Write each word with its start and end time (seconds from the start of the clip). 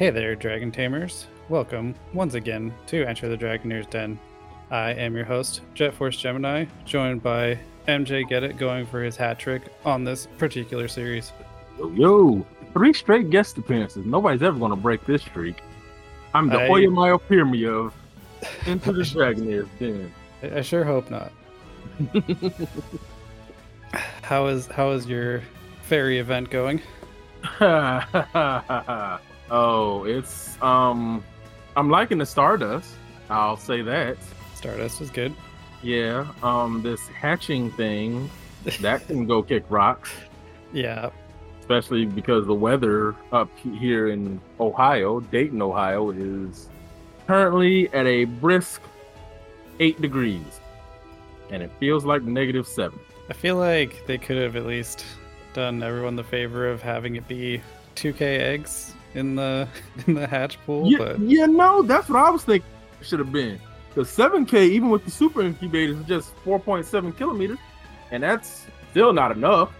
Hey 0.00 0.08
there, 0.08 0.34
Dragon 0.34 0.72
Tamers. 0.72 1.26
Welcome 1.50 1.94
once 2.14 2.32
again 2.32 2.72
to 2.86 3.04
Enter 3.04 3.28
the 3.28 3.36
Dragonair's 3.36 3.86
Den. 3.88 4.18
I 4.70 4.92
am 4.92 5.14
your 5.14 5.26
host, 5.26 5.60
Jet 5.74 5.92
Force 5.92 6.16
Gemini, 6.16 6.64
joined 6.86 7.22
by 7.22 7.58
MJ 7.86 8.26
Get 8.26 8.42
It 8.42 8.56
going 8.56 8.86
for 8.86 9.02
his 9.02 9.14
hat 9.14 9.38
trick 9.38 9.64
on 9.84 10.02
this 10.02 10.26
particular 10.38 10.88
series. 10.88 11.34
Yo, 11.78 11.90
yo, 11.90 12.46
three 12.72 12.94
straight 12.94 13.28
guest 13.28 13.58
appearances. 13.58 14.06
Nobody's 14.06 14.42
ever 14.42 14.58
going 14.58 14.70
to 14.70 14.76
break 14.76 15.04
this 15.04 15.20
streak. 15.20 15.60
I'm 16.32 16.48
the 16.48 16.60
I- 16.60 16.68
Oya 16.70 16.88
Myopyrmy 16.88 17.68
of 17.68 17.92
Into 18.66 18.94
the 18.94 19.02
Dragonair's 19.02 19.68
Den. 19.78 20.10
I, 20.42 20.60
I 20.60 20.62
sure 20.62 20.84
hope 20.84 21.10
not. 21.10 21.30
how 24.22 24.46
is 24.46 24.66
how 24.68 24.92
is 24.92 25.04
your 25.04 25.42
fairy 25.82 26.18
event 26.20 26.48
going? 26.48 26.80
oh, 29.50 30.04
it's 30.04 30.60
um, 30.62 31.24
I'm 31.76 31.90
liking 31.90 32.18
the 32.18 32.26
Stardust. 32.26 32.90
I'll 33.28 33.56
say 33.56 33.82
that. 33.82 34.16
Stardust 34.54 35.00
is 35.00 35.10
good. 35.10 35.34
Yeah, 35.82 36.26
um, 36.42 36.82
this 36.82 37.00
hatching 37.08 37.70
thing 37.72 38.28
that 38.80 39.06
can 39.06 39.26
go 39.26 39.42
kick 39.42 39.64
rocks, 39.70 40.10
Yeah, 40.72 41.10
especially 41.60 42.04
because 42.04 42.46
the 42.46 42.54
weather 42.54 43.14
up 43.32 43.48
here 43.58 44.08
in 44.08 44.40
Ohio, 44.58 45.20
Dayton, 45.20 45.62
Ohio, 45.62 46.10
is 46.10 46.68
currently 47.26 47.88
at 47.94 48.06
a 48.06 48.24
brisk 48.24 48.82
eight 49.78 50.00
degrees, 50.02 50.60
and 51.50 51.62
it 51.62 51.70
feels 51.80 52.04
like 52.04 52.22
negative 52.22 52.66
seven. 52.66 52.98
I 53.30 53.32
feel 53.32 53.56
like 53.56 54.04
they 54.06 54.18
could 54.18 54.36
have 54.36 54.56
at 54.56 54.66
least 54.66 55.04
done 55.54 55.82
everyone 55.82 56.16
the 56.16 56.24
favor 56.24 56.68
of 56.68 56.82
having 56.82 57.16
it 57.16 57.26
be 57.26 57.62
2k 57.96 58.20
eggs 58.20 58.94
in 59.14 59.36
the 59.36 59.68
in 60.06 60.14
the 60.14 60.26
hatch 60.26 60.58
pool, 60.66 60.90
Yeah, 60.90 60.98
but 60.98 61.20
yeah, 61.20 61.46
no, 61.46 61.82
that's 61.82 62.08
what 62.08 62.18
I 62.24 62.30
was 62.30 62.44
thinking. 62.44 62.68
Should 63.02 63.18
have 63.18 63.32
been 63.32 63.58
The 63.94 64.04
seven 64.04 64.44
K, 64.46 64.66
even 64.66 64.90
with 64.90 65.04
the 65.04 65.10
super 65.10 65.40
incubators, 65.42 65.96
is 65.98 66.04
just 66.06 66.34
four 66.44 66.58
point 66.58 66.86
seven 66.86 67.12
kilometers, 67.12 67.58
and 68.10 68.22
that's 68.22 68.66
still 68.90 69.12
not 69.12 69.32
enough. 69.32 69.72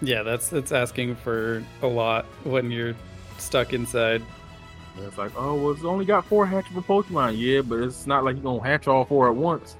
yeah, 0.00 0.22
that's 0.22 0.52
it's 0.52 0.72
asking 0.72 1.16
for 1.16 1.62
a 1.82 1.86
lot 1.86 2.24
when 2.44 2.70
you're 2.70 2.94
stuck 3.38 3.72
inside. 3.72 4.22
And 4.96 5.04
it's 5.04 5.18
like, 5.18 5.32
oh, 5.36 5.54
well, 5.54 5.72
it's 5.72 5.84
only 5.84 6.06
got 6.06 6.24
four 6.24 6.46
hatchable 6.46 6.82
Pokemon. 6.84 7.36
Yeah, 7.36 7.60
but 7.60 7.80
it's 7.80 8.06
not 8.06 8.24
like 8.24 8.36
you're 8.36 8.42
gonna 8.44 8.62
hatch 8.62 8.88
all 8.88 9.04
four 9.04 9.28
at 9.28 9.34
once. 9.36 9.76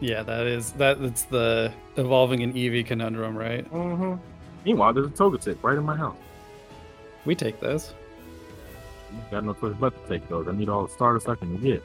Yeah, 0.00 0.22
that 0.24 0.46
is 0.46 0.72
that 0.72 1.00
that's 1.00 1.22
the 1.24 1.72
evolving 1.96 2.42
an 2.42 2.52
Eevee 2.54 2.84
conundrum, 2.86 3.36
right? 3.36 3.64
Mm-hmm. 3.72 4.14
Meanwhile, 4.64 4.92
there's 4.94 5.06
a 5.06 5.10
Togetic 5.10 5.62
right 5.62 5.78
in 5.78 5.84
my 5.84 5.96
house. 5.96 6.16
We 7.24 7.34
take 7.36 7.60
those. 7.60 7.94
Got 9.30 9.44
no 9.44 9.54
choice 9.54 9.74
but 9.78 9.90
to 10.02 10.08
take 10.08 10.28
those. 10.28 10.48
I 10.48 10.52
need 10.52 10.68
all 10.68 10.86
the 10.86 10.92
starters 10.92 11.26
I 11.26 11.34
can 11.34 11.56
get. 11.58 11.82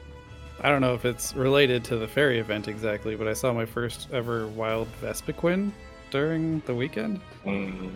I 0.62 0.68
don't 0.70 0.80
know 0.80 0.94
if 0.94 1.04
it's 1.04 1.34
related 1.34 1.84
to 1.84 1.96
the 1.96 2.06
fairy 2.06 2.38
event 2.38 2.68
exactly, 2.68 3.16
but 3.16 3.26
I 3.28 3.32
saw 3.32 3.52
my 3.52 3.66
first 3.66 4.08
ever 4.12 4.46
wild 4.48 4.88
Vespiquen 5.02 5.72
during 6.10 6.60
the 6.66 6.74
weekend. 6.74 7.20
Mm, 7.44 7.90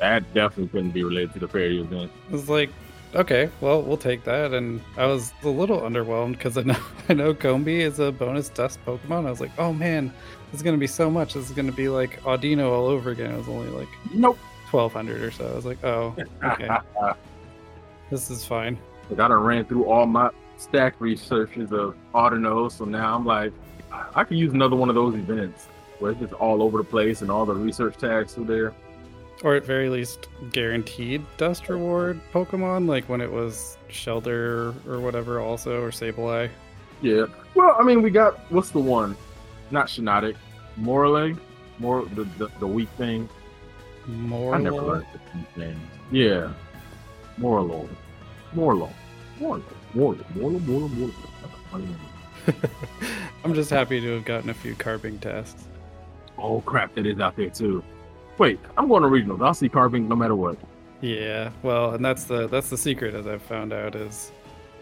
that 0.00 0.22
definitely 0.34 0.68
couldn't 0.68 0.90
be 0.92 1.04
related 1.04 1.32
to 1.34 1.38
the 1.40 1.48
fairy 1.48 1.80
event. 1.80 2.10
I 2.28 2.32
was 2.32 2.48
like, 2.48 2.70
okay, 3.14 3.50
well, 3.60 3.82
we'll 3.82 3.96
take 3.98 4.24
that. 4.24 4.52
And 4.52 4.80
I 4.96 5.06
was 5.06 5.32
a 5.42 5.48
little 5.48 5.80
underwhelmed 5.80 6.32
because 6.32 6.56
I 6.58 6.62
know 6.62 6.76
I 7.08 7.12
know 7.14 7.34
Combee 7.34 7.82
is 7.82 7.98
a 7.98 8.10
bonus 8.10 8.48
dust 8.48 8.78
Pokemon. 8.86 9.26
I 9.26 9.30
was 9.30 9.40
like, 9.40 9.52
oh 9.58 9.72
man, 9.72 10.12
this 10.50 10.60
is 10.60 10.62
gonna 10.62 10.78
be 10.78 10.86
so 10.86 11.10
much. 11.10 11.34
This 11.34 11.48
is 11.48 11.54
gonna 11.54 11.72
be 11.72 11.88
like 11.88 12.20
Audino 12.22 12.70
all 12.70 12.86
over 12.86 13.10
again. 13.10 13.30
It 13.32 13.36
was 13.36 13.48
only 13.48 13.68
like 13.68 13.88
Nope. 14.12 14.38
twelve 14.70 14.92
hundred 14.94 15.22
or 15.22 15.30
so. 15.30 15.46
I 15.46 15.54
was 15.54 15.66
like, 15.66 15.84
oh, 15.84 16.16
okay, 16.42 16.68
this 18.10 18.30
is 18.30 18.44
fine. 18.44 18.78
Like 19.10 19.20
I 19.20 19.28
done 19.28 19.42
ran 19.42 19.64
through 19.64 19.86
all 19.86 20.06
my 20.06 20.30
stack 20.56 20.94
researches 21.00 21.72
of 21.72 21.94
Audino, 22.14 22.70
so 22.70 22.84
now 22.84 23.14
I'm 23.14 23.26
like, 23.26 23.52
I 24.14 24.24
could 24.24 24.38
use 24.38 24.52
another 24.52 24.76
one 24.76 24.88
of 24.88 24.94
those 24.94 25.14
events 25.14 25.66
where 25.98 26.12
it's 26.12 26.20
just 26.20 26.32
all 26.34 26.62
over 26.62 26.78
the 26.78 26.84
place 26.84 27.22
and 27.22 27.30
all 27.30 27.46
the 27.46 27.54
research 27.54 27.96
tags 27.96 28.36
are 28.38 28.44
there. 28.44 28.74
Or 29.42 29.54
at 29.56 29.64
very 29.64 29.88
least, 29.88 30.28
guaranteed 30.52 31.24
dust 31.36 31.68
reward 31.68 32.20
Pokemon, 32.32 32.88
like 32.88 33.08
when 33.08 33.20
it 33.20 33.30
was 33.30 33.76
Shelter 33.88 34.74
or 34.88 35.00
whatever, 35.00 35.40
also 35.40 35.82
or 35.82 35.90
Sableye. 35.90 36.50
Yeah. 37.02 37.26
Well, 37.54 37.76
I 37.78 37.82
mean, 37.82 38.00
we 38.00 38.10
got 38.10 38.50
what's 38.50 38.70
the 38.70 38.78
one? 38.78 39.16
Not 39.70 39.88
Shiinotic, 39.88 40.36
Morale, 40.76 41.36
more 41.78 42.04
the, 42.14 42.24
the 42.38 42.48
the 42.60 42.66
weak 42.66 42.88
thing. 42.96 43.28
More. 44.06 44.54
I 44.54 44.58
never 44.58 44.80
learned 44.80 45.06
the 45.12 45.38
weak 45.38 45.56
names. 45.56 45.80
Yeah, 46.10 46.52
Moralo, 47.38 47.88
Morlo, 48.52 48.90
Morlo, 49.40 49.64
Morlo, 49.94 50.24
Morlo, 50.34 50.58
Morlo, 50.60 50.88
Morlo. 50.88 51.14
That's 51.40 51.54
a 51.54 51.68
funny 51.70 51.86
name. 51.86 52.56
I'm 53.44 53.54
just 53.54 53.70
happy 53.70 54.00
to 54.00 54.14
have 54.14 54.24
gotten 54.24 54.50
a 54.50 54.54
few 54.54 54.74
carving 54.74 55.18
tasks. 55.18 55.64
Oh 56.38 56.60
crap, 56.62 56.94
that 56.94 57.06
is 57.06 57.20
out 57.20 57.36
there 57.36 57.50
too. 57.50 57.82
Wait, 58.38 58.58
I'm 58.76 58.88
going 58.88 59.02
to 59.02 59.08
regionals. 59.08 59.44
I'll 59.44 59.54
see 59.54 59.68
carving 59.68 60.08
no 60.08 60.16
matter 60.16 60.34
what. 60.34 60.58
Yeah, 61.00 61.50
well, 61.62 61.94
and 61.94 62.04
that's 62.04 62.24
the 62.24 62.46
that's 62.48 62.70
the 62.70 62.78
secret, 62.78 63.14
as 63.14 63.26
I've 63.26 63.42
found 63.42 63.72
out, 63.72 63.94
is 63.94 64.32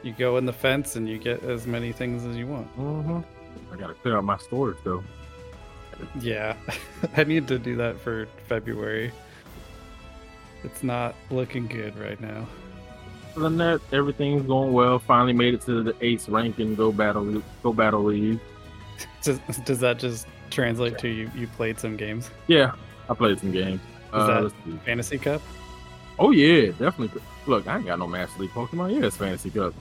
you 0.02 0.12
go 0.12 0.36
in 0.36 0.46
the 0.46 0.52
fence 0.52 0.96
and 0.96 1.08
you 1.08 1.18
get 1.18 1.42
as 1.42 1.66
many 1.66 1.92
things 1.92 2.24
as 2.24 2.36
you 2.36 2.46
want. 2.46 2.76
Mm-hmm. 2.76 3.20
I 3.72 3.76
gotta 3.76 3.94
clear 3.94 4.16
out 4.16 4.24
my 4.24 4.38
storage 4.38 4.78
though. 4.84 5.02
Yeah, 6.20 6.56
I 7.16 7.24
need 7.24 7.48
to 7.48 7.58
do 7.58 7.76
that 7.76 8.00
for 8.00 8.26
February. 8.46 9.12
It's 10.64 10.82
not 10.82 11.14
looking 11.30 11.66
good 11.66 11.98
right 11.98 12.20
now. 12.20 12.46
Other 13.32 13.44
than 13.44 13.56
that, 13.58 13.80
everything's 13.92 14.46
going 14.46 14.72
well. 14.72 14.98
Finally 14.98 15.32
made 15.32 15.54
it 15.54 15.62
to 15.62 15.82
the 15.82 15.94
ace 16.00 16.28
rank 16.28 16.58
and 16.58 16.76
go 16.76 16.92
battle 16.92 17.42
go 17.62 17.72
battle 17.72 18.04
league. 18.04 18.38
Does, 19.22 19.40
does 19.64 19.80
that 19.80 19.98
just 19.98 20.28
translate 20.50 20.96
to 20.98 21.08
you? 21.08 21.28
You 21.34 21.48
played 21.48 21.78
some 21.80 21.96
games, 21.96 22.30
Yeah, 22.46 22.72
I 23.08 23.14
played 23.14 23.40
some 23.40 23.50
games. 23.50 23.80
Uh, 24.12 24.42
that- 24.42 24.52
Fantasy 24.84 25.18
Cup. 25.18 25.42
Oh 26.18 26.30
yeah, 26.30 26.70
definitely. 26.72 27.20
Look, 27.46 27.66
I 27.66 27.76
ain't 27.78 27.86
got 27.86 27.98
no 27.98 28.06
Master 28.06 28.40
League 28.42 28.50
Pokemon. 28.50 28.94
Yeah, 28.94 29.06
it's 29.06 29.16
Fantasy 29.16 29.50
Cup. 29.50 29.74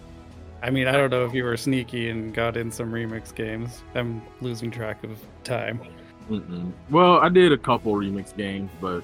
I 0.64 0.70
mean, 0.72 0.88
I 0.88 0.94
don't 0.94 1.10
know 1.10 1.26
if 1.26 1.34
you 1.34 1.44
were 1.44 1.58
sneaky 1.58 2.10
and 2.10 2.34
got 2.34 2.56
in 2.56 2.72
some 2.72 2.92
remix 2.92 3.34
games. 3.36 3.84
I'm 3.96 4.22
losing 4.42 4.72
track 4.72 5.04
of 5.04 5.20
time. 5.44 5.82
Mm-mm. 6.30 6.72
Well, 6.90 7.18
I 7.18 7.30
did 7.30 7.52
a 7.52 7.58
couple 7.58 7.94
remix 7.94 8.36
games, 8.36 8.72
but 8.80 9.04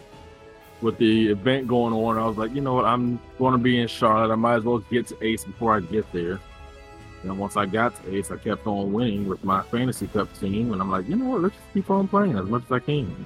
with 0.82 0.98
the 0.98 1.30
event 1.30 1.68
going 1.68 1.94
on, 1.94 2.18
I 2.18 2.26
was 2.28 2.38
like, 2.38 2.54
you 2.54 2.62
know 2.62 2.74
what? 2.76 2.86
I'm 2.86 3.20
going 3.40 3.54
to 3.54 3.58
be 3.58 3.80
in 3.80 3.88
Charlotte. 3.88 4.32
I 4.32 4.36
might 4.36 4.56
as 4.56 4.64
well 4.64 4.78
get 4.80 5.08
to 5.08 5.18
Ace 5.26 5.44
before 5.44 5.76
I 5.76 5.80
get 5.80 6.12
there. 6.14 6.40
And 7.24 7.38
once 7.40 7.58
I 7.58 7.66
got 7.66 7.96
to 8.04 8.16
Ace, 8.16 8.30
I 8.32 8.38
kept 8.38 8.68
on 8.68 8.94
winning 8.94 9.28
with 9.28 9.44
my 9.44 9.64
Fantasy 9.64 10.08
Cup 10.08 10.32
team, 10.40 10.72
and 10.72 10.82
I'm 10.82 10.92
like, 10.92 11.08
you 11.10 11.16
know 11.16 11.26
what? 11.30 11.42
Let's 11.42 11.56
just 11.56 11.74
keep 11.74 11.90
on 11.90 12.08
playing 12.08 12.38
as 12.38 12.46
much 12.46 12.64
as 12.66 12.72
I 12.72 12.80
can. 12.80 13.26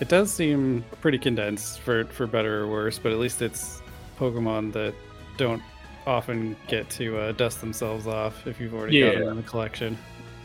It 0.00 0.08
does 0.08 0.32
seem 0.32 0.84
pretty 1.00 1.18
condensed 1.18 1.78
for 1.80 2.04
for 2.06 2.26
better 2.26 2.62
or 2.64 2.68
worse, 2.68 2.98
but 2.98 3.12
at 3.12 3.18
least 3.18 3.40
it's 3.40 3.80
Pokemon 4.18 4.72
that 4.72 4.94
don't 5.36 5.62
often 6.04 6.56
get 6.66 6.90
to 6.90 7.16
uh, 7.16 7.32
dust 7.32 7.60
themselves 7.60 8.08
off 8.08 8.44
if 8.48 8.60
you've 8.60 8.74
already 8.74 8.98
got 9.00 9.12
Yeah. 9.12 9.18
them 9.20 9.28
in 9.28 9.36
the 9.36 9.42
collection. 9.44 9.96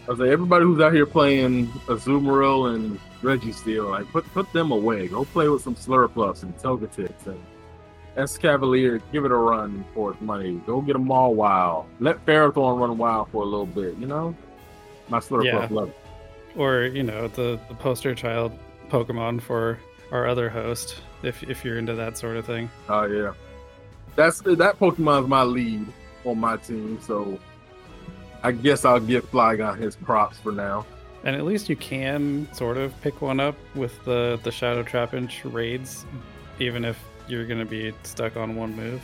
I 0.07 0.11
was 0.11 0.19
like, 0.19 0.29
everybody 0.29 0.63
who's 0.63 0.79
out 0.79 0.93
here 0.93 1.05
playing 1.05 1.67
Azumarill 1.87 2.73
and 2.75 2.97
Registeel, 3.21 3.89
like 3.89 4.09
put 4.11 4.25
put 4.33 4.51
them 4.53 4.71
away. 4.71 5.07
Go 5.07 5.25
play 5.25 5.49
with 5.49 5.61
some 5.61 5.75
Slurpuffs 5.75 6.43
and 6.43 6.57
Togetics 6.57 7.25
and 7.25 7.39
Escavalier. 8.15 9.01
Give 9.11 9.25
it 9.25 9.31
a 9.31 9.35
run 9.35 9.83
for 9.93 10.11
its 10.13 10.21
money. 10.21 10.61
Go 10.65 10.81
get 10.81 10.93
them 10.93 11.11
all 11.11 11.35
wild. 11.35 11.85
Let 11.99 12.25
Ferrothorn 12.25 12.79
run 12.79 12.97
wild 12.97 13.29
for 13.31 13.43
a 13.43 13.45
little 13.45 13.65
bit. 13.65 13.97
You 13.97 14.07
know, 14.07 14.35
my 15.09 15.19
Slurpuff 15.19 15.43
Yeah. 15.43 15.67
love 15.71 15.89
it. 15.89 15.97
Or 16.55 16.83
you 16.83 17.03
know 17.03 17.27
the 17.27 17.59
the 17.67 17.75
poster 17.75 18.15
child 18.15 18.51
Pokemon 18.89 19.41
for 19.41 19.77
our 20.11 20.25
other 20.25 20.49
host, 20.49 21.01
if 21.21 21.43
if 21.43 21.65
you're 21.65 21.77
into 21.77 21.95
that 21.95 22.17
sort 22.17 22.37
of 22.37 22.45
thing. 22.45 22.69
Oh 22.87 23.05
yeah, 23.05 23.33
that's 24.15 24.39
that 24.41 24.79
Pokemon's 24.79 25.27
my 25.27 25.43
lead 25.43 25.85
on 26.23 26.39
my 26.39 26.55
team. 26.57 26.99
So 27.01 27.37
I 28.43 28.51
guess 28.51 28.85
I'll 28.85 28.99
give 28.99 29.29
Flygon 29.31 29.77
his 29.77 29.95
props 29.95 30.37
for 30.39 30.51
now. 30.51 30.85
And 31.23 31.35
at 31.35 31.43
least 31.45 31.69
you 31.69 31.75
can 31.75 32.47
sort 32.53 32.77
of 32.77 32.99
pick 33.01 33.21
one 33.21 33.39
up 33.39 33.55
with 33.75 34.03
the 34.05 34.39
the 34.43 34.51
Shadow 34.51 34.83
Trapinch 34.83 35.41
raids, 35.51 36.05
even 36.59 36.85
if 36.85 36.97
you're 37.27 37.45
gonna 37.45 37.65
be 37.65 37.93
stuck 38.03 38.37
on 38.37 38.55
one 38.55 38.75
move. 38.75 39.01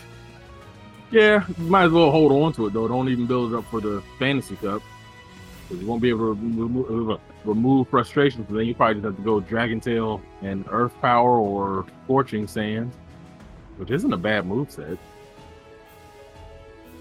Yeah, 1.12 1.46
might 1.58 1.86
as 1.86 1.92
well 1.92 2.12
hold 2.12 2.32
on 2.32 2.54
to 2.54 2.68
it 2.68 2.74
though. 2.74 2.88
Don't 2.88 3.10
even 3.10 3.26
build 3.28 3.54
it 3.54 3.58
up 3.58 3.66
for 3.66 3.82
the 3.82 4.02
fantasy 4.20 4.56
cup. 4.56 4.82
you 5.70 5.86
won't 5.86 6.02
be 6.02 6.10
able 6.10 6.36
to 6.36 6.42
remove, 6.42 7.20
remove 7.44 7.88
frustration. 7.90 8.46
So 8.48 8.56
then 8.56 8.66
you 8.66 8.74
probably 8.76 8.96
just 8.96 9.06
have 9.06 9.18
to 9.18 9.22
go 9.22 9.40
Dragon 9.40 9.80
Tail 9.80 10.22
and 10.42 10.66
Earth 10.70 10.94
Power 11.02 11.38
or 11.40 11.86
Scorching 12.06 12.48
Sand, 12.48 12.92
which 13.78 13.92
isn't 13.92 14.14
a 14.14 14.18
bad 14.18 14.46
move 14.46 14.72
set. 14.72 14.98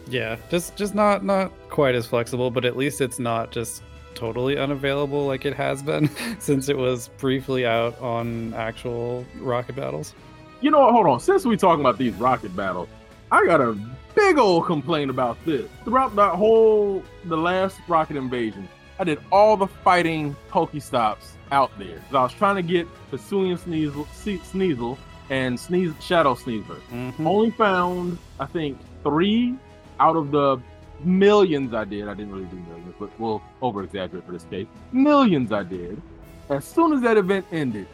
Yeah, 0.09 0.37
just 0.51 0.77
just 0.77 0.95
not 0.95 1.25
not 1.25 1.53
quite 1.69 1.95
as 1.95 2.07
flexible, 2.07 2.51
but 2.51 2.65
at 2.65 2.77
least 2.77 3.01
it's 3.01 3.19
not 3.19 3.51
just 3.51 3.83
totally 4.15 4.59
unavailable 4.59 5.27
like 5.27 5.45
it 5.45 5.55
has 5.55 5.83
been 5.83 6.11
since 6.39 6.69
it 6.69 6.77
was 6.77 7.09
briefly 7.19 7.65
out 7.67 7.99
on 8.01 8.53
actual 8.55 9.25
rocket 9.39 9.77
battles. 9.77 10.15
You 10.61 10.71
know 10.71 10.81
what? 10.81 10.93
Hold 10.93 11.07
on. 11.07 11.21
Since 11.21 11.45
we 11.45 11.57
talking 11.57 11.81
about 11.81 11.99
these 11.99 12.15
rocket 12.15 12.55
battles, 12.55 12.89
I 13.31 13.45
got 13.47 13.61
a 13.61 13.77
big 14.15 14.39
old 14.39 14.67
complaint 14.67 15.11
about 15.11 15.37
this. 15.45 15.69
Throughout 15.85 16.15
the 16.15 16.29
whole 16.31 17.03
the 17.25 17.37
last 17.37 17.79
Rocket 17.89 18.17
Invasion, 18.17 18.69
I 18.99 19.05
did 19.05 19.19
all 19.33 19.57
the 19.57 19.67
fighting 19.67 20.37
Pokestops 20.51 21.33
out 21.51 21.77
there. 21.79 22.03
I 22.11 22.23
was 22.23 22.33
trying 22.33 22.57
to 22.57 22.63
get 22.63 22.87
Hisuian 23.11 23.59
Sneasel, 23.59 24.07
Sneasel 24.07 24.99
and 25.31 25.59
Sneeze 25.59 25.93
Shadow 26.01 26.35
Sneasler. 26.35 26.81
Mm-hmm. 26.93 27.27
Only 27.27 27.51
found, 27.53 28.19
I 28.39 28.47
think, 28.47 28.79
three 29.03 29.57
out 30.01 30.17
of 30.17 30.31
the 30.31 30.61
millions 31.05 31.75
I 31.75 31.85
did. 31.85 32.09
I 32.09 32.15
didn't 32.15 32.33
really 32.33 32.47
do 32.47 32.57
millions, 32.57 32.95
but 32.99 33.11
we'll 33.19 33.43
over 33.61 33.83
exaggerate 33.83 34.25
for 34.25 34.33
this 34.33 34.45
case. 34.45 34.67
Millions 34.93 35.53
I 35.53 35.63
did. 35.63 36.01
As 36.49 36.65
soon 36.65 36.93
as 36.93 37.01
that 37.03 37.17
event 37.17 37.47
ended, 37.53 37.87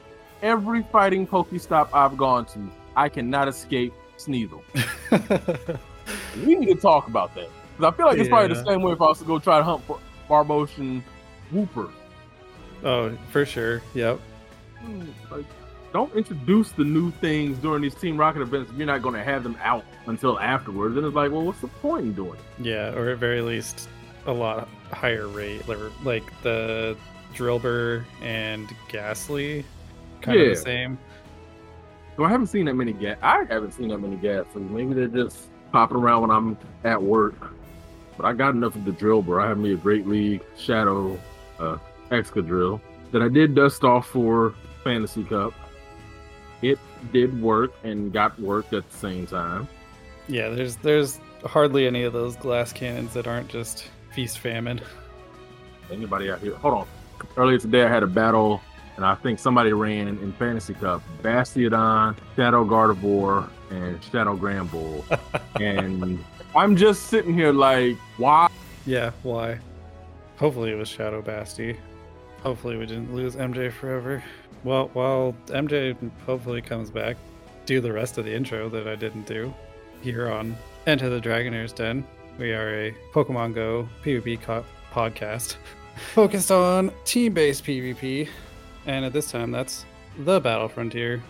every 0.43 0.83
fighting 0.85 1.27
Pokestop 1.27 1.91
I've 1.93 2.17
gone 2.17 2.47
to, 2.47 2.71
I 2.97 3.09
cannot 3.09 3.49
escape 3.49 3.93
Sneasel. 4.17 4.63
we 6.45 6.57
need 6.57 6.67
to 6.67 6.75
talk 6.75 7.09
about 7.09 7.35
that. 7.35 7.49
Because 7.77 7.93
I 7.93 7.97
feel 7.97 8.07
like 8.07 8.19
it's 8.19 8.29
yeah. 8.29 8.35
probably 8.35 8.55
the 8.55 8.65
same 8.65 8.83
way 8.83 8.93
if 8.93 9.01
I 9.01 9.07
was 9.07 9.19
to 9.21 9.25
go 9.25 9.39
try 9.39 9.59
to 9.59 9.65
hunt 9.65 9.85
for 9.85 10.01
Barbossian 10.29 11.03
Wooper. 11.53 11.91
Oh, 12.85 13.17
for 13.31 13.45
sure. 13.47 13.83
Yep. 13.95 14.21
Hmm, 14.81 15.03
like, 15.31 15.45
don't 15.93 16.15
introduce 16.15 16.71
the 16.73 16.85
new 16.85 17.11
things 17.13 17.59
during 17.59 17.83
these 17.83 17.95
Team 17.95 18.17
Rocket 18.17 18.43
events 18.43 18.73
you're 18.77 18.87
not 18.87 19.03
going 19.03 19.15
to 19.15 19.23
have 19.25 19.43
them 19.43 19.57
out 19.63 19.85
until 20.07 20.39
afterwards. 20.39 20.97
And 20.97 21.07
it's 21.07 21.15
like, 21.15 21.31
well, 21.31 21.43
what's 21.43 21.61
the 21.61 21.69
point 21.69 22.07
in 22.07 22.13
doing 22.15 22.35
it? 22.35 22.65
Yeah, 22.65 22.93
or 22.95 23.11
at 23.11 23.19
very 23.19 23.41
least 23.41 23.89
a 24.27 24.33
lot 24.33 24.69
higher 24.93 25.29
rate, 25.29 25.67
like 26.05 26.25
the 26.43 26.97
Drillbur 27.35 28.05
and 28.23 28.69
Gastly, 28.89 29.65
kind 30.21 30.39
yeah. 30.39 30.47
of 30.47 30.57
the 30.57 30.63
same. 30.63 30.99
So 32.17 32.25
I 32.25 32.29
haven't 32.31 32.49
seen 32.49 32.67
that 32.67 32.75
many 32.75 32.93
gas. 32.93 33.17
I 33.23 33.45
haven't 33.45 33.73
seen 33.73 33.89
that 33.89 33.99
many 33.99 34.17
Gastly. 34.17 34.63
Maybe 34.63 34.95
they're 34.95 35.07
just 35.07 35.49
popping 35.73 35.97
around 35.97 36.23
when 36.23 36.31
I'm 36.31 36.59
at 36.85 37.01
work. 37.01 37.55
But 38.17 38.27
I 38.27 38.33
got 38.33 38.55
enough 38.55 38.75
of 38.75 38.85
the 38.85 38.91
Drillbur. 38.91 39.41
I 39.41 39.49
have 39.49 39.59
me 39.59 39.73
a 39.73 39.77
Great 39.77 40.07
League 40.07 40.43
Shadow 40.57 41.19
uh, 41.61 41.79
Excadrill 42.11 42.81
that 43.13 43.23
I 43.23 43.29
did 43.29 43.55
dust 43.55 43.85
off 43.85 44.09
for 44.09 44.55
Fantasy 44.83 45.23
Cup 45.23 45.55
it 46.63 46.79
did 47.13 47.41
work 47.41 47.73
and 47.85 48.13
got 48.13 48.39
worked 48.41 48.73
at 48.75 48.89
the 48.91 48.97
same 48.97 49.27
time. 49.27 49.69
Yeah, 50.29 50.49
there's 50.51 50.77
there's 50.77 51.21
hardly 51.45 51.87
any 51.87 52.03
of 52.03 52.13
those 52.13 52.37
glass 52.37 52.73
cannons 52.73 53.15
that 53.15 53.27
aren't 53.27 53.49
just 53.49 53.89
feast 54.13 54.39
famine. 54.39 54.81
Anybody 55.91 56.31
out 56.31 56.41
here? 56.41 56.55
Hold 56.57 56.75
on. 56.75 56.87
Earlier 57.37 57.59
today, 57.59 57.85
I 57.85 57.89
had 57.89 58.03
a 58.03 58.07
battle, 58.07 58.61
and 58.97 59.05
I 59.05 59.15
think 59.15 59.39
somebody 59.39 59.73
ran 59.73 60.09
in 60.09 60.33
Fantasy 60.35 60.75
Cup 60.75 61.03
Bastiodon, 61.23 62.17
Shadow 62.37 62.65
Gardevoir, 62.65 63.49
and 63.71 64.03
Shadow 64.05 64.37
Granbull. 64.37 65.05
and 65.61 66.23
I'm 66.55 66.77
just 66.77 67.05
sitting 67.05 67.33
here 67.33 67.53
like, 67.53 67.97
why? 68.17 68.49
Yeah, 68.87 69.13
why? 69.23 69.59
Hopefully 70.37 70.73
it 70.73 70.77
was 70.77 70.89
Shadow 70.89 71.23
Basti. 71.23 71.77
Hopefully 72.43 72.77
we 72.77 72.87
didn't 72.87 73.15
lose 73.15 73.35
MJ 73.35 73.73
forever. 73.73 74.23
Well, 74.65 74.91
while 74.93 75.35
MJ 75.47 75.97
hopefully 76.27 76.61
comes 76.63 76.91
back, 76.91 77.17
do 77.67 77.81
the 77.81 77.93
rest 77.93 78.19
of 78.19 78.25
the 78.25 78.35
intro 78.35 78.69
that 78.71 78.89
I 78.89 78.97
didn't 78.97 79.27
do 79.27 79.55
here 80.01 80.31
on 80.31 80.57
Enter 80.87 81.11
the 81.11 81.21
Dragonair's 81.21 81.73
Den. 81.73 82.05
We 82.39 82.53
are 82.53 82.87
a 82.87 82.95
Pokemon 83.13 83.55
Go 83.55 83.89
PvP 84.03 84.41
co- 84.41 84.65
podcast 84.93 85.57
focused 86.15 86.51
on 86.51 86.93
team 87.05 87.35
based 87.35 87.65
PvP. 87.65 88.29
And 88.87 89.05
at 89.05 89.13
this 89.13 89.31
time, 89.31 89.51
that's 89.51 89.85
the 90.19 90.41
Battle 90.41 90.69
Frontier. 90.69 91.23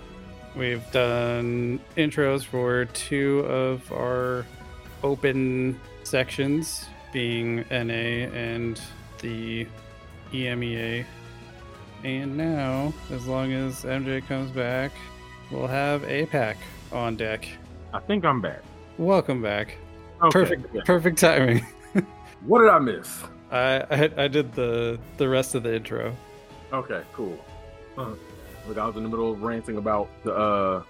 We've 0.55 0.89
done 0.93 1.81
intros 1.97 2.45
for 2.45 2.87
two 2.87 3.41
of 3.41 3.91
our 3.93 4.47
open 5.03 5.79
sections, 6.05 6.87
being 7.13 7.65
NA 7.71 8.31
and 8.33 8.81
the 9.21 9.67
EMEA 10.33 11.05
and 12.05 12.37
now, 12.37 12.93
as 13.11 13.27
long 13.27 13.53
as 13.53 13.85
MJ 13.85 14.27
comes 14.27 14.51
back, 14.51 14.93
we'll 15.51 15.67
have 15.67 16.03
APAC 16.03 16.57
on 16.93 17.17
deck. 17.17 17.49
I 17.93 18.01
think 18.01 18.25
I'm 18.25 18.41
back. 18.41 18.63
Welcome 18.99 19.43
back. 19.43 19.77
Okay, 20.23 20.31
perfect, 20.33 20.75
yeah. 20.75 20.83
perfect 20.85 21.19
timing. 21.19 21.67
what 22.47 22.61
did 22.61 22.69
I 22.69 22.79
miss? 22.79 23.23
I, 23.51 23.85
I, 23.91 24.25
I 24.25 24.29
did 24.29 24.53
the 24.55 24.99
the 25.17 25.29
rest 25.29 25.55
of 25.55 25.63
the 25.63 25.75
intro. 25.75 26.15
Okay, 26.73 27.03
cool. 27.13 27.39
Uh, 27.97 28.15
look, 28.67 28.79
I 28.79 28.87
was 28.87 28.97
in 28.97 29.03
the 29.03 29.09
middle 29.09 29.33
of 29.33 29.43
ranting 29.43 29.79
about 29.79 30.09
the 30.25 30.35
uh, 30.35 30.83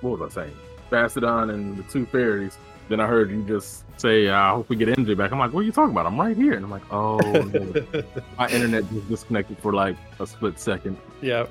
what 0.00 0.18
was 0.18 0.36
I 0.36 0.42
saying? 0.42 0.56
Bastiodon 0.90 1.52
and 1.52 1.76
the 1.76 1.82
two 1.84 2.06
fairies. 2.06 2.58
Then 2.88 3.00
I 3.00 3.06
heard 3.06 3.30
you 3.30 3.42
just 3.42 3.84
say, 3.96 4.28
I 4.28 4.50
hope 4.50 4.68
we 4.68 4.76
get 4.76 4.88
MJ 4.88 5.16
back. 5.16 5.32
I'm 5.32 5.38
like, 5.38 5.52
what 5.52 5.60
are 5.60 5.64
you 5.64 5.72
talking 5.72 5.90
about? 5.90 6.06
I'm 6.06 6.18
right 6.20 6.36
here. 6.36 6.54
And 6.54 6.64
I'm 6.64 6.70
like, 6.70 6.84
oh, 6.90 7.18
my 8.38 8.48
internet 8.48 8.88
just 8.92 9.08
disconnected 9.08 9.58
for 9.58 9.72
like 9.72 9.96
a 10.20 10.26
split 10.26 10.60
second. 10.60 10.96
Yeah. 11.20 11.46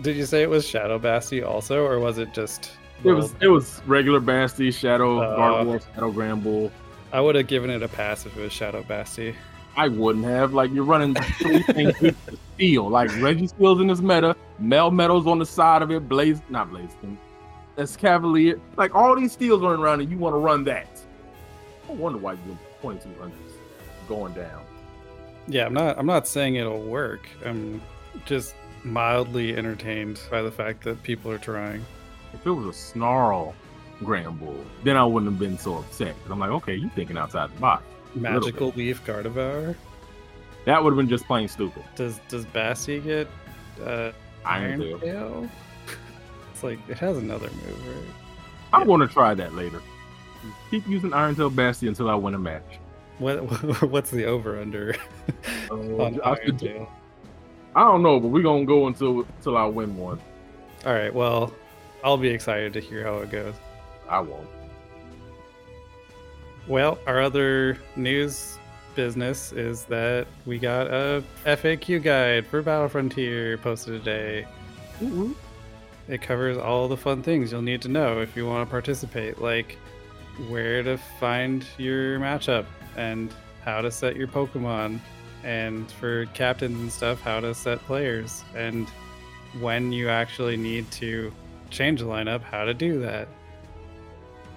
Did 0.00 0.16
you 0.16 0.24
say 0.24 0.42
it 0.42 0.50
was 0.50 0.66
Shadow 0.66 0.98
Basti 0.98 1.42
also, 1.42 1.84
or 1.84 1.98
was 1.98 2.18
it 2.18 2.32
just? 2.32 2.72
It 3.04 3.12
was 3.12 3.34
it 3.40 3.48
was 3.48 3.82
regular 3.86 4.20
Basti, 4.20 4.70
Shadow 4.70 5.18
uh, 5.18 5.78
Shadow 5.94 6.12
Granbull. 6.12 6.70
I 7.12 7.20
would 7.20 7.34
have 7.34 7.46
given 7.46 7.68
it 7.68 7.82
a 7.82 7.88
pass 7.88 8.24
if 8.24 8.36
it 8.36 8.40
was 8.40 8.52
Shadow 8.52 8.82
Basti. 8.82 9.34
I 9.76 9.88
wouldn't 9.88 10.24
have. 10.24 10.54
Like 10.54 10.70
you're 10.72 10.84
running 10.84 11.14
three 11.14 11.62
things 11.62 12.00
with 12.00 12.16
steel. 12.54 12.88
Like 12.88 13.10
Registeel's 13.20 13.80
in 13.80 13.86
this 13.86 14.00
meta, 14.00 14.36
Melmetal's 14.60 15.26
on 15.26 15.38
the 15.38 15.46
side 15.46 15.82
of 15.82 15.90
it, 15.90 16.08
Blaze 16.08 16.40
not 16.48 16.70
Blaze 16.70 16.90
that's 17.76 17.96
Cavalier. 17.96 18.60
Like 18.76 18.94
all 18.94 19.16
these 19.16 19.32
steels 19.32 19.62
running 19.62 19.80
around, 19.80 20.00
and 20.00 20.10
you 20.10 20.18
want 20.18 20.34
to 20.34 20.38
run 20.38 20.64
that. 20.64 21.00
I 21.88 21.92
wonder 21.92 22.18
why 22.18 22.32
you're 22.46 22.58
2200s 22.82 23.32
going 24.08 24.32
down. 24.34 24.62
Yeah, 25.48 25.66
I'm 25.66 25.74
not. 25.74 25.98
I'm 25.98 26.06
not 26.06 26.28
saying 26.28 26.56
it'll 26.56 26.82
work. 26.82 27.28
I'm 27.44 27.80
just 28.24 28.54
mildly 28.84 29.56
entertained 29.56 30.20
by 30.30 30.42
the 30.42 30.50
fact 30.50 30.84
that 30.84 31.02
people 31.02 31.30
are 31.30 31.38
trying. 31.38 31.84
If 32.32 32.46
it 32.46 32.50
was 32.50 32.66
a 32.66 32.78
snarl 32.78 33.54
Granbull, 34.00 34.64
then 34.84 34.96
I 34.96 35.04
wouldn't 35.04 35.30
have 35.32 35.38
been 35.38 35.58
so 35.58 35.78
upset. 35.78 36.14
I'm 36.28 36.38
like, 36.38 36.50
okay, 36.50 36.74
you 36.74 36.88
thinking 36.90 37.16
outside 37.16 37.54
the 37.54 37.60
box. 37.60 37.84
Magical 38.14 38.72
Leaf 38.76 39.04
Gardevoir. 39.04 39.74
That 40.64 40.82
would 40.82 40.90
have 40.90 40.96
been 40.96 41.08
just 41.08 41.26
plain 41.26 41.48
stupid. 41.48 41.84
Does 41.96 42.20
Does 42.28 42.44
Basti 42.46 43.00
get 43.00 43.28
uh, 43.84 44.12
Iron, 44.44 44.82
Iron 44.82 45.50
Like 46.62 46.78
it 46.88 46.98
has 46.98 47.16
another 47.16 47.50
move, 47.50 47.86
right? 47.86 48.14
I'm 48.72 48.80
yeah. 48.80 48.86
going 48.86 49.00
to 49.00 49.08
try 49.08 49.34
that 49.34 49.54
later. 49.54 49.82
Keep 50.70 50.88
using 50.88 51.12
Iron 51.12 51.34
Tail 51.34 51.50
Basti 51.50 51.88
until 51.88 52.10
I 52.10 52.14
win 52.14 52.34
a 52.34 52.38
match. 52.38 52.78
What 53.18 53.38
what's 53.82 54.10
the 54.10 54.24
over 54.24 54.60
under 54.60 54.96
uh, 55.70 55.74
I, 56.00 56.18
Iron 56.24 56.56
Tail? 56.56 56.90
I 57.74 57.80
don't 57.80 58.02
know, 58.02 58.18
but 58.18 58.28
we're 58.28 58.42
gonna 58.42 58.64
go 58.64 58.86
until 58.86 59.20
until 59.20 59.56
I 59.56 59.64
win 59.66 59.96
one. 59.96 60.20
All 60.84 60.92
right. 60.92 61.14
Well, 61.14 61.52
I'll 62.02 62.16
be 62.16 62.28
excited 62.28 62.72
to 62.72 62.80
hear 62.80 63.04
how 63.04 63.18
it 63.18 63.30
goes. 63.30 63.54
I 64.08 64.20
won't. 64.20 64.48
Well, 66.66 66.98
our 67.06 67.20
other 67.20 67.78
news 67.96 68.58
business 68.94 69.52
is 69.52 69.84
that 69.84 70.26
we 70.44 70.58
got 70.58 70.88
a 70.88 71.24
FAQ 71.44 72.02
guide 72.02 72.46
for 72.46 72.62
Battle 72.62 72.88
Frontier 72.88 73.58
posted 73.58 74.04
today. 74.04 74.46
Mm-hmm. 75.00 75.32
It 76.08 76.20
covers 76.20 76.58
all 76.58 76.88
the 76.88 76.96
fun 76.96 77.22
things 77.22 77.52
you'll 77.52 77.62
need 77.62 77.82
to 77.82 77.88
know 77.88 78.20
if 78.20 78.36
you 78.36 78.46
want 78.46 78.68
to 78.68 78.70
participate, 78.70 79.40
like 79.40 79.78
where 80.48 80.82
to 80.82 80.96
find 81.20 81.64
your 81.78 82.18
matchup 82.18 82.66
and 82.96 83.32
how 83.64 83.80
to 83.80 83.90
set 83.90 84.16
your 84.16 84.28
Pokemon, 84.28 84.98
and 85.44 85.90
for 85.92 86.26
captains 86.26 86.78
and 86.78 86.92
stuff, 86.92 87.20
how 87.20 87.40
to 87.40 87.54
set 87.54 87.78
players, 87.80 88.42
and 88.54 88.88
when 89.60 89.92
you 89.92 90.08
actually 90.08 90.56
need 90.56 90.90
to 90.90 91.32
change 91.70 92.00
the 92.00 92.06
lineup, 92.06 92.42
how 92.42 92.64
to 92.64 92.74
do 92.74 93.00
that. 93.00 93.28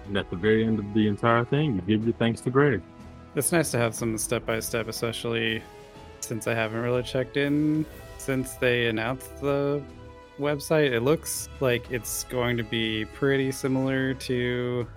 And 0.07 0.17
at 0.17 0.29
the 0.29 0.35
very 0.35 0.65
end 0.65 0.79
of 0.79 0.93
the 0.93 1.07
entire 1.07 1.45
thing, 1.45 1.75
you 1.75 1.81
give 1.81 2.05
your 2.05 2.13
thanks 2.13 2.41
to 2.41 2.49
Greg. 2.49 2.81
It's 3.35 3.51
nice 3.51 3.71
to 3.71 3.77
have 3.77 3.93
some 3.95 4.17
step 4.17 4.45
by 4.45 4.59
step, 4.59 4.87
especially 4.87 5.61
since 6.19 6.47
I 6.47 6.53
haven't 6.53 6.81
really 6.81 7.03
checked 7.03 7.37
in 7.37 7.85
since 8.17 8.53
they 8.53 8.87
announced 8.87 9.41
the 9.41 9.81
website, 10.39 10.92
it 10.92 11.01
looks 11.01 11.50
like 11.60 11.89
it's 11.92 12.24
going 12.25 12.58
to 12.58 12.63
be 12.63 13.06
pretty 13.06 13.51
similar 13.51 14.13
to 14.13 14.88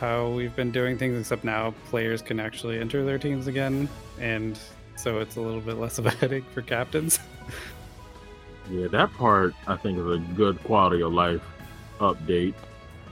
how 0.00 0.28
we've 0.28 0.54
been 0.54 0.70
doing 0.70 0.98
things, 0.98 1.18
except 1.18 1.44
now 1.44 1.74
players 1.88 2.22
can 2.22 2.38
actually 2.38 2.78
enter 2.78 3.04
their 3.04 3.18
teams 3.18 3.46
again, 3.46 3.88
and 4.20 4.58
so 4.96 5.20
it's 5.20 5.36
a 5.36 5.40
little 5.40 5.60
bit 5.60 5.76
less 5.76 5.98
of 5.98 6.06
a 6.06 6.10
headache 6.20 6.44
for 6.52 6.62
captains. 6.62 7.18
yeah, 8.70 8.88
that 8.88 9.12
part 9.14 9.54
I 9.66 9.76
think 9.76 9.98
is 9.98 10.06
a 10.06 10.18
good 10.34 10.62
quality 10.64 11.02
of 11.02 11.12
life 11.12 11.42
update. 11.98 12.54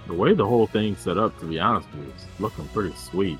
The 0.06 0.14
way 0.14 0.34
the 0.34 0.46
whole 0.46 0.66
thing's 0.66 0.98
set 1.00 1.16
up, 1.16 1.38
to 1.40 1.46
be 1.46 1.58
honest 1.58 1.88
with 1.94 2.06
you, 2.06 2.12
is 2.12 2.26
looking 2.38 2.68
pretty 2.68 2.94
sweet. 2.96 3.38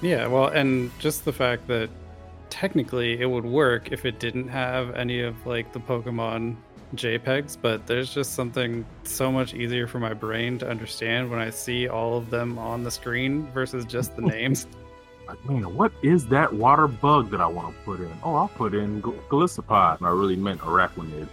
Yeah, 0.00 0.26
well, 0.26 0.48
and 0.48 0.90
just 0.98 1.24
the 1.24 1.32
fact 1.32 1.66
that 1.68 1.90
technically 2.60 3.20
it 3.20 3.26
would 3.26 3.44
work 3.44 3.92
if 3.92 4.06
it 4.06 4.18
didn't 4.18 4.48
have 4.48 4.94
any 4.94 5.20
of 5.20 5.34
like 5.46 5.72
the 5.74 5.78
Pokemon 5.78 6.56
JPEGs, 6.94 7.58
but 7.60 7.86
there's 7.86 8.14
just 8.14 8.32
something 8.34 8.86
so 9.04 9.30
much 9.30 9.52
easier 9.52 9.86
for 9.86 9.98
my 9.98 10.14
brain 10.14 10.56
to 10.60 10.68
understand 10.68 11.30
when 11.30 11.38
I 11.38 11.50
see 11.50 11.86
all 11.86 12.16
of 12.16 12.30
them 12.30 12.58
on 12.58 12.82
the 12.82 12.90
screen 12.90 13.46
versus 13.52 13.84
just 13.84 14.16
the 14.16 14.22
names. 14.22 14.66
Like, 15.28 15.44
man, 15.50 15.74
what 15.74 15.92
is 16.02 16.26
that 16.28 16.50
water 16.50 16.86
bug 16.88 17.30
that 17.32 17.42
I 17.42 17.46
want 17.46 17.76
to 17.76 17.82
put 17.84 18.00
in? 18.00 18.10
Oh, 18.24 18.34
I'll 18.36 18.48
put 18.48 18.74
in 18.74 19.02
Gal- 19.02 19.14
And 19.28 20.06
I 20.06 20.10
really 20.10 20.36
meant 20.36 20.60
Araquanid. 20.60 21.28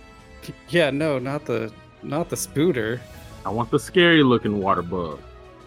yeah, 0.69 0.89
no, 0.89 1.19
not 1.19 1.45
the 1.45 1.71
not 2.01 2.29
the 2.29 2.35
spooter, 2.35 2.99
I 3.45 3.49
want 3.49 3.71
the 3.71 3.79
scary 3.79 4.23
looking 4.23 4.59
water 4.59 4.81
bug 4.81 5.21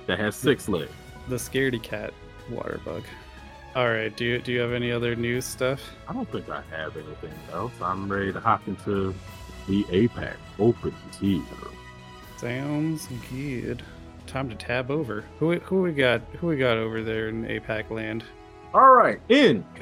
that 0.07 0.19
has 0.19 0.37
six 0.37 0.69
legs. 0.69 0.93
the 1.29 1.37
scaredy 1.37 1.83
cat 1.83 2.13
water 2.51 2.79
bug. 2.85 3.03
All 3.77 3.89
right, 3.91 4.15
do 4.17 4.25
you 4.25 4.39
do 4.39 4.53
you 4.53 4.61
have 4.61 4.73
any 4.73 4.91
other 4.91 5.15
news 5.15 5.45
stuff? 5.45 5.83
I 6.09 6.15
don't 6.15 6.31
think 6.33 6.49
I 6.49 6.63
have 6.71 6.97
anything 6.97 7.33
else. 7.53 7.73
I'm 7.83 8.11
ready 8.11 8.33
to 8.33 8.41
hop 8.41 8.67
into 8.67 9.15
the 9.69 9.85
APAC 9.85 10.35
Open 10.59 10.95
tier. 11.13 11.43
Sounds 12.39 13.07
good. 13.31 13.83
Time 14.27 14.49
to 14.49 14.55
tab 14.57 14.91
over. 14.91 15.25
Who 15.39 15.49
we- 15.49 15.59
who 15.61 15.83
we 15.83 15.93
got? 15.93 16.23
Who 16.41 16.47
we 16.47 16.57
got 16.57 16.79
over 16.79 17.03
there 17.03 17.29
in 17.29 17.45
APAC 17.45 17.91
land? 17.91 18.25
All 18.73 18.93
right, 18.95 19.21
in. 19.29 19.63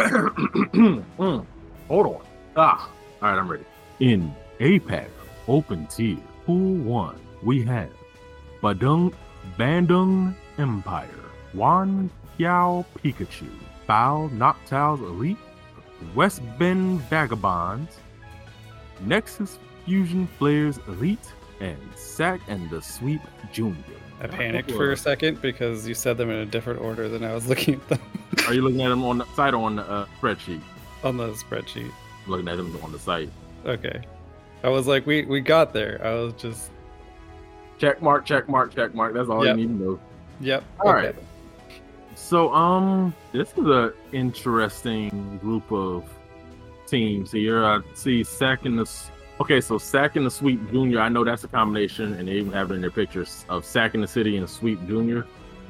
Mm, 1.16 1.46
hold 1.88 2.06
on. 2.06 2.22
Ah, 2.56 2.90
all 3.22 3.28
right, 3.30 3.38
I'm 3.38 3.48
ready. 3.48 3.64
In 4.00 4.34
APAC 4.58 5.06
Open 5.46 5.86
tier, 5.86 6.18
pool 6.46 6.74
one, 6.82 7.18
we 7.44 7.62
have 7.64 7.90
Badung 8.60 9.14
Bandung 9.56 10.34
Empire, 10.58 11.08
Wan 11.54 12.10
Xiao 12.38 12.84
Pikachu, 12.98 13.48
Bao 13.88 14.30
Noctow's 14.30 15.00
Elite, 15.00 15.36
West 16.14 16.42
Bend 16.58 17.00
Vagabonds, 17.02 17.98
Nexus 19.00 19.58
Fusion 19.84 20.26
Flares 20.38 20.78
Elite, 20.88 21.32
and 21.60 21.78
Sack 21.94 22.40
and 22.48 22.68
the 22.70 22.80
Sweep 22.80 23.20
Junior. 23.52 23.76
I 24.20 24.26
panicked 24.26 24.70
for 24.70 24.92
a 24.92 24.96
second 24.96 25.42
because 25.42 25.86
you 25.86 25.94
said 25.94 26.16
them 26.16 26.30
in 26.30 26.36
a 26.36 26.46
different 26.46 26.80
order 26.80 27.08
than 27.08 27.24
I 27.24 27.34
was 27.34 27.46
looking 27.48 27.74
at 27.74 27.88
them 27.88 28.00
Are 28.46 28.54
you 28.54 28.62
looking 28.62 28.80
at 28.82 28.88
them 28.88 29.04
on 29.04 29.18
the 29.18 29.26
site 29.34 29.54
or 29.54 29.64
on 29.64 29.76
the 29.76 29.88
uh, 29.90 30.06
spreadsheet? 30.20 30.62
on 31.02 31.16
the 31.18 31.28
spreadsheet. 31.32 31.90
Looking 32.26 32.48
at 32.48 32.56
them 32.56 32.78
on 32.82 32.92
the 32.92 32.98
site. 32.98 33.28
Okay. 33.66 34.02
I 34.62 34.68
was 34.70 34.86
like, 34.86 35.04
we 35.04 35.24
we 35.26 35.40
got 35.40 35.74
there. 35.74 36.00
I 36.02 36.14
was 36.14 36.32
just, 36.34 36.70
Check 37.76 38.00
mark, 38.00 38.24
check 38.24 38.48
mark, 38.48 38.74
check 38.74 38.94
mark. 38.94 39.12
That's 39.12 39.28
all 39.28 39.44
Yep. 39.44 39.58
you 39.58 39.66
need 39.66 39.78
to 39.78 39.84
know. 39.84 40.00
yep. 40.40 40.64
All 40.80 40.90
okay. 40.92 41.06
right. 41.08 41.16
So, 42.14 42.52
um, 42.54 43.14
this 43.32 43.50
is 43.52 43.66
an 43.66 43.92
interesting 44.12 45.38
group 45.38 45.70
of 45.70 46.08
teams 46.86 47.32
here. 47.32 47.64
I 47.64 47.80
see 47.94 48.24
Sack 48.24 48.64
and 48.64 48.78
the. 48.78 48.90
Okay, 49.40 49.60
so 49.60 49.78
Sack 49.78 50.16
and 50.16 50.24
the 50.24 50.30
Sweep 50.30 50.70
Junior. 50.70 51.00
I 51.00 51.08
know 51.08 51.24
that's 51.24 51.44
a 51.44 51.48
combination, 51.48 52.14
and 52.14 52.28
they 52.28 52.34
even 52.34 52.52
have 52.52 52.70
it 52.70 52.74
in 52.74 52.80
their 52.80 52.90
pictures 52.90 53.44
of 53.48 53.64
Sack 53.64 53.94
in 53.94 54.00
the 54.00 54.06
City 54.06 54.36
and 54.36 54.48
Sweep 54.48 54.86
Junior. 54.86 55.26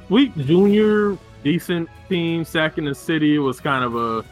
Sweep 0.08 0.36
Junior, 0.36 1.16
decent 1.42 1.88
team. 2.08 2.44
Sack 2.44 2.78
in 2.78 2.84
the 2.84 2.94
City 2.94 3.38
was 3.38 3.60
kind 3.60 3.84
of 3.84 3.96
a 3.96 4.24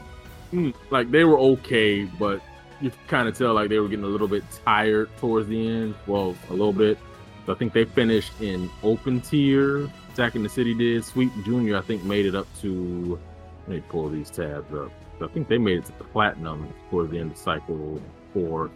mm, 0.52 0.74
like 0.90 1.10
they 1.10 1.24
were 1.24 1.38
okay, 1.38 2.04
but 2.04 2.42
you 2.80 2.90
kind 3.06 3.28
of 3.28 3.36
tell 3.36 3.54
like 3.54 3.68
they 3.68 3.78
were 3.78 3.88
getting 3.88 4.04
a 4.04 4.08
little 4.08 4.28
bit 4.28 4.44
tired 4.64 5.08
towards 5.18 5.48
the 5.48 5.68
end. 5.68 5.94
Well, 6.06 6.36
a 6.50 6.52
little 6.52 6.72
bit. 6.72 6.98
So 7.46 7.52
I 7.52 7.56
think 7.56 7.72
they 7.72 7.84
finished 7.84 8.32
in 8.40 8.70
open 8.82 9.20
tier. 9.20 9.90
Sack 10.14 10.34
in 10.34 10.42
the 10.42 10.48
City 10.48 10.74
did. 10.74 11.04
Sweep 11.04 11.32
Junior, 11.44 11.76
I 11.76 11.80
think, 11.82 12.04
made 12.04 12.26
it 12.26 12.34
up 12.34 12.46
to. 12.60 13.18
Let 13.66 13.76
me 13.76 13.82
pull 13.88 14.08
these 14.08 14.30
tabs 14.30 14.72
up. 14.74 14.90
I 15.20 15.28
think 15.28 15.48
they 15.48 15.58
made 15.58 15.78
it 15.78 15.86
to 15.86 15.98
the 15.98 16.04
platinum 16.04 16.72
towards 16.90 17.12
the 17.12 17.18
end 17.18 17.30
of 17.30 17.38
cycle 17.38 18.00
four. 18.32 18.70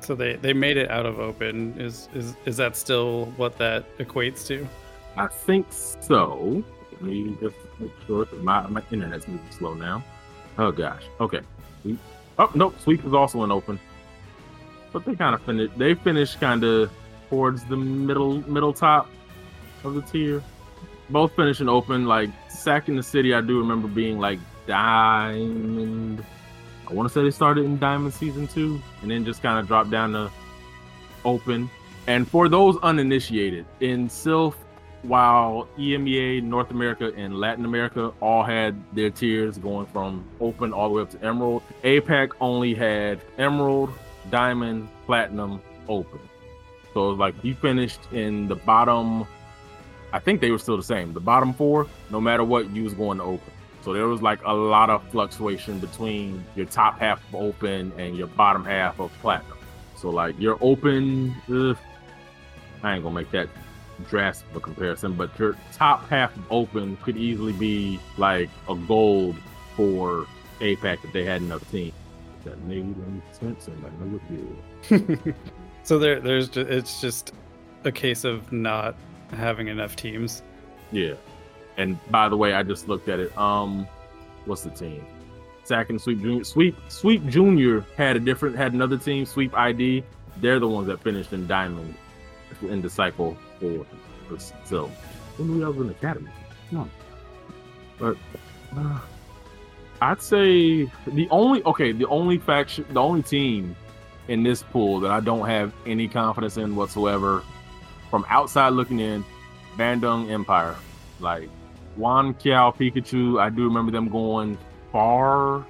So 0.00 0.14
they 0.14 0.36
they 0.36 0.52
made 0.52 0.76
it 0.76 0.90
out 0.90 1.04
of 1.04 1.18
open. 1.18 1.78
Is 1.80 2.08
is 2.14 2.36
is 2.44 2.56
that 2.56 2.76
still 2.76 3.26
what 3.36 3.58
that 3.58 3.84
equates 3.98 4.46
to? 4.46 4.66
I 5.16 5.26
think 5.26 5.66
so. 5.70 6.62
Let 6.92 7.02
me 7.02 7.36
just 7.40 7.56
make 7.78 7.92
sure. 8.06 8.26
My, 8.36 8.66
my 8.68 8.82
internet's 8.90 9.26
moving 9.26 9.50
slow 9.50 9.74
now. 9.74 10.04
Oh 10.58 10.70
gosh. 10.70 11.02
Okay. 11.20 11.40
Sweep. 11.82 11.98
Oh 12.38 12.50
nope. 12.54 12.74
Sweep 12.80 13.04
is 13.04 13.12
also 13.12 13.42
an 13.42 13.50
open. 13.50 13.80
But 14.92 15.04
they 15.04 15.16
kind 15.16 15.34
of 15.34 15.42
finished. 15.42 15.76
They 15.76 15.94
finished 15.94 16.40
kind 16.40 16.62
of 16.64 16.90
towards 17.28 17.64
the 17.64 17.76
middle 17.76 18.48
middle 18.48 18.72
top 18.72 19.08
of 19.84 19.94
the 19.94 20.02
tier. 20.02 20.42
Both 21.10 21.34
finishing 21.34 21.68
open. 21.68 22.06
Like 22.06 22.30
Sack 22.48 22.88
in 22.88 22.96
the 22.96 23.02
City, 23.02 23.34
I 23.34 23.40
do 23.40 23.58
remember 23.58 23.88
being 23.88 24.18
like 24.18 24.38
Diamond. 24.66 26.24
I 26.88 26.92
want 26.92 27.08
to 27.08 27.12
say 27.12 27.22
they 27.22 27.30
started 27.30 27.64
in 27.64 27.78
Diamond 27.78 28.14
season 28.14 28.46
two, 28.46 28.80
and 29.02 29.10
then 29.10 29.24
just 29.24 29.42
kind 29.42 29.58
of 29.58 29.66
dropped 29.66 29.90
down 29.90 30.12
to 30.12 30.30
open. 31.24 31.70
And 32.06 32.28
for 32.28 32.48
those 32.48 32.76
uninitiated, 32.78 33.66
in 33.80 34.08
Silph, 34.08 34.54
while 35.02 35.68
EMEA, 35.78 36.42
North 36.42 36.70
America, 36.70 37.12
and 37.16 37.38
Latin 37.38 37.64
America 37.64 38.12
all 38.20 38.42
had 38.42 38.76
their 38.94 39.10
tiers 39.10 39.58
going 39.58 39.86
from 39.86 40.24
open 40.40 40.72
all 40.72 40.88
the 40.88 40.94
way 40.94 41.02
up 41.02 41.10
to 41.10 41.24
Emerald, 41.24 41.62
APAC 41.84 42.32
only 42.40 42.74
had 42.74 43.20
Emerald, 43.38 43.90
Diamond, 44.30 44.88
Platinum, 45.06 45.62
Open. 45.88 46.20
So 46.92 47.06
it 47.06 47.10
was 47.10 47.18
like 47.18 47.34
you 47.42 47.54
finished 47.54 48.00
in 48.12 48.48
the 48.48 48.56
bottom. 48.56 49.26
I 50.12 50.18
think 50.18 50.40
they 50.40 50.50
were 50.50 50.58
still 50.58 50.76
the 50.76 50.82
same. 50.82 51.12
The 51.12 51.20
bottom 51.20 51.52
four, 51.52 51.86
no 52.10 52.20
matter 52.20 52.44
what, 52.44 52.70
you 52.70 52.84
was 52.84 52.94
going 52.94 53.18
to 53.18 53.24
Open. 53.24 53.52
So 53.82 53.92
there 53.92 54.06
was 54.06 54.20
like 54.20 54.40
a 54.44 54.52
lot 54.52 54.90
of 54.90 55.02
fluctuation 55.10 55.78
between 55.78 56.44
your 56.54 56.66
top 56.66 56.98
half 56.98 57.26
of 57.28 57.34
Open 57.36 57.92
and 57.96 58.16
your 58.16 58.26
bottom 58.26 58.64
half 58.64 59.00
of 59.00 59.12
Platinum. 59.20 59.58
So 59.96 60.10
like 60.10 60.38
your 60.38 60.58
Open, 60.60 61.34
ugh, 61.50 61.78
I 62.82 62.94
ain't 62.94 63.02
gonna 63.02 63.14
make 63.14 63.30
that 63.30 63.48
drastic 64.08 64.48
of 64.50 64.56
a 64.56 64.60
comparison, 64.60 65.14
but 65.14 65.36
your 65.38 65.56
top 65.72 66.08
half 66.08 66.34
of 66.36 66.44
open 66.50 66.96
could 66.98 67.16
easily 67.16 67.52
be 67.52 68.00
like 68.16 68.48
a 68.68 68.74
gold 68.74 69.36
for 69.76 70.26
APAC 70.60 71.04
if 71.04 71.12
they 71.12 71.24
had 71.24 71.42
enough 71.42 71.68
team. 71.70 71.92
That 72.44 72.58
so 75.82 75.98
there 75.98 76.20
there's 76.20 76.48
just, 76.48 76.70
it's 76.70 77.00
just 77.00 77.32
a 77.84 77.92
case 77.92 78.24
of 78.24 78.50
not 78.50 78.94
having 79.32 79.68
enough 79.68 79.96
teams. 79.96 80.42
Yeah. 80.92 81.14
And 81.76 81.98
by 82.10 82.28
the 82.28 82.36
way, 82.36 82.54
I 82.54 82.62
just 82.62 82.88
looked 82.88 83.08
at 83.08 83.20
it. 83.20 83.36
Um, 83.38 83.86
what's 84.44 84.62
the 84.62 84.70
team? 84.70 85.04
Sack 85.64 85.90
and 85.90 86.00
Sweep 86.00 86.20
Junior. 86.20 86.44
Sweep 86.44 86.76
Sweep 86.88 87.26
Junior 87.26 87.84
had 87.96 88.16
a 88.16 88.20
different 88.20 88.56
had 88.56 88.72
another 88.72 88.98
team. 88.98 89.24
Sweep 89.24 89.56
ID. 89.56 90.02
They're 90.38 90.58
the 90.58 90.68
ones 90.68 90.86
that 90.88 91.00
finished 91.00 91.32
in 91.32 91.46
Diamond 91.46 91.94
in 92.62 92.82
the 92.82 92.90
cycle 92.90 93.36
four. 93.60 93.86
So 94.64 94.90
when 95.36 95.58
we 95.58 95.64
ever 95.64 95.82
in 95.82 95.90
academy? 95.90 96.30
No. 96.70 96.88
But 97.98 98.16
uh, 98.76 99.00
I'd 100.02 100.22
say 100.22 100.90
the 101.06 101.28
only 101.30 101.62
okay, 101.64 101.92
the 101.92 102.06
only 102.06 102.38
faction, 102.38 102.86
the 102.90 103.00
only 103.00 103.22
team 103.22 103.76
in 104.28 104.42
this 104.42 104.62
pool 104.62 105.00
that 105.00 105.10
I 105.10 105.20
don't 105.20 105.46
have 105.46 105.72
any 105.86 106.08
confidence 106.08 106.56
in 106.56 106.76
whatsoever, 106.76 107.42
from 108.10 108.26
outside 108.28 108.70
looking 108.70 109.00
in, 109.00 109.24
Bandung 109.76 110.30
Empire. 110.30 110.76
Like 111.20 111.48
Wan 111.96 112.34
Kiao 112.34 112.74
Pikachu, 112.74 113.40
I 113.40 113.50
do 113.50 113.64
remember 113.64 113.92
them 113.92 114.08
going 114.08 114.58
far 114.92 115.64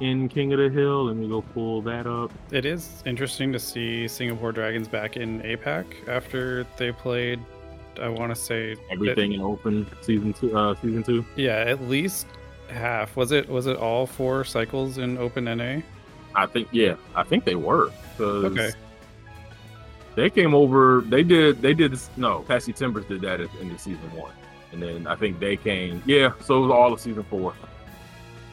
in 0.00 0.28
King 0.28 0.52
of 0.52 0.58
the 0.58 0.68
Hill. 0.68 1.04
Let 1.04 1.16
me 1.16 1.28
go 1.28 1.42
pull 1.42 1.82
that 1.82 2.06
up. 2.06 2.32
It 2.50 2.64
is 2.64 3.02
interesting 3.06 3.52
to 3.52 3.58
see 3.58 4.08
Singapore 4.08 4.52
Dragons 4.52 4.88
back 4.88 5.16
in 5.16 5.42
APAC 5.42 6.08
after 6.08 6.66
they 6.76 6.92
played. 6.92 7.40
I 8.00 8.08
want 8.08 8.34
to 8.34 8.40
say 8.40 8.76
Everything 8.90 9.32
in 9.32 9.40
open 9.40 9.86
season 10.02 10.32
two. 10.34 10.56
Uh, 10.56 10.74
season 10.82 11.02
two. 11.02 11.24
yeah, 11.36 11.64
at 11.66 11.80
least 11.82 12.26
half. 12.68 13.16
Was 13.16 13.32
it 13.32 13.48
was 13.48 13.66
it 13.66 13.76
all 13.76 14.06
four 14.06 14.44
cycles 14.44 14.98
in 14.98 15.16
Open 15.18 15.44
NA? 15.44 15.80
I 16.34 16.46
think 16.46 16.68
yeah, 16.72 16.96
I 17.14 17.22
think 17.22 17.44
they 17.44 17.54
were. 17.54 17.90
Okay. 18.20 18.70
They 20.16 20.30
came 20.30 20.54
over. 20.54 21.02
They 21.02 21.22
did. 21.22 21.62
They 21.62 21.74
did 21.74 21.92
this. 21.92 22.08
No, 22.16 22.40
Passy 22.48 22.72
Timbers 22.72 23.04
did 23.04 23.20
that 23.20 23.40
in 23.60 23.72
the 23.72 23.78
season 23.78 24.10
one, 24.12 24.32
and 24.72 24.82
then 24.82 25.06
I 25.06 25.14
think 25.14 25.38
they 25.38 25.56
came. 25.56 26.02
Yeah, 26.06 26.32
so 26.42 26.56
it 26.56 26.60
was 26.62 26.70
all 26.70 26.92
of 26.92 27.00
season 27.00 27.22
four 27.24 27.54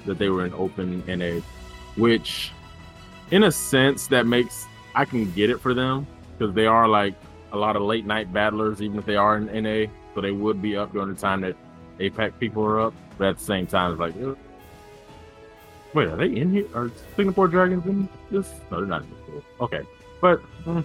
that 0.06 0.20
they 0.20 0.28
were 0.28 0.46
in 0.46 0.54
open 0.54 1.02
NA, 1.08 1.40
which, 1.96 2.52
in 3.32 3.44
a 3.44 3.52
sense, 3.52 4.08
that 4.08 4.28
makes 4.28 4.66
I 4.94 5.06
can 5.06 5.32
get 5.32 5.50
it 5.50 5.62
for 5.62 5.74
them 5.74 6.06
because 6.38 6.54
they 6.54 6.66
are 6.66 6.88
like 6.88 7.16
a 7.54 7.58
lot 7.58 7.78
of 7.78 7.82
late 7.84 8.06
night 8.06 8.34
battlers, 8.34 8.82
even 8.82 9.00
if 9.00 9.06
they 9.06 9.16
are 9.16 9.38
in 9.38 9.46
NA. 9.46 9.92
So 10.14 10.22
they 10.22 10.32
would 10.32 10.62
be 10.62 10.76
up 10.76 10.92
during 10.92 11.14
the 11.14 11.20
time 11.20 11.42
that 11.42 11.56
APAC 12.00 12.38
people 12.40 12.64
are 12.66 12.82
up. 12.82 12.94
But 13.18 13.28
at 13.30 13.38
the 13.38 13.44
same 13.44 13.68
time, 13.68 13.92
it's 13.92 14.00
like, 14.00 14.16
wait, 15.94 16.08
are 16.08 16.18
they 16.18 16.36
in 16.36 16.52
here? 16.52 16.68
Are 16.76 16.92
Singapore 17.16 17.48
Dragons 17.48 17.86
in 17.86 18.10
this? 18.30 18.52
No, 18.70 18.80
they're 18.80 18.86
not 18.86 19.04
in 19.04 19.10
this. 19.34 19.44
Okay, 19.62 19.82
but 20.20 20.42
mm, 20.66 20.84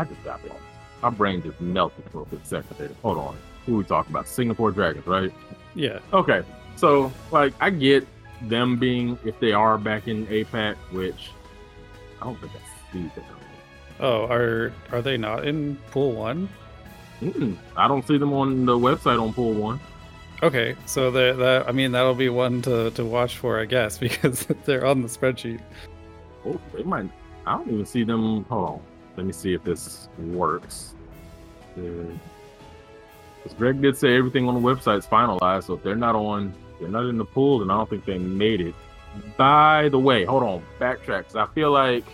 I 0.00 0.04
just 0.04 0.24
got 0.24 0.42
lost. 0.48 0.60
My 1.02 1.10
brain 1.10 1.42
just 1.42 1.60
melted 1.60 2.04
for 2.10 2.22
a 2.22 2.24
quick 2.24 2.40
second 2.44 2.78
there. 2.78 2.88
Hold 3.02 3.18
on. 3.18 3.36
Who 3.66 3.76
we 3.76 3.84
talking 3.84 4.12
about? 4.12 4.26
Singapore 4.26 4.70
Dragons, 4.70 5.06
right? 5.06 5.30
Yeah. 5.74 5.98
Okay. 6.14 6.42
So, 6.76 7.12
like, 7.30 7.52
I 7.60 7.68
get 7.68 8.06
them 8.42 8.78
being, 8.78 9.18
if 9.26 9.38
they 9.40 9.52
are 9.52 9.76
back 9.76 10.08
in 10.08 10.26
APAC, 10.28 10.76
which 10.92 11.32
I 12.22 12.24
don't 12.24 12.40
think 12.40 12.52
that's 12.54 12.64
season. 12.92 13.24
Oh, 14.00 14.24
are 14.24 14.72
are 14.90 15.02
they 15.02 15.18
not 15.18 15.46
in 15.46 15.76
pool 15.90 16.12
one? 16.12 16.48
Mm-mm. 17.20 17.58
I 17.76 17.86
don't 17.86 18.06
see 18.08 18.16
them 18.16 18.32
on 18.32 18.64
the 18.64 18.72
website 18.72 19.20
on 19.20 19.34
pool 19.34 19.52
one. 19.52 19.78
Okay, 20.42 20.74
so 20.86 21.10
that 21.10 21.36
that 21.36 21.68
I 21.68 21.72
mean 21.72 21.92
that'll 21.92 22.14
be 22.14 22.30
one 22.30 22.62
to 22.62 22.90
to 22.92 23.04
watch 23.04 23.36
for, 23.36 23.60
I 23.60 23.66
guess, 23.66 23.98
because 24.06 24.46
they're 24.64 24.86
on 24.86 25.02
the 25.02 25.08
spreadsheet. 25.08 25.60
Oh, 26.46 26.58
they 26.74 26.82
might. 26.84 27.10
I 27.46 27.58
don't 27.58 27.70
even 27.70 27.84
see 27.84 28.04
them. 28.04 28.44
Hold 28.44 28.70
on. 28.70 28.80
Let 29.16 29.26
me 29.26 29.32
see 29.32 29.54
if 29.54 29.62
this 29.64 30.08
works. 30.18 30.94
Uh, 31.76 31.80
because 33.42 33.56
Greg 33.56 33.80
did 33.80 33.96
say 33.96 34.16
everything 34.16 34.46
on 34.48 34.54
the 34.54 34.60
website's 34.60 35.06
finalized, 35.06 35.64
so 35.64 35.74
if 35.74 35.82
they're 35.82 35.96
not 35.96 36.14
on, 36.14 36.52
they're 36.78 36.90
not 36.90 37.06
in 37.06 37.16
the 37.16 37.24
pool, 37.24 37.60
then 37.60 37.70
I 37.70 37.76
don't 37.78 37.88
think 37.88 38.04
they 38.04 38.18
made 38.18 38.60
it. 38.60 38.74
By 39.38 39.88
the 39.88 39.98
way, 39.98 40.24
hold 40.24 40.42
on, 40.42 40.62
backtrack. 40.78 41.24
'cause 41.24 41.36
I 41.36 41.46
feel 41.46 41.70
like 41.70 42.04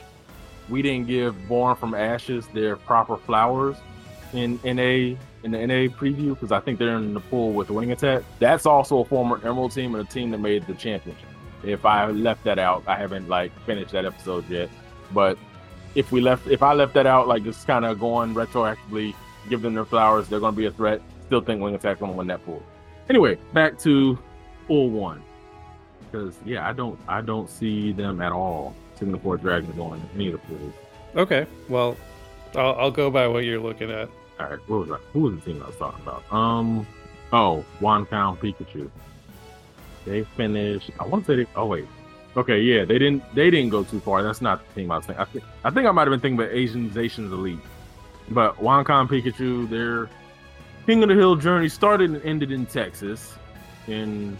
we 0.68 0.82
didn't 0.82 1.06
give 1.08 1.34
Born 1.48 1.76
from 1.76 1.94
Ashes 1.94 2.46
their 2.48 2.76
proper 2.76 3.16
flowers 3.16 3.76
in 4.32 4.58
NA 4.64 5.16
in 5.42 5.50
the 5.52 5.58
NA 5.58 5.88
preview 5.88 6.30
because 6.30 6.52
I 6.52 6.60
think 6.60 6.78
they're 6.78 6.96
in 6.96 7.14
the 7.14 7.20
pool 7.20 7.52
with 7.52 7.70
Wing 7.70 7.92
Attack. 7.92 8.22
That's 8.38 8.66
also 8.66 9.00
a 9.00 9.04
former 9.04 9.36
Emerald 9.44 9.72
team 9.72 9.94
and 9.94 10.06
a 10.06 10.10
team 10.10 10.30
that 10.30 10.38
made 10.38 10.66
the 10.66 10.74
championship. 10.74 11.28
If 11.62 11.84
I 11.84 12.06
left 12.10 12.44
that 12.44 12.58
out, 12.58 12.82
I 12.86 12.96
haven't 12.96 13.28
like 13.28 13.52
finished 13.60 13.92
that 13.92 14.04
episode 14.04 14.48
yet. 14.48 14.68
But 15.12 15.38
if 15.96 16.12
we 16.12 16.20
left, 16.20 16.46
if 16.46 16.62
I 16.62 16.74
left 16.74 16.94
that 16.94 17.06
out, 17.06 17.26
like 17.26 17.42
just 17.42 17.66
kind 17.66 17.84
of 17.84 17.98
going 17.98 18.34
retroactively, 18.34 19.14
give 19.48 19.62
them 19.62 19.74
their 19.74 19.86
flowers, 19.86 20.28
they're 20.28 20.40
going 20.40 20.54
to 20.54 20.56
be 20.56 20.66
a 20.66 20.70
threat. 20.70 21.00
Still 21.26 21.40
think 21.40 21.60
Wing 21.60 21.74
Attack's 21.74 21.98
going 21.98 22.12
to 22.12 22.18
win 22.18 22.28
that 22.28 22.44
pool. 22.44 22.62
Anyway, 23.08 23.38
back 23.52 23.78
to 23.80 24.18
pool 24.68 24.90
one 24.90 25.22
because 26.04 26.36
yeah, 26.44 26.68
I 26.68 26.72
don't, 26.72 26.98
I 27.08 27.22
don't 27.22 27.48
see 27.48 27.92
them 27.92 28.20
at 28.20 28.30
all. 28.30 28.74
Singapore 28.96 29.36
Dragons 29.36 29.74
going 29.74 30.00
in 30.00 30.08
any 30.14 30.26
of 30.28 30.32
the 30.32 30.38
pools. 30.38 30.72
Okay, 31.16 31.46
well, 31.68 31.96
I'll 32.54 32.74
I'll 32.76 32.90
go 32.90 33.10
by 33.10 33.26
what 33.26 33.44
you're 33.44 33.60
looking 33.60 33.90
at. 33.90 34.08
All 34.38 34.50
right, 34.50 34.58
what 34.68 34.80
was 34.80 34.88
that? 34.90 35.00
Who 35.12 35.20
was 35.20 35.34
the 35.36 35.40
team 35.40 35.62
I 35.62 35.66
was 35.66 35.76
talking 35.76 36.02
about? 36.02 36.30
Um, 36.32 36.86
oh, 37.32 37.64
Wankan 37.80 38.38
Pikachu. 38.38 38.90
They 40.04 40.24
finished. 40.24 40.90
I 41.00 41.06
want 41.06 41.26
to 41.26 41.32
say. 41.32 41.36
They, 41.44 41.50
oh 41.56 41.66
wait. 41.66 41.86
Okay, 42.36 42.60
yeah, 42.60 42.84
they 42.84 42.98
didn't. 42.98 43.22
They 43.34 43.50
didn't 43.50 43.70
go 43.70 43.82
too 43.82 43.98
far. 44.00 44.22
That's 44.22 44.42
not 44.42 44.60
the 44.68 44.80
team 44.80 44.90
I 44.90 44.98
was 44.98 45.06
thinking. 45.06 45.22
I 45.22 45.24
think. 45.24 45.44
I 45.64 45.70
think 45.70 45.86
I 45.86 45.90
might 45.90 46.02
have 46.02 46.10
been 46.10 46.20
thinking 46.20 46.38
about 46.38 46.54
Asians. 46.54 46.96
Asians 46.96 47.32
Elite, 47.32 47.58
but 48.28 48.56
Wankan 48.58 49.08
Pikachu. 49.08 49.68
Their 49.70 50.10
King 50.84 51.02
of 51.02 51.08
the 51.08 51.14
Hill 51.14 51.36
journey 51.36 51.70
started 51.70 52.10
and 52.10 52.22
ended 52.22 52.52
in 52.52 52.66
Texas, 52.66 53.34
in 53.88 54.36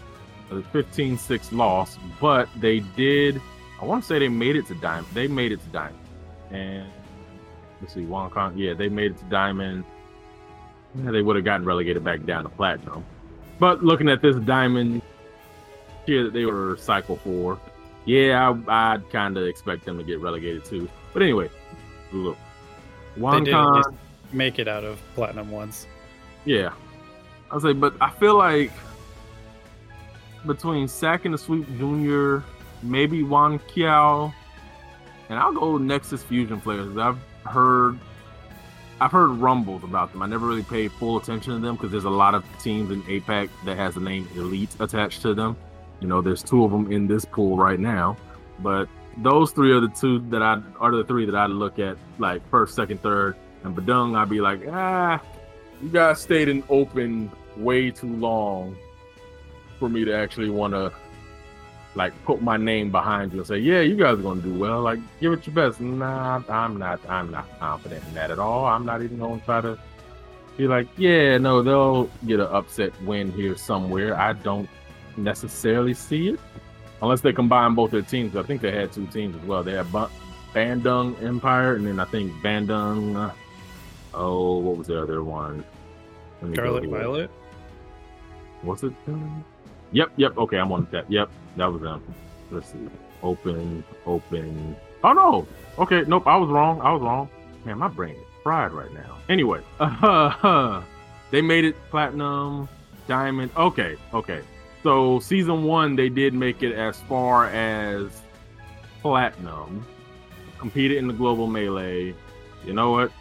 a 0.51 0.55
15-6 0.55 1.51
loss. 1.51 1.97
But 2.21 2.47
they 2.57 2.79
did. 2.79 3.41
I 3.81 3.85
want 3.85 4.03
to 4.03 4.07
say 4.07 4.19
they 4.19 4.27
made 4.27 4.55
it 4.55 4.67
to 4.67 4.75
Diamond. 4.75 5.07
They 5.13 5.27
made 5.27 5.51
it 5.51 5.59
to 5.63 5.69
Diamond, 5.69 5.97
and 6.51 6.87
let's 7.81 7.95
see, 7.95 8.01
Wankan. 8.01 8.53
Yeah, 8.57 8.75
they 8.75 8.89
made 8.89 9.11
it 9.11 9.17
to 9.17 9.25
Diamond. 9.25 9.83
Yeah, 11.03 11.09
they 11.09 11.23
would 11.23 11.35
have 11.35 11.45
gotten 11.45 11.65
relegated 11.65 12.03
back 12.03 12.25
down 12.25 12.43
to 12.43 12.49
Platinum. 12.49 13.03
But 13.59 13.83
looking 13.83 14.07
at 14.07 14.21
this 14.21 14.35
Diamond 14.35 15.01
tier 16.05 16.23
that 16.25 16.33
they 16.33 16.45
were 16.45 16.77
cycle 16.77 17.17
four, 17.17 17.59
yeah, 18.07 18.55
I, 18.67 18.93
I'd 18.95 19.07
kind 19.11 19.37
of 19.37 19.45
expect 19.45 19.85
them 19.85 19.97
to 19.99 20.03
get 20.03 20.19
relegated 20.19 20.65
too. 20.65 20.89
But 21.13 21.21
anyway, 21.21 21.49
look, 22.11 22.37
They 23.15 23.21
did 23.21 23.29
at 23.49 23.53
Wankan. 23.53 23.75
least 23.75 23.89
make 24.33 24.57
it 24.57 24.67
out 24.67 24.83
of 24.83 24.99
platinum 25.13 25.51
once. 25.51 25.85
Yeah. 26.45 26.71
I 27.51 27.55
was 27.55 27.63
like, 27.63 27.79
but 27.79 27.93
I 28.01 28.09
feel 28.09 28.35
like 28.37 28.71
between 30.45 30.87
Sack 30.87 31.25
and 31.25 31.33
the 31.33 31.37
Sweep 31.37 31.65
Junior, 31.77 32.43
maybe 32.83 33.23
Wan 33.23 33.59
Kiao, 33.59 34.33
and 35.29 35.37
I'll 35.39 35.53
go 35.53 35.77
Nexus 35.77 36.23
Fusion 36.23 36.59
players. 36.61 36.97
I've 36.97 37.17
heard 37.45 37.99
I've 38.99 39.11
heard 39.11 39.27
rumbles 39.29 39.83
about 39.83 40.11
them. 40.11 40.21
I 40.23 40.25
never 40.25 40.47
really 40.47 40.63
paid 40.63 40.91
full 40.93 41.17
attention 41.17 41.53
to 41.53 41.59
them 41.59 41.75
because 41.75 41.91
there's 41.91 42.05
a 42.05 42.09
lot 42.09 42.33
of 42.33 42.43
teams 42.63 42.89
in 42.91 43.03
APAC 43.03 43.49
that 43.65 43.77
has 43.77 43.93
the 43.93 43.99
name 44.01 44.27
Elite 44.35 44.75
attached 44.79 45.21
to 45.21 45.33
them. 45.35 45.55
You 45.99 46.07
know, 46.07 46.21
there's 46.21 46.43
two 46.43 46.63
of 46.63 46.71
them 46.71 46.91
in 46.91 47.07
this 47.07 47.25
pool 47.25 47.57
right 47.57 47.79
now, 47.79 48.17
but 48.59 48.87
those 49.17 49.51
three 49.51 49.71
are 49.71 49.79
the 49.79 49.89
two 49.89 50.19
that 50.29 50.43
I 50.43 50.61
are 50.79 50.91
the 50.91 51.03
three 51.03 51.25
that 51.25 51.35
I 51.35 51.47
look 51.47 51.79
at 51.79 51.97
like 52.19 52.47
first, 52.49 52.75
second, 52.75 53.01
third, 53.01 53.35
and 53.63 53.75
Badung. 53.75 54.15
I'd 54.15 54.29
be 54.29 54.41
like, 54.41 54.61
ah, 54.69 55.21
you 55.81 55.89
guys 55.89 56.21
stayed 56.21 56.49
in 56.49 56.63
open 56.69 57.31
way 57.55 57.89
too 57.89 58.13
long 58.15 58.75
for 59.79 59.89
me 59.89 60.05
to 60.05 60.15
actually 60.15 60.49
want 60.49 60.73
to 60.73 60.91
like 61.95 62.13
put 62.25 62.41
my 62.41 62.57
name 62.57 62.91
behind 62.91 63.33
you 63.33 63.39
and 63.39 63.47
say, 63.47 63.57
yeah, 63.57 63.81
you 63.81 63.95
guys 63.95 64.19
are 64.19 64.35
to 64.35 64.41
do 64.41 64.53
well. 64.53 64.81
Like, 64.81 64.99
give 65.19 65.33
it 65.33 65.47
your 65.47 65.55
best. 65.55 65.81
Nah, 65.81 66.43
I'm 66.47 66.77
not. 66.77 66.99
I'm 67.09 67.31
not 67.31 67.47
confident 67.59 68.03
in 68.07 68.13
that 68.13 68.29
at 68.29 68.37
all. 68.37 68.65
I'm 68.65 68.85
not 68.85 69.01
even 69.01 69.17
to 69.17 69.45
try 69.45 69.61
to 69.61 69.79
be 70.57 70.67
like, 70.67 70.87
yeah, 70.97 71.37
no, 71.37 71.61
they'll 71.63 72.05
get 72.25 72.39
an 72.39 72.47
upset 72.47 72.91
win 73.01 73.31
here 73.31 73.57
somewhere. 73.57 74.15
I 74.15 74.33
don't 74.33 74.69
necessarily 75.17 75.93
see 75.93 76.29
it 76.29 76.39
unless 77.01 77.21
they 77.21 77.33
combine 77.33 77.75
both 77.75 77.91
their 77.91 78.01
teams. 78.01 78.35
I 78.35 78.43
think 78.43 78.61
they 78.61 78.71
had 78.71 78.91
two 78.91 79.07
teams 79.07 79.35
as 79.35 79.41
well. 79.43 79.63
They 79.63 79.73
had 79.73 79.91
Ba- 79.91 80.09
Bandung 80.53 81.21
Empire, 81.21 81.75
and 81.75 81.85
then 81.85 81.99
I 81.99 82.05
think 82.05 82.31
Bandung. 82.43 83.31
Oh, 84.13 84.57
what 84.57 84.77
was 84.77 84.87
the 84.87 85.01
other 85.01 85.23
one? 85.23 85.63
Let 86.41 86.51
me 86.51 86.57
go 86.57 86.63
Scarlet. 86.63 86.89
Violet. 86.89 87.31
Was 88.63 88.83
it? 88.83 88.93
Yep, 89.91 90.11
yep. 90.17 90.37
Okay, 90.37 90.57
I'm 90.57 90.71
on 90.71 90.87
that. 90.91 91.09
Yep, 91.11 91.29
that 91.57 91.65
was 91.71 91.81
them. 91.81 92.03
Let's 92.51 92.71
see. 92.71 92.89
Open, 93.23 93.83
open. 94.05 94.75
Oh 95.03 95.13
no. 95.13 95.47
Okay, 95.77 96.03
nope. 96.07 96.25
I 96.25 96.37
was 96.37 96.49
wrong. 96.49 96.81
I 96.81 96.91
was 96.91 97.01
wrong. 97.01 97.29
Man, 97.65 97.77
my 97.77 97.87
brain 97.87 98.15
is 98.15 98.23
fried 98.43 98.71
right 98.71 98.91
now. 98.93 99.17
Anyway, 99.29 99.61
uh, 99.79 100.81
they 101.31 101.41
made 101.41 101.65
it 101.65 101.75
platinum, 101.89 102.67
diamond. 103.07 103.51
Okay, 103.57 103.95
okay. 104.13 104.41
So 104.87 105.19
season 105.19 105.65
one, 105.65 105.97
they 105.97 106.07
did 106.07 106.33
make 106.33 106.63
it 106.63 106.73
as 106.73 106.97
far 107.09 107.47
as 107.47 108.21
platinum. 109.01 109.85
Competed 110.59 110.95
in 110.95 111.09
the 111.09 111.13
global 111.13 111.45
melee. 111.45 112.15
You 112.63 112.71
know 112.71 112.91
what? 112.91 113.11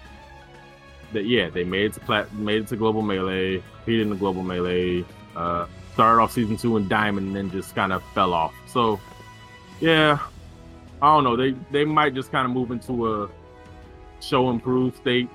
That 1.12 1.24
yeah, 1.24 1.50
they 1.50 1.64
made 1.64 1.87
it 1.87 1.94
to 1.94 2.00
plat, 2.00 2.33
made 2.35 2.62
it 2.62 2.68
to 2.68 2.76
global 2.76 3.02
melee. 3.02 3.64
Competed 3.79 4.02
in 4.02 4.11
the 4.11 4.16
global 4.16 4.44
melee. 4.44 5.05
Uh, 5.35 5.66
started 5.94 6.22
off 6.22 6.31
season 6.31 6.57
two 6.57 6.76
in 6.76 6.87
diamond, 6.87 7.26
and 7.26 7.37
then 7.37 7.50
just 7.50 7.74
kind 7.74 7.92
of 7.92 8.00
fell 8.14 8.33
off. 8.33 8.55
So 8.68 9.00
yeah, 9.81 10.20
I 11.02 11.16
don't 11.16 11.24
know. 11.24 11.35
They 11.35 11.57
they 11.72 11.85
might 11.85 12.14
just 12.14 12.31
kind 12.31 12.46
of 12.46 12.52
move 12.52 12.70
into 12.70 13.12
a 13.12 13.29
show 14.20 14.50
improved 14.50 14.98
state. 14.98 15.29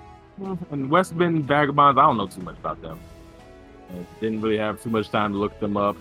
And 0.72 0.90
West 0.90 1.18
Bend 1.18 1.44
Vagabonds, 1.44 2.00
I 2.00 2.04
don't 2.04 2.16
know 2.16 2.28
too 2.28 2.42
much 2.42 2.58
about 2.58 2.82
them. 2.82 3.02
Didn't 4.22 4.40
really 4.40 4.60
have 4.60 4.82
too 4.82 4.90
much 4.90 5.10
time 5.10 5.34
to 5.34 5.38
look 5.38 5.60
them 5.60 5.76
up. 5.76 5.98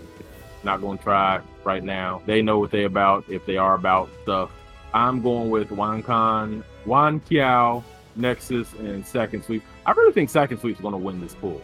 Not 0.64 0.81
going 0.81 0.99
to 0.99 1.05
try 1.05 1.40
right 1.64 1.83
now. 1.83 2.23
They 2.27 2.42
know 2.42 2.59
what 2.59 2.70
they 2.70 2.85
about 2.85 3.25
if 3.29 3.46
they 3.46 3.57
are 3.57 3.75
about 3.75 4.11
stuff. 4.23 4.51
I'm 4.92 5.23
going 5.23 5.51
with 5.51 5.70
Wan 5.70 6.03
Wankan, 6.03 6.64
Wan 6.85 7.20
Kiao, 7.20 7.83
Nexus, 8.16 8.73
and 8.75 9.07
Second 9.07 9.44
Sweep. 9.44 9.62
I 9.87 9.92
really 9.92 10.12
think 10.12 10.31
Second 10.31 10.59
Sweep's 10.59 10.81
going 10.81 10.92
to 10.92 10.99
win 10.99 11.20
this 11.20 11.35
pool. 11.35 11.61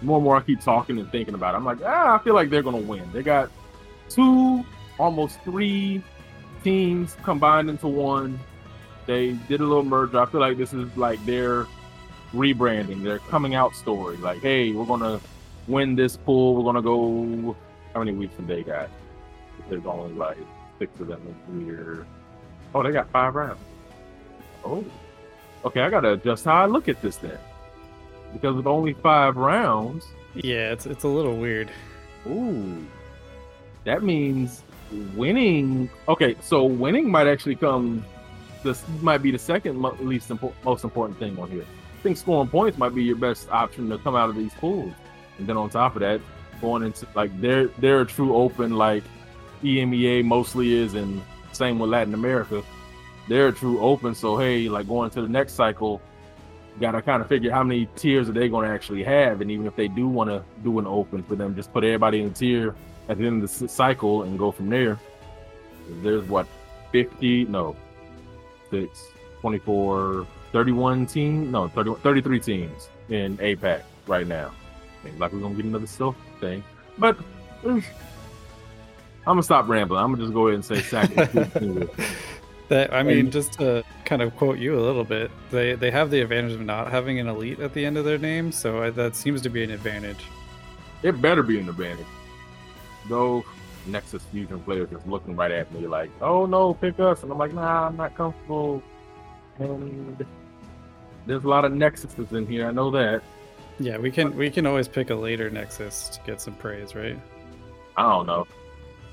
More 0.00 0.16
and 0.16 0.24
more 0.24 0.36
I 0.36 0.40
keep 0.40 0.60
talking 0.60 0.98
and 0.98 1.10
thinking 1.10 1.34
about 1.34 1.54
it. 1.54 1.58
I'm 1.58 1.64
like, 1.64 1.78
ah, 1.84 2.18
I 2.18 2.24
feel 2.24 2.34
like 2.34 2.50
they're 2.50 2.62
going 2.62 2.80
to 2.80 2.88
win. 2.88 3.10
They 3.12 3.22
got 3.22 3.50
two, 4.08 4.64
almost 4.98 5.40
three 5.42 6.02
teams 6.64 7.16
combined 7.22 7.68
into 7.70 7.88
one. 7.88 8.38
They 9.06 9.32
did 9.48 9.60
a 9.60 9.64
little 9.64 9.84
merger. 9.84 10.20
I 10.20 10.26
feel 10.26 10.40
like 10.40 10.58
this 10.58 10.72
is 10.72 10.94
like 10.96 11.24
their 11.24 11.66
rebranding, 12.32 13.02
their 13.02 13.18
coming 13.20 13.54
out 13.54 13.74
story. 13.74 14.16
Like, 14.18 14.40
hey, 14.40 14.72
we're 14.72 14.84
gonna 14.84 15.20
win 15.66 15.96
this 15.96 16.16
pool. 16.16 16.56
We're 16.56 16.64
gonna 16.64 16.82
go. 16.82 17.56
How 17.94 18.00
many 18.00 18.12
weeks 18.12 18.36
have 18.36 18.46
they 18.46 18.62
got? 18.62 18.88
There's 19.68 19.84
only 19.86 20.14
like 20.14 20.36
six 20.78 20.98
of 21.00 21.08
them 21.08 21.20
in 21.48 21.64
here. 21.64 22.06
Oh, 22.74 22.82
they 22.82 22.92
got 22.92 23.10
five 23.10 23.34
rounds. 23.34 23.60
Oh, 24.64 24.84
okay. 25.64 25.80
I 25.82 25.90
gotta 25.90 26.12
adjust 26.12 26.44
how 26.44 26.62
I 26.62 26.66
look 26.66 26.88
at 26.88 27.00
this 27.02 27.16
then, 27.16 27.38
because 28.32 28.56
with 28.56 28.66
only 28.66 28.92
five 28.94 29.36
rounds, 29.36 30.06
Yeah, 30.34 30.72
it's 30.72 30.86
it's 30.86 31.04
a 31.04 31.08
little 31.08 31.36
weird. 31.36 31.70
Ooh, 32.26 32.84
that 33.84 34.02
means 34.02 34.62
winning. 35.14 35.88
Okay, 36.08 36.36
so 36.40 36.64
winning 36.64 37.10
might 37.10 37.26
actually 37.26 37.56
come. 37.56 38.04
This 38.64 38.84
might 39.00 39.18
be 39.18 39.30
the 39.30 39.38
second 39.38 39.80
least 40.00 40.28
impo- 40.30 40.52
most 40.64 40.84
important 40.84 41.18
thing 41.18 41.38
on 41.38 41.50
here. 41.50 41.62
I 41.98 42.02
think 42.02 42.16
scoring 42.16 42.48
points 42.48 42.76
might 42.78 42.94
be 42.94 43.02
your 43.02 43.16
best 43.16 43.48
option 43.50 43.88
to 43.90 43.98
come 43.98 44.14
out 44.16 44.28
of 44.30 44.36
these 44.36 44.52
pools, 44.54 44.92
and 45.38 45.46
then 45.46 45.56
on 45.56 45.70
top 45.70 45.94
of 45.96 46.00
that, 46.00 46.20
going 46.60 46.82
into 46.82 47.06
like 47.14 47.38
they're 47.40 47.68
they're 47.78 48.02
a 48.02 48.06
true 48.06 48.34
open 48.36 48.76
like 48.76 49.04
EMEA 49.62 50.24
mostly 50.24 50.74
is, 50.74 50.94
and 50.94 51.20
same 51.52 51.78
with 51.78 51.90
Latin 51.90 52.14
America. 52.14 52.62
They're 53.28 53.48
a 53.48 53.52
true 53.52 53.80
open, 53.80 54.14
so 54.14 54.36
hey, 54.36 54.68
like 54.68 54.88
going 54.88 55.10
to 55.10 55.22
the 55.22 55.28
next 55.28 55.54
cycle, 55.54 56.00
got 56.80 56.92
to 56.92 57.02
kind 57.02 57.20
of 57.22 57.28
figure 57.28 57.50
how 57.50 57.62
many 57.62 57.86
tiers 57.96 58.28
are 58.28 58.32
they 58.32 58.48
going 58.48 58.66
to 58.66 58.74
actually 58.74 59.02
have, 59.04 59.40
and 59.40 59.50
even 59.50 59.66
if 59.66 59.76
they 59.76 59.88
do 59.88 60.08
want 60.08 60.30
to 60.30 60.42
do 60.62 60.78
an 60.78 60.86
open 60.86 61.22
for 61.22 61.34
them, 61.34 61.54
just 61.54 61.72
put 61.72 61.84
everybody 61.84 62.20
in 62.20 62.28
a 62.28 62.30
tier 62.30 62.74
at 63.08 63.18
the 63.18 63.26
end 63.26 63.42
of 63.42 63.58
the 63.58 63.68
cycle 63.68 64.22
and 64.22 64.38
go 64.38 64.50
from 64.50 64.68
there. 64.68 64.98
There's 66.02 66.24
what, 66.28 66.46
50? 66.92 67.46
No, 67.46 67.76
six, 68.70 69.08
24, 69.40 70.26
31 70.52 71.06
teams, 71.06 71.50
no, 71.50 71.68
30, 71.68 71.94
33 72.02 72.40
teams 72.40 72.88
in 73.08 73.36
APAC 73.38 73.82
right 74.06 74.26
now. 74.26 74.52
Seems 75.04 75.20
like 75.20 75.32
we're 75.32 75.40
gonna 75.40 75.54
get 75.54 75.64
another 75.64 75.86
self 75.86 76.16
thing, 76.40 76.62
but 76.98 77.16
mm, 77.62 77.84
I'm 79.28 79.34
gonna 79.34 79.42
stop 79.42 79.68
rambling. 79.68 80.02
I'm 80.02 80.12
gonna 80.12 80.24
just 80.24 80.34
go 80.34 80.48
ahead 80.48 80.54
and 80.54 80.64
say 80.64 80.80
Sacramento. 80.80 81.90
that 82.68 82.92
I 82.92 83.02
mean, 83.02 83.30
just 83.30 83.54
to 83.54 83.84
kind 84.04 84.22
of 84.22 84.34
quote 84.36 84.58
you 84.58 84.78
a 84.78 84.80
little 84.80 85.04
bit, 85.04 85.30
they 85.50 85.74
they 85.74 85.90
have 85.90 86.10
the 86.10 86.20
advantage 86.20 86.52
of 86.52 86.60
not 86.60 86.90
having 86.90 87.18
an 87.18 87.28
elite 87.28 87.60
at 87.60 87.74
the 87.74 87.84
end 87.84 87.96
of 87.96 88.04
their 88.04 88.18
name, 88.18 88.52
so 88.52 88.82
I, 88.82 88.90
that 88.90 89.16
seems 89.16 89.42
to 89.42 89.50
be 89.50 89.62
an 89.62 89.70
advantage. 89.70 90.24
It 91.02 91.20
better 91.20 91.42
be 91.42 91.58
an 91.58 91.68
advantage. 91.68 92.06
Though 93.08 93.44
Nexus 93.86 94.22
Fusion 94.24 94.60
players 94.60 94.90
just 94.90 95.06
looking 95.06 95.36
right 95.36 95.50
at 95.50 95.72
me 95.72 95.86
like, 95.86 96.10
"Oh 96.20 96.46
no, 96.46 96.74
pick 96.74 96.98
us," 97.00 97.22
and 97.22 97.32
I'm 97.32 97.38
like, 97.38 97.54
"Nah, 97.54 97.86
I'm 97.86 97.96
not 97.96 98.14
comfortable." 98.16 98.82
And 99.58 100.24
there's 101.26 101.44
a 101.44 101.48
lot 101.48 101.64
of 101.64 101.72
Nexuses 101.72 102.32
in 102.32 102.46
here. 102.46 102.66
I 102.66 102.70
know 102.70 102.90
that. 102.92 103.22
Yeah, 103.80 103.98
we 103.98 104.10
can 104.10 104.36
we 104.36 104.50
can 104.50 104.66
always 104.66 104.88
pick 104.88 105.10
a 105.10 105.14
later 105.14 105.50
Nexus 105.50 106.08
to 106.10 106.20
get 106.26 106.40
some 106.40 106.54
praise, 106.54 106.94
right? 106.94 107.18
I 107.96 108.02
don't 108.02 108.26
know. 108.26 108.46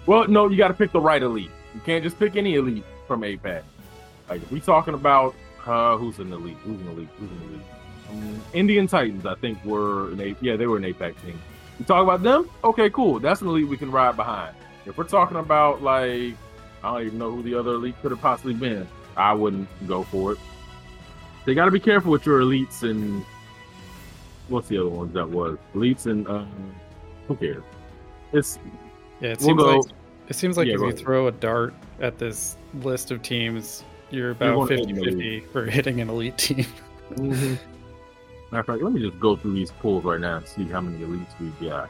Well, 0.05 0.27
no, 0.27 0.49
you 0.49 0.57
got 0.57 0.69
to 0.69 0.73
pick 0.73 0.91
the 0.91 0.99
right 0.99 1.21
elite. 1.21 1.51
You 1.73 1.81
can't 1.81 2.03
just 2.03 2.17
pick 2.19 2.35
any 2.35 2.55
elite 2.55 2.83
from 3.07 3.21
APAC. 3.21 3.63
Like 4.29 4.41
if 4.41 4.51
we 4.51 4.59
talking 4.59 4.93
about 4.93 5.35
uh, 5.65 5.97
who's 5.97 6.19
an 6.19 6.31
elite, 6.31 6.57
who's 6.57 6.79
an 6.81 6.87
elite, 6.89 7.09
who's 7.17 7.31
an 7.31 7.41
elite. 7.49 7.65
Um, 8.11 8.41
Indian 8.53 8.87
Titans, 8.87 9.25
I 9.25 9.35
think, 9.35 9.63
were 9.65 10.11
an. 10.11 10.35
Yeah, 10.41 10.55
they 10.55 10.67
were 10.67 10.77
an 10.77 10.83
APAC 10.83 11.19
team. 11.21 11.39
You 11.79 11.85
talk 11.85 12.03
about 12.03 12.23
them? 12.23 12.49
Okay, 12.63 12.89
cool. 12.89 13.19
That's 13.19 13.41
an 13.41 13.47
elite 13.47 13.67
we 13.67 13.77
can 13.77 13.91
ride 13.91 14.15
behind. 14.15 14.55
If 14.85 14.97
we're 14.97 15.03
talking 15.05 15.37
about 15.37 15.81
like, 15.81 16.35
I 16.83 16.91
don't 16.91 17.01
even 17.07 17.19
know 17.19 17.31
who 17.31 17.43
the 17.43 17.55
other 17.55 17.73
elite 17.73 17.95
could 18.01 18.11
have 18.11 18.21
possibly 18.21 18.53
been. 18.53 18.87
I 19.17 19.33
wouldn't 19.33 19.67
go 19.87 20.03
for 20.03 20.33
it. 20.33 20.39
They 21.45 21.53
got 21.53 21.65
to 21.65 21.71
be 21.71 21.79
careful 21.79 22.11
with 22.11 22.25
your 22.25 22.41
elites 22.41 22.83
and 22.83 23.25
what's 24.49 24.67
the 24.67 24.77
other 24.77 24.89
ones 24.89 25.13
that 25.13 25.27
was 25.29 25.57
elites 25.73 26.05
and 26.05 26.27
uh, 26.27 26.45
who 27.27 27.35
cares? 27.35 27.63
It's 28.33 28.59
Yeah, 29.21 29.29
it 29.29 29.39
We'll 29.39 29.47
seems 29.49 29.61
go- 29.61 29.75
like 29.79 29.91
it 30.27 30.35
seems 30.35 30.57
like 30.57 30.67
Yeah, 30.67 30.73
if 30.75 30.79
you 30.79 30.85
ahead. 30.87 30.99
throw 30.99 31.27
a 31.27 31.31
dart 31.31 31.73
at 31.99 32.17
this 32.17 32.57
list 32.81 33.11
of 33.11 33.21
teams, 33.21 33.83
you're 34.11 34.31
about 34.31 34.67
50-50 34.69 35.51
for 35.51 35.65
hitting 35.65 36.01
an 36.01 36.09
elite 36.09 36.37
team. 36.37 36.65
Mhm. 37.15 37.57
Matter 38.51 38.59
of 38.61 38.65
fact, 38.65 38.81
let 38.81 38.91
me 38.93 38.99
just 38.99 39.19
go 39.19 39.35
through 39.35 39.53
these 39.53 39.69
pools 39.71 40.03
right 40.03 40.19
now 40.19 40.37
and 40.37 40.47
see 40.47 40.63
how 40.65 40.81
many 40.81 41.03
elites 41.05 41.27
we 41.39 41.49
got. 41.67 41.87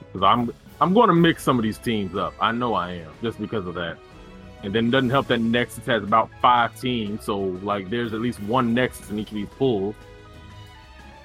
Because 0.00 0.22
I'm 0.26 0.52
I'm 0.80 0.92
going 0.94 1.08
to 1.08 1.14
mix 1.14 1.42
some 1.44 1.58
of 1.58 1.62
these 1.62 1.78
teams 1.78 2.16
up. 2.16 2.34
I 2.40 2.50
know 2.52 2.74
I 2.74 2.92
am 2.94 3.10
just 3.22 3.40
because 3.40 3.66
of 3.66 3.74
that. 3.74 3.96
And 4.64 4.72
then 4.74 4.88
it 4.88 4.90
doesn't 4.90 5.10
help 5.10 5.28
that 5.28 5.40
Nexus 5.40 5.86
has 5.86 6.02
about 6.02 6.30
five 6.42 6.78
teams, 6.80 7.24
so 7.24 7.38
like 7.38 7.90
there's 7.90 8.12
at 8.12 8.20
least 8.20 8.40
one 8.42 8.74
Nexus 8.74 9.08
in 9.10 9.18
each 9.20 9.28
of 9.28 9.34
these 9.34 9.48
pools. 9.58 9.94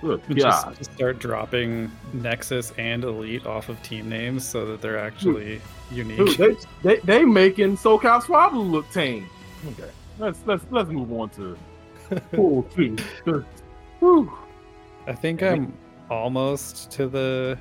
Good 0.03 0.21
just, 0.35 0.65
God. 0.65 0.77
just 0.77 0.93
start 0.93 1.19
dropping 1.19 1.89
Nexus 2.11 2.73
and 2.77 3.03
Elite 3.05 3.45
off 3.45 3.69
of 3.69 3.81
team 3.83 4.09
names 4.09 4.45
so 4.45 4.65
that 4.65 4.81
they're 4.81 4.99
hmm. 4.99 5.07
actually 5.07 5.61
unique. 5.91 6.17
Dude, 6.17 6.37
they, 6.83 6.95
they 6.95 6.99
they 6.99 7.23
making 7.23 7.77
SoCal 7.77 8.21
Swablu 8.21 8.69
look 8.69 8.89
tame. 8.91 9.29
Okay, 9.71 9.89
let's 10.19 10.39
let's 10.45 10.65
let's 10.71 10.89
move 10.89 11.11
on 11.13 11.29
to 11.31 11.57
pool 12.33 12.63
two. 12.75 12.97
Whew. 13.99 14.31
I 15.07 15.13
think 15.13 15.41
I'm 15.41 15.73
almost 16.09 16.91
to 16.91 17.07
the 17.07 17.57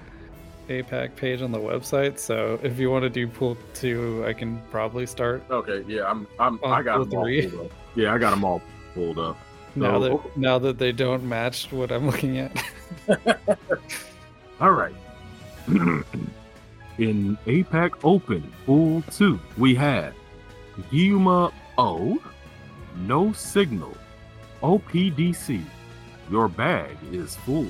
APAC 0.69 1.15
page 1.15 1.43
on 1.43 1.53
the 1.53 1.59
website, 1.59 2.19
so 2.19 2.59
if 2.63 2.79
you 2.79 2.91
want 2.91 3.03
to 3.05 3.11
do 3.11 3.29
pool 3.29 3.57
two, 3.75 4.25
I 4.27 4.33
can 4.33 4.61
probably 4.71 5.07
start 5.07 5.45
Okay, 5.49 5.85
yeah, 5.87 6.11
I'm 6.11 6.27
I'm 6.41 6.59
I 6.65 6.83
got 6.83 7.09
them 7.09 7.19
all 7.19 7.25
three. 7.25 7.49
pulled. 7.49 7.73
Yeah, 7.95 8.13
I 8.13 8.19
got 8.19 8.31
them 8.31 8.45
all 8.45 8.61
pulled 8.95 9.19
up. 9.19 9.37
Now 9.75 9.99
that 9.99 10.37
now 10.37 10.59
that 10.59 10.79
they 10.79 10.93
don't 10.93 11.25
match 11.29 11.71
what 11.73 11.91
I'm 11.91 12.07
looking 12.07 12.39
at. 12.39 12.53
All 14.61 14.73
right. 14.73 14.95
In 16.99 17.37
APAC 17.47 17.93
Open 18.05 18.53
Pool 18.67 19.03
2, 19.11 19.41
we 19.57 19.75
had 19.75 20.13
Yuma 20.91 21.51
O, 21.79 22.23
No 22.99 23.33
Signal, 23.33 23.97
OPDC, 24.63 25.65
Your 26.31 26.49
Bag 26.49 26.97
is 27.11 27.37
Full, 27.37 27.67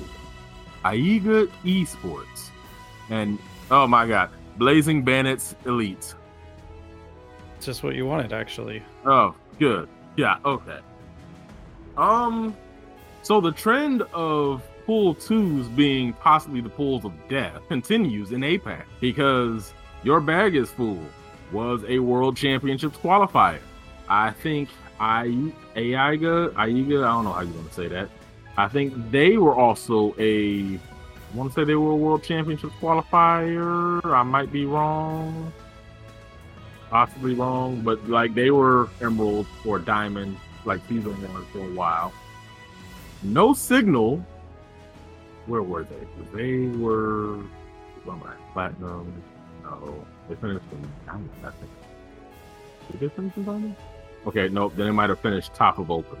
Aiga 0.83 1.49
Esports, 1.63 2.49
and 3.09 3.39
oh 3.71 3.87
my 3.87 4.05
god, 4.05 4.29
Blazing 4.57 5.03
Bandits 5.03 5.55
Elite. 5.65 6.13
Just 7.61 7.81
what 7.81 7.95
you 7.95 8.05
wanted, 8.05 8.33
actually. 8.33 8.83
Oh, 9.05 9.33
good. 9.57 9.87
Yeah, 10.17 10.37
okay. 10.43 10.79
Um 11.97 12.55
so 13.21 13.39
the 13.39 13.51
trend 13.51 14.01
of 14.13 14.61
pool 14.85 15.15
twos 15.15 15.67
being 15.69 16.13
possibly 16.13 16.59
the 16.59 16.69
pools 16.69 17.05
of 17.05 17.13
death 17.29 17.61
continues 17.69 18.31
in 18.31 18.41
APAC 18.41 18.83
because 18.99 19.73
your 20.03 20.19
bag 20.19 20.55
is 20.55 20.69
full 20.69 20.99
was 21.53 21.83
a 21.87 21.99
world 21.99 22.35
championships 22.35 22.97
qualifier. 22.97 23.59
I 24.09 24.31
think 24.31 24.69
I 24.99 25.27
Aiga, 25.75 26.51
Aiga, 26.53 26.53
I 26.55 27.13
don't 27.13 27.23
know 27.23 27.31
how 27.31 27.41
you 27.41 27.53
want 27.53 27.69
to 27.69 27.73
say 27.73 27.87
that. 27.87 28.09
I 28.57 28.67
think 28.67 29.11
they 29.11 29.37
were 29.37 29.55
also 29.55 30.15
a 30.19 30.75
I 30.75 31.35
want 31.35 31.51
to 31.51 31.61
say 31.61 31.63
they 31.63 31.75
were 31.75 31.91
a 31.91 31.95
world 31.95 32.23
championships 32.23 32.73
qualifier. 32.81 34.03
I 34.05 34.23
might 34.23 34.51
be 34.51 34.65
wrong 34.65 35.51
possibly 36.93 37.33
wrong, 37.33 37.81
but 37.81 38.07
like 38.07 38.35
they 38.35 38.51
were 38.51 38.87
emerald 39.01 39.47
or 39.65 39.79
diamond, 39.79 40.37
like 40.65 40.81
season 40.87 41.13
one 41.33 41.45
for 41.47 41.59
a 41.59 41.73
while. 41.73 42.13
No 43.21 43.53
signal. 43.53 44.25
Where 45.45 45.63
were 45.63 45.83
they? 45.83 46.07
They 46.33 46.67
were 46.77 47.39
I, 48.09 48.33
platinum. 48.53 49.13
No, 49.63 50.05
they 50.27 50.35
finished 50.35 50.65
in 50.71 50.89
diamond. 51.05 51.29
I 51.43 51.51
think. 51.51 51.71
Did 52.91 52.99
they 52.99 53.09
finish 53.09 53.35
in 53.37 53.45
diamond? 53.45 53.75
Okay, 54.25 54.49
nope. 54.49 54.73
Then 54.75 54.87
they 54.87 54.91
might 54.91 55.09
have 55.09 55.19
finished 55.19 55.53
top 55.53 55.79
of 55.79 55.91
open. 55.91 56.19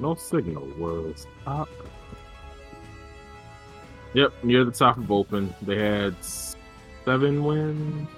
No 0.00 0.14
signal 0.14 0.66
was 0.78 1.26
top. 1.44 1.68
Yep, 4.14 4.32
near 4.42 4.64
the 4.64 4.70
top 4.70 4.96
of 4.96 5.10
open. 5.10 5.54
They 5.62 5.78
had 5.78 6.16
seven 7.04 7.44
wins. 7.44 8.08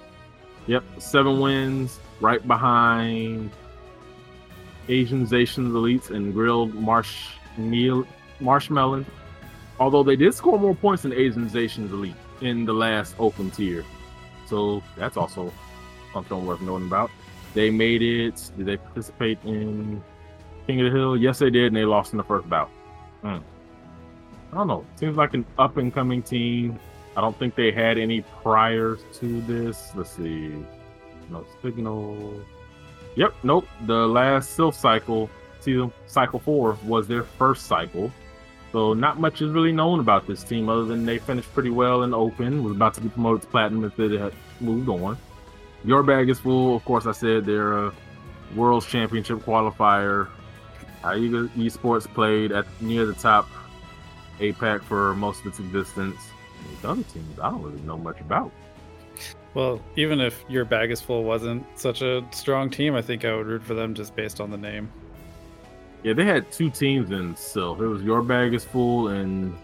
Yep, 0.67 0.83
seven 0.99 1.39
wins, 1.39 1.99
right 2.19 2.45
behind 2.47 3.51
Asian 4.89 5.25
Zations 5.25 5.71
Elites 5.71 6.09
and 6.09 6.33
Grilled 6.33 6.73
Marsh 6.73 7.29
Meal 7.57 8.05
Marshmallow. 8.39 9.05
Although 9.79 10.03
they 10.03 10.15
did 10.15 10.33
score 10.33 10.59
more 10.59 10.75
points 10.75 11.03
than 11.03 11.13
Asian 11.13 11.49
Zations 11.49 11.91
Elite 11.91 12.15
in 12.41 12.65
the 12.65 12.73
last 12.73 13.15
open 13.19 13.51
tier. 13.51 13.83
So 14.45 14.83
that's 14.97 15.17
also 15.17 15.51
something 16.13 16.45
worth 16.45 16.61
knowing 16.61 16.85
about. 16.85 17.09
They 17.53 17.69
made 17.69 18.01
it. 18.01 18.51
Did 18.57 18.65
they 18.65 18.77
participate 18.77 19.39
in 19.43 20.03
King 20.67 20.81
of 20.81 20.91
the 20.91 20.97
Hill? 20.97 21.17
Yes, 21.17 21.39
they 21.39 21.49
did, 21.49 21.67
and 21.67 21.75
they 21.75 21.85
lost 21.85 22.13
in 22.13 22.17
the 22.17 22.23
first 22.23 22.49
bout. 22.49 22.69
Hmm. 23.21 23.37
I 24.51 24.55
don't 24.55 24.67
know. 24.67 24.85
Seems 24.95 25.17
like 25.17 25.33
an 25.33 25.45
up 25.57 25.77
and 25.77 25.93
coming 25.93 26.21
team. 26.21 26.79
I 27.15 27.21
don't 27.21 27.37
think 27.37 27.55
they 27.55 27.71
had 27.71 27.97
any 27.97 28.21
priors 28.41 28.99
to 29.15 29.41
this. 29.41 29.91
Let's 29.95 30.11
see. 30.11 30.53
No 31.29 31.45
signal. 31.61 32.33
Yep, 33.15 33.33
nope. 33.43 33.67
The 33.85 34.07
last 34.07 34.57
Silph 34.57 34.75
cycle, 34.75 35.29
season 35.59 35.91
cycle 36.07 36.39
four, 36.39 36.77
was 36.85 37.07
their 37.07 37.23
first 37.23 37.65
cycle. 37.67 38.11
So 38.71 38.93
not 38.93 39.19
much 39.19 39.41
is 39.41 39.51
really 39.51 39.73
known 39.73 39.99
about 39.99 40.27
this 40.27 40.43
team 40.43 40.69
other 40.69 40.85
than 40.85 41.05
they 41.05 41.17
finished 41.17 41.53
pretty 41.53 41.71
well 41.71 42.03
in 42.03 42.13
open. 42.13 42.63
Was 42.63 42.73
about 42.73 42.93
to 42.95 43.01
be 43.01 43.09
promoted 43.09 43.41
to 43.41 43.47
platinum 43.47 43.83
if 43.83 43.95
they 43.97 44.17
had 44.17 44.33
moved 44.61 44.87
on. 44.87 45.17
Your 45.83 46.03
bag 46.03 46.29
is 46.29 46.39
full. 46.39 46.75
Of 46.75 46.85
course, 46.85 47.05
I 47.05 47.11
said 47.11 47.45
they're 47.45 47.87
a 47.87 47.93
World 48.55 48.85
Championship 48.87 49.39
qualifier. 49.39 50.29
Aiga 51.03 51.49
Esports 51.49 52.07
played 52.13 52.51
at 52.51 52.65
near 52.79 53.05
the 53.05 53.13
top 53.13 53.49
APAC 54.39 54.83
for 54.83 55.15
most 55.15 55.41
of 55.41 55.47
its 55.47 55.59
existence. 55.59 56.17
Other 56.83 57.03
teams, 57.03 57.39
I 57.39 57.49
don't 57.49 57.61
really 57.61 57.81
know 57.81 57.97
much 57.97 58.21
about. 58.21 58.51
Well, 59.53 59.81
even 59.97 60.21
if 60.21 60.45
your 60.47 60.63
bag 60.63 60.91
is 60.91 61.01
full 61.01 61.23
wasn't 61.23 61.65
such 61.77 62.01
a 62.01 62.25
strong 62.31 62.69
team, 62.69 62.95
I 62.95 63.01
think 63.01 63.25
I 63.25 63.35
would 63.35 63.47
root 63.47 63.63
for 63.63 63.73
them 63.73 63.93
just 63.93 64.15
based 64.15 64.39
on 64.39 64.49
the 64.49 64.57
name. 64.57 64.89
Yeah, 66.03 66.13
they 66.13 66.25
had 66.25 66.51
two 66.51 66.69
teams 66.69 67.11
in 67.11 67.35
Silph. 67.35 67.79
It 67.79 67.87
was 67.87 68.01
Your 68.01 68.23
Bag 68.23 68.53
is 68.53 68.63
Full 68.63 69.09
and 69.09 69.55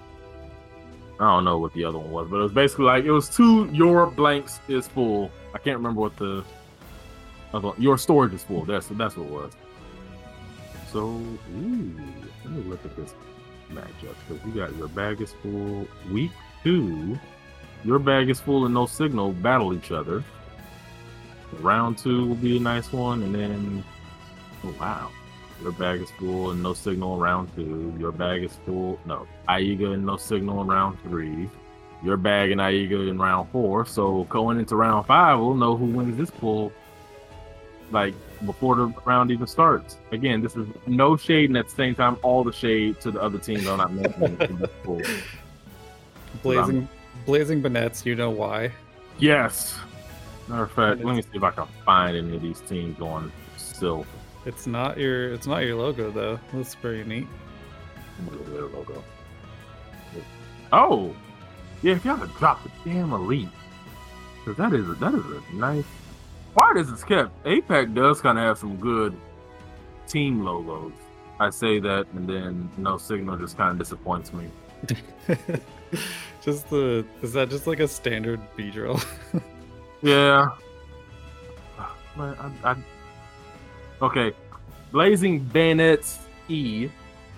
I 1.19 1.23
don't 1.23 1.45
know 1.45 1.57
what 1.57 1.73
the 1.73 1.83
other 1.83 1.97
one 1.97 2.11
was, 2.11 2.27
but 2.29 2.37
it 2.37 2.43
was 2.43 2.51
basically 2.51 2.85
like 2.85 3.05
it 3.05 3.11
was 3.11 3.29
two 3.29 3.67
Your 3.71 4.07
Blanks 4.07 4.59
is 4.67 4.87
Full. 4.89 5.31
I 5.55 5.57
can't 5.57 5.77
remember 5.77 6.01
what 6.01 6.15
the 6.17 6.43
other 7.53 7.71
Your 7.79 7.97
Storage 7.97 8.33
is 8.33 8.43
Full. 8.43 8.65
That's 8.65 8.87
that's 8.87 9.17
what 9.17 9.25
it 9.25 9.31
was. 9.31 9.53
So, 10.91 10.99
ooh, 11.07 12.01
let 12.43 12.53
me 12.53 12.63
look 12.63 12.85
at 12.85 12.95
this 12.95 13.15
matchup 13.71 14.15
because 14.27 14.43
we 14.45 14.51
got 14.51 14.75
Your 14.75 14.89
Bag 14.89 15.21
is 15.21 15.33
Full 15.41 15.87
week 16.11 16.31
two. 16.63 17.17
Your 17.83 17.99
Bag 17.99 18.29
is 18.29 18.39
Full 18.39 18.65
and 18.65 18.73
No 18.73 18.85
Signal 18.85 19.33
battle 19.33 19.73
each 19.73 19.91
other. 19.91 20.23
Round 21.59 21.97
two 21.97 22.27
will 22.27 22.35
be 22.35 22.57
a 22.57 22.59
nice 22.59 22.91
one, 22.91 23.23
and 23.23 23.33
then 23.33 23.83
oh 24.63 24.75
wow. 24.79 25.09
Your 25.61 25.71
bag 25.71 26.01
is 26.01 26.11
full 26.11 26.51
and 26.51 26.61
no 26.61 26.73
signal 26.73 27.15
in 27.15 27.19
round 27.19 27.55
two. 27.55 27.93
Your 27.97 28.11
bag 28.11 28.43
is 28.43 28.51
full. 28.65 28.99
No, 29.05 29.27
Aiga 29.49 29.93
and 29.93 30.05
no 30.05 30.17
signal 30.17 30.61
in 30.61 30.67
round 30.67 31.01
three. 31.01 31.49
Your 32.03 32.17
bag 32.17 32.51
and 32.51 32.61
Aiga 32.61 33.09
in 33.09 33.17
round 33.17 33.49
four. 33.51 33.85
So 33.85 34.25
going 34.25 34.59
into 34.59 34.75
round 34.75 35.07
five, 35.07 35.39
we'll 35.39 35.55
know 35.55 35.75
who 35.75 35.85
wins 35.85 36.17
this 36.17 36.29
pool. 36.29 36.71
Like 37.91 38.13
before 38.45 38.75
the 38.75 38.93
round 39.05 39.31
even 39.31 39.47
starts. 39.47 39.97
Again, 40.11 40.41
this 40.41 40.55
is 40.55 40.67
no 40.85 41.17
shade, 41.17 41.49
and 41.49 41.57
at 41.57 41.69
the 41.69 41.75
same 41.75 41.95
time, 41.95 42.17
all 42.21 42.43
the 42.43 42.51
shade 42.51 43.01
to 43.01 43.11
the 43.11 43.19
other 43.19 43.39
teams 43.39 43.65
I'm 43.65 43.77
not 43.77 43.93
mentioning 43.93 44.39
in 44.41 44.57
this 44.59 44.69
pool. 44.83 45.01
Blazing, 46.43 46.87
blazing 47.27 47.61
bonnets. 47.61 48.03
You 48.03 48.15
know 48.15 48.31
why? 48.31 48.71
Yes. 49.19 49.77
Matter 50.47 50.63
of 50.63 50.71
fact, 50.71 51.03
let 51.03 51.15
me 51.15 51.21
see 51.21 51.27
if 51.33 51.43
I 51.43 51.51
can 51.51 51.67
find 51.85 52.17
any 52.17 52.35
of 52.35 52.41
these 52.41 52.61
teams 52.61 52.99
on 53.01 53.31
silk. 53.57 54.07
It's 54.45 54.65
not 54.65 54.97
your. 54.97 55.33
It's 55.33 55.45
not 55.45 55.59
your 55.59 55.75
logo 55.75 56.09
though. 56.09 56.39
That's 56.53 56.73
pretty 56.73 57.07
neat. 57.07 57.27
Their 58.47 58.63
logo. 58.63 59.03
Oh, 60.71 61.15
yeah. 61.83 61.93
If 61.93 62.05
y'all 62.05 62.17
could 62.17 62.33
drop 62.35 62.63
the 62.63 62.71
damn 62.89 63.13
elite, 63.13 63.49
because 64.43 64.57
that 64.57 64.73
is 64.73 64.89
a, 64.89 64.93
that 64.93 65.13
is 65.13 65.23
a 65.25 65.55
nice. 65.55 65.85
Why 66.53 66.73
does 66.73 66.89
it's 66.89 67.03
kept? 67.03 67.43
APAC 67.43 67.93
does 67.93 68.21
kind 68.21 68.39
of 68.39 68.45
have 68.45 68.57
some 68.57 68.77
good 68.77 69.15
team 70.07 70.43
logos. 70.43 70.93
I 71.39 71.51
say 71.51 71.79
that, 71.79 72.07
and 72.15 72.27
then 72.27 72.71
no 72.77 72.97
signal 72.97 73.37
just 73.37 73.57
kind 73.57 73.71
of 73.71 73.77
disappoints 73.77 74.33
me. 74.33 74.47
just 76.41 76.69
the. 76.69 77.05
Is 77.21 77.33
that 77.33 77.49
just 77.49 77.67
like 77.67 77.79
a 77.79 77.87
standard 77.87 78.39
B 78.55 78.71
drill? 78.71 78.99
Yeah. 80.01 80.49
I, 82.19 82.51
I, 82.63 82.75
okay. 84.01 84.31
Blazing 84.91 85.39
Bayonets 85.39 86.19
E. 86.49 86.89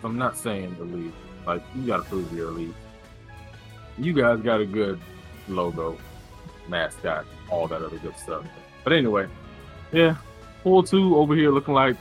I'm 0.03 0.17
not 0.17 0.37
saying 0.37 0.75
elite. 0.79 1.13
Like, 1.45 1.63
you 1.75 1.87
gotta 1.87 2.03
prove 2.03 2.31
you're 2.33 2.49
elite. 2.49 2.75
You 3.97 4.13
guys 4.13 4.39
got 4.41 4.61
a 4.61 4.65
good 4.65 4.99
logo, 5.47 5.97
mascot, 6.67 7.25
all 7.49 7.67
that 7.67 7.81
other 7.81 7.97
good 7.97 8.17
stuff. 8.17 8.45
But 8.83 8.93
anyway, 8.93 9.27
yeah. 9.91 10.17
Pool 10.63 10.83
two 10.83 11.17
over 11.17 11.35
here 11.35 11.51
looking 11.51 11.73
like 11.73 11.97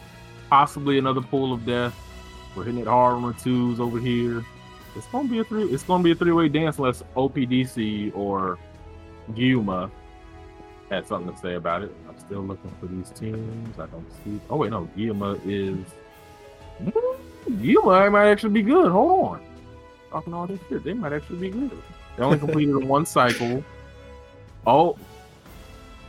possibly 0.50 0.98
another 0.98 1.20
pool 1.20 1.52
of 1.52 1.64
death. 1.64 1.96
We're 2.54 2.64
hitting 2.64 2.80
it 2.80 2.86
hard 2.86 3.14
on 3.14 3.22
the 3.22 3.32
twos 3.34 3.80
over 3.80 3.98
here. 3.98 4.44
It's 4.98 5.06
gonna 5.06 5.28
be 5.28 5.38
a 5.38 5.44
three. 5.44 5.64
It's 5.64 5.84
gonna 5.84 6.02
be 6.02 6.10
a 6.10 6.14
three-way 6.14 6.48
dance 6.48 6.78
unless 6.78 7.02
OPDC 7.16 8.14
or 8.16 8.58
Yuma 9.34 9.90
had 10.90 11.06
something 11.06 11.32
to 11.32 11.40
say 11.40 11.54
about 11.54 11.82
it. 11.82 11.94
I'm 12.08 12.18
still 12.18 12.40
looking 12.40 12.74
for 12.80 12.86
these 12.86 13.10
teams. 13.10 13.78
I 13.78 13.86
don't 13.86 14.06
see. 14.24 14.40
Oh 14.50 14.56
wait, 14.56 14.70
no, 14.70 14.88
Guillermo 14.96 15.40
is. 15.44 15.78
Guillermo 17.62 18.10
might 18.10 18.28
actually 18.28 18.50
be 18.50 18.62
good. 18.62 18.90
Hold 18.90 19.26
on. 19.26 19.46
Talking 20.10 20.34
all 20.34 20.46
this 20.46 20.60
shit, 20.68 20.82
they 20.82 20.94
might 20.94 21.12
actually 21.12 21.38
be 21.38 21.50
good. 21.50 21.82
They 22.16 22.24
only 22.24 22.38
completed 22.38 22.82
one 22.82 23.06
cycle. 23.06 23.62
Oh, 24.66 24.98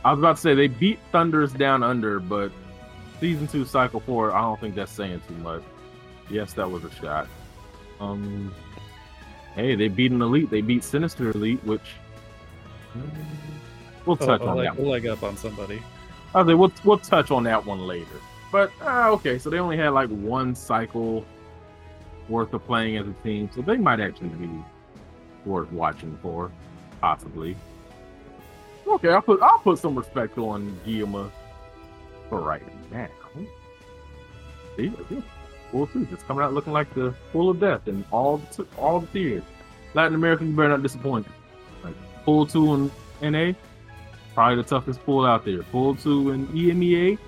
I 0.04 0.10
was 0.10 0.18
about 0.18 0.36
to 0.36 0.42
say 0.42 0.54
they 0.54 0.68
beat 0.68 0.98
Thunders 1.12 1.52
down 1.52 1.82
under, 1.82 2.18
but 2.18 2.50
season 3.20 3.46
two, 3.46 3.64
cycle 3.64 4.00
four. 4.00 4.32
I 4.32 4.40
don't 4.40 4.60
think 4.60 4.74
that's 4.74 4.90
saying 4.90 5.22
too 5.28 5.34
much. 5.34 5.62
Yes, 6.28 6.54
that 6.54 6.68
was 6.68 6.84
a 6.84 6.90
shot. 6.90 7.28
Um, 8.00 8.52
hey, 9.54 9.74
they 9.74 9.88
beat 9.88 10.12
an 10.12 10.22
elite. 10.22 10.50
They 10.50 10.60
beat 10.60 10.84
Sinister 10.84 11.30
Elite, 11.30 11.62
which. 11.64 11.80
We'll 14.06 14.18
oh, 14.20 14.26
touch 14.26 14.40
oh, 14.40 14.48
on 14.48 14.56
like, 14.56 14.68
that. 14.68 14.78
We'll 14.78 14.90
leg 14.90 15.06
up 15.06 15.22
on 15.22 15.36
somebody. 15.36 15.82
I 16.34 16.42
we'll 16.42 16.72
we'll 16.84 16.98
touch 16.98 17.30
on 17.30 17.44
that 17.44 17.64
one 17.64 17.86
later. 17.86 18.06
But 18.52 18.72
uh, 18.80 19.10
okay, 19.12 19.38
so 19.38 19.50
they 19.50 19.58
only 19.58 19.76
had 19.76 19.90
like 19.90 20.08
one 20.08 20.54
cycle 20.54 21.24
worth 22.28 22.52
of 22.52 22.64
playing 22.66 22.96
as 22.96 23.06
a 23.06 23.12
team, 23.24 23.50
so 23.52 23.62
they 23.62 23.76
might 23.76 24.00
actually 24.00 24.28
be 24.28 24.50
worth 25.44 25.70
watching 25.72 26.18
for, 26.22 26.50
possibly. 27.00 27.56
Okay, 28.86 29.10
I'll 29.10 29.22
put 29.22 29.42
I'll 29.42 29.58
put 29.58 29.78
some 29.78 29.96
respect 29.96 30.38
on 30.38 30.78
Guillermo 30.84 31.30
for 32.28 32.40
right 32.40 32.62
now. 32.90 33.08
See, 34.76 34.92
see, 35.08 35.22
full 35.70 35.86
two, 35.86 36.06
it's 36.10 36.22
coming 36.24 36.42
out 36.42 36.52
looking 36.54 36.72
like 36.72 36.92
the 36.94 37.14
full 37.32 37.50
of 37.50 37.60
death 37.60 37.86
and 37.86 38.04
all 38.10 38.38
the 38.38 38.66
all 38.78 39.00
the 39.00 39.06
tiers. 39.08 39.44
Latin 39.94 40.14
America, 40.14 40.44
you 40.44 40.54
better 40.54 40.68
not 40.68 40.82
disappoint. 40.82 41.26
Like 41.82 41.94
full 42.24 42.46
two 42.46 42.74
and 42.74 42.90
NA, 43.32 43.52
Probably 44.34 44.62
the 44.62 44.68
toughest 44.68 45.04
pool 45.04 45.26
out 45.26 45.44
there. 45.44 45.62
Pool 45.64 45.94
two 45.96 46.30
and 46.30 46.48
EMEA. 46.48 47.18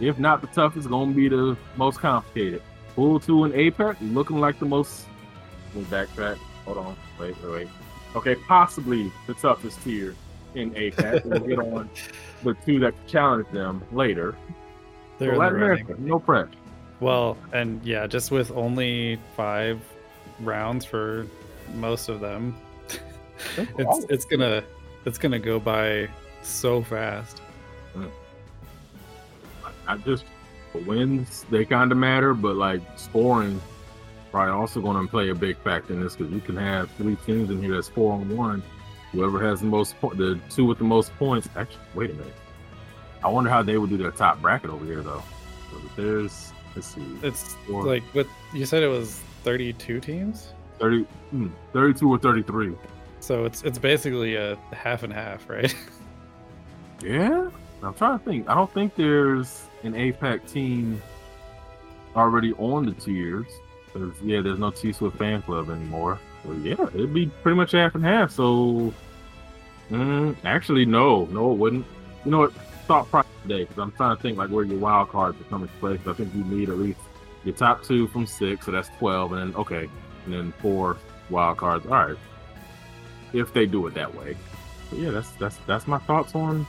If 0.00 0.18
not 0.18 0.40
the 0.40 0.46
toughest, 0.48 0.88
gonna 0.88 1.12
be 1.12 1.28
the 1.28 1.56
most 1.76 1.98
complicated. 2.00 2.62
Pool 2.94 3.20
two 3.20 3.44
and 3.44 3.52
APAC 3.54 3.96
looking 4.00 4.40
like 4.40 4.58
the 4.58 4.66
most. 4.66 5.06
We'll 5.74 5.84
backtrack. 5.84 6.36
Hold 6.64 6.78
on. 6.78 6.96
Wait, 7.20 7.40
wait, 7.42 7.52
wait. 7.52 7.68
Okay, 8.16 8.34
possibly 8.34 9.12
the 9.26 9.34
toughest 9.34 9.82
tier 9.82 10.14
in 10.54 10.70
APAC. 10.72 11.24
we'll 11.26 11.40
get 11.40 11.58
on 11.58 11.90
the 12.42 12.54
two 12.64 12.78
that 12.80 12.94
challenge 13.06 13.46
them 13.52 13.82
later. 13.92 14.34
They're 15.18 15.34
so 15.34 15.38
Latin 15.38 15.56
America, 15.56 15.96
no 15.98 16.18
pressure. 16.18 16.50
Well, 17.00 17.36
and 17.52 17.84
yeah, 17.84 18.06
just 18.06 18.30
with 18.30 18.50
only 18.52 19.18
five 19.36 19.80
rounds 20.40 20.84
for 20.84 21.26
most 21.74 22.08
of 22.08 22.20
them, 22.20 22.56
oh, 23.58 23.66
it's 23.78 24.06
it's 24.10 24.24
gonna 24.24 24.64
it's 25.04 25.18
gonna 25.18 25.38
go 25.38 25.60
by 25.60 26.08
so 26.42 26.82
fast. 26.82 27.40
I 29.86 29.96
just 29.98 30.24
wins 30.86 31.46
they 31.50 31.64
kind 31.64 31.90
of 31.92 31.98
matter, 31.98 32.34
but 32.34 32.56
like 32.56 32.80
scoring 32.96 33.60
probably 34.30 34.52
also 34.52 34.80
going 34.80 35.02
to 35.02 35.10
play 35.10 35.30
a 35.30 35.34
big 35.34 35.56
factor 35.58 35.92
in 35.92 36.00
this 36.00 36.16
because 36.16 36.32
you 36.32 36.40
can 36.40 36.56
have 36.56 36.90
three 36.92 37.16
teams 37.26 37.50
in 37.50 37.62
here 37.62 37.74
that's 37.74 37.88
four 37.88 38.12
on 38.12 38.36
one. 38.36 38.62
Whoever 39.12 39.42
has 39.46 39.60
the 39.60 39.66
most 39.66 39.98
point, 40.00 40.18
the 40.18 40.38
two 40.50 40.66
with 40.66 40.78
the 40.78 40.84
most 40.84 41.14
points. 41.16 41.48
Actually, 41.56 41.80
wait 41.94 42.10
a 42.10 42.14
minute. 42.14 42.34
I 43.24 43.28
wonder 43.28 43.50
how 43.50 43.62
they 43.62 43.78
would 43.78 43.90
do 43.90 43.96
their 43.96 44.10
top 44.10 44.40
bracket 44.42 44.70
over 44.70 44.84
here 44.84 45.02
though. 45.02 45.22
So 45.70 45.80
there's 45.96 46.52
let's 46.74 46.88
see. 46.88 47.18
It's 47.22 47.54
four, 47.66 47.84
like 47.84 48.02
what 48.14 48.26
you 48.52 48.66
said. 48.66 48.82
It 48.82 48.88
was 48.88 49.20
thirty-two 49.44 50.00
teams. 50.00 50.52
30, 50.78 51.02
hmm, 51.30 51.48
32 51.72 52.08
or 52.08 52.18
thirty-three. 52.18 52.74
So 53.20 53.44
it's 53.44 53.62
it's 53.62 53.78
basically 53.78 54.36
a 54.36 54.56
half 54.72 55.02
and 55.02 55.12
half, 55.12 55.48
right? 55.48 55.74
yeah, 57.02 57.50
I'm 57.82 57.94
trying 57.94 58.18
to 58.18 58.24
think. 58.24 58.48
I 58.48 58.54
don't 58.54 58.72
think 58.72 58.94
there's 58.94 59.64
an 59.82 59.94
APAC 59.94 60.50
team 60.50 61.02
already 62.16 62.52
on 62.54 62.86
the 62.86 62.92
tiers. 62.92 63.46
Cause 63.92 64.12
yeah, 64.22 64.40
there's 64.40 64.58
no 64.58 64.70
T 64.70 64.92
Swift 64.92 65.16
fan 65.16 65.42
club 65.42 65.70
anymore. 65.70 66.18
So 66.44 66.52
yeah, 66.52 66.80
it'd 66.94 67.14
be 67.14 67.26
pretty 67.26 67.56
much 67.56 67.72
half 67.72 67.94
and 67.94 68.04
half. 68.04 68.30
So 68.30 68.92
mm, 69.90 70.36
actually, 70.44 70.84
no, 70.84 71.24
no, 71.26 71.52
it 71.52 71.56
wouldn't. 71.56 71.86
You 72.24 72.30
know 72.30 72.38
what? 72.40 72.52
Thought 72.88 73.10
process 73.10 73.30
today 73.42 73.64
because 73.64 73.78
I'm 73.78 73.92
trying 73.92 74.16
to 74.16 74.22
think 74.22 74.38
like 74.38 74.48
where 74.48 74.64
your 74.64 74.78
wild 74.78 75.10
cards 75.10 75.38
are 75.38 75.44
coming 75.44 75.68
to 75.68 75.74
play. 75.74 75.98
Cause 75.98 76.08
I 76.08 76.12
think 76.14 76.34
you 76.34 76.42
need 76.42 76.70
at 76.70 76.78
least 76.78 77.00
your 77.44 77.54
top 77.54 77.84
two 77.84 78.08
from 78.08 78.26
six, 78.26 78.64
so 78.64 78.72
that's 78.72 78.88
twelve, 78.98 79.32
and 79.32 79.52
then 79.52 79.60
okay, 79.60 79.90
and 80.24 80.32
then 80.32 80.52
four 80.62 80.96
wild 81.28 81.58
cards. 81.58 81.84
All 81.84 81.92
right, 81.92 82.16
if 83.34 83.52
they 83.52 83.66
do 83.66 83.86
it 83.88 83.94
that 83.94 84.14
way. 84.14 84.36
But 84.88 85.00
yeah, 85.00 85.10
that's 85.10 85.30
that's 85.32 85.58
that's 85.66 85.86
my 85.86 85.98
thoughts 85.98 86.34
on 86.34 86.66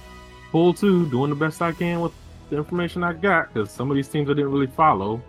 pool 0.51 0.73
two. 0.73 1.10
Doing 1.10 1.29
the 1.29 1.38
best 1.38 1.62
I 1.62 1.71
can 1.71 2.01
with 2.01 2.12
the 2.49 2.58
information 2.58 3.01
I 3.01 3.13
got 3.13 3.53
because 3.53 3.71
some 3.71 3.89
of 3.89 3.95
these 3.95 4.10
teams 4.10 4.29
I 4.29 4.34
didn't 4.34 4.51
really 4.51 4.67
follow. 4.67 5.21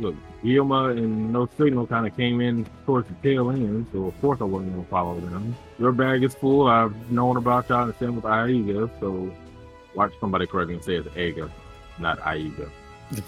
Look, 0.00 0.16
Guilma 0.42 0.96
and 0.96 1.32
No 1.32 1.48
Signal 1.56 1.86
kind 1.86 2.08
of 2.08 2.16
came 2.16 2.40
in 2.40 2.66
towards 2.84 3.06
the 3.06 3.14
tail 3.22 3.50
end, 3.50 3.86
so 3.92 4.06
of 4.06 4.20
course 4.20 4.40
I 4.40 4.44
wasn't 4.44 4.72
going 4.72 4.84
to 4.84 4.90
follow 4.90 5.20
them. 5.20 5.54
Your 5.78 5.92
bag 5.92 6.24
is 6.24 6.34
full. 6.34 6.66
I've 6.66 7.12
known 7.12 7.36
about 7.36 7.68
y'all 7.68 7.84
and 7.84 7.94
same 8.00 8.16
with 8.16 8.24
Aiga, 8.24 8.90
so 8.98 9.32
watch 9.94 10.12
somebody 10.20 10.46
correct 10.46 10.68
me 10.68 10.74
and 10.74 10.84
say 10.84 10.96
it's 10.96 11.08
Aiga, 11.10 11.50
not 11.98 12.18
Aiga. 12.20 12.70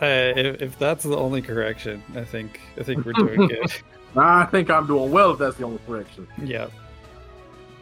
Uh, 0.00 0.32
if, 0.36 0.62
if 0.62 0.78
that's 0.78 1.02
the 1.02 1.16
only 1.16 1.42
correction, 1.42 2.00
I 2.14 2.22
think 2.22 2.60
I 2.78 2.84
think 2.84 3.04
we're 3.04 3.14
doing 3.14 3.48
good. 3.48 3.72
I 4.16 4.44
think 4.44 4.70
I'm 4.70 4.86
doing 4.86 5.10
well 5.10 5.32
if 5.32 5.40
that's 5.40 5.56
the 5.56 5.64
only 5.64 5.80
correction. 5.88 6.28
Yeah. 6.40 6.68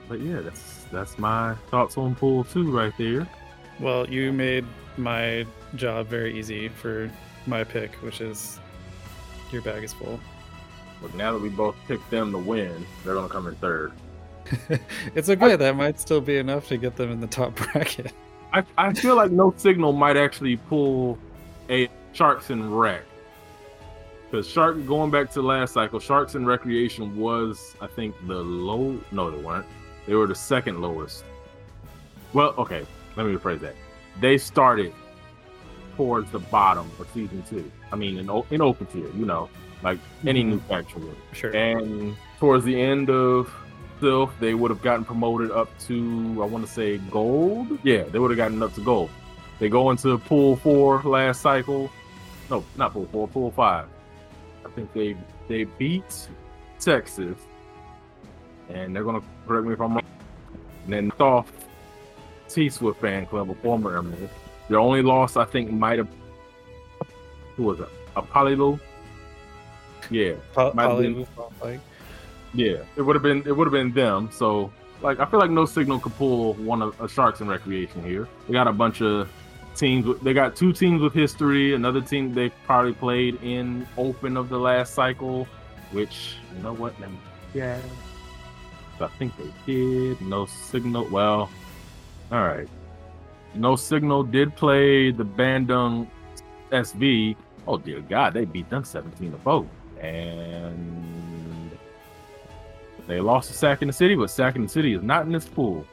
But 0.08 0.20
yeah, 0.20 0.40
that's 0.40 0.86
that's 0.90 1.18
my 1.18 1.54
thoughts 1.70 1.98
on 1.98 2.14
pool 2.14 2.44
two 2.44 2.70
right 2.70 2.92
there. 2.96 3.28
Well, 3.80 4.08
you 4.08 4.32
made 4.32 4.64
my 4.96 5.46
job 5.74 6.06
very 6.06 6.38
easy 6.38 6.68
for 6.68 7.10
my 7.46 7.64
pick, 7.64 7.94
which 7.96 8.22
is 8.22 8.60
your 9.52 9.60
bag 9.60 9.84
is 9.84 9.92
full. 9.92 10.18
But 11.02 11.14
now 11.14 11.32
that 11.32 11.42
we 11.42 11.50
both 11.50 11.76
picked 11.86 12.08
them 12.10 12.32
to 12.32 12.38
win, 12.38 12.86
they're 13.04 13.14
gonna 13.14 13.28
come 13.28 13.46
in 13.46 13.56
third. 13.56 13.92
it's 15.14 15.28
okay. 15.28 15.52
I, 15.52 15.56
that 15.56 15.76
might 15.76 15.98
still 16.00 16.20
be 16.20 16.36
enough 16.38 16.68
to 16.68 16.76
get 16.76 16.96
them 16.96 17.10
in 17.10 17.20
the 17.20 17.26
top 17.26 17.54
bracket. 17.72 18.12
I, 18.52 18.64
I 18.78 18.92
feel 18.92 19.16
like 19.16 19.30
no 19.30 19.52
signal 19.56 19.92
might 19.92 20.16
actually 20.16 20.56
pull 20.56 21.18
a 21.68 21.88
Sharks 22.12 22.50
and 22.50 22.78
Rec. 22.78 23.02
because 24.30 24.48
Shark 24.48 24.86
going 24.86 25.10
back 25.10 25.30
to 25.32 25.42
last 25.42 25.72
cycle, 25.74 25.98
Sharks 26.00 26.34
and 26.34 26.46
Recreation 26.46 27.16
was 27.16 27.74
I 27.80 27.86
think 27.86 28.14
the 28.26 28.36
low. 28.36 28.98
No, 29.12 29.30
they 29.30 29.42
weren't. 29.42 29.66
They 30.06 30.14
were 30.14 30.26
the 30.26 30.34
second 30.34 30.80
lowest. 30.80 31.24
Well, 32.32 32.54
okay, 32.58 32.86
let 33.16 33.26
me 33.26 33.34
rephrase 33.34 33.60
that. 33.60 33.74
They 34.20 34.38
started 34.38 34.92
towards 35.96 36.30
the 36.30 36.38
bottom 36.38 36.90
of 37.00 37.08
season 37.12 37.42
two. 37.48 37.70
I 37.92 37.96
mean, 37.96 38.18
in, 38.18 38.30
in 38.50 38.60
open 38.60 38.86
tier, 38.86 39.08
you 39.16 39.24
know, 39.26 39.48
like 39.82 39.98
any 40.26 40.42
Mhm. 40.44 40.46
new 40.48 40.60
faction 40.60 41.06
would. 41.06 41.16
Sure. 41.32 41.50
And 41.56 42.16
towards 42.38 42.64
the 42.64 42.80
end 42.80 43.10
of 43.10 43.52
They 44.00 44.54
would 44.54 44.70
have 44.70 44.82
gotten 44.82 45.04
promoted 45.04 45.50
up 45.50 45.68
to, 45.86 46.38
I 46.42 46.46
want 46.46 46.66
to 46.66 46.70
say, 46.72 46.98
gold. 46.98 47.78
Yeah, 47.82 48.02
they 48.04 48.18
would 48.18 48.30
have 48.30 48.36
gotten 48.36 48.62
up 48.62 48.74
to 48.74 48.80
gold. 48.82 49.10
They 49.58 49.68
go 49.68 49.90
into 49.90 50.18
pool 50.18 50.56
four 50.56 51.02
last 51.02 51.40
cycle. 51.40 51.90
No, 52.50 52.64
not 52.76 52.92
pool 52.92 53.08
four, 53.10 53.26
pool 53.28 53.50
five. 53.50 53.86
I 54.64 54.68
think 54.70 54.92
they 54.92 55.16
they 55.48 55.64
beat 55.64 56.28
Texas, 56.78 57.38
and 58.68 58.94
they're 58.94 59.04
gonna 59.04 59.22
correct 59.46 59.66
me 59.66 59.72
if 59.72 59.80
I'm 59.80 59.94
wrong. 59.94 60.02
And 60.84 60.92
then 60.92 61.12
off 61.18 61.50
T 62.48 62.68
Swift 62.68 63.00
fan 63.00 63.26
club, 63.26 63.50
a 63.50 63.54
former 63.56 63.96
Emerald. 63.96 64.28
Their 64.68 64.78
only 64.78 65.00
loss, 65.02 65.36
I 65.36 65.44
think, 65.44 65.70
might 65.72 65.98
have 65.98 66.08
who 67.56 67.62
was 67.64 67.80
it? 67.80 67.88
Apollo. 68.14 68.78
Yeah, 70.10 70.34
Po- 70.52 70.72
might 70.74 70.88
have 70.90 70.98
been- 70.98 71.26
like, 71.62 71.80
yeah, 72.54 72.78
it 72.96 73.02
would 73.02 73.16
have 73.16 73.22
been 73.22 73.42
it 73.46 73.56
would 73.56 73.66
have 73.66 73.72
been 73.72 73.92
them. 73.92 74.30
So 74.32 74.72
like 75.02 75.20
I 75.20 75.26
feel 75.26 75.40
like 75.40 75.50
No 75.50 75.66
Signal 75.66 76.00
could 76.00 76.16
pull 76.16 76.54
one 76.54 76.82
of 76.82 77.00
uh, 77.00 77.06
Sharks 77.06 77.40
in 77.40 77.48
Recreation 77.48 78.02
here. 78.04 78.28
They 78.46 78.52
got 78.52 78.68
a 78.68 78.72
bunch 78.72 79.02
of 79.02 79.28
teams. 79.74 80.06
With, 80.06 80.20
they 80.22 80.32
got 80.32 80.56
two 80.56 80.72
teams 80.72 81.02
with 81.02 81.12
history. 81.12 81.74
Another 81.74 82.00
team 82.00 82.34
they 82.34 82.50
probably 82.64 82.94
played 82.94 83.42
in 83.42 83.86
Open 83.96 84.36
of 84.36 84.48
the 84.48 84.58
last 84.58 84.94
cycle. 84.94 85.46
Which 85.92 86.36
you 86.56 86.62
know 86.62 86.72
what? 86.72 86.98
Let 87.00 87.10
me 87.10 87.18
yeah, 87.54 87.80
I 89.00 89.06
think 89.18 89.32
they 89.36 89.50
did. 89.64 90.20
No 90.20 90.46
Signal. 90.46 91.08
Well, 91.08 91.50
all 92.30 92.44
right. 92.44 92.68
No 93.54 93.76
Signal 93.76 94.24
did 94.24 94.54
play 94.56 95.10
the 95.10 95.24
Bandung 95.24 96.06
SV. 96.70 97.36
Oh 97.66 97.78
dear 97.78 98.00
God, 98.00 98.34
they 98.34 98.44
beat 98.44 98.68
them 98.68 98.84
17 98.84 99.32
to 99.32 99.38
4. 99.38 99.66
And 100.00 101.45
they 103.06 103.20
lost 103.20 103.48
to 103.48 103.54
Sack 103.54 103.82
in 103.82 103.88
the 103.88 103.92
City, 103.92 104.14
but 104.14 104.30
Sack 104.30 104.56
in 104.56 104.62
the 104.62 104.68
City 104.68 104.94
is 104.94 105.02
not 105.02 105.26
in 105.26 105.32
this 105.32 105.46
pool. 105.46 105.86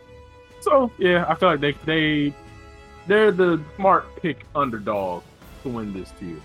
So 0.61 0.91
yeah, 0.97 1.25
I 1.27 1.35
feel 1.35 1.49
like 1.49 1.59
they 1.59 1.73
they 1.85 2.33
they're 3.07 3.31
the 3.31 3.61
smart 3.75 4.15
pick 4.21 4.45
underdog 4.55 5.23
to 5.63 5.69
win 5.69 5.93
this 5.93 6.11
tier. 6.19 6.37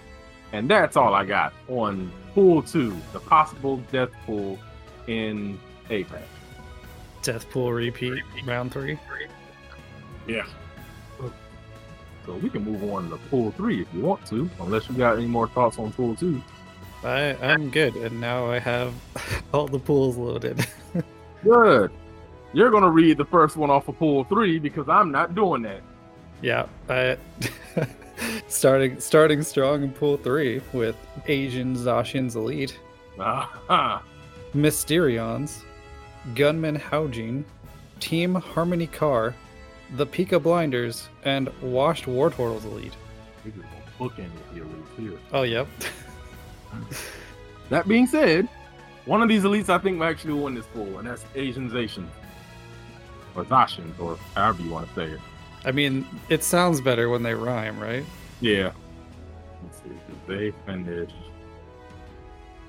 And 0.52 0.68
that's 0.68 0.96
all 0.96 1.14
I 1.14 1.24
got 1.24 1.52
on 1.68 2.11
pool 2.35 2.62
two, 2.62 2.96
the 3.12 3.20
possible 3.20 3.78
death 3.92 4.11
pool 4.24 4.59
in 5.07 5.59
APAC. 5.90 6.22
Death 7.22 7.50
Pool 7.50 7.72
repeat 7.72 8.22
round 8.46 8.72
three. 8.72 8.98
Yeah. 10.26 10.46
Oh. 11.20 11.33
So 12.24 12.35
we 12.35 12.48
can 12.48 12.64
move 12.64 12.83
on 12.92 13.11
to 13.11 13.16
pool 13.28 13.50
three 13.52 13.83
if 13.83 13.88
you 13.92 14.00
want 14.00 14.24
to, 14.26 14.48
unless 14.61 14.88
you 14.88 14.94
got 14.94 15.16
any 15.16 15.26
more 15.26 15.48
thoughts 15.48 15.78
on 15.78 15.92
pool 15.92 16.14
two. 16.14 16.42
I 17.04 17.37
I'm 17.42 17.70
good, 17.70 17.94
and 17.96 18.20
now 18.20 18.46
I 18.50 18.58
have 18.58 18.92
all 19.54 19.66
the 19.68 19.78
pools 19.78 20.16
loaded. 20.16 20.66
Good. 21.44 21.92
You're 22.52 22.70
gonna 22.70 22.90
read 22.90 23.16
the 23.18 23.24
first 23.24 23.56
one 23.56 23.70
off 23.70 23.87
of 23.88 23.96
pool 23.98 24.24
three 24.24 24.58
because 24.58 24.88
I'm 24.88 25.12
not 25.12 25.34
doing 25.37 25.62
that. 25.62 25.82
yeah, 26.42 26.66
I 26.88 27.16
starting 28.48 28.98
starting 29.00 29.42
strong 29.42 29.82
in 29.84 29.92
pool 29.92 30.16
three 30.16 30.61
with 30.72 30.96
Asian 31.26 31.76
Zacian's 31.76 32.34
Elite, 32.34 32.78
Ah, 33.20 34.02
Mysterions, 34.54 35.62
Gunman 36.34 36.76
Haujin, 36.78 37.44
Team 38.00 38.34
Harmony 38.34 38.87
Car, 38.88 39.34
the 39.96 40.06
Pika 40.06 40.42
Blinders, 40.42 41.08
and 41.24 41.48
Washed 41.62 42.06
War 42.08 42.30
Turtles 42.30 42.64
Elite. 42.64 42.96
we 43.44 43.52
just 43.52 43.62
gonna 43.62 44.11
bookend 44.11 44.32
with 44.32 44.54
the 44.54 44.61
elites 44.61 44.98
here. 45.11 45.18
Oh 45.32 45.42
yep. 45.42 45.68
That 47.70 47.87
being 47.87 48.07
said, 48.07 48.48
one 49.04 49.22
of 49.22 49.28
these 49.28 49.42
elites 49.44 49.68
I 49.68 49.78
think 49.78 50.00
actually 50.00 50.35
win 50.35 50.54
this 50.54 50.66
pool, 50.66 50.98
and 50.98 51.07
that's 51.07 51.24
Asian 51.35 51.70
Zation. 51.70 52.07
Or 53.35 53.44
Zashin, 53.44 53.92
or 53.98 54.16
however 54.35 54.62
you 54.62 54.70
want 54.70 54.88
to 54.88 54.94
say 54.94 55.12
it. 55.12 55.20
I 55.64 55.72
mean, 55.72 56.07
it 56.28 56.42
sounds 56.42 56.81
better 56.81 57.09
when 57.09 57.22
they 57.22 57.35
rhyme, 57.35 57.78
right? 57.78 58.04
Yeah. 58.40 58.72
Let's 59.62 59.78
see. 59.78 59.90
They 60.26 60.52
finished 60.66 61.14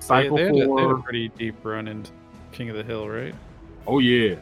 cycle 0.00 0.36
they, 0.36 0.44
had 0.44 0.54
a, 0.54 0.58
they 0.58 0.82
had 0.82 0.90
a 0.90 0.96
pretty 0.96 1.28
deep 1.28 1.56
run 1.64 1.88
in 1.88 2.04
King 2.52 2.70
of 2.70 2.76
the 2.76 2.82
Hill, 2.82 3.08
right? 3.08 3.34
Oh 3.86 3.98
yeah. 3.98 4.36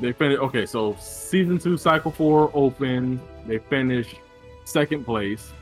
They 0.00 0.12
finished 0.12 0.40
okay, 0.42 0.66
so 0.66 0.96
season 1.00 1.58
two, 1.58 1.76
cycle 1.76 2.10
four 2.10 2.50
open. 2.54 3.20
They 3.46 3.58
finished 3.58 4.16
second 4.64 5.04
place, 5.04 5.52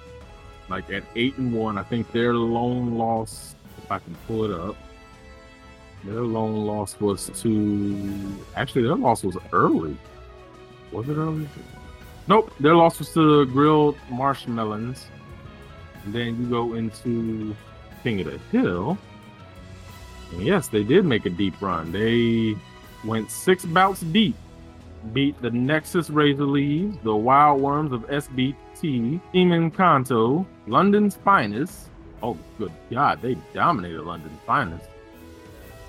like 0.73 0.91
at 0.91 1.05
eight 1.17 1.37
and 1.37 1.53
one. 1.53 1.77
I 1.77 1.83
think 1.83 2.11
their 2.13 2.35
lone 2.35 2.97
loss, 2.97 3.55
if 3.77 3.93
I 3.93 3.99
can 3.99 4.17
pull 4.27 4.45
it 4.45 4.51
up, 4.51 4.75
their 6.03 6.23
lone 6.23 6.65
loss 6.67 6.99
was 6.99 7.31
to 7.43 8.43
actually 8.57 8.83
their 8.83 8.97
loss 8.97 9.23
was 9.23 9.37
early. 9.53 9.97
Was 10.91 11.09
it 11.09 11.17
early? 11.17 11.47
Nope, 12.27 12.53
their 12.59 12.75
loss 12.75 12.99
was 12.99 13.11
to 13.11 13.45
grilled 13.47 13.97
marshmallows. 14.11 15.07
And 16.05 16.15
then 16.15 16.41
you 16.41 16.49
go 16.49 16.75
into 16.75 17.55
King 18.03 18.21
of 18.21 18.27
the 18.27 18.39
Hill. 18.51 18.99
And 20.33 20.43
yes, 20.43 20.69
they 20.69 20.83
did 20.83 21.05
make 21.05 21.27
a 21.27 21.31
deep 21.31 21.61
run. 21.61 21.93
They 21.93 22.57
went 23.05 23.31
six 23.31 23.67
bouts 23.67 24.01
deep, 24.01 24.35
beat 25.13 25.41
the 25.43 25.51
Nexus 25.51 26.09
Razor 26.09 26.45
Leaves, 26.45 26.97
the 27.05 27.15
Wild 27.15 27.61
Worms 27.61 27.93
of 27.93 28.11
SBT, 28.75 29.21
Team 29.33 29.51
Encanto, 29.51 30.47
London's 30.67 31.17
Finest. 31.17 31.89
Oh, 32.23 32.37
good 32.59 32.73
God, 32.91 33.21
they 33.21 33.37
dominated 33.53 34.03
London's 34.03 34.39
Finest. 34.47 34.87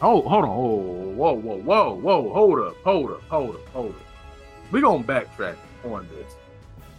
Oh, 0.01 0.21
hold 0.21 0.45
on. 0.45 0.49
Oh, 0.49 1.13
whoa, 1.15 1.33
whoa, 1.33 1.57
whoa, 1.57 1.93
whoa. 1.93 2.33
Hold 2.33 2.59
up, 2.59 2.75
hold 2.83 3.11
up, 3.11 3.21
hold 3.29 3.55
up, 3.55 3.67
hold 3.69 3.91
up. 3.91 4.01
We're 4.71 4.81
going 4.81 5.03
to 5.03 5.09
backtrack 5.09 5.55
on 5.85 6.07
this. 6.09 6.33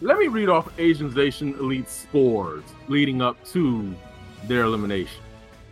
Let 0.01 0.19
me 0.19 0.29
read 0.29 0.49
off 0.49 0.75
Asianization 0.77 1.59
Elite 1.59 1.89
scores 1.89 2.65
leading 2.89 3.23
up 3.23 3.43
to 3.47 3.95
their 4.45 4.63
elimination. 4.63 5.21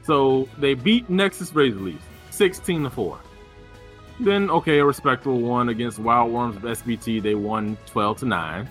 So 0.04 0.48
they 0.58 0.74
beat 0.74 1.08
Nexus 1.08 1.54
Razor 1.54 1.78
Leaves 1.78 2.04
16 2.30 2.84
to 2.84 2.90
4. 2.90 3.18
Then, 4.20 4.50
okay, 4.50 4.78
a 4.78 4.84
respectable 4.84 5.40
one 5.40 5.68
against 5.68 5.98
Wild 5.98 6.32
Worms 6.32 6.56
of 6.56 6.62
SBT. 6.62 7.22
They 7.22 7.34
won 7.34 7.76
12 7.86 8.18
to 8.18 8.26
9. 8.26 8.68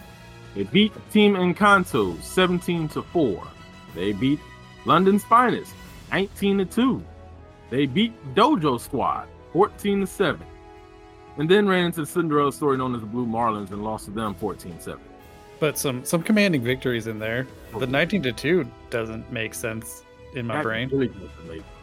They 0.55 0.63
beat 0.63 0.93
Team 1.11 1.35
Encanto 1.35 2.21
17 2.21 2.89
to 2.89 3.01
4. 3.01 3.47
They 3.95 4.11
beat 4.11 4.39
London's 4.85 5.23
Finest 5.23 5.73
19 6.11 6.59
to 6.59 6.65
2. 6.65 7.03
They 7.69 7.85
beat 7.85 8.13
Dojo 8.35 8.79
Squad 8.79 9.27
14 9.53 10.01
to 10.01 10.07
7. 10.07 10.45
And 11.37 11.49
then 11.49 11.67
ran 11.67 11.85
into 11.85 12.01
the 12.01 12.05
Cinderella 12.05 12.51
story 12.51 12.77
known 12.77 12.93
as 12.93 13.01
the 13.01 13.07
Blue 13.07 13.25
Marlins 13.25 13.71
and 13.71 13.83
lost 13.83 14.05
to 14.05 14.11
them 14.11 14.35
14 14.35 14.79
7. 14.79 14.99
But 15.59 15.77
some 15.77 16.03
some 16.03 16.23
commanding 16.23 16.63
victories 16.63 17.07
in 17.07 17.19
there. 17.19 17.47
The 17.77 17.87
19 17.87 18.23
to 18.23 18.31
2 18.33 18.69
doesn't 18.89 19.31
make 19.31 19.53
sense 19.53 20.03
in 20.35 20.47
my 20.47 20.55
That 20.55 20.63
brain. 20.63 20.89
Really 20.89 21.11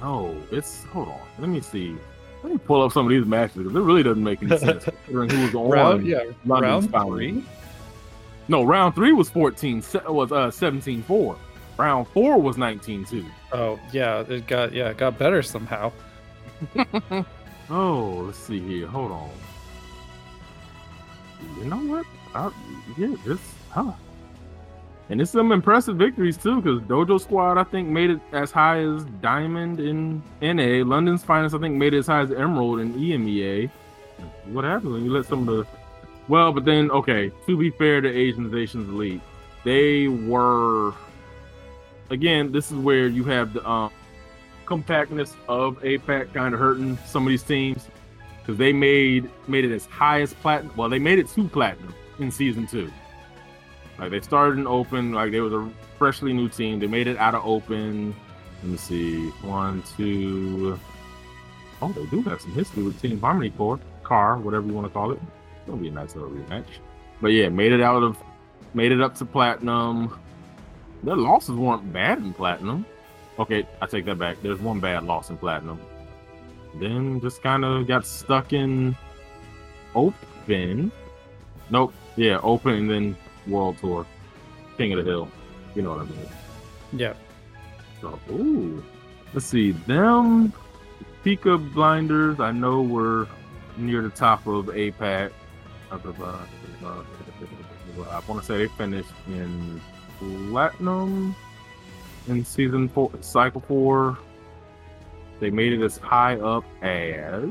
no, 0.01 0.37
it's 0.51 0.85
hold 0.85 1.09
on. 1.09 1.21
Let 1.39 1.49
me 1.49 1.61
see. 1.61 1.97
Let 2.43 2.53
me 2.53 2.59
pull 2.59 2.83
up 2.83 2.93
some 2.93 3.07
of 3.07 3.11
these 3.11 3.25
matches 3.25 3.57
because 3.57 3.75
it 3.75 3.81
really 3.81 4.03
doesn't 4.03 4.23
make 4.23 4.43
any 4.43 4.57
sense 4.59 4.85
who 5.07 5.19
was 5.19 5.55
on. 5.55 5.71
Round 5.71 6.07
yeah, 6.07 6.25
London's 6.45 6.89
round 6.93 7.09
three. 7.09 7.45
No, 8.49 8.65
round 8.65 8.95
three 8.95 9.13
was 9.13 9.31
14, 9.31 9.83
was 10.09 10.33
uh 10.33 10.51
17 10.51 11.03
4. 11.03 11.37
Round 11.77 12.09
four 12.09 12.41
was 12.41 12.57
19 12.57 13.05
2. 13.05 13.27
Oh 13.53 13.79
yeah, 13.93 14.21
it 14.21 14.47
got 14.47 14.73
yeah, 14.73 14.89
it 14.89 14.97
got 14.97 15.19
better 15.19 15.43
somehow. 15.43 15.93
Oh, 17.71 18.23
let's 18.27 18.39
see 18.39 18.61
here. 18.61 18.87
Hold 18.87 19.13
on. 19.13 19.31
You 21.59 21.65
know 21.67 21.77
what? 21.77 22.07
I, 22.35 22.51
yeah, 22.97 23.15
this, 23.27 23.41
huh. 23.71 23.93
And 25.11 25.21
it's 25.21 25.31
some 25.31 25.53
impressive 25.53 25.97
victories 25.97 26.37
too, 26.37 26.61
because 26.61 26.81
Dojo 26.83 27.21
Squad 27.21 27.59
I 27.59 27.65
think 27.65 27.89
made 27.89 28.11
it 28.11 28.21
as 28.33 28.51
high 28.51 28.81
as 28.81 29.05
Diamond 29.21 29.81
in 29.81 30.23
NA. 30.41 30.85
London's 30.85 31.23
Finest 31.23 31.55
I 31.55 31.59
think 31.59 31.77
made 31.77 31.95
it 31.95 31.99
as 31.99 32.07
high 32.07 32.23
as 32.23 32.31
Emerald 32.31 32.81
in 32.81 32.95
EMEA. 32.95 33.71
What 34.47 34.65
happens 34.65 34.93
when 34.93 35.05
you 35.05 35.13
let 35.13 35.27
some 35.27 35.47
of 35.49 35.57
the 35.57 35.67
well, 36.29 36.53
but 36.53 36.65
then 36.65 36.91
okay, 36.91 37.33
to 37.47 37.57
be 37.57 37.71
fair 37.71 38.01
to 38.01 38.09
Asian 38.09 38.51
Nations 38.51 38.89
Elite, 38.89 39.21
they 39.65 40.09
were 40.09 40.95
again, 42.11 42.53
this 42.53 42.71
is 42.71 42.77
where 42.79 43.07
you 43.09 43.25
have 43.25 43.53
the 43.53 43.69
um 43.69 43.91
compactness 44.67 45.35
of 45.49 45.81
APAC 45.81 46.33
kind 46.35 46.53
of 46.53 46.61
hurting 46.61 46.99
some 47.07 47.27
of 47.27 47.31
these 47.31 47.43
teams 47.43 47.89
because 48.41 48.59
they 48.59 48.73
made 48.73 49.29
made 49.47 49.65
it 49.65 49.73
as 49.73 49.87
high 49.87 50.21
as 50.21 50.35
platinum. 50.35 50.73
Well, 50.77 50.89
they 50.89 50.99
made 50.99 51.19
it 51.19 51.29
to 51.29 51.49
platinum 51.49 51.95
in 52.19 52.31
season 52.31 52.67
two. 52.67 52.91
Like 53.99 54.11
they 54.11 54.21
started 54.21 54.59
in 54.59 54.67
open, 54.67 55.13
like 55.13 55.33
they 55.33 55.41
was 55.41 55.53
a 55.53 55.69
freshly 55.99 56.33
new 56.33 56.49
team. 56.49 56.79
They 56.79 56.87
made 56.87 57.07
it 57.07 57.17
out 57.17 57.35
of 57.35 57.45
open. 57.45 58.15
Let 58.63 58.73
me 58.73 58.77
see, 58.77 59.29
one, 59.43 59.83
two. 59.97 60.79
Oh, 61.81 61.93
they 61.93 62.07
do 62.07 62.23
have 62.23 62.41
some 62.41 62.53
history 62.53 62.83
with 62.83 63.01
Team 63.01 63.21
Harmony 63.21 63.51
Core, 63.51 63.79
car, 64.03 64.37
whatever 64.37 64.67
you 64.67 64.73
want 64.73 64.87
to 64.87 64.93
call 64.93 65.13
it. 65.13 65.21
It'll 65.69 65.79
be 65.79 65.89
a 65.89 65.93
nice 65.93 66.15
little 66.15 66.31
rematch. 66.31 66.65
But 67.21 67.29
yeah, 67.29 67.51
made 67.51 67.73
it 67.73 67.83
out 67.83 68.03
of, 68.03 68.17
made 68.73 68.91
it 68.91 69.03
up 69.03 69.15
to 69.17 69.27
platinum. 69.27 70.19
their 71.03 71.17
losses 71.17 71.57
weren't 71.57 71.93
bad 71.93 72.19
in 72.19 72.33
platinum. 72.33 72.87
Okay, 73.39 73.69
I 73.83 73.87
take 73.87 74.07
that 74.07 74.19
back. 74.19 74.39
There's 74.43 74.61
one 74.61 74.81
bad 74.81 75.05
loss 75.05 75.29
in 75.29 75.37
platinum. 75.37 75.79
Then 76.77 77.21
just 77.21 77.43
kind 77.43 77.67
of 77.67 77.87
got 77.87 78.07
stuck 78.07 78.55
in 78.55 78.97
open. 79.95 80.91
Nope. 81.71 81.93
Yeah, 82.17 82.41
open 82.43 82.73
and 82.73 82.91
then 82.91 83.17
world 83.47 83.77
tour. 83.79 84.07
King 84.79 84.95
of 84.95 85.05
the 85.05 85.11
Hill. 85.11 85.29
You 85.75 85.83
know 85.83 85.91
what 85.91 86.01
I 86.01 86.05
mean. 86.05 86.29
Yeah. 86.93 87.13
So, 88.01 88.19
ooh. 88.31 88.83
Let's 89.35 89.45
see. 89.45 89.73
Them 89.73 90.53
Pika 91.25 91.73
Blinders, 91.75 92.41
I 92.41 92.53
know 92.53 92.81
we're 92.81 93.27
near 93.77 94.03
the 94.03 94.09
top 94.09 94.47
of 94.47 94.67
APAC. 94.67 95.31
I 95.91 95.99
want 98.27 98.41
to 98.41 98.43
say 98.43 98.59
they 98.59 98.69
finished 98.69 99.11
in 99.27 99.81
platinum 100.51 101.35
in 102.29 102.45
season 102.45 102.89
four, 102.89 103.11
cycle 103.21 103.61
four. 103.63 104.19
They 105.41 105.51
made 105.51 105.73
it 105.73 105.83
as 105.83 105.97
high 105.99 106.37
up 106.37 106.65
as 106.83 107.49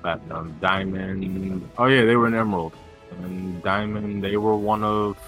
platinum, 0.00 0.56
diamond. 0.60 1.68
Oh 1.78 1.86
yeah, 1.86 2.04
they 2.04 2.16
were 2.16 2.26
in 2.26 2.34
emerald 2.34 2.72
and 3.10 3.62
diamond. 3.62 4.22
They 4.24 4.36
were 4.36 4.56
one 4.56 4.82
of 4.82 5.18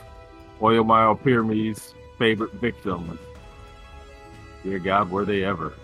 Oil 0.63 0.85
Mile 0.85 1.17
Pyramid's 1.17 1.95
favorite 2.19 2.53
victims. 2.55 3.19
Dear 4.63 4.79
God, 4.79 5.11
were 5.11 5.25
they 5.25 5.45
ever? 5.45 5.75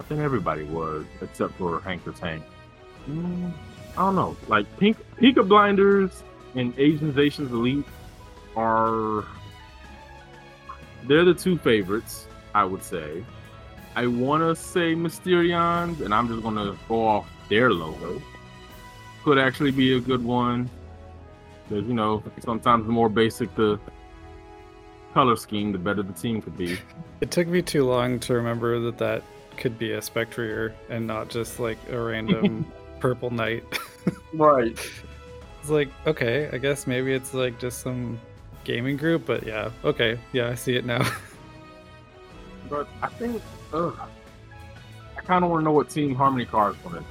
I 0.00 0.02
think 0.04 0.20
everybody 0.20 0.64
was, 0.64 1.04
except 1.20 1.54
for 1.54 1.80
Hanker 1.80 2.12
Tank. 2.12 2.42
Mm, 3.08 3.52
I 3.96 4.02
don't 4.02 4.14
know. 4.14 4.36
Like 4.48 4.66
Pink 4.78 4.96
Pika 5.18 5.46
Blinders 5.46 6.22
and 6.54 6.78
Asian 6.78 7.18
Asians 7.18 7.50
Elite 7.50 7.86
are 8.56 9.24
they're 11.04 11.24
the 11.24 11.34
two 11.34 11.56
favorites, 11.58 12.26
I 12.54 12.64
would 12.64 12.82
say. 12.82 13.24
I 13.94 14.06
want 14.06 14.42
to 14.42 14.54
say 14.54 14.94
Mysterions, 14.94 16.00
and 16.00 16.12
I'm 16.12 16.28
just 16.28 16.42
going 16.42 16.56
to 16.56 16.76
go 16.88 17.06
off 17.06 17.26
their 17.48 17.72
logo. 17.72 18.20
Could 19.24 19.38
actually 19.38 19.70
be 19.70 19.96
a 19.96 20.00
good 20.00 20.22
one. 20.22 20.68
Because, 21.68 21.86
you 21.86 21.94
know, 21.94 22.22
sometimes 22.40 22.86
the 22.86 22.92
more 22.92 23.08
basic 23.08 23.54
the 23.54 23.80
color 25.14 25.36
scheme, 25.36 25.72
the 25.72 25.78
better 25.78 26.02
the 26.02 26.12
team 26.12 26.42
could 26.42 26.56
be. 26.56 26.78
It 27.22 27.30
took 27.30 27.48
me 27.48 27.62
too 27.62 27.86
long 27.86 28.20
to 28.20 28.34
remember 28.34 28.78
that 28.78 28.98
that 28.98 29.22
could 29.56 29.78
be 29.78 29.92
a 29.92 30.02
Spectrier 30.02 30.74
and 30.90 31.06
not 31.06 31.30
just 31.30 31.58
like 31.58 31.78
a 31.90 31.98
random 31.98 32.70
purple 33.00 33.30
knight. 33.30 33.64
right. 34.34 34.78
It's 35.60 35.70
like, 35.70 35.88
okay, 36.06 36.48
I 36.52 36.58
guess 36.58 36.86
maybe 36.86 37.12
it's 37.12 37.34
like 37.34 37.58
just 37.58 37.80
some 37.80 38.20
gaming 38.64 38.96
group, 38.96 39.26
but 39.26 39.46
yeah, 39.46 39.70
okay, 39.84 40.18
yeah, 40.32 40.48
I 40.48 40.54
see 40.54 40.76
it 40.76 40.84
now. 40.84 41.08
but 42.70 42.88
I 43.02 43.08
think, 43.08 43.42
ugh, 43.72 43.98
I 45.16 45.20
kind 45.22 45.44
of 45.44 45.50
want 45.50 45.62
to 45.62 45.64
know 45.64 45.72
what 45.72 45.88
Team 45.88 46.14
Harmony 46.14 46.44
card 46.44 46.76
is 46.76 46.82
going. 46.82 47.04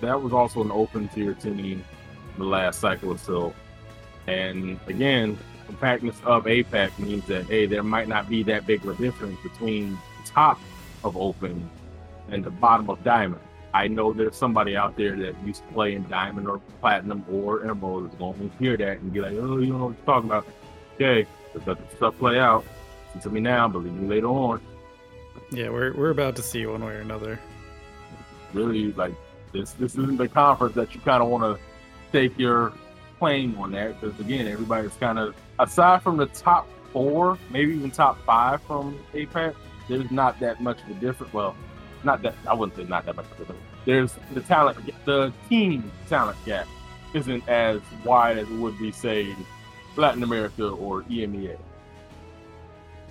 That 0.00 0.20
was 0.20 0.32
also 0.32 0.62
an 0.62 0.72
open 0.72 1.08
tier 1.08 1.34
team 1.34 1.84
the 2.38 2.44
last 2.44 2.80
cycle 2.80 3.10
or 3.10 3.18
so, 3.18 3.54
and 4.26 4.78
again, 4.86 5.38
compactness 5.66 6.16
of 6.24 6.44
APAC 6.44 6.98
means 6.98 7.24
that 7.26 7.46
hey, 7.46 7.66
there 7.66 7.82
might 7.82 8.08
not 8.08 8.28
be 8.28 8.42
that 8.44 8.66
big 8.66 8.84
of 8.84 8.98
a 8.98 9.02
difference 9.02 9.38
between 9.42 9.92
the 9.92 10.30
top 10.30 10.60
of 11.04 11.16
open 11.16 11.68
and 12.28 12.44
the 12.44 12.50
bottom 12.50 12.90
of 12.90 13.02
diamond. 13.04 13.40
I 13.74 13.88
know 13.88 14.12
there's 14.12 14.36
somebody 14.36 14.76
out 14.76 14.96
there 14.96 15.16
that 15.16 15.34
used 15.46 15.66
to 15.66 15.72
play 15.72 15.94
in 15.94 16.06
diamond 16.08 16.46
or 16.48 16.60
platinum 16.80 17.24
or 17.30 17.64
emerald 17.64 18.10
is 18.10 18.14
going 18.18 18.50
to 18.50 18.56
hear 18.58 18.76
that 18.76 18.98
and 18.98 19.12
be 19.12 19.20
like, 19.20 19.32
oh, 19.32 19.58
you 19.58 19.68
don't 19.68 19.78
know 19.78 19.86
what 19.86 19.96
you're 19.96 20.06
talking 20.06 20.30
about. 20.30 20.46
Okay, 20.96 21.26
let 21.54 21.64
the 21.64 21.96
stuff 21.96 22.18
play 22.18 22.38
out. 22.38 22.64
Listen 23.14 23.30
to 23.30 23.34
me 23.34 23.40
now, 23.40 23.68
believe 23.68 23.92
me 23.92 24.08
later 24.08 24.26
on. 24.26 24.60
Yeah, 25.50 25.70
we're 25.70 25.94
we're 25.94 26.10
about 26.10 26.36
to 26.36 26.42
see 26.42 26.64
one 26.66 26.84
way 26.84 26.94
or 26.94 27.00
another. 27.00 27.38
Really, 28.52 28.92
like 28.92 29.14
this 29.52 29.72
this 29.74 29.92
isn't 29.96 30.16
the 30.16 30.28
conference 30.28 30.74
that 30.74 30.94
you 30.94 31.00
kind 31.00 31.22
of 31.22 31.28
want 31.28 31.42
to 31.42 31.62
take 32.10 32.38
your 32.38 32.72
claim 33.18 33.58
on 33.58 33.72
that 33.72 34.00
because 34.00 34.18
again, 34.20 34.46
everybody's 34.46 34.94
kind 34.94 35.18
of 35.18 35.34
aside 35.58 36.02
from 36.02 36.16
the 36.16 36.26
top 36.26 36.68
four, 36.92 37.38
maybe 37.50 37.74
even 37.74 37.90
top 37.90 38.18
five 38.24 38.62
from 38.62 38.98
APAC, 39.14 39.54
there's 39.88 40.10
not 40.10 40.38
that 40.40 40.60
much 40.60 40.82
of 40.82 40.90
a 40.90 40.94
difference. 40.94 41.32
Well, 41.32 41.56
not 42.04 42.22
that 42.22 42.34
I 42.48 42.54
wouldn't 42.54 42.76
say 42.76 42.84
not 42.84 43.06
that 43.06 43.16
much. 43.16 43.26
There's 43.84 44.14
the 44.32 44.40
talent, 44.40 44.78
the 45.04 45.32
team 45.48 45.90
talent 46.08 46.38
gap 46.44 46.66
isn't 47.14 47.46
as 47.48 47.80
wide 48.04 48.38
as 48.38 48.48
it 48.48 48.58
would 48.58 48.78
be, 48.78 48.92
say, 48.92 49.34
Latin 49.96 50.22
America 50.22 50.68
or 50.68 51.02
EMEA. 51.02 51.58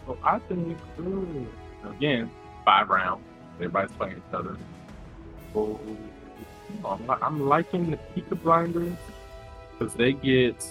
So 0.05 0.17
I 0.23 0.39
think 0.39 0.77
ooh, 0.99 1.47
again, 1.89 2.31
five 2.65 2.89
rounds, 2.89 3.23
everybody's 3.55 3.91
playing 3.91 4.17
each 4.17 4.33
other. 4.33 4.57
I'm, 6.85 7.09
I'm 7.09 7.47
liking 7.47 7.91
the 7.91 7.97
Pika 8.15 8.41
Blinders 8.41 8.97
because 9.77 9.93
they 9.93 10.13
get 10.13 10.65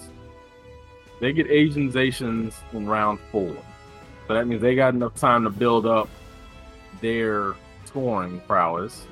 they 1.20 1.32
get 1.32 1.48
Asianizations 1.48 2.54
in 2.72 2.88
round 2.88 3.18
four. 3.30 3.54
So 4.26 4.34
that 4.34 4.46
means 4.46 4.62
they 4.62 4.74
got 4.74 4.94
enough 4.94 5.14
time 5.16 5.44
to 5.44 5.50
build 5.50 5.86
up 5.86 6.08
their 7.00 7.54
scoring 7.90 8.40
prowess, 8.46 9.06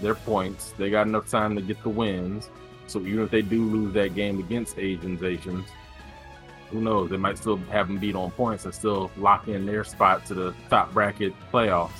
their 0.00 0.14
points. 0.14 0.72
They 0.78 0.90
got 0.90 1.06
enough 1.06 1.28
time 1.28 1.54
to 1.56 1.62
get 1.62 1.82
the 1.82 1.90
wins. 1.90 2.48
So 2.86 3.00
even 3.00 3.20
if 3.20 3.30
they 3.30 3.42
do 3.42 3.62
lose 3.64 3.92
that 3.94 4.14
game 4.14 4.38
against 4.38 4.78
Asians, 4.78 5.22
Asians, 5.22 5.68
who 6.70 6.80
knows? 6.80 7.10
They 7.10 7.18
might 7.18 7.36
still 7.36 7.56
have 7.70 7.88
them 7.88 7.98
beat 7.98 8.14
on 8.14 8.30
points 8.30 8.64
and 8.64 8.74
still 8.74 9.10
lock 9.18 9.46
in 9.48 9.66
their 9.66 9.84
spot 9.84 10.24
to 10.26 10.34
the 10.34 10.54
top 10.70 10.92
bracket 10.92 11.34
playoffs. 11.52 11.90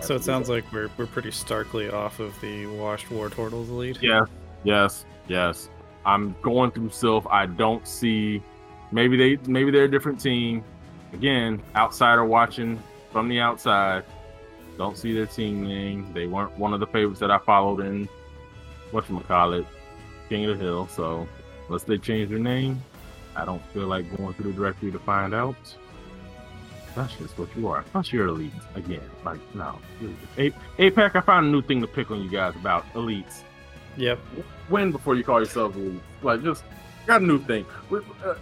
So 0.00 0.16
it 0.16 0.24
sounds 0.24 0.48
like 0.48 0.64
we're 0.72 0.90
we're 0.96 1.06
pretty 1.06 1.30
starkly 1.30 1.88
off 1.88 2.18
of 2.18 2.38
the 2.40 2.66
washed 2.66 3.10
war 3.10 3.30
turtles 3.30 3.70
lead. 3.70 3.98
Yeah, 4.02 4.24
yes, 4.64 5.04
yes. 5.28 5.68
I'm 6.04 6.34
going 6.42 6.72
through 6.72 6.88
Silph. 6.88 7.26
I 7.30 7.46
don't 7.46 7.86
see. 7.86 8.42
Maybe 8.90 9.16
they 9.16 9.50
maybe 9.50 9.70
they're 9.70 9.84
a 9.84 9.90
different 9.90 10.18
team. 10.20 10.64
Again, 11.12 11.62
outsider 11.76 12.24
watching 12.24 12.82
from 13.12 13.28
the 13.28 13.38
outside. 13.38 14.04
Don't 14.78 14.96
see 14.96 15.12
their 15.12 15.26
team 15.26 15.66
name. 15.66 16.12
They 16.12 16.26
weren't 16.26 16.56
one 16.58 16.72
of 16.72 16.80
the 16.80 16.86
favorites 16.86 17.20
that 17.20 17.30
I 17.30 17.38
followed 17.38 17.80
in 17.80 18.08
what 18.90 19.08
you 19.08 19.20
call 19.20 19.52
it, 19.54 19.66
King 20.28 20.46
of 20.46 20.58
the 20.58 20.64
Hill. 20.64 20.88
So 20.88 21.26
unless 21.66 21.84
they 21.84 21.98
change 21.98 22.30
their 22.30 22.38
name, 22.38 22.82
I 23.36 23.44
don't 23.44 23.64
feel 23.72 23.86
like 23.86 24.14
going 24.16 24.34
through 24.34 24.52
the 24.52 24.56
directory 24.58 24.92
to 24.92 24.98
find 24.98 25.34
out. 25.34 25.56
That's 26.94 27.14
just 27.16 27.38
what 27.38 27.48
you 27.56 27.68
are. 27.68 27.82
Plus 27.92 28.12
you're 28.12 28.26
elite 28.28 28.52
again. 28.74 29.00
Like 29.24 29.40
no, 29.54 29.78
A- 30.36 30.52
APAC. 30.78 31.16
I 31.16 31.20
found 31.22 31.46
a 31.46 31.48
new 31.48 31.62
thing 31.62 31.80
to 31.80 31.86
pick 31.86 32.10
on 32.10 32.22
you 32.22 32.28
guys 32.30 32.54
about 32.54 32.84
elites. 32.92 33.42
Yep. 33.96 34.18
Win 34.68 34.92
before 34.92 35.14
you 35.14 35.24
call 35.24 35.40
yourself 35.40 35.74
elite. 35.74 36.02
Like 36.22 36.42
just 36.42 36.64
got 37.06 37.22
a 37.22 37.24
new 37.24 37.38
thing. 37.38 37.64
Uh, 37.90 38.34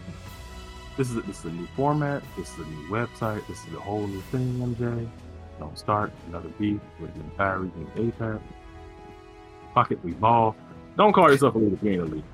this 0.96 1.10
is 1.10 1.16
a, 1.16 1.20
this 1.22 1.38
is 1.40 1.44
a 1.44 1.50
new 1.50 1.66
format. 1.76 2.22
This 2.36 2.52
is 2.52 2.58
a 2.58 2.68
new 2.68 2.88
website. 2.88 3.46
This 3.46 3.64
is 3.66 3.74
a 3.74 3.80
whole 3.80 4.06
new 4.08 4.20
thing, 4.32 4.74
MJ. 4.76 5.08
Don't 5.60 5.78
start 5.78 6.10
another 6.28 6.48
beef 6.58 6.80
with 6.98 7.14
the 7.14 7.20
entire 7.20 7.60
region 7.60 7.86
of 7.86 8.18
APAC. 8.18 8.40
Pocket 9.74 9.98
evolve. 10.04 10.56
Don't 10.96 11.12
call 11.12 11.30
yourself 11.30 11.54
a 11.54 11.58
leader 11.58 11.76
if 11.76 11.82
you 11.82 12.02
ain't 12.02 12.24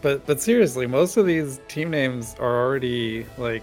But 0.00 0.26
but 0.26 0.40
seriously, 0.40 0.86
most 0.86 1.18
of 1.18 1.26
these 1.26 1.60
team 1.68 1.90
names 1.90 2.34
are 2.40 2.64
already 2.64 3.26
like 3.36 3.62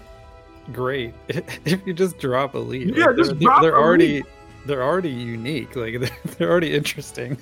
great. 0.72 1.14
if 1.28 1.84
you 1.84 1.92
just 1.92 2.18
drop 2.18 2.54
elite, 2.54 2.96
yeah, 2.96 3.06
like, 3.06 3.16
just 3.16 3.30
they're, 3.30 3.40
drop 3.40 3.60
they're 3.60 3.72
elite. 3.72 3.84
already 3.84 4.22
they're 4.66 4.82
already 4.84 5.10
unique. 5.10 5.74
Like 5.74 5.98
they're, 6.00 6.10
they're 6.38 6.50
already 6.50 6.74
interesting. 6.74 7.36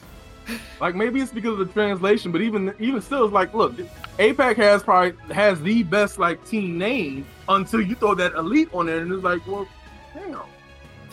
Like 0.80 0.94
maybe 0.94 1.20
it's 1.20 1.32
because 1.32 1.60
of 1.60 1.66
the 1.66 1.72
translation, 1.74 2.32
but 2.32 2.40
even 2.40 2.74
even 2.78 3.02
still, 3.02 3.26
it's 3.26 3.34
like, 3.34 3.52
look, 3.52 3.76
APAC 4.18 4.56
has 4.56 4.82
probably 4.82 5.14
has 5.34 5.60
the 5.60 5.82
best 5.82 6.18
like 6.18 6.42
team 6.48 6.78
name 6.78 7.26
until 7.50 7.82
you 7.82 7.96
throw 7.96 8.14
that 8.14 8.32
elite 8.32 8.70
on 8.72 8.86
there, 8.86 9.00
and 9.00 9.12
it's 9.12 9.22
like, 9.22 9.46
well, 9.46 9.68
damn. 10.14 10.40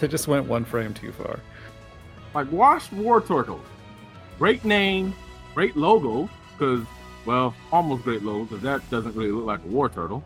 They 0.03 0.09
just 0.09 0.27
went 0.27 0.47
one 0.47 0.65
frame 0.65 0.93
too 0.93 1.13
far. 1.13 1.39
Like 2.35 2.51
Washed 2.51 2.91
War 2.91 3.21
Turtles. 3.21 3.65
Great 4.37 4.65
name, 4.65 5.15
great 5.55 5.77
logo, 5.77 6.29
because, 6.51 6.85
well, 7.25 7.55
almost 7.71 8.03
great 8.03 8.21
logo, 8.21 8.43
because 8.43 8.61
that 8.63 8.89
doesn't 8.89 9.15
really 9.15 9.31
look 9.31 9.45
like 9.45 9.63
a 9.63 9.67
war 9.69 9.87
turtle. 9.87 10.21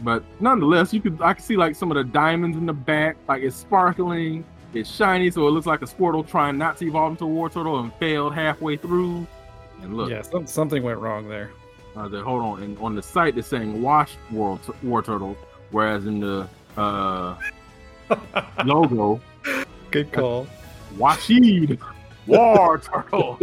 But 0.00 0.24
nonetheless, 0.40 0.92
you 0.92 1.00
could 1.00 1.22
I 1.22 1.34
can 1.34 1.44
see 1.44 1.56
like 1.56 1.76
some 1.76 1.92
of 1.92 1.94
the 1.96 2.02
diamonds 2.02 2.56
in 2.56 2.66
the 2.66 2.72
back, 2.72 3.16
like 3.28 3.44
it's 3.44 3.54
sparkling, 3.54 4.44
it's 4.72 4.90
shiny, 4.90 5.30
so 5.30 5.46
it 5.46 5.52
looks 5.52 5.66
like 5.66 5.82
a 5.82 5.86
Squirtle 5.86 6.26
trying 6.26 6.58
not 6.58 6.76
to 6.78 6.88
evolve 6.88 7.12
into 7.12 7.26
a 7.26 7.28
war 7.28 7.48
turtle 7.48 7.78
and 7.78 7.94
failed 8.00 8.34
halfway 8.34 8.76
through. 8.76 9.28
And 9.80 9.96
look, 9.96 10.10
yeah, 10.10 10.22
some, 10.22 10.48
something 10.48 10.82
went 10.82 10.98
wrong 10.98 11.28
there. 11.28 11.52
Uh, 11.94 12.08
the, 12.08 12.20
hold 12.20 12.42
on, 12.42 12.64
and 12.64 12.76
on 12.78 12.96
the 12.96 13.02
site 13.02 13.38
it's 13.38 13.46
saying 13.46 13.80
washed 13.80 14.18
war, 14.32 14.58
war 14.82 15.04
turtle, 15.04 15.36
whereas 15.70 16.06
in 16.06 16.18
the 16.18 16.48
uh, 16.76 17.36
logo. 18.64 19.20
Good 19.90 20.12
call. 20.12 20.46
Washid 20.96 21.78
War 22.26 22.78
Turtle. 22.78 23.38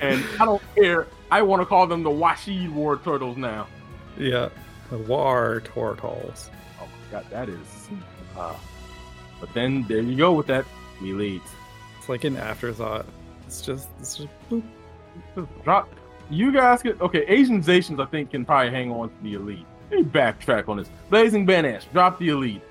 and 0.00 0.24
I 0.38 0.44
don't 0.44 0.62
care. 0.74 1.06
I 1.30 1.42
want 1.42 1.62
to 1.62 1.66
call 1.66 1.86
them 1.86 2.02
the 2.02 2.10
Washid 2.10 2.70
War 2.74 2.98
Turtles 2.98 3.36
now. 3.36 3.66
Yeah. 4.18 4.48
The 4.90 4.98
War 4.98 5.62
Turtles. 5.64 6.50
Oh 6.80 6.86
my 6.86 7.20
god, 7.20 7.26
that 7.30 7.48
is. 7.48 7.88
Uh, 8.36 8.54
but 9.40 9.52
then 9.54 9.84
there 9.88 10.00
you 10.00 10.16
go 10.16 10.32
with 10.32 10.46
that 10.48 10.64
elite. 11.00 11.42
It's 11.98 12.08
like 12.08 12.24
an 12.24 12.36
afterthought. 12.36 13.06
It's 13.46 13.62
just, 13.62 13.88
it's 13.98 14.16
just 14.16 14.28
boop. 14.50 14.62
Drop. 15.64 15.88
You 16.30 16.52
guys 16.52 16.82
could 16.82 17.00
okay. 17.00 17.24
Asian 17.26 17.62
Zations, 17.62 18.00
I 18.00 18.06
think, 18.06 18.30
can 18.30 18.44
probably 18.44 18.70
hang 18.70 18.90
on 18.92 19.08
to 19.08 19.14
the 19.22 19.34
elite. 19.34 19.66
Let 19.90 20.00
me 20.00 20.04
backtrack 20.04 20.68
on 20.68 20.76
this. 20.76 20.88
Blazing 21.08 21.46
Banash, 21.46 21.90
drop 21.92 22.18
the 22.18 22.28
elite. 22.28 22.62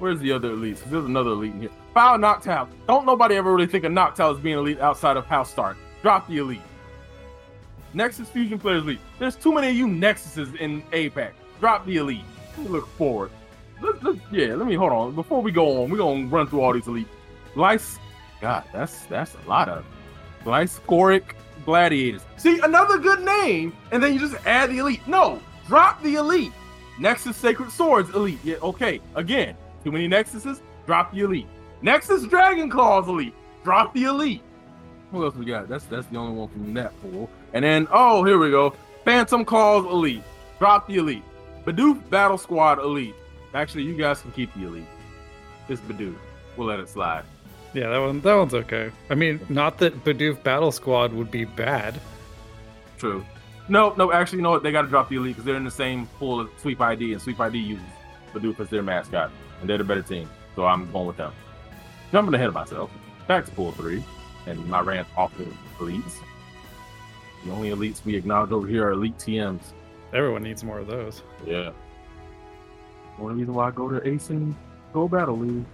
Where's 0.00 0.18
the 0.18 0.32
other 0.32 0.56
elites? 0.56 0.82
There's 0.86 1.04
another 1.04 1.32
elite 1.32 1.52
in 1.52 1.60
here. 1.60 1.70
Foul 1.92 2.16
Noctowl. 2.16 2.68
Don't 2.88 3.04
nobody 3.04 3.36
ever 3.36 3.52
really 3.52 3.66
think 3.66 3.84
of 3.84 3.92
Noctowl 3.92 4.34
as 4.34 4.40
being 4.40 4.56
elite 4.56 4.80
outside 4.80 5.18
of 5.18 5.26
House 5.26 5.50
Stark. 5.50 5.76
Drop 6.00 6.26
the 6.26 6.38
elite. 6.38 6.62
Nexus 7.92 8.28
Fusion 8.30 8.58
Players 8.58 8.84
Elite. 8.84 9.00
There's 9.18 9.36
too 9.36 9.52
many 9.52 9.68
of 9.68 9.76
you 9.76 9.86
Nexuses 9.86 10.56
in 10.56 10.80
APAC. 10.92 11.32
Drop 11.60 11.84
the 11.84 11.98
elite. 11.98 12.24
Let 12.56 12.66
me 12.66 12.72
look 12.72 12.88
forward. 12.96 13.30
Let, 13.82 14.02
let, 14.02 14.16
yeah, 14.32 14.54
let 14.54 14.66
me 14.66 14.74
hold 14.74 14.92
on. 14.92 15.14
Before 15.14 15.42
we 15.42 15.52
go 15.52 15.82
on, 15.82 15.90
we're 15.90 15.98
gonna 15.98 16.26
run 16.26 16.46
through 16.46 16.62
all 16.62 16.72
these 16.72 16.86
elite. 16.86 17.08
Glyce, 17.54 17.98
God, 18.40 18.64
that's 18.72 19.04
that's 19.06 19.34
a 19.44 19.48
lot 19.48 19.68
of 19.68 19.84
Glycoric 20.44 21.34
Gladiators. 21.66 22.22
See, 22.38 22.58
another 22.60 22.96
good 22.98 23.20
name, 23.20 23.76
and 23.92 24.02
then 24.02 24.14
you 24.14 24.20
just 24.20 24.36
add 24.46 24.70
the 24.70 24.78
elite. 24.78 25.06
No, 25.06 25.40
drop 25.66 26.02
the 26.02 26.14
elite. 26.14 26.52
Nexus 26.98 27.36
Sacred 27.36 27.70
Swords 27.70 28.10
Elite. 28.10 28.38
Yeah, 28.44 28.56
okay. 28.56 29.00
Again, 29.14 29.56
too 29.82 29.92
many 29.92 30.08
Nexuses, 30.08 30.60
drop 30.86 31.12
the 31.12 31.20
elite. 31.20 31.46
Nexus 31.82 32.24
Dragon 32.26 32.68
Claws 32.68 33.08
Elite, 33.08 33.34
drop 33.64 33.94
the 33.94 34.04
elite. 34.04 34.42
What 35.10 35.22
else 35.24 35.34
we 35.34 35.44
got? 35.44 35.68
That's 35.68 35.84
that's 35.84 36.06
the 36.08 36.16
only 36.16 36.36
one 36.36 36.48
from 36.48 36.74
that 36.74 36.92
pool. 37.00 37.30
And 37.52 37.64
then, 37.64 37.88
oh, 37.90 38.24
here 38.24 38.38
we 38.38 38.50
go. 38.50 38.74
Phantom 39.04 39.44
Claws 39.44 39.84
Elite, 39.86 40.22
drop 40.58 40.86
the 40.86 40.96
elite. 40.96 41.22
Bidoof 41.64 42.08
Battle 42.10 42.38
Squad 42.38 42.78
Elite. 42.78 43.14
Actually, 43.54 43.84
you 43.84 43.96
guys 43.96 44.20
can 44.20 44.30
keep 44.32 44.52
the 44.54 44.66
elite. 44.66 44.84
It's 45.68 45.80
Bidoof. 45.80 46.14
We'll 46.56 46.68
let 46.68 46.80
it 46.80 46.88
slide. 46.88 47.24
Yeah, 47.72 47.88
that 47.90 47.98
one 47.98 48.20
that 48.20 48.34
one's 48.34 48.54
okay. 48.54 48.90
I 49.08 49.14
mean, 49.14 49.40
not 49.48 49.78
that 49.78 50.04
Bidoof 50.04 50.42
Battle 50.42 50.72
Squad 50.72 51.12
would 51.12 51.30
be 51.30 51.44
bad. 51.44 52.00
True. 52.98 53.24
No, 53.68 53.94
no, 53.96 54.12
actually, 54.12 54.38
you 54.38 54.42
know 54.42 54.50
what? 54.50 54.62
They 54.62 54.72
got 54.72 54.82
to 54.82 54.88
drop 54.88 55.08
the 55.08 55.16
elite 55.16 55.36
because 55.36 55.44
they're 55.44 55.56
in 55.56 55.64
the 55.64 55.70
same 55.70 56.06
pool 56.18 56.40
as 56.40 56.48
Sweep 56.60 56.80
ID, 56.80 57.12
and 57.12 57.22
Sweep 57.22 57.38
ID 57.40 57.58
uses 57.58 57.84
Bidoof 58.34 58.58
as 58.60 58.68
their 58.68 58.82
mascot, 58.82 59.30
and 59.60 59.68
they're 59.68 59.78
the 59.78 59.84
better 59.84 60.02
team. 60.02 60.28
So 60.56 60.66
I'm 60.66 60.90
going 60.92 61.06
with 61.06 61.16
them. 61.16 61.32
Jumping 62.12 62.34
ahead 62.34 62.48
of 62.48 62.54
myself. 62.54 62.90
Back 63.28 63.44
to 63.44 63.50
pool 63.52 63.72
three, 63.72 64.02
and 64.46 64.66
my 64.66 64.80
rant 64.80 65.06
off 65.16 65.36
the 65.36 65.44
elites. 65.78 66.16
The 67.44 67.52
only 67.52 67.70
elites 67.70 68.04
we 68.04 68.16
acknowledge 68.16 68.50
over 68.50 68.66
here 68.66 68.86
are 68.88 68.92
elite 68.92 69.16
TMs. 69.16 69.72
Everyone 70.12 70.42
needs 70.42 70.64
more 70.64 70.80
of 70.80 70.88
those. 70.88 71.22
Yeah. 71.46 71.70
One 73.16 73.38
reason 73.38 73.54
why 73.54 73.68
I 73.68 73.70
go 73.70 73.88
to 73.88 74.06
Ace 74.06 74.30
and 74.30 74.54
Go 74.92 75.08
Battle 75.08 75.38
League. 75.38 75.64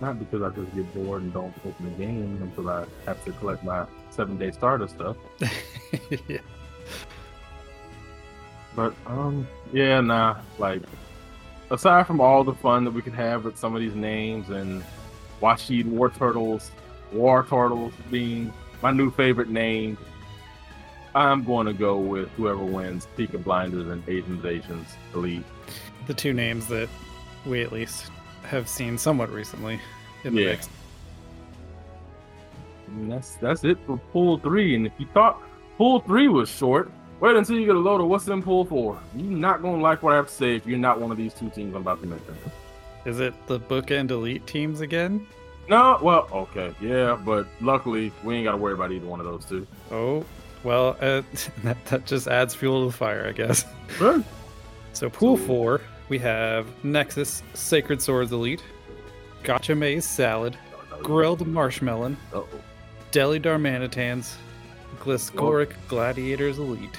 Not 0.00 0.18
because 0.18 0.42
I 0.42 0.50
just 0.54 0.74
get 0.74 0.94
bored 0.94 1.22
and 1.22 1.32
don't 1.32 1.52
open 1.66 1.84
the 1.84 2.04
game 2.04 2.38
until 2.40 2.70
I 2.70 2.86
have 3.04 3.22
to 3.24 3.32
collect 3.32 3.64
my 3.64 3.84
seven 4.10 4.38
day 4.38 4.52
starter 4.52 4.86
stuff. 4.88 5.16
yeah. 6.28 6.38
But 8.76 8.94
um 9.06 9.46
yeah, 9.72 10.00
nah, 10.00 10.36
like 10.58 10.82
aside 11.70 12.06
from 12.06 12.20
all 12.20 12.44
the 12.44 12.54
fun 12.54 12.84
that 12.84 12.92
we 12.92 13.02
could 13.02 13.14
have 13.14 13.44
with 13.44 13.56
some 13.58 13.74
of 13.74 13.80
these 13.80 13.94
names 13.94 14.50
and 14.50 14.84
Washid 15.40 15.86
War 15.86 16.10
Turtles, 16.10 16.70
War 17.12 17.44
Turtles 17.48 17.92
being 18.10 18.52
my 18.82 18.90
new 18.90 19.10
favorite 19.10 19.48
name, 19.48 19.96
I'm 21.14 21.42
going 21.44 21.66
to 21.66 21.72
go 21.72 21.98
with 21.98 22.28
whoever 22.30 22.64
wins 22.64 23.06
Pika 23.16 23.42
Blinders 23.42 23.88
and 23.88 24.06
Asian 24.08 24.40
Asians 24.46 24.88
Elite. 25.14 25.44
The 26.06 26.14
two 26.14 26.32
names 26.32 26.66
that 26.68 26.88
we 27.46 27.62
at 27.62 27.72
least 27.72 28.10
have 28.44 28.68
seen 28.68 28.98
somewhat 28.98 29.30
recently 29.30 29.80
in 30.24 30.34
the 30.34 30.42
Yeah. 30.42 30.48
mix. 30.50 30.68
And 32.88 33.12
that's 33.12 33.34
that's 33.36 33.64
it 33.64 33.78
for 33.86 33.98
pool 34.12 34.38
three. 34.38 34.74
And 34.74 34.86
if 34.86 34.92
you 34.98 35.06
thought 35.12 35.42
pool 35.76 36.00
three 36.00 36.28
was 36.28 36.48
short, 36.48 36.90
wait 37.20 37.36
until 37.36 37.58
you 37.58 37.66
get 37.66 37.76
a 37.76 37.78
load 37.78 38.00
of 38.00 38.08
what's 38.08 38.26
in 38.28 38.42
pool 38.42 38.64
four. 38.64 38.98
You're 39.14 39.24
not 39.38 39.62
gonna 39.62 39.82
like 39.82 40.02
what 40.02 40.12
I 40.12 40.16
have 40.16 40.28
to 40.28 40.32
say 40.34 40.56
if 40.56 40.66
you're 40.66 40.78
not 40.78 41.00
one 41.00 41.10
of 41.10 41.16
these 41.16 41.34
two 41.34 41.50
teams 41.50 41.74
I'm 41.74 41.82
about 41.82 42.00
to 42.02 42.06
mention. 42.06 42.36
Is 43.04 43.20
it 43.20 43.34
the 43.46 43.58
bookend 43.60 44.10
elite 44.10 44.46
teams 44.46 44.80
again? 44.80 45.26
No, 45.68 45.98
well, 46.02 46.28
okay, 46.32 46.74
yeah, 46.80 47.18
but 47.24 47.46
luckily 47.60 48.10
we 48.24 48.36
ain't 48.36 48.44
gotta 48.44 48.56
worry 48.56 48.72
about 48.74 48.90
either 48.92 49.06
one 49.06 49.20
of 49.20 49.26
those 49.26 49.44
two. 49.44 49.66
Oh, 49.90 50.24
well, 50.64 50.96
uh, 51.00 51.22
that, 51.62 51.82
that 51.86 52.06
just 52.06 52.26
adds 52.26 52.54
fuel 52.54 52.80
to 52.86 52.90
the 52.92 52.96
fire, 52.96 53.26
I 53.28 53.32
guess. 53.32 53.64
Right. 54.00 54.24
So, 54.94 55.08
pool 55.10 55.36
So- 55.36 55.44
four, 55.44 55.80
we 56.08 56.18
have 56.20 56.66
Nexus 56.84 57.42
Sacred 57.54 58.00
Swords 58.00 58.32
Elite, 58.32 58.62
Gotcha 59.42 59.74
Maze 59.74 60.06
Salad, 60.06 60.56
Grilled 61.02 61.46
Marshmallow, 61.46 62.16
Delhi 63.10 63.38
Darmanitans, 63.38 64.34
Gliscoric 65.00 65.72
Gladiators 65.86 66.58
Elite. 66.58 66.98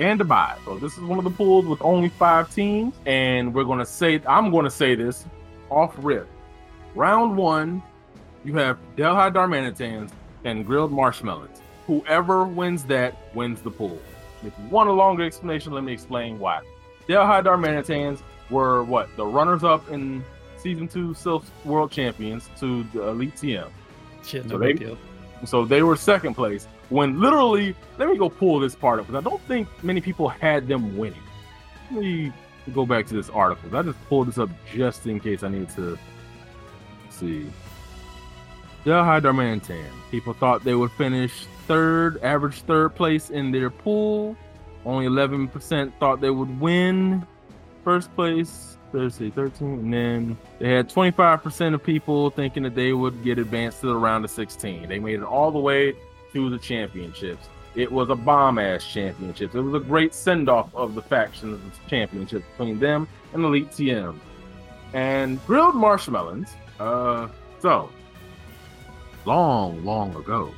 And 0.00 0.20
a 0.20 0.24
bye. 0.24 0.56
So 0.64 0.76
this 0.78 0.94
is 0.98 1.04
one 1.04 1.18
of 1.18 1.24
the 1.24 1.30
pools 1.30 1.66
with 1.66 1.80
only 1.82 2.08
five 2.08 2.52
teams, 2.52 2.94
and 3.06 3.54
we're 3.54 3.64
gonna 3.64 3.86
say 3.86 4.20
I'm 4.26 4.50
gonna 4.50 4.70
say 4.70 4.94
this 4.94 5.24
off 5.70 5.94
rip. 5.98 6.28
Round 6.94 7.36
one, 7.36 7.82
you 8.44 8.54
have 8.54 8.78
Delhi 8.96 9.30
Darmanitans 9.30 10.10
and 10.44 10.66
Grilled 10.66 10.92
Marshmallows. 10.92 11.48
Whoever 11.86 12.44
wins 12.44 12.84
that 12.84 13.16
wins 13.34 13.60
the 13.62 13.70
pool. 13.70 13.98
If 14.44 14.52
you 14.58 14.68
want 14.68 14.88
a 14.88 14.92
longer 14.92 15.22
explanation, 15.24 15.72
let 15.72 15.84
me 15.84 15.92
explain 15.92 16.38
why. 16.38 16.62
Delhi 17.08 17.42
Darmanitans 17.42 18.20
were 18.50 18.82
what 18.84 19.08
the 19.16 19.24
runners-up 19.24 19.90
in 19.90 20.24
season 20.56 20.88
two 20.88 21.10
Silph 21.10 21.44
World 21.64 21.90
Champions 21.90 22.48
to 22.58 22.82
the 22.92 23.08
Elite 23.08 23.34
TM. 23.36 23.68
Shit, 24.24 24.44
no 24.46 24.52
So 24.52 24.58
they- 24.58 24.72
deal. 24.72 24.98
So 25.44 25.64
they 25.64 25.82
were 25.82 25.96
second 25.96 26.34
place 26.34 26.66
when 26.90 27.20
literally, 27.20 27.74
let 27.98 28.08
me 28.08 28.16
go 28.16 28.28
pull 28.28 28.60
this 28.60 28.74
part 28.74 29.00
up 29.00 29.06
because 29.06 29.24
I 29.24 29.28
don't 29.28 29.42
think 29.42 29.68
many 29.82 30.00
people 30.00 30.28
had 30.28 30.68
them 30.68 30.96
winning. 30.96 31.22
Let 31.90 32.00
me 32.00 32.32
go 32.72 32.86
back 32.86 33.06
to 33.06 33.14
this 33.14 33.30
article. 33.30 33.76
I 33.76 33.82
just 33.82 34.02
pulled 34.08 34.28
this 34.28 34.38
up 34.38 34.50
just 34.72 35.06
in 35.06 35.20
case 35.20 35.42
I 35.42 35.48
need 35.48 35.68
to 35.70 35.98
see. 37.10 37.46
Delhi 38.84 39.20
Darmanitan. 39.20 39.86
People 40.10 40.34
thought 40.34 40.62
they 40.62 40.74
would 40.74 40.92
finish 40.92 41.46
third, 41.66 42.22
average 42.22 42.60
third 42.62 42.94
place 42.94 43.30
in 43.30 43.50
their 43.50 43.70
pool. 43.70 44.36
Only 44.84 45.06
11% 45.06 45.92
thought 45.98 46.20
they 46.20 46.30
would 46.30 46.60
win 46.60 47.26
first 47.82 48.14
place. 48.14 48.76
See, 49.10 49.30
13. 49.30 49.66
And 49.66 49.92
then 49.92 50.38
they 50.60 50.70
had 50.70 50.88
25% 50.88 51.74
of 51.74 51.82
people 51.82 52.30
thinking 52.30 52.62
that 52.62 52.76
they 52.76 52.92
would 52.92 53.24
get 53.24 53.40
advanced 53.40 53.80
to 53.80 53.88
the 53.88 53.96
round 53.96 54.24
of 54.24 54.30
16. 54.30 54.88
They 54.88 55.00
made 55.00 55.16
it 55.16 55.24
all 55.24 55.50
the 55.50 55.58
way 55.58 55.96
to 56.34 56.50
the 56.50 56.58
championships. 56.58 57.48
It 57.74 57.90
was 57.90 58.10
a 58.10 58.14
bomb 58.14 58.58
ass 58.58 58.84
championships. 58.84 59.54
It 59.54 59.60
was 59.60 59.74
a 59.74 59.84
great 59.84 60.14
send 60.14 60.48
off 60.48 60.72
of 60.74 60.94
the 60.94 61.02
factions 61.02 61.60
championship 61.88 62.44
between 62.52 62.78
them 62.78 63.08
and 63.32 63.44
Elite 63.44 63.70
TM. 63.70 64.18
And 64.92 65.44
grilled 65.46 65.74
marshmallows. 65.74 66.46
Uh, 66.78 67.28
so 67.60 67.90
long, 69.24 69.84
long 69.84 70.14
ago, 70.14 70.54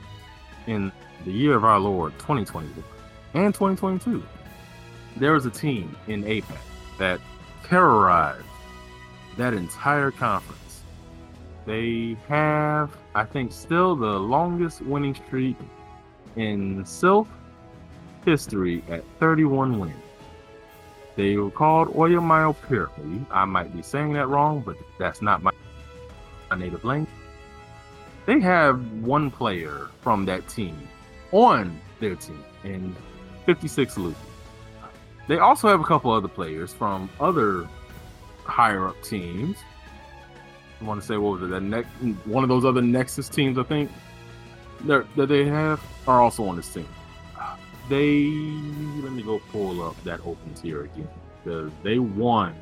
in 0.66 0.90
the 1.24 1.32
year 1.32 1.54
of 1.54 1.64
our 1.64 1.78
Lord 1.78 2.12
2021 2.18 2.84
and 3.34 3.54
2022, 3.54 4.22
there 5.16 5.32
was 5.32 5.46
a 5.46 5.50
team 5.50 5.96
in 6.08 6.24
APAC 6.24 6.58
that 6.98 7.20
terrorized 7.64 8.44
that 9.36 9.54
entire 9.54 10.10
conference. 10.10 10.65
They 11.66 12.16
have, 12.28 12.96
I 13.14 13.24
think, 13.24 13.52
still 13.52 13.96
the 13.96 14.18
longest 14.18 14.80
winning 14.82 15.14
streak 15.14 15.56
in 16.36 16.84
Silph 16.84 17.26
history 18.24 18.84
at 18.88 19.04
31 19.18 19.78
wins. 19.78 19.94
They 21.16 21.36
were 21.36 21.50
called 21.50 21.88
Oyamyopyrami. 21.88 23.26
I 23.30 23.44
might 23.46 23.74
be 23.74 23.82
saying 23.82 24.12
that 24.12 24.28
wrong, 24.28 24.62
but 24.64 24.76
that's 24.98 25.22
not 25.22 25.42
my, 25.42 25.50
native 26.56 26.84
language. 26.84 27.10
They 28.26 28.38
have 28.40 28.80
one 29.02 29.30
player 29.30 29.88
from 30.02 30.24
that 30.26 30.46
team 30.48 30.76
on 31.32 31.80
their 32.00 32.14
team 32.16 32.44
in 32.64 32.94
56 33.46 33.96
losing. 33.98 34.16
They 35.26 35.38
also 35.38 35.68
have 35.68 35.80
a 35.80 35.84
couple 35.84 36.12
other 36.12 36.28
players 36.28 36.72
from 36.72 37.08
other 37.18 37.68
higher 38.44 38.86
up 38.86 39.00
teams. 39.02 39.56
I 40.80 40.84
want 40.84 41.00
to 41.00 41.06
say 41.06 41.16
what 41.16 41.40
was 41.40 41.42
it? 41.42 41.50
That 41.50 41.62
next 41.62 41.88
one 42.26 42.42
of 42.42 42.48
those 42.48 42.64
other 42.64 42.82
Nexus 42.82 43.28
teams, 43.28 43.58
I 43.58 43.62
think 43.62 43.90
that 44.84 45.06
that 45.16 45.26
they 45.26 45.44
have 45.46 45.82
are 46.06 46.20
also 46.20 46.44
on 46.46 46.56
this 46.56 46.72
team. 46.72 46.88
They 47.88 48.24
let 49.02 49.12
me 49.12 49.22
go 49.22 49.40
pull 49.50 49.82
up 49.82 50.02
that 50.04 50.20
open 50.20 50.54
tier 50.54 50.84
again. 50.84 51.08
because 51.44 51.70
they 51.82 51.98
won 51.98 52.54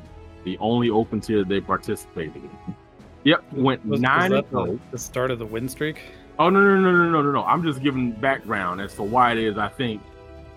the 0.43 0.57
only 0.59 0.89
open 0.89 1.19
tier 1.19 1.43
they 1.43 1.59
participated 1.59 2.35
in. 2.35 2.75
Yep, 3.23 3.53
went 3.53 3.83
Was, 3.85 3.91
was 3.91 4.01
nine 4.01 4.31
that 4.31 4.45
and 4.51 4.57
oh. 4.57 4.79
the, 4.91 4.99
start 4.99 5.31
of 5.31 5.39
the 5.39 5.45
win 5.45 5.67
streak? 5.67 5.99
Oh 6.37 6.49
no 6.49 6.61
no 6.61 6.79
no 6.79 6.91
no 6.91 7.09
no 7.09 7.21
no 7.23 7.31
no! 7.31 7.43
I'm 7.43 7.63
just 7.63 7.81
giving 7.81 8.11
background 8.11 8.81
as 8.81 8.93
to 8.95 9.03
why 9.03 9.31
it 9.31 9.39
is 9.39 9.57
I 9.57 9.67
think 9.67 10.01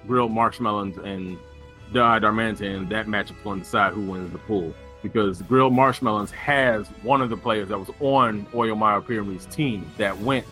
grilled 0.07 0.33
marshmallows 0.33 0.99
and 0.99 1.39
Delhi 1.93 2.21
Darmanitan, 2.21 2.89
that 2.91 3.07
matchup 3.07 3.43
going 3.43 3.61
to 3.61 3.65
decide 3.65 3.95
who 3.95 4.03
wins 4.03 4.31
the 4.31 4.39
pool 4.39 4.75
because 5.03 5.43
Grilled 5.43 5.73
Marshmallows 5.73 6.31
has 6.33 6.89
one 7.03 7.23
of 7.23 7.31
the 7.31 7.37
players 7.37 7.69
that 7.69 7.79
was 7.79 7.91
on 8.01 8.47
Oil 8.55 8.75
Mayo 8.75 9.01
Pyramid's 9.01 9.47
team 9.47 9.91
that 9.97 10.19
went 10.19 10.45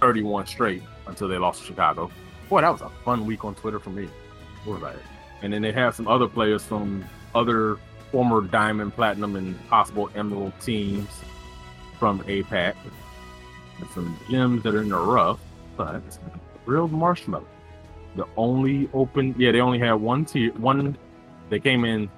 31 0.00 0.46
straight 0.46 0.82
until 1.06 1.28
they 1.28 1.38
lost 1.38 1.60
to 1.60 1.66
Chicago. 1.66 2.10
Boy, 2.48 2.62
that 2.62 2.72
was 2.72 2.80
a 2.80 2.90
fun 3.04 3.26
week 3.26 3.44
on 3.44 3.54
Twitter 3.54 3.78
for 3.78 3.90
me. 3.90 4.08
What 4.64 4.76
about 4.76 4.94
it? 4.94 5.02
And 5.42 5.52
then 5.52 5.62
they 5.62 5.72
have 5.72 5.94
some 5.94 6.08
other 6.08 6.26
players 6.26 6.64
from 6.64 7.04
other 7.34 7.78
former 8.10 8.40
Diamond, 8.40 8.94
Platinum, 8.94 9.36
and 9.36 9.68
possible 9.68 10.10
Emerald 10.14 10.52
teams 10.60 11.08
from 11.98 12.20
APAC. 12.24 12.74
And 13.78 13.88
some 13.94 14.18
gems 14.30 14.62
that 14.64 14.74
are 14.74 14.82
in 14.82 14.88
the 14.88 14.98
rough, 14.98 15.40
but 15.76 16.02
Grilled 16.66 16.92
Marshmallow. 16.92 17.46
The 18.16 18.26
only 18.36 18.88
open, 18.92 19.34
yeah, 19.38 19.52
they 19.52 19.60
only 19.60 19.78
had 19.78 19.92
one 19.92 20.24
tier, 20.24 20.52
one. 20.54 20.96
They 21.48 21.60
came 21.60 21.84
in, 21.84 22.10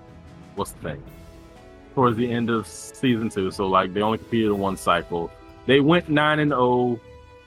what's 0.55 0.73
the 0.73 0.91
thing? 0.91 1.03
Towards 1.95 2.17
the 2.17 2.31
end 2.31 2.49
of 2.49 2.67
season 2.67 3.29
two, 3.29 3.51
so 3.51 3.67
like 3.67 3.93
they 3.93 4.01
only 4.01 4.19
competed 4.19 4.51
in 4.51 4.59
one 4.59 4.77
cycle. 4.77 5.31
They 5.67 5.81
went 5.81 6.09
nine 6.09 6.39
and 6.39 6.51
zero, 6.51 6.99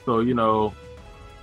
so 0.05 0.19
you 0.19 0.33
know, 0.35 0.73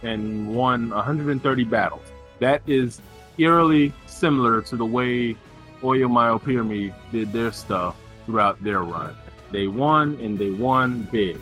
and 0.02 0.54
won 0.54 0.90
130 0.90 1.64
battles. 1.64 2.04
That 2.38 2.62
is 2.66 3.00
eerily 3.38 3.92
similar 4.06 4.62
to 4.62 4.76
the 4.76 4.86
way 4.86 5.36
Oyo 5.82 6.10
Mayo 6.10 6.38
Pyramid 6.38 6.94
did 7.10 7.32
their 7.32 7.50
stuff 7.50 7.96
throughout 8.26 8.62
their 8.62 8.82
run. 8.82 9.16
They 9.50 9.66
won 9.66 10.18
and 10.20 10.38
they 10.38 10.50
won 10.50 11.08
big. 11.10 11.38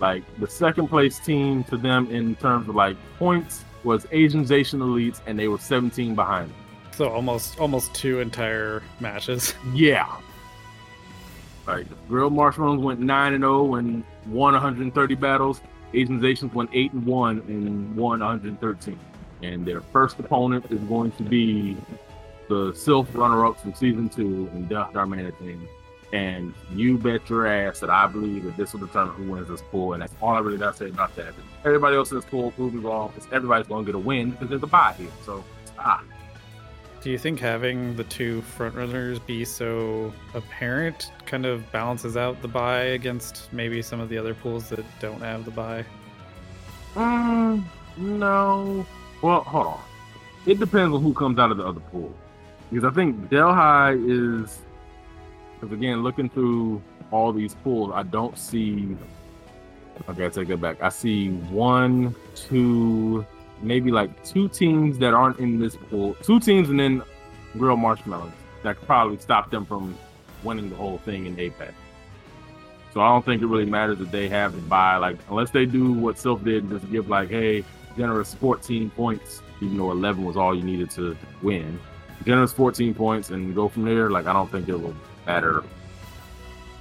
Like 0.00 0.24
the 0.40 0.48
second 0.48 0.88
place 0.88 1.18
team 1.20 1.64
to 1.64 1.76
them 1.76 2.10
in 2.10 2.34
terms 2.36 2.68
of 2.68 2.74
like 2.74 2.96
points 3.18 3.64
was 3.84 4.06
Asian 4.10 4.44
Zation 4.44 4.80
Elites, 4.80 5.20
and 5.26 5.38
they 5.38 5.46
were 5.46 5.58
17 5.58 6.14
behind 6.14 6.50
them. 6.50 6.56
So 6.92 7.08
almost 7.08 7.58
almost 7.58 7.94
two 7.94 8.20
entire 8.20 8.82
matches. 9.00 9.54
Yeah. 9.72 10.16
Like 11.66 11.86
Grilled 12.08 12.32
Marshmallows 12.32 12.80
went 12.80 13.00
9 13.00 13.34
and 13.34 13.42
0 13.42 13.76
and 13.76 14.04
won 14.26 14.52
130 14.52 15.14
battles. 15.14 15.60
Asian 15.92 16.20
Zations 16.20 16.52
went 16.52 16.70
8 16.72 16.92
and 16.92 17.06
1 17.06 17.38
and 17.48 17.96
won 17.96 18.20
113. 18.20 18.98
And 19.42 19.66
their 19.66 19.80
first 19.80 20.18
opponent 20.18 20.66
is 20.70 20.80
going 20.80 21.12
to 21.12 21.22
be 21.22 21.76
the 22.48 22.72
Silph 22.72 23.14
runner 23.14 23.46
up 23.46 23.60
from 23.60 23.74
season 23.74 24.08
two 24.08 24.50
in 24.54 24.66
Death 24.66 24.92
Darmanitan. 24.92 25.66
And 26.12 26.54
you 26.72 26.98
bet 26.98 27.28
your 27.28 27.46
ass 27.46 27.80
that 27.80 27.90
I 27.90 28.06
believe 28.06 28.44
that 28.44 28.56
this 28.56 28.72
will 28.72 28.80
determine 28.80 29.14
who 29.14 29.32
wins 29.32 29.48
this 29.48 29.62
pool. 29.62 29.94
And 29.94 30.02
that's 30.02 30.14
all 30.22 30.34
I 30.34 30.40
really 30.40 30.58
got 30.58 30.72
to 30.72 30.76
say 30.76 30.88
about 30.88 31.14
that. 31.16 31.34
Everybody 31.64 31.96
else 31.96 32.10
in 32.12 32.18
this 32.18 32.26
pool 32.26 32.52
wrong 32.56 33.12
because 33.14 33.28
everybody's 33.32 33.66
going 33.66 33.84
to 33.84 33.92
get 33.92 33.96
a 33.96 33.98
win 33.98 34.30
because 34.30 34.48
there's 34.48 34.62
a 34.62 34.66
bye 34.66 34.94
here. 34.96 35.08
So, 35.24 35.42
ah. 35.78 36.02
Do 37.04 37.10
you 37.10 37.18
think 37.18 37.38
having 37.38 37.94
the 37.96 38.04
two 38.04 38.42
frontrunners 38.56 39.24
be 39.26 39.44
so 39.44 40.10
apparent 40.32 41.12
kind 41.26 41.44
of 41.44 41.70
balances 41.70 42.16
out 42.16 42.40
the 42.40 42.48
buy 42.48 42.78
against 42.78 43.52
maybe 43.52 43.82
some 43.82 44.00
of 44.00 44.08
the 44.08 44.16
other 44.16 44.32
pools 44.32 44.70
that 44.70 44.86
don't 45.00 45.20
have 45.20 45.44
the 45.44 45.50
buy? 45.50 45.84
Um, 46.96 47.68
no. 47.98 48.86
Well, 49.20 49.42
hold 49.42 49.66
on. 49.66 49.80
It 50.46 50.58
depends 50.58 50.94
on 50.94 51.02
who 51.02 51.12
comes 51.12 51.38
out 51.38 51.50
of 51.50 51.58
the 51.58 51.66
other 51.66 51.80
pool. 51.80 52.10
Because 52.70 52.90
I 52.90 52.94
think 52.94 53.28
Delhi 53.28 54.00
is, 54.10 54.62
because 55.60 55.76
again, 55.76 56.02
looking 56.02 56.30
through 56.30 56.80
all 57.10 57.34
these 57.34 57.54
pools, 57.56 57.90
I 57.92 58.04
don't 58.04 58.38
see. 58.38 58.96
Okay, 60.08 60.24
I 60.24 60.28
take 60.30 60.48
that 60.48 60.58
back. 60.58 60.82
I 60.82 60.88
see 60.88 61.28
one, 61.28 62.14
two, 62.34 63.26
maybe 63.64 63.90
like 63.90 64.24
two 64.24 64.48
teams 64.48 64.98
that 64.98 65.14
aren't 65.14 65.38
in 65.38 65.58
this 65.58 65.76
pool. 65.76 66.14
Two 66.22 66.38
teams 66.38 66.68
and 66.70 66.78
then 66.78 67.02
Grilled 67.56 67.80
Marshmallows 67.80 68.32
that 68.62 68.78
could 68.78 68.86
probably 68.86 69.18
stop 69.18 69.50
them 69.50 69.64
from 69.64 69.96
winning 70.42 70.70
the 70.70 70.76
whole 70.76 70.98
thing 70.98 71.26
in 71.26 71.36
APAC. 71.36 71.72
So 72.92 73.00
I 73.00 73.08
don't 73.08 73.24
think 73.24 73.42
it 73.42 73.46
really 73.46 73.66
matters 73.66 73.98
that 73.98 74.12
they 74.12 74.28
have 74.28 74.52
to 74.52 74.60
buy. 74.62 74.96
Like 74.96 75.18
unless 75.28 75.50
they 75.50 75.66
do 75.66 75.92
what 75.92 76.16
Silph 76.16 76.44
did, 76.44 76.64
and 76.64 76.72
just 76.78 76.90
give 76.90 77.08
like, 77.08 77.28
hey, 77.28 77.64
generous 77.96 78.34
14 78.34 78.90
points, 78.90 79.42
even 79.60 79.78
though 79.78 79.90
11 79.90 80.24
was 80.24 80.36
all 80.36 80.54
you 80.54 80.62
needed 80.62 80.90
to 80.90 81.16
win. 81.42 81.78
Generous 82.24 82.52
14 82.52 82.94
points 82.94 83.30
and 83.30 83.54
go 83.54 83.68
from 83.68 83.84
there. 83.84 84.10
Like 84.10 84.26
I 84.26 84.32
don't 84.32 84.50
think 84.50 84.68
it 84.68 84.76
will 84.76 84.94
matter. 85.26 85.64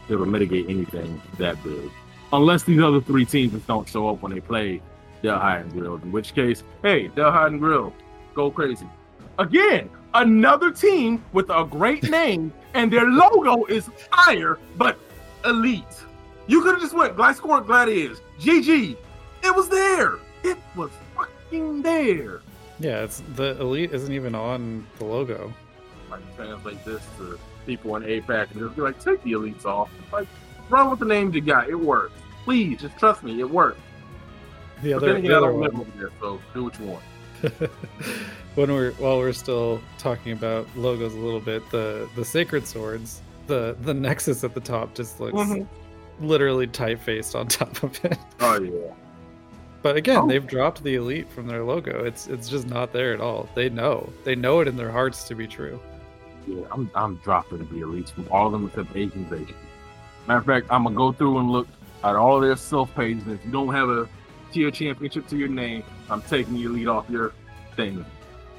It 0.10 0.16
will 0.16 0.26
mitigate 0.26 0.70
anything 0.70 1.22
that 1.38 1.62
big, 1.64 1.90
unless 2.32 2.64
these 2.64 2.82
other 2.82 3.02
three 3.02 3.26
teams 3.26 3.54
just 3.54 3.68
don't 3.68 3.88
show 3.88 4.10
up 4.10 4.22
when 4.22 4.34
they 4.34 4.42
play 4.42 4.82
Delhi 5.24 5.62
and 5.62 5.72
Grill. 5.72 5.96
In 5.96 6.12
which 6.12 6.36
case, 6.36 6.64
hey, 6.84 7.08
Delhi 7.08 7.48
and 7.48 7.60
Grill, 7.60 7.94
go 8.36 8.52
crazy. 8.52 8.88
Again, 9.40 9.90
another 10.14 10.72
team 10.72 11.24
with 11.32 11.50
a 11.50 11.66
great 11.66 12.04
name 12.10 12.54
and 12.76 12.92
their 12.92 13.06
logo 13.06 13.66
is 13.66 13.90
fire, 14.12 14.60
but 14.78 15.00
elite. 15.46 15.84
You 16.46 16.62
could 16.62 16.74
have 16.74 16.82
just 16.82 16.94
went 16.94 17.16
Gliscor 17.16 17.66
Gladiators, 17.66 18.22
GG. 18.40 18.98
It 19.44 19.56
was 19.56 19.70
there. 19.70 20.16
It 20.44 20.58
was 20.76 20.92
fucking 21.16 21.82
there. 21.82 22.42
Yeah, 22.80 23.04
it's 23.04 23.24
the 23.36 23.60
elite 23.62 23.94
isn't 23.94 24.12
even 24.12 24.36
on 24.36 24.86
the 25.00 25.06
logo. 25.06 25.54
I 26.12 26.18
can 26.18 26.36
translate 26.36 26.84
this 26.84 27.02
to 27.18 27.40
people 27.66 27.96
in 27.96 28.04
APAC 28.04 28.52
and 28.52 28.60
just 28.60 28.76
be 28.76 28.82
like, 28.82 29.00
take 29.00 29.24
the 29.24 29.32
elites 29.34 29.66
off. 29.66 29.90
Like, 30.12 30.28
run 30.70 30.90
with 30.90 31.00
the 31.00 31.06
names 31.06 31.34
you 31.34 31.42
got. 31.42 31.70
It 31.70 31.76
works. 31.76 32.14
Please, 32.44 32.82
just 32.82 32.98
trust 32.98 33.24
me, 33.24 33.40
it 33.40 33.50
works. 33.50 33.80
The 34.84 34.92
But 34.94 34.98
other, 34.98 35.08
then 35.08 35.16
again, 35.18 35.32
the 35.32 35.38
other 35.38 35.48
don't 35.48 35.60
one. 35.60 35.76
over 35.76 35.92
there, 35.98 36.10
so 36.20 36.40
do 36.54 36.64
what 36.66 36.80
you 36.80 36.86
want. 36.86 37.04
when 38.56 38.72
we're 38.72 38.92
while 38.94 39.18
we're 39.18 39.34
still 39.34 39.82
talking 39.98 40.32
about 40.34 40.68
logos 40.76 41.14
a 41.14 41.18
little 41.20 41.40
bit, 41.40 41.68
the 41.72 42.08
the 42.16 42.24
sacred 42.26 42.68
swords, 42.68 43.22
the 43.48 43.76
the 43.82 43.94
nexus 43.94 44.44
at 44.44 44.54
the 44.54 44.60
top 44.60 44.94
just 44.94 45.20
looks 45.20 45.34
Mhm. 45.36 45.68
literally 46.22 46.68
type-faced 46.68 47.36
on 47.36 47.48
top 47.60 47.82
of 47.84 48.00
it. 48.06 48.18
Oh 48.40 48.62
yeah. 48.62 48.94
But 49.82 49.98
again, 49.98 50.20
Oh. 50.24 50.28
they've 50.28 50.46
dropped 50.48 50.84
the 50.84 50.96
elite 50.96 51.28
from 51.30 51.48
their 51.48 51.64
logo. 51.64 52.04
It's 52.06 52.28
it's 52.28 52.48
just 52.50 52.68
not 52.68 52.94
there 52.94 53.14
at 53.14 53.20
all. 53.22 53.50
They 53.56 53.70
know. 53.70 54.10
They 54.24 54.36
know 54.36 54.60
it 54.62 54.68
in 54.68 54.78
their 54.78 54.92
hearts 54.92 55.24
to 55.30 55.36
be 55.36 55.48
true. 55.48 55.80
Yeah, 56.48 56.64
I'm 56.72 56.90
I'm 56.96 57.16
dropping 57.18 57.60
the 57.60 57.66
elites 57.66 58.12
from 58.12 58.28
all 58.32 58.48
of 58.48 58.52
them 58.54 58.66
except 58.68 58.96
Asian 58.96 59.26
Asian. 59.28 59.56
Matter 60.28 60.40
of 60.40 60.46
fact, 60.46 60.68
I'm 60.70 60.84
gonna 60.84 60.96
go 60.96 61.12
through 61.12 61.38
and 61.40 61.50
look 61.52 61.68
at 62.04 62.16
all 62.16 62.38
of 62.38 62.44
their 62.44 62.56
Silph 62.56 62.94
pages. 62.96 63.28
If 63.28 63.44
you 63.46 63.52
don't 63.52 63.74
have 63.74 63.90
a 63.90 64.08
tier 64.54 64.72
championship 64.72 65.28
to 65.28 65.38
your 65.38 65.48
name, 65.50 65.84
I'm 66.10 66.22
taking 66.22 66.54
the 66.54 66.68
lead 66.68 66.88
off 66.88 67.10
your 67.10 67.34
thing. 67.76 68.06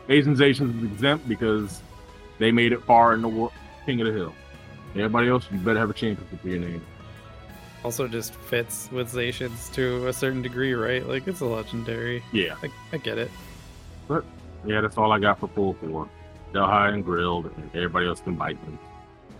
Asian 0.08 0.40
Asians 0.42 0.76
is 0.82 0.90
exempt 0.92 1.26
because 1.28 1.80
they 2.38 2.50
made 2.52 2.72
it 2.72 2.82
far 2.82 3.14
in 3.14 3.22
the 3.22 3.28
war- 3.28 3.52
King 3.86 4.00
of 4.00 4.06
the 4.08 4.12
Hill. 4.12 4.34
Everybody 4.94 5.28
else, 5.28 5.46
you 5.50 5.58
better 5.58 5.78
have 5.78 5.90
a 5.90 5.94
championship 5.94 6.42
to 6.42 6.48
your 6.48 6.58
name. 6.60 6.84
Also 7.84 8.08
just 8.08 8.34
fits 8.34 8.88
with 8.92 9.12
Zacians 9.12 9.72
to 9.74 10.08
a 10.08 10.12
certain 10.12 10.40
degree, 10.42 10.72
right? 10.74 11.06
Like 11.06 11.26
it's 11.28 11.40
a 11.40 11.44
legendary. 11.46 12.22
Yeah, 12.32 12.56
I, 12.62 12.70
I 12.92 12.96
get 12.96 13.18
it. 13.18 13.30
But 14.08 14.24
yeah, 14.66 14.80
that's 14.80 14.96
all 14.96 15.12
I 15.12 15.18
got 15.18 15.38
for 15.38 15.48
pool 15.48 15.74
four. 15.80 16.08
Delhi 16.54 16.94
and 16.94 17.04
grilled, 17.04 17.46
and 17.46 17.70
everybody 17.74 18.06
else 18.06 18.20
can 18.20 18.36
bite 18.36 18.58
them. 18.64 18.78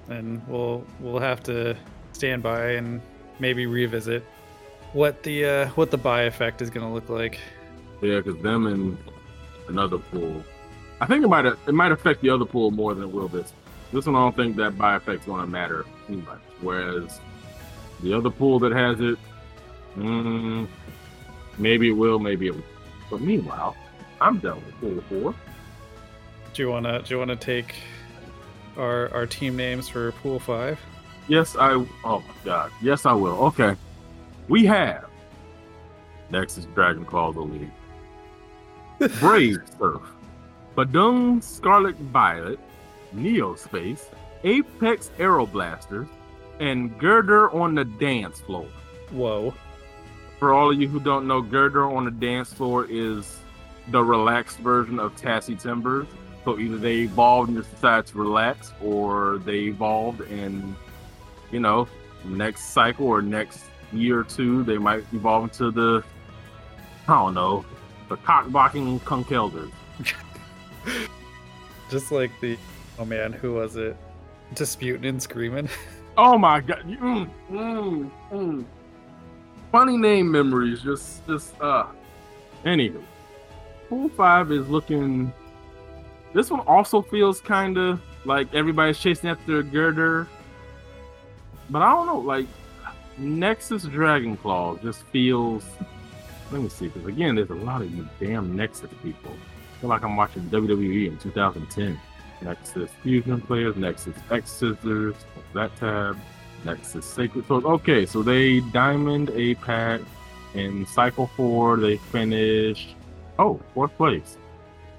and 0.08 0.46
we'll 0.48 0.84
we'll 1.00 1.20
have 1.20 1.42
to 1.44 1.76
stand 2.12 2.42
by 2.42 2.72
and 2.72 3.00
maybe 3.38 3.66
revisit 3.66 4.24
what 4.94 5.22
the 5.24 5.44
uh, 5.44 5.68
what 5.70 5.90
the 5.90 5.98
buy 5.98 6.22
effect 6.22 6.62
is 6.62 6.70
going 6.70 6.86
to 6.86 6.92
look 6.92 7.10
like. 7.10 7.38
Yeah, 8.00 8.20
because 8.20 8.40
them 8.42 8.66
and 8.66 8.96
another 9.68 9.98
pool. 9.98 10.42
I 11.00 11.06
think 11.06 11.24
it 11.24 11.28
might 11.28 11.44
it 11.44 11.72
might 11.72 11.92
affect 11.92 12.22
the 12.22 12.30
other 12.30 12.46
pool 12.46 12.70
more 12.70 12.94
than 12.94 13.04
it 13.04 13.12
will 13.12 13.28
this. 13.28 13.52
This 13.92 14.06
one 14.06 14.16
I 14.16 14.20
don't 14.20 14.34
think 14.34 14.56
that 14.56 14.78
by 14.78 14.96
effect's 14.96 15.26
going 15.26 15.40
to 15.40 15.46
matter 15.46 15.84
too 16.06 16.16
much. 16.18 16.40
Whereas 16.60 17.20
the 18.02 18.14
other 18.14 18.30
pool 18.30 18.58
that 18.60 18.72
has 18.72 19.00
it, 19.00 19.18
mm, 19.96 20.66
maybe 21.58 21.90
it 21.90 21.92
will, 21.92 22.18
maybe 22.18 22.46
it. 22.46 22.54
Will. 22.54 22.64
But 23.10 23.20
meanwhile, 23.20 23.76
I'm 24.20 24.38
done 24.38 24.62
with 24.64 24.80
pool 24.80 25.02
four. 25.08 25.34
Do 26.54 26.62
you 26.62 26.70
wanna 26.70 27.02
do 27.02 27.14
you 27.14 27.18
wanna 27.18 27.36
take 27.36 27.74
our 28.76 29.12
our 29.12 29.26
team 29.26 29.56
names 29.56 29.88
for 29.88 30.12
pool 30.12 30.38
five? 30.38 30.78
Yes, 31.26 31.56
I. 31.56 31.72
Oh 32.04 32.20
my 32.20 32.34
God. 32.44 32.70
Yes, 32.80 33.06
I 33.06 33.12
will. 33.12 33.36
Okay, 33.46 33.74
we 34.48 34.64
have 34.66 35.08
Nexus 36.30 36.66
Dragon 36.74 37.04
Claw 37.04 37.32
Claws 37.32 37.50
Elite, 37.50 39.18
Brave 39.20 39.58
Surf, 39.78 40.02
Bandung 40.76 41.42
Scarlet 41.42 41.96
Violet, 41.96 42.58
Neospace, 43.14 44.06
Apex 44.42 45.10
Aeroblasters, 45.18 46.08
and 46.60 46.98
Gurdurr 46.98 47.54
on 47.54 47.74
the 47.74 47.84
dance 47.84 48.40
floor. 48.40 48.66
Whoa. 49.10 49.54
For 50.38 50.52
all 50.52 50.70
of 50.70 50.80
you 50.80 50.88
who 50.88 51.00
don't 51.00 51.26
know, 51.26 51.42
Gurdurr 51.42 51.94
on 51.96 52.04
the 52.04 52.10
dance 52.10 52.52
floor 52.52 52.86
is 52.90 53.38
the 53.88 54.02
relaxed 54.02 54.58
version 54.58 54.98
of 54.98 55.14
Tassie 55.16 55.60
Timburrs. 55.60 56.06
So 56.44 56.58
either 56.58 56.76
they 56.76 57.02
evolved 57.02 57.48
and 57.48 57.58
just 57.58 57.70
decided 57.70 58.06
to 58.08 58.18
relax, 58.18 58.72
or 58.82 59.38
they 59.44 59.60
evolved 59.60 60.20
and, 60.22 60.76
you 61.50 61.60
know, 61.60 61.88
next 62.24 62.70
cycle 62.70 63.06
or 63.06 63.22
next 63.22 63.64
year 63.94 64.20
or 64.20 64.24
two, 64.24 64.62
they 64.64 64.78
might 64.78 65.04
evolve 65.12 65.44
into 65.44 65.70
the, 65.70 66.04
I 67.08 67.12
don't 67.12 67.34
know, 67.34 67.64
the 68.08 68.16
cockblocking 68.16 69.00
Conkeldurrs. 69.00 69.72
Just 71.90 72.12
like 72.12 72.30
the 72.40 72.58
Oh 72.98 73.04
man, 73.04 73.32
who 73.32 73.54
was 73.54 73.76
it? 73.76 73.96
Disputing 74.54 75.06
and 75.06 75.22
screaming. 75.22 75.68
Oh 76.16 76.38
my 76.38 76.60
god. 76.60 76.82
Mm, 76.86 77.28
mm, 77.50 78.10
mm. 78.30 78.64
Funny 79.72 79.96
name 79.96 80.30
memories. 80.30 80.80
Just, 80.80 81.26
just, 81.26 81.60
uh. 81.60 81.86
Anywho, 82.64 83.02
Pool 83.88 84.08
5 84.10 84.52
is 84.52 84.68
looking. 84.68 85.32
This 86.32 86.52
one 86.52 86.60
also 86.68 87.02
feels 87.02 87.40
kind 87.40 87.76
of 87.76 88.00
like 88.24 88.54
everybody's 88.54 88.96
chasing 89.00 89.28
after 89.28 89.58
a 89.58 89.64
girder. 89.64 90.28
But 91.68 91.82
I 91.82 91.90
don't 91.90 92.06
know, 92.06 92.20
like, 92.20 92.46
Nexus 93.18 93.84
Dragon 93.84 94.36
Claw 94.36 94.76
just 94.76 95.02
feels. 95.04 95.64
Let 96.50 96.62
me 96.62 96.68
see, 96.68 96.88
because 96.88 97.08
again, 97.08 97.34
there's 97.34 97.50
a 97.50 97.54
lot 97.54 97.82
of 97.82 97.94
you 97.94 98.08
damn 98.20 98.54
Nexus 98.54 98.90
people. 99.02 99.32
I 99.32 99.80
feel 99.80 99.90
like 99.90 100.02
I'm 100.02 100.16
watching 100.16 100.42
WWE 100.44 101.08
in 101.08 101.18
2010. 101.18 101.98
Nexus 102.42 102.90
Fusion 103.02 103.40
players, 103.40 103.76
Nexus 103.76 104.14
X 104.30 104.50
Scissors, 104.50 105.14
that 105.54 105.74
tab, 105.76 106.18
Nexus 106.64 107.04
Sacred 107.04 107.46
Sword. 107.46 107.64
Okay, 107.64 108.06
so 108.06 108.22
they 108.22 108.60
Diamond 108.60 109.30
A 109.30 109.54
Pack 109.56 110.00
in 110.54 110.86
Cycle 110.86 111.28
4, 111.36 111.78
they 111.78 111.96
finished, 111.96 112.94
oh, 113.38 113.60
fourth 113.72 113.96
place. 113.96 114.36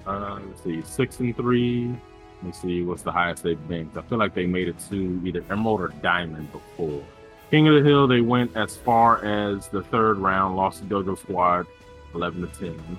Uh, 0.06 0.38
let's 0.46 0.62
see, 0.62 0.82
six 0.82 1.20
and 1.20 1.36
three. 1.36 1.94
Let's 2.42 2.60
see 2.60 2.82
what's 2.82 3.02
the 3.02 3.12
highest 3.12 3.42
they've 3.42 3.68
been. 3.68 3.90
I 3.96 4.02
feel 4.02 4.18
like 4.18 4.34
they 4.34 4.46
made 4.46 4.68
it 4.68 4.76
to 4.90 5.20
either 5.24 5.42
Emerald 5.50 5.80
or 5.80 5.88
Diamond 6.02 6.52
before. 6.52 7.02
King 7.50 7.68
of 7.68 7.74
the 7.74 7.88
Hill, 7.88 8.08
they 8.08 8.20
went 8.20 8.56
as 8.56 8.76
far 8.76 9.24
as 9.24 9.68
the 9.68 9.82
third 9.84 10.18
round, 10.18 10.56
lost 10.56 10.80
to 10.80 10.84
Dojo 10.84 11.16
Squad, 11.18 11.66
11 12.14 12.48
to 12.48 12.58
10. 12.58 12.98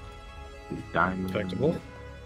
The 0.72 0.78
Diamond, 0.94 1.24
Respectable. 1.26 1.76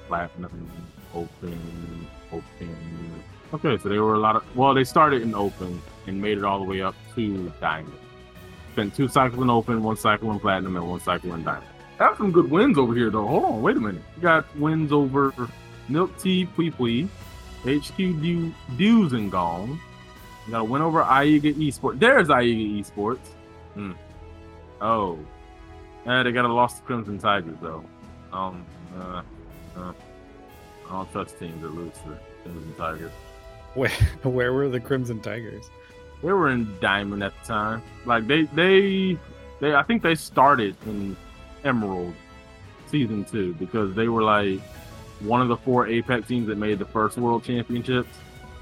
Platinum, 0.08 0.70
Open, 1.14 2.08
Open. 2.32 3.24
Okay, 3.54 3.78
so 3.82 3.90
they 3.90 4.00
were 4.00 4.14
a 4.14 4.20
lot 4.20 4.36
of. 4.36 4.56
Well, 4.56 4.74
they 4.74 4.84
started 4.84 5.22
in 5.22 5.36
Open 5.36 5.82
and 6.08 6.22
made 6.22 6.38
it 6.38 6.44
all 6.44 6.60
the 6.60 6.66
way 6.66 6.82
up 6.82 6.96
to 7.16 7.52
Diamond. 7.60 7.94
Spent 8.74 8.96
two 8.96 9.08
cycles 9.08 9.42
in 9.42 9.50
Open, 9.50 9.84
one 9.84 9.98
cycle 9.98 10.32
in 10.32 10.40
Platinum, 10.40 10.76
and 10.76 10.90
one 10.90 11.02
cycle 11.02 11.34
in 11.34 11.44
Diamond. 11.44 11.68
Have 11.98 12.18
some 12.18 12.32
good 12.32 12.50
wins 12.50 12.78
over 12.78 12.96
here, 12.96 13.10
though. 13.10 13.28
Hold 13.28 13.44
on, 13.46 13.62
wait 13.62 13.78
a 13.78 13.80
minute. 13.80 14.02
You 14.16 14.22
got 14.22 14.58
wins 14.58 14.92
over 14.92 15.34
Milk 15.90 16.18
Tea 16.18 16.48
Pui 16.58 16.74
Pui, 16.74 17.08
HQ 17.66 18.78
Dews 18.78 19.14
and 19.14 19.32
Gong. 19.32 19.80
You 20.46 20.52
got 20.52 20.62
a 20.62 20.64
win 20.64 20.82
over 20.82 21.04
Aiga 21.04 21.54
Esports. 21.54 22.00
There's 22.00 22.28
Aiga 22.28 22.80
Esports. 22.80 23.26
Hmm. 23.74 23.92
Oh. 24.80 25.20
Eh, 26.06 26.24
they 26.24 26.32
got 26.32 26.46
a 26.46 26.54
loss 26.54 26.78
to 26.78 26.82
Crimson 26.82 27.20
Tigers, 27.20 27.58
though. 27.62 27.84
Um, 28.34 28.66
uh, 28.98 29.22
uh, 29.78 29.94
I 30.88 30.92
don't 30.92 31.12
trust 31.12 31.38
teams 31.38 31.62
that 31.62 31.70
lose 31.70 31.94
to 31.94 32.18
Crimson 32.44 32.76
Tigers. 32.78 33.12
Where, 33.76 33.89
where 34.24 34.54
were 34.54 34.70
the 34.70 34.80
Crimson 34.80 35.22
Tigers? 35.22 35.70
They 36.24 36.32
were 36.32 36.50
in 36.50 36.76
Diamond 36.80 37.24
at 37.24 37.34
the 37.42 37.48
time. 37.48 37.82
Like 38.06 38.28
they, 38.28 38.44
they, 38.44 39.18
they. 39.60 39.74
I 39.74 39.84
think 39.84 40.04
they 40.04 40.16
started 40.16 40.76
in 40.86 41.16
Emerald 41.64 42.14
season 42.88 43.26
two 43.26 43.54
because 43.56 43.96
they 43.96 44.08
were 44.08 44.22
like 44.22 44.60
one 45.22 45.42
of 45.42 45.48
the 45.48 45.58
four 45.58 45.88
APAC 45.88 46.28
teams 46.28 46.48
that 46.48 46.58
made 46.58 46.80
the 46.80 46.86
first 46.86 47.18
World 47.18 47.44
Championships. 47.44 48.16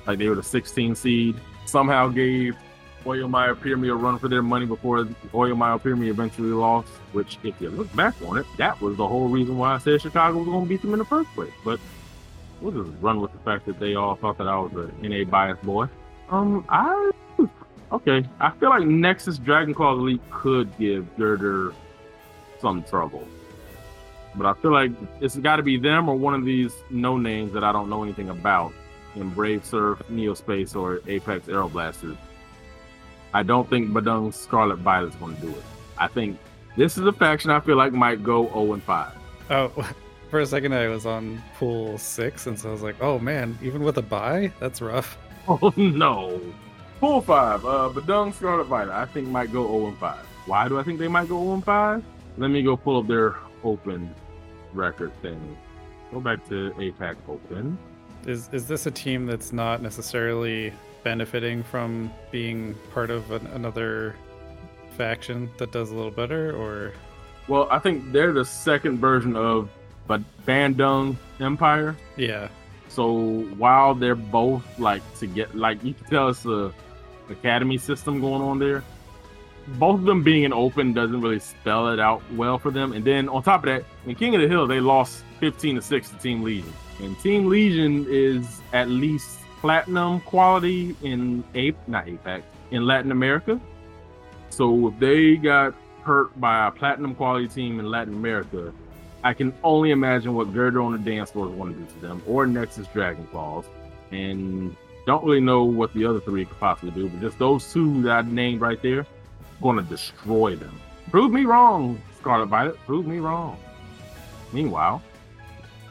Like 0.07 0.19
they 0.19 0.30
were 0.30 0.36
the 0.36 0.43
16 0.43 0.95
seed. 0.95 1.36
Somehow 1.70 2.07
gave 2.07 2.55
Oyo 3.05 3.30
Maya 3.30 3.55
Pyramid 3.55 3.89
a 3.89 3.95
run 3.95 4.20
for 4.20 4.28
their 4.28 4.41
money 4.41 4.65
before 4.65 5.05
Oyo 5.34 5.55
Maya 5.55 5.78
Pyramid 5.78 6.09
eventually 6.09 6.49
lost. 6.49 6.89
Which, 7.13 7.38
if 7.43 7.59
you 7.61 7.70
look 7.70 7.93
back 7.95 8.15
on 8.26 8.38
it, 8.38 8.45
that 8.57 8.80
was 8.82 8.97
the 8.97 9.07
whole 9.07 9.30
reason 9.30 9.57
why 9.57 9.76
I 9.76 9.78
said 9.78 10.01
Chicago 10.01 10.39
was 10.39 10.47
going 10.47 10.65
to 10.65 10.70
beat 10.70 10.82
them 10.82 10.93
in 10.93 10.99
the 10.99 11.05
first 11.05 11.30
place. 11.32 11.53
But 11.63 11.80
we'll 12.61 12.84
just 12.84 12.95
run 13.01 13.22
with 13.22 13.32
the 13.32 13.39
fact 13.39 13.65
that 13.67 13.80
they 13.80 13.95
all 13.95 14.15
thought 14.15 14.38
that 14.38 14.47
I 14.47 14.57
was 14.57 14.72
a 14.74 15.07
NA 15.07 15.24
biased 15.24 15.61
boy. 15.63 15.88
Um, 16.30 16.65
I 16.70 17.11
okay. 17.91 18.24
I 18.39 18.51
feel 18.51 18.70
like 18.70 18.84
Nexus 18.84 19.38
Dragon 19.38 19.74
Claw 19.74 19.93
Elite 19.93 20.22
could 20.32 20.76
give 20.78 21.05
Gurdurr 21.17 21.74
some 22.59 22.84
trouble. 22.84 23.28
But 24.36 24.45
I 24.45 24.53
feel 24.61 24.72
like 24.72 24.91
it's 25.22 25.36
got 25.38 25.55
to 25.55 25.63
be 25.63 25.78
them 25.78 26.09
or 26.09 26.15
one 26.15 26.34
of 26.34 26.45
these 26.45 26.74
no 26.89 27.17
names 27.17 27.53
that 27.53 27.63
I 27.63 27.72
don't 27.72 27.89
know 27.89 28.03
anything 28.03 28.30
about 28.30 28.74
in 29.16 29.30
Brave 29.30 29.66
Surf, 29.66 30.01
Neospace, 30.10 30.76
or 30.76 31.01
Apex 31.07 31.47
Aeroblasters. 31.47 32.18
I 33.34 33.43
don't 33.43 33.70
think 33.70 33.91
Bandung 33.91 34.34
Scarlet 34.34 34.80
Violet's 34.80 35.16
going 35.18 35.36
to 35.36 35.41
do 35.41 35.49
it. 35.49 35.64
I 35.97 36.07
think 36.07 36.39
this 36.78 36.97
is 36.97 37.05
a 37.05 37.14
faction 37.14 37.51
I 37.51 37.60
feel 37.60 37.76
like 37.76 37.93
might 37.93 38.24
go 38.24 38.47
0 38.47 38.74
and 38.74 38.84
5. 38.84 39.12
Oh, 39.51 39.91
for 40.30 40.39
a 40.39 40.45
second 40.45 40.74
I 40.74 40.88
was 40.88 41.05
on 41.05 41.41
pool 41.57 41.97
six, 41.97 42.47
and 42.47 42.60
so 42.60 42.70
I 42.70 42.72
was 42.72 42.82
like, 42.82 43.01
oh 43.01 43.20
man, 43.20 43.57
even 43.62 43.84
with 43.84 43.97
a 43.97 44.01
buy, 44.01 44.51
that's 44.60 44.82
rough. 44.82 45.18
Oh 45.47 45.74
no. 45.78 46.39
Pool 46.99 47.22
5, 47.22 47.66
uh, 47.66 47.89
Bandung 47.93 48.34
Scarlet 48.34 48.66
Violet, 48.66 48.93
I 48.93 49.05
think 49.05 49.28
might 49.30 49.51
go 49.51 49.66
0 49.66 49.88
and 49.88 49.97
5. 49.97 50.18
Why 50.45 50.68
do 50.68 50.80
I 50.80 50.84
think 50.84 50.99
they 50.99 51.07
might 51.07 51.30
go 51.30 51.41
0 51.41 51.53
and 51.55 51.66
5? 51.66 52.03
Let 52.38 52.49
me 52.49 52.62
go 52.62 52.76
pull 52.76 52.99
up 52.99 53.07
their 53.07 53.38
open 53.64 54.14
record 54.74 55.12
thing. 55.22 55.57
Go 56.12 56.20
back 56.20 56.47
to 56.49 56.72
APAC 56.78 57.16
Open. 57.28 57.78
Is 58.26 58.49
is 58.51 58.67
this 58.67 58.86
a 58.86 58.91
team 58.91 59.26
that's 59.26 59.51
not 59.53 59.82
necessarily 59.82 60.74
benefiting 61.03 61.63
from 61.63 62.11
being 62.32 62.76
part 62.93 63.09
of 63.09 63.32
an, 63.32 63.47
another 63.47 64.15
faction 64.97 65.49
that 65.57 65.72
does 65.72 65.91
a 65.91 65.95
little 65.95 66.11
better, 66.11 66.55
or 66.55 66.93
Well, 67.47 67.67
I 67.72 67.80
think 67.80 68.11
they're 68.11 68.34
the 68.34 68.45
second 68.45 68.99
version 68.99 69.36
of 69.36 69.70
but 70.07 70.22
Bandung 70.45 71.15
Empire. 71.39 71.95
yeah, 72.17 72.49
So 72.88 73.43
while 73.57 73.93
they're 73.93 74.15
both 74.15 74.63
like 74.80 75.01
to 75.20 75.28
get 75.28 75.55
like 75.55 75.84
you 75.84 75.93
can 75.93 76.05
tell 76.07 76.30
it's 76.30 76.45
a 76.45 76.74
academy 77.30 77.78
system 77.78 78.20
going 78.20 78.41
on 78.41 78.59
there. 78.59 78.84
Both 79.78 79.99
of 79.99 80.05
them 80.05 80.24
being 80.24 80.43
in 80.43 80.51
open 80.53 80.93
doesn't 80.93 81.22
really 81.22 81.39
spell 81.39 81.89
it 81.89 81.99
out 81.99 82.24
well 82.34 82.57
for 82.57 82.72
them. 82.72 82.91
And 82.91 83.05
then 83.05 83.30
on 83.30 83.43
top 83.43 83.61
of 83.63 83.67
that, 83.67 83.84
in 84.07 84.15
King 84.15 84.34
of 84.34 84.41
the 84.41 84.47
Hill, 84.47 84.65
they 84.65 84.80
lost 84.80 85.24
15 85.39 85.76
to 85.76 85.82
6 85.82 86.09
to 86.09 86.15
Team 86.17 86.41
Legion. 86.41 86.74
And 86.99 87.17
Team 87.19 87.47
Legion 87.47 88.05
is 88.09 88.61
at 88.73 88.89
least 88.89 89.39
platinum 89.61 90.21
quality 90.21 90.95
in 91.01 91.43
Ape, 91.55 91.77
not 91.87 92.05
APAC, 92.05 92.43
in 92.71 92.85
Latin 92.85 93.11
America. 93.11 93.59
So 94.49 94.87
if 94.87 94.99
they 94.99 95.35
got 95.35 95.73
hurt 96.03 96.37
by 96.39 96.67
a 96.67 96.71
platinum 96.71 97.15
quality 97.15 97.47
team 97.47 97.79
in 97.79 97.89
Latin 97.89 98.13
America, 98.13 98.73
I 99.23 99.33
can 99.33 99.53
only 99.63 99.91
imagine 99.91 100.33
what 100.33 100.53
Gurdurr 100.53 100.83
on 100.83 100.91
the 100.91 100.97
dance 100.97 101.31
floor 101.31 101.49
is 101.49 101.55
going 101.55 101.73
to 101.73 101.79
do 101.79 101.85
to 101.85 101.99
them, 101.99 102.23
or 102.25 102.47
Nexus 102.47 102.87
Dragon 102.87 103.27
Claws. 103.27 103.65
And 104.11 104.75
don't 105.05 105.23
really 105.23 105.41
know 105.41 105.63
what 105.63 105.93
the 105.93 106.05
other 106.05 106.19
three 106.19 106.45
could 106.45 106.59
possibly 106.59 106.91
do, 106.91 107.09
but 107.09 107.21
just 107.21 107.37
those 107.37 107.71
two 107.71 108.01
that 108.03 108.11
I 108.11 108.21
named 108.21 108.61
right 108.61 108.81
there, 108.81 109.05
going 109.61 109.77
to 109.77 109.83
destroy 109.83 110.55
them. 110.55 110.79
Prove 111.11 111.31
me 111.31 111.45
wrong, 111.45 112.01
Scarlet 112.17 112.47
Violet. 112.47 112.77
Prove 112.85 113.05
me 113.05 113.19
wrong. 113.19 113.57
Meanwhile, 114.53 115.01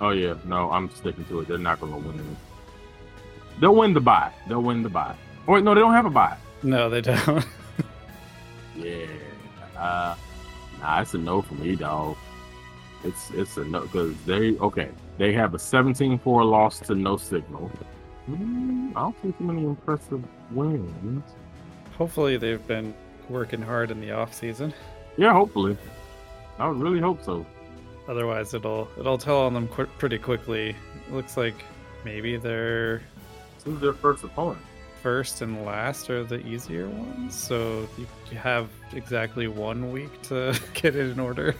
oh 0.00 0.10
yeah, 0.10 0.34
no, 0.44 0.70
I'm 0.70 0.90
sticking 0.90 1.24
to 1.26 1.40
it. 1.40 1.48
They're 1.48 1.58
not 1.58 1.80
going 1.80 1.92
to 1.92 1.98
win 2.08 2.18
it. 2.18 3.60
They'll 3.60 3.74
win 3.74 3.92
the 3.92 4.00
buy. 4.00 4.32
They'll 4.48 4.62
win 4.62 4.82
the 4.82 4.88
buy. 4.88 5.14
Oh, 5.46 5.54
wait, 5.54 5.64
no, 5.64 5.74
they 5.74 5.80
don't 5.80 5.92
have 5.94 6.06
a 6.06 6.10
buy. 6.10 6.36
no, 6.62 6.88
they 6.88 7.00
don't. 7.00 7.44
Yeah. 8.76 9.06
Uh, 9.76 10.14
nah, 10.80 11.00
it's 11.00 11.12
a 11.14 11.18
no 11.18 11.42
for 11.42 11.54
me, 11.54 11.74
dog. 11.74 12.16
It's 13.02 13.30
it's 13.30 13.56
a 13.56 13.64
no 13.64 13.80
because 13.82 14.14
they 14.24 14.56
okay. 14.58 14.90
They 15.18 15.32
have 15.32 15.54
a 15.54 15.58
17-4 15.58 16.48
loss 16.48 16.78
to 16.80 16.94
no 16.94 17.16
signal. 17.16 17.70
Mm, 18.30 18.90
I 18.94 19.00
don't 19.00 19.16
see 19.20 19.32
too 19.32 19.44
many 19.44 19.64
impressive 19.64 20.22
wins. 20.52 21.24
Hopefully, 21.96 22.36
they've 22.36 22.64
been 22.68 22.94
working 23.28 23.60
hard 23.60 23.90
in 23.90 24.00
the 24.00 24.12
off 24.12 24.32
season. 24.32 24.72
Yeah, 25.16 25.32
hopefully. 25.32 25.76
I 26.60 26.68
would 26.68 26.78
really 26.80 27.00
hope 27.00 27.24
so. 27.24 27.44
Otherwise, 28.08 28.54
it'll 28.54 28.88
it'll 28.98 29.18
tell 29.18 29.42
on 29.42 29.54
them 29.54 29.68
qu- 29.68 29.86
pretty 29.98 30.18
quickly. 30.18 30.70
It 30.70 31.12
looks 31.12 31.36
like 31.36 31.54
maybe 32.04 32.36
their 32.36 33.02
Who's 33.64 33.80
their 33.80 33.92
first 33.92 34.24
opponent? 34.24 34.58
first 35.02 35.42
and 35.42 35.64
last 35.64 36.10
are 36.10 36.24
the 36.24 36.44
easier 36.44 36.88
ones, 36.88 37.32
so 37.32 37.88
you, 37.96 38.36
have 38.36 38.68
exactly 38.94 39.46
one 39.46 39.92
week 39.92 40.10
to 40.22 40.58
get 40.74 40.96
it 40.96 41.10
in 41.10 41.20
order. 41.20 41.54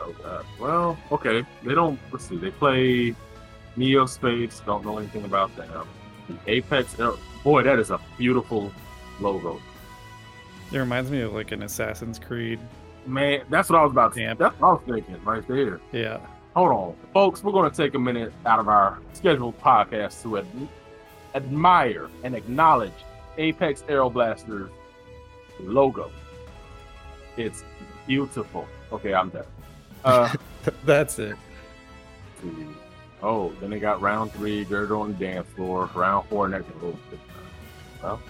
Oh 0.00 0.14
god. 0.22 0.44
Well, 0.60 0.98
okay. 1.10 1.44
They 1.64 1.74
don't. 1.74 1.98
Let's 2.12 2.28
see. 2.28 2.36
They 2.36 2.50
play 2.50 3.14
Neo 3.76 4.06
Space. 4.06 4.60
Don't 4.66 4.84
know 4.84 4.98
anything 4.98 5.24
about 5.24 5.54
them. 5.56 5.88
Apex. 6.46 6.98
Air- 7.00 7.12
Boy, 7.42 7.62
that 7.62 7.78
is 7.78 7.90
a 7.90 7.98
beautiful 8.18 8.70
logo. 9.20 9.60
It 10.72 10.76
reminds 10.78 11.10
me 11.10 11.22
of 11.22 11.32
like 11.32 11.52
an 11.52 11.62
Assassin's 11.62 12.18
Creed. 12.18 12.60
Man, 13.06 13.42
that's 13.48 13.70
what 13.70 13.78
I 13.78 13.82
was 13.82 13.92
about 13.92 14.14
to. 14.14 14.20
Yeah. 14.20 14.34
That's 14.34 14.58
what 14.60 14.68
I 14.68 14.72
was 14.72 14.82
thinking 14.86 15.24
right 15.24 15.46
there. 15.48 15.80
Yeah, 15.92 16.20
Hold 16.54 16.70
on, 16.72 16.96
folks. 17.12 17.42
We're 17.44 17.52
going 17.52 17.70
to 17.70 17.76
take 17.76 17.94
a 17.94 17.98
minute 17.98 18.32
out 18.44 18.58
of 18.58 18.68
our 18.68 18.98
scheduled 19.12 19.58
podcast 19.60 20.22
to 20.22 20.38
ad- 20.38 20.68
admire 21.34 22.08
and 22.24 22.34
acknowledge 22.34 22.92
Apex 23.36 23.82
Aeroblasters 23.82 24.68
logo. 25.60 26.10
It's 27.36 27.64
beautiful. 28.06 28.66
Okay, 28.90 29.14
I'm 29.14 29.30
done. 29.30 29.44
Uh, 30.04 30.32
that's 30.84 31.18
it. 31.18 31.36
Oh, 33.22 33.52
then 33.60 33.70
they 33.70 33.78
got 33.78 34.00
round 34.00 34.32
three, 34.32 34.64
Gurdurr 34.64 35.00
on 35.00 35.12
the 35.12 35.26
dance 35.26 35.48
floor. 35.54 35.88
Round 35.94 36.26
four, 36.28 36.48
next 36.48 36.66
to 36.66 36.72
go. 36.72 36.98
Well, 38.02 38.20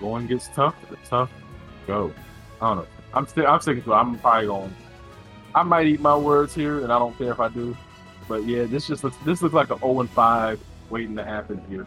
going 0.00 0.26
gets 0.26 0.48
tough. 0.48 0.74
It's 0.90 1.08
tough. 1.08 1.30
Go. 1.86 2.12
I 2.60 2.68
don't 2.68 2.76
know. 2.78 2.86
I'm 3.12 3.26
still. 3.26 3.46
I'm 3.46 3.60
sticking 3.60 3.82
to. 3.84 3.92
it. 3.92 3.94
I'm 3.94 4.18
probably 4.18 4.46
going. 4.46 4.74
I 5.54 5.62
might 5.62 5.86
eat 5.86 6.00
my 6.00 6.16
words 6.16 6.54
here, 6.54 6.80
and 6.82 6.92
I 6.92 6.98
don't 6.98 7.16
care 7.16 7.30
if 7.30 7.40
I 7.40 7.48
do. 7.48 7.76
But 8.28 8.44
yeah, 8.44 8.64
this 8.64 8.86
just 8.86 9.04
looks. 9.04 9.16
This 9.24 9.42
looks 9.42 9.54
like 9.54 9.70
an 9.70 9.78
0 9.78 10.00
and 10.00 10.10
5 10.10 10.60
waiting 10.90 11.16
to 11.16 11.24
happen 11.24 11.62
here. 11.68 11.86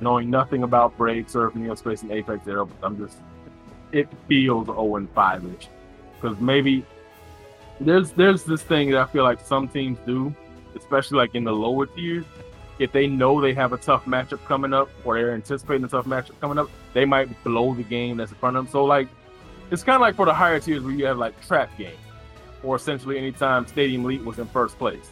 Knowing 0.00 0.30
nothing 0.30 0.62
about 0.62 0.96
Brave 0.96 1.26
surfing, 1.26 1.56
Neo 1.56 1.74
Space, 1.74 2.02
and 2.02 2.12
Apex 2.12 2.46
Aero, 2.46 2.66
but 2.66 2.86
I'm 2.86 2.96
just. 2.98 3.18
It 3.92 4.08
feels 4.28 4.66
0 4.66 4.96
and 4.96 5.10
5 5.10 5.44
ish. 5.46 5.68
Because 6.20 6.38
maybe 6.40 6.84
there's 7.80 8.12
there's 8.12 8.44
this 8.44 8.62
thing 8.62 8.90
that 8.90 9.00
I 9.00 9.06
feel 9.06 9.24
like 9.24 9.40
some 9.40 9.68
teams 9.68 9.98
do, 10.06 10.34
especially 10.76 11.18
like 11.18 11.34
in 11.34 11.44
the 11.44 11.52
lower 11.52 11.86
tiers. 11.86 12.24
If 12.78 12.92
they 12.92 13.06
know 13.06 13.40
they 13.40 13.54
have 13.54 13.72
a 13.72 13.76
tough 13.76 14.04
matchup 14.04 14.44
coming 14.46 14.72
up, 14.72 14.90
or 15.04 15.16
they're 15.16 15.32
anticipating 15.32 15.84
a 15.84 15.88
tough 15.88 16.06
matchup 16.06 16.40
coming 16.40 16.58
up, 16.58 16.70
they 16.94 17.04
might 17.04 17.44
blow 17.44 17.74
the 17.74 17.82
game 17.82 18.16
that's 18.16 18.32
in 18.32 18.38
front 18.38 18.56
of 18.56 18.64
them. 18.64 18.72
So 18.72 18.84
like, 18.84 19.08
it's 19.70 19.82
kind 19.82 19.96
of 19.96 20.00
like 20.00 20.16
for 20.16 20.24
the 20.24 20.32
higher 20.32 20.58
tiers 20.60 20.82
where 20.82 20.94
you 20.94 21.04
have 21.06 21.18
like 21.18 21.38
trap 21.46 21.76
game, 21.76 21.96
or 22.62 22.76
essentially 22.76 23.18
anytime 23.18 23.66
Stadium 23.66 24.04
Elite 24.04 24.24
was 24.24 24.38
in 24.38 24.46
first 24.46 24.78
place, 24.78 25.10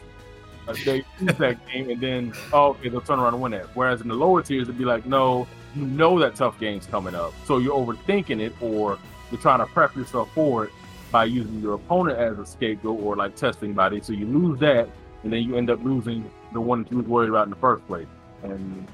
uh, 0.69 0.75
they 0.85 1.05
lose 1.21 1.37
that 1.39 1.59
game 1.67 1.91
and 1.91 2.01
then 2.01 2.33
oh 2.53 2.69
okay 2.69 2.89
they'll 2.89 3.01
turn 3.01 3.19
around 3.19 3.35
and 3.35 3.43
win 3.43 3.53
it. 3.53 3.67
Whereas 3.75 4.01
in 4.01 4.09
the 4.09 4.15
lower 4.15 4.43
tiers 4.43 4.69
it'd 4.69 4.79
be 4.79 4.85
like 4.85 5.05
no, 5.05 5.47
you 5.75 5.85
know 5.85 6.19
that 6.21 6.37
tough 6.37 6.59
game's 6.59 6.87
coming 6.87 7.15
up, 7.15 7.35
so 7.45 7.59
you're 7.59 7.75
overthinking 7.75 8.41
it 8.41 8.55
or 8.61 8.99
you're 9.31 9.41
trying 9.41 9.59
to 9.59 9.67
prep 9.67 9.97
yourself 9.97 10.33
for 10.35 10.67
it 10.67 10.73
by 11.11 11.25
using 11.25 11.61
your 11.61 11.75
opponent 11.75 12.19
as 12.19 12.39
a 12.39 12.47
scapegoat 12.47 13.01
or 13.03 13.17
like 13.17 13.37
testing 13.37 13.75
body. 13.75 14.01
So 14.01 14.13
you 14.13 14.27
lose 14.27 14.59
that, 14.61 14.89
and 15.23 15.33
then 15.33 15.43
you 15.43 15.57
end 15.57 15.71
up 15.71 15.83
losing 15.85 16.29
the 16.53 16.61
one 16.61 16.83
that 16.83 16.91
you 16.91 16.99
was 16.99 17.07
worried 17.07 17.29
about 17.29 17.45
in 17.45 17.51
the 17.51 17.57
first 17.57 17.87
place. 17.87 18.07
And 18.43 18.89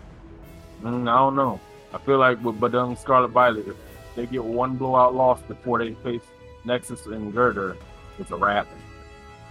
mm, 0.83 1.09
I 1.09 1.17
don't 1.17 1.37
know. 1.37 1.61
I 1.99 2.05
feel 2.07 2.19
like 2.19 2.43
with 2.45 2.61
Bandung 2.61 2.97
Scarlet 2.97 3.29
Violet, 3.29 3.67
if 3.67 3.77
they 4.15 4.27
get 4.27 4.45
one 4.45 4.77
blowout 4.77 5.15
loss 5.15 5.41
before 5.43 5.79
they 5.79 5.95
face 5.95 6.23
Nexus 6.65 7.07
and 7.07 7.33
Gurdurr, 7.35 7.77
it's 8.19 8.31
a 8.31 8.37
wrap. 8.37 8.69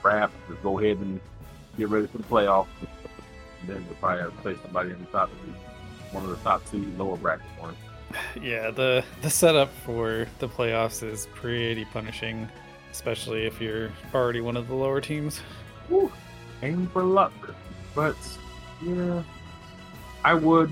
Wrap. 0.03 0.31
Just 0.49 0.63
go 0.63 0.79
ahead 0.79 0.97
and 0.97 1.19
get 1.77 1.89
ready 1.89 2.07
for 2.07 2.19
the 2.19 2.23
playoffs. 2.23 2.67
And 3.61 3.69
then 3.69 3.85
they'll 3.85 3.95
probably 3.95 4.23
have 4.23 4.35
to 4.35 4.41
play 4.41 4.55
somebody 4.63 4.91
in 4.91 4.99
the 4.99 5.05
top 5.07 5.29
two, 5.29 5.53
one 6.11 6.23
of 6.23 6.29
the 6.29 6.37
top 6.37 6.63
two 6.71 6.85
lower 6.97 7.17
bracket 7.17 7.45
ones. 7.59 7.77
Yeah, 8.41 8.71
the 8.71 9.03
the 9.21 9.29
setup 9.29 9.69
for 9.85 10.27
the 10.39 10.47
playoffs 10.47 11.03
is 11.03 11.27
pretty 11.35 11.83
punishing, 11.85 12.47
especially 12.91 13.45
if 13.45 13.59
you're 13.59 13.91
already 14.13 14.39
one 14.39 14.55
of 14.55 14.69
the 14.69 14.75
lower 14.75 15.01
teams. 15.01 15.41
Aim 16.63 16.87
for 16.93 17.03
luck. 17.03 17.33
But 17.93 18.15
yeah, 18.81 19.23
I 20.23 20.33
would 20.35 20.71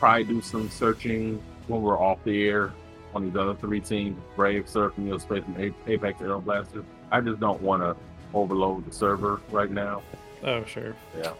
probably 0.00 0.24
do 0.24 0.40
some 0.40 0.68
searching 0.70 1.40
when 1.68 1.82
we're 1.82 1.98
off 2.00 2.18
the 2.24 2.48
air 2.48 2.72
on 3.14 3.26
these 3.26 3.36
other 3.36 3.54
three 3.54 3.80
teams: 3.80 4.18
Brave, 4.34 4.68
Surf, 4.68 4.96
Neo 4.98 5.18
Space, 5.18 5.44
and 5.46 5.56
APAC 5.86 6.20
Aero 6.20 6.40
Blasters. 6.40 6.84
I 7.12 7.20
just 7.20 7.38
don't 7.38 7.60
want 7.62 7.82
to 7.82 7.94
overload 8.34 8.86
the 8.86 8.92
server 8.92 9.40
right 9.52 9.70
now. 9.70 10.02
Oh, 10.42 10.64
sure. 10.64 10.96
Yeah, 11.18 11.32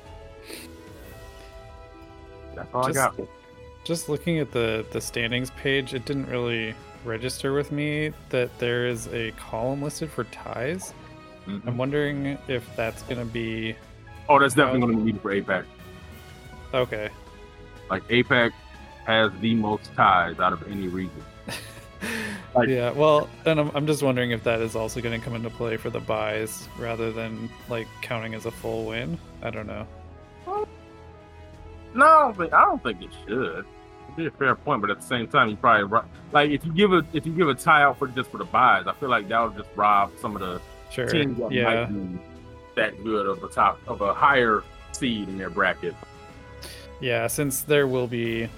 that's 2.54 2.72
all 2.74 2.84
Just- 2.86 2.98
I 2.98 3.02
got. 3.16 3.28
Just 3.82 4.08
looking 4.10 4.38
at 4.38 4.52
the 4.52 4.84
the 4.92 5.00
standings 5.00 5.50
page, 5.52 5.94
it 5.94 6.04
didn't 6.04 6.26
really 6.26 6.74
register 7.04 7.54
with 7.54 7.72
me 7.72 8.12
that 8.28 8.56
there 8.58 8.86
is 8.86 9.08
a 9.08 9.30
column 9.32 9.82
listed 9.82 10.10
for 10.10 10.24
ties. 10.24 10.92
Mhm. 11.46 11.66
I'm 11.66 11.78
wondering 11.78 12.36
if 12.46 12.68
that's 12.76 13.02
gonna 13.04 13.24
be 13.24 13.74
Oh, 14.28 14.38
that's 14.38 14.54
definitely 14.54 14.80
going 14.80 14.98
to 15.06 15.12
be 15.12 15.18
for 15.18 15.32
Apex. 15.32 15.66
okay. 16.74 17.08
Like 17.90 18.06
APAC 18.08 18.52
has 19.06 19.32
the 19.40 19.54
most 19.54 19.92
ties 19.94 20.38
out 20.38 20.52
of 20.52 20.66
any 20.70 20.88
region. 20.88 21.22
Like- 22.54 22.68
yeah, 22.70 22.90
well, 22.92 23.28
and 23.44 23.60
I'm, 23.60 23.70
I'm 23.76 23.86
just 23.86 24.02
wondering 24.02 24.30
if 24.32 24.42
that 24.44 24.60
is 24.60 24.74
also 24.74 25.00
going 25.00 25.16
to 25.20 25.22
come 25.24 25.34
into 25.36 25.50
play 25.50 25.76
for 25.76 25.88
the 25.90 26.00
buys 26.00 26.66
rather 26.78 27.12
than 27.12 27.48
like 27.68 27.86
counting 28.00 28.34
as 28.34 28.44
a 28.46 28.50
full 28.50 28.86
win. 28.86 29.18
I 29.42 29.50
don't 29.50 29.66
know. 29.68 29.86
No, 31.94 32.04
I 32.06 32.20
don't 32.22 32.36
think 32.36 32.52
I 32.52 32.62
don't 32.64 32.82
think 32.82 33.02
it 33.02 33.10
should. 33.26 33.64
It'd 34.04 34.16
be 34.16 34.26
a 34.26 34.30
fair 34.32 34.54
point, 34.54 34.80
but 34.80 34.90
at 34.90 35.00
the 35.00 35.06
same 35.06 35.28
time, 35.28 35.50
you 35.50 35.56
probably 35.56 36.00
like 36.32 36.50
if 36.50 36.64
you 36.64 36.72
give 36.72 36.92
a 36.92 37.04
if 37.12 37.26
you 37.26 37.32
give 37.32 37.48
a 37.48 37.54
tie 37.54 37.82
out 37.82 37.98
for 37.98 38.08
just 38.08 38.30
for 38.30 38.38
the 38.38 38.44
buys, 38.44 38.86
I 38.86 38.94
feel 38.94 39.10
like 39.10 39.28
that 39.28 39.40
would 39.40 39.56
just 39.56 39.68
rob 39.76 40.10
some 40.20 40.34
of 40.34 40.40
the 40.40 40.60
Sure. 40.90 41.06
teams 41.06 41.38
that 41.38 41.52
Yeah. 41.52 41.84
might 41.84 41.86
be 42.14 42.18
that 42.76 43.04
good 43.04 43.26
of 43.26 43.44
a 43.44 43.48
top 43.48 43.78
of 43.86 44.00
a 44.00 44.12
higher 44.14 44.64
seed 44.92 45.28
in 45.28 45.38
their 45.38 45.50
bracket. 45.50 45.94
Yeah, 47.00 47.26
since 47.26 47.62
there 47.62 47.86
will 47.86 48.06
be 48.06 48.48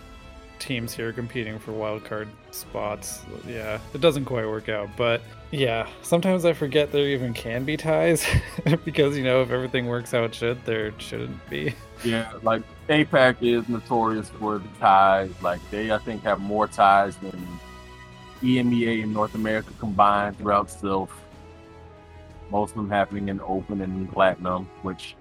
teams 0.58 0.94
here 0.94 1.12
competing 1.12 1.58
for 1.58 1.72
wildcard 1.72 2.28
spots, 2.50 3.22
yeah, 3.46 3.78
it 3.94 4.00
doesn't 4.00 4.24
quite 4.24 4.46
work 4.46 4.68
out. 4.68 4.88
But 4.96 5.22
yeah, 5.50 5.88
sometimes 6.02 6.44
I 6.44 6.52
forget 6.52 6.92
there 6.92 7.08
even 7.08 7.34
can 7.34 7.64
be 7.64 7.76
ties 7.76 8.26
because, 8.84 9.16
you 9.16 9.24
know, 9.24 9.42
if 9.42 9.50
everything 9.50 9.86
works 9.86 10.14
out 10.14 10.34
should, 10.34 10.64
there 10.64 10.92
shouldn't 10.98 11.48
be. 11.50 11.74
Yeah, 12.04 12.32
like 12.42 12.62
APAC 12.88 13.36
is 13.42 13.68
notorious 13.68 14.28
for 14.28 14.58
the 14.58 14.68
ties. 14.80 15.30
Like 15.42 15.60
they, 15.70 15.92
I 15.92 15.98
think, 15.98 16.22
have 16.22 16.40
more 16.40 16.66
ties 16.66 17.16
than 17.18 17.46
EMEA 18.42 19.04
and 19.04 19.12
North 19.12 19.34
America 19.34 19.70
combined 19.78 20.38
throughout 20.38 20.68
Silph. 20.68 21.10
Most 22.50 22.70
of 22.70 22.76
them 22.76 22.90
happening 22.90 23.28
in 23.28 23.40
open 23.40 23.80
and 23.80 24.10
platinum, 24.12 24.68
which 24.82 25.16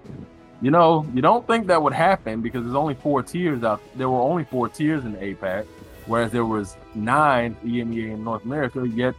you 0.62 0.70
know 0.70 1.04
you 1.12 1.20
don't 1.20 1.46
think 1.46 1.66
that 1.66 1.82
would 1.82 1.92
happen 1.92 2.40
because 2.40 2.62
there's 2.62 2.76
only 2.76 2.94
four 2.94 3.22
tiers 3.22 3.64
out. 3.64 3.82
There 3.96 4.08
were 4.08 4.20
only 4.20 4.44
four 4.44 4.68
tiers 4.68 5.04
in 5.04 5.14
APAC, 5.16 5.66
whereas 6.06 6.30
there 6.30 6.46
was 6.46 6.76
nine 6.94 7.56
EMEA 7.64 8.12
in 8.12 8.24
North 8.24 8.44
America. 8.44 8.86
Yet 8.86 9.14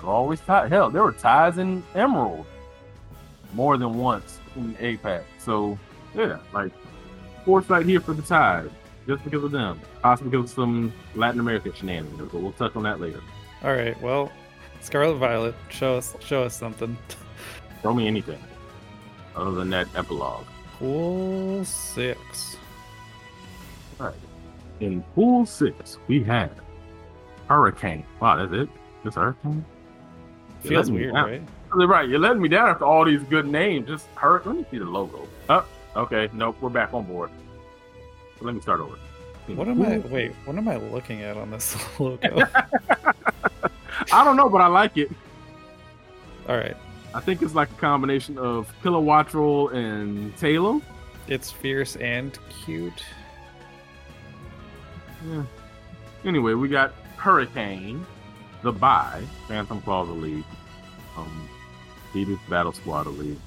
they're 0.00 0.10
always 0.10 0.40
tied. 0.40 0.70
Hell, 0.70 0.90
there 0.90 1.04
were 1.04 1.12
ties 1.12 1.58
in 1.58 1.82
Emerald 1.94 2.44
more 3.54 3.76
than 3.76 3.94
once 3.94 4.40
in 4.56 4.74
APAC. 4.74 5.22
So 5.38 5.78
yeah, 6.12 6.38
like 6.52 6.72
foresight 7.44 7.86
here 7.86 8.00
for 8.00 8.12
the 8.12 8.22
tide, 8.22 8.68
just 9.06 9.22
because 9.22 9.44
of 9.44 9.52
them, 9.52 9.80
possibly 10.02 10.32
because 10.32 10.50
of 10.50 10.56
some 10.56 10.92
Latin 11.14 11.38
American 11.38 11.72
shenanigans. 11.72 12.32
But 12.32 12.42
we'll 12.42 12.52
touch 12.52 12.74
on 12.74 12.82
that 12.82 13.00
later. 13.00 13.20
All 13.62 13.72
right, 13.72 13.98
well, 14.02 14.32
Scarlet 14.80 15.18
Violet, 15.18 15.54
show 15.68 15.96
us 15.96 16.16
show 16.18 16.42
us 16.42 16.56
something. 16.56 16.98
Throw 17.80 17.94
me 17.94 18.08
anything 18.08 18.42
other 19.36 19.52
than 19.52 19.70
that 19.70 19.86
epilogue. 19.94 20.46
Pool 20.84 21.64
six. 21.64 22.58
All 23.98 24.08
right. 24.08 24.14
In 24.80 25.00
pool 25.14 25.46
six, 25.46 25.96
we 26.08 26.22
have 26.24 26.50
Hurricane. 27.48 28.04
Wow, 28.20 28.36
that's 28.36 28.52
it. 28.52 28.68
Just 29.02 29.16
Hurricane. 29.16 29.64
You're 30.62 30.72
Feels 30.72 30.90
weird, 30.90 31.14
right? 31.14 31.42
Right, 31.72 32.06
you're 32.06 32.18
letting 32.18 32.42
me 32.42 32.48
down 32.50 32.68
after 32.68 32.84
all 32.84 33.06
these 33.06 33.22
good 33.22 33.46
names. 33.46 33.88
Just 33.88 34.08
hurt. 34.08 34.46
Let 34.46 34.56
me 34.56 34.66
see 34.70 34.76
the 34.76 34.84
logo. 34.84 35.26
Oh, 35.48 35.66
okay. 35.96 36.28
Nope, 36.34 36.56
we're 36.60 36.68
back 36.68 36.92
on 36.92 37.04
board. 37.04 37.30
So 38.38 38.44
let 38.44 38.54
me 38.54 38.60
start 38.60 38.80
over. 38.80 38.96
In 39.48 39.56
What 39.56 39.68
am 39.68 39.80
I? 39.80 39.98
Wait, 39.98 40.32
what 40.44 40.54
am 40.56 40.68
I 40.68 40.76
looking 40.76 41.22
at 41.22 41.38
on 41.38 41.50
this 41.50 41.76
logo? 41.98 42.46
I 44.12 44.22
don't 44.22 44.36
know, 44.36 44.50
but 44.50 44.60
I 44.60 44.66
like 44.66 44.98
it. 44.98 45.10
All 46.46 46.58
right, 46.58 46.76
I 47.14 47.20
think 47.20 47.42
it's 47.42 47.54
like 47.54 47.70
a 47.70 47.74
combination 47.74 48.38
of 48.38 48.74
Kilowattrel 48.82 49.72
and 49.72 50.36
Taillow. 50.36 50.82
it's 51.28 51.48
fierce 51.48 51.94
and 51.96 52.36
cute. 52.64 53.04
Yeah. 55.24 55.44
Anyway, 56.24 56.54
we 56.54 56.68
got 56.68 56.92
Hurricane, 57.16 58.04
The 58.62 58.72
Buy, 58.72 59.22
Phantom 59.46 59.80
Claw 59.82 60.04
the 60.04 60.12
Elite, 60.12 60.44
um, 61.16 61.48
Phoenix 62.12 62.40
Battle 62.50 62.72
Squad 62.72 63.04
the 63.04 63.10
Elite, 63.10 63.38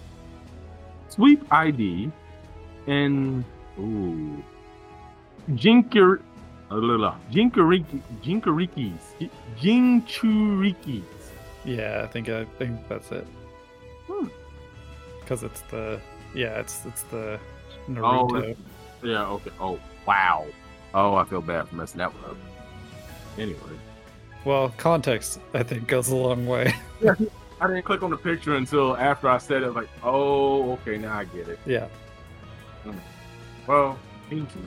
Sweep 1.10 1.44
ID, 1.52 2.10
and 2.88 3.44
ooh, 3.80 4.42
la, 5.50 7.16
Jinkariki, 7.32 8.02
Jinkarikis, 8.24 9.30
Jinchurikis. 9.60 11.04
Yeah, 11.66 12.02
I 12.04 12.08
think 12.08 12.30
I 12.30 12.46
think 12.58 12.88
that's 12.88 13.12
it. 13.12 13.28
Hmm. 14.08 14.28
Because 15.22 15.44
it's 15.44 15.62
the 15.62 16.00
yeah, 16.34 16.60
it's 16.60 16.86
it's 16.86 17.04
the 17.04 17.40
Oh, 17.98 18.36
it's- 18.38 18.58
Yeah, 19.04 19.28
okay. 19.28 19.52
Oh, 19.60 19.80
wow. 20.06 20.46
Oh, 20.94 21.16
I 21.16 21.24
feel 21.26 21.42
bad 21.42 21.68
for 21.70 21.76
messing 21.76 22.00
that 22.00 22.14
one 22.14 22.32
up. 22.32 22.38
Anyway. 23.38 23.60
well, 24.46 24.74
context 24.78 25.40
I 25.54 25.64
think 25.64 25.88
goes 25.88 26.10
a 26.10 26.16
long 26.16 26.46
way. 26.48 26.74
yeah, 27.02 27.14
I 27.62 27.68
didn't 27.68 27.84
click 27.84 28.02
on 28.04 28.10
the 28.10 28.18
picture 28.18 28.56
until 28.56 28.98
after 28.98 29.30
I 29.30 29.38
said 29.38 29.64
it. 29.64 29.72
Like, 29.72 29.90
oh, 30.04 30.72
okay, 30.74 30.98
now 30.98 31.18
I 31.18 31.26
get 31.26 31.48
it. 31.48 31.60
yeah. 31.66 31.88
Well, 33.68 33.98
thank 34.30 34.50
you. 34.56 34.62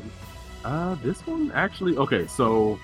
Uh, 0.64 0.95
this 0.97 1.26
one 1.26 1.51
actually, 1.53 1.97
okay, 1.97 2.26
so 2.26 2.78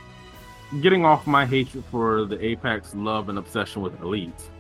getting 0.81 1.05
off 1.05 1.27
my 1.27 1.45
hatred 1.45 1.85
for 1.91 2.25
the 2.25 2.37
APAC 2.39 2.83
love 2.95 3.29
and 3.29 3.39
obsession 3.39 3.83
with 3.83 4.01
Elite, 4.01 4.51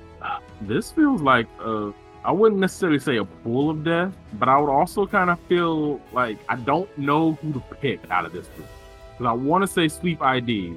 this 0.63 0.91
feels 0.91 1.21
like 1.23 1.47
a, 1.61 1.93
I 2.25 2.33
wouldn't 2.33 2.61
necessarily 2.61 2.99
say 2.99 3.17
a 3.17 3.25
pool 3.25 3.71
of 3.71 3.85
death, 3.85 4.13
but 4.35 4.49
I 4.49 4.59
would 4.59 4.71
also 4.71 5.07
kind 5.07 5.31
of 5.31 5.39
feel 5.41 6.01
like 6.13 6.39
I 6.49 6.57
don't 6.57 6.89
know 6.99 7.33
who 7.35 7.53
to 7.53 7.61
pick 7.81 8.01
out 8.11 8.25
of 8.25 8.33
this 8.33 8.49
group. 8.49 8.69
Because 9.13 9.31
I 9.31 9.33
want 9.33 9.63
to 9.63 9.69
say 9.69 9.89
Sweep 9.89 10.21
ID, 10.21 10.75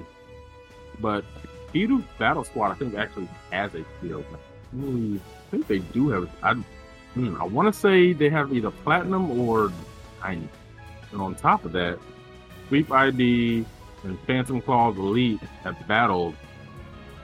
but 1.00 1.26
Bidoof 1.74 2.04
Battle 2.18 2.44
Squad, 2.44 2.72
I 2.72 2.76
think 2.76 2.96
actually 2.96 3.28
has 3.52 3.74
a 3.76 3.84
field. 4.02 4.26
Hmm, 4.72 5.18
I 5.18 5.52
think 5.52 5.68
they 5.68 5.80
do 5.80 6.10
have. 6.10 6.30
I, 6.44 6.54
hmm, 7.14 7.36
I 7.42 7.46
want 7.46 7.74
to 7.74 7.80
say 7.80 8.14
they 8.14 8.30
have 8.30 8.54
either 8.54 8.72
platinum 8.72 9.40
or 9.40 9.72
tiny. 10.22 10.48
And 11.12 11.22
on 11.22 11.36
top 11.36 11.66
of 11.66 11.72
that, 11.74 12.00
Sweep 12.68 12.92
ID 12.92 13.66
and 14.04 14.20
Phantom 14.22 14.62
Claws 14.62 14.98
Elite 14.98 15.42
have 15.64 15.76
battled. 15.88 16.36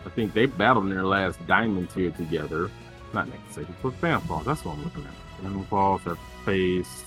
I 0.05 0.09
think 0.09 0.33
they 0.33 0.45
battled 0.45 0.85
in 0.85 0.91
their 0.91 1.05
last 1.05 1.45
diamond 1.47 1.89
tier 1.89 2.11
together 2.11 2.69
not 3.15 3.27
necessarily 3.29 3.73
for 3.81 3.91
fan 3.91 4.19
falls. 4.21 4.45
That's 4.45 4.63
what 4.63 4.77
I'm 4.77 4.83
looking 4.83 5.05
at. 5.05 5.41
Fan 5.41 5.63
falls 5.65 6.01
have 6.03 6.19
faced. 6.43 7.05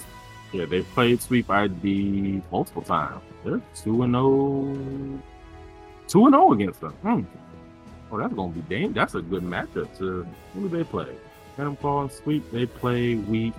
Yeah, 0.53 0.64
they 0.64 0.82
played 0.82 1.20
Sweep 1.20 1.49
ID 1.51 2.42
multiple 2.51 2.82
times. 2.82 3.22
They're 3.44 3.61
two 3.76 4.03
and 4.03 4.14
zero. 4.14 4.24
Oh, 4.24 5.20
two 6.09 6.24
and 6.24 6.32
zero 6.32 6.44
oh 6.49 6.53
against 6.55 6.80
them. 6.80 6.92
Hmm. 7.03 7.22
Oh, 8.11 8.18
that's 8.18 8.32
gonna 8.32 8.53
be 8.53 8.62
dang. 8.62 8.94
That's 8.94 9.14
a 9.14 9.20
good 9.20 9.42
matchup. 9.42 9.96
To 9.99 10.26
who 10.55 10.68
do 10.68 10.76
they 10.76 10.84
play? 10.84 11.14
Phantom 11.57 11.76
Claw 11.76 12.09
Sweep. 12.09 12.51
They 12.51 12.64
play 12.64 13.16
week 13.16 13.55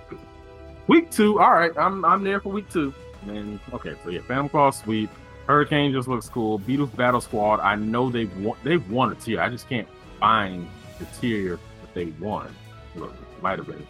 week 0.88 1.10
two. 1.10 1.38
All 1.38 1.52
right, 1.52 1.72
I'm 1.78 2.04
I'm 2.04 2.24
there 2.24 2.40
for 2.40 2.50
week 2.50 2.68
two. 2.70 2.92
And 3.28 3.60
okay, 3.72 3.94
so 4.02 4.10
yeah, 4.10 4.20
Phantom 4.26 4.48
Claw 4.48 4.70
Sweep. 4.70 5.10
Hurricane 5.50 5.92
just 5.92 6.06
looks 6.06 6.28
cool. 6.28 6.60
Bidoof 6.60 6.94
Battle 6.94 7.20
Squad. 7.20 7.58
I 7.58 7.74
know 7.74 8.08
they've 8.08 8.34
won, 8.38 8.56
they've 8.62 8.88
won 8.88 9.10
a 9.10 9.16
tier. 9.16 9.40
I 9.40 9.48
just 9.48 9.68
can't 9.68 9.88
find 10.20 10.68
the 11.00 11.06
tier 11.20 11.58
that 11.80 11.92
they 11.92 12.06
won. 12.20 12.54
Look, 12.94 13.12
might 13.42 13.58
have 13.58 13.66
been 13.66 13.84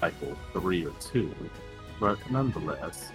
cycle 0.00 0.34
three 0.54 0.86
or 0.86 0.92
two, 1.00 1.34
but 2.00 2.18
nonetheless, 2.30 3.12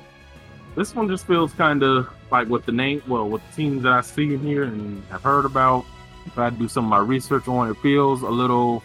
this 0.76 0.94
one 0.94 1.08
just 1.08 1.26
feels 1.26 1.54
kind 1.54 1.82
of 1.82 2.08
like 2.30 2.48
what 2.48 2.68
the 2.68 2.72
name, 2.72 3.02
well, 3.08 3.28
what 3.28 3.42
the 3.50 3.56
teams 3.56 3.82
that 3.82 3.94
I 3.94 4.02
see 4.02 4.36
in 4.36 4.42
here 4.42 4.66
and 4.66 5.04
have 5.06 5.24
heard 5.24 5.46
about. 5.46 5.84
If 6.28 6.38
I 6.38 6.52
do 6.52 6.68
some 6.68 6.86
of 6.86 6.90
my 6.92 7.00
research 7.00 7.48
on 7.48 7.72
it, 7.72 7.78
feels 7.78 8.22
a 8.22 8.30
little, 8.30 8.84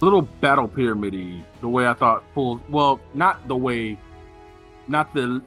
a 0.00 0.04
little 0.06 0.22
battle 0.22 0.68
pyramidy. 0.68 1.44
The 1.60 1.68
way 1.68 1.86
I 1.86 1.92
thought 1.92 2.24
pool, 2.32 2.62
well, 2.70 2.98
not 3.12 3.46
the 3.46 3.56
way, 3.56 3.98
not 4.88 5.12
the 5.12 5.42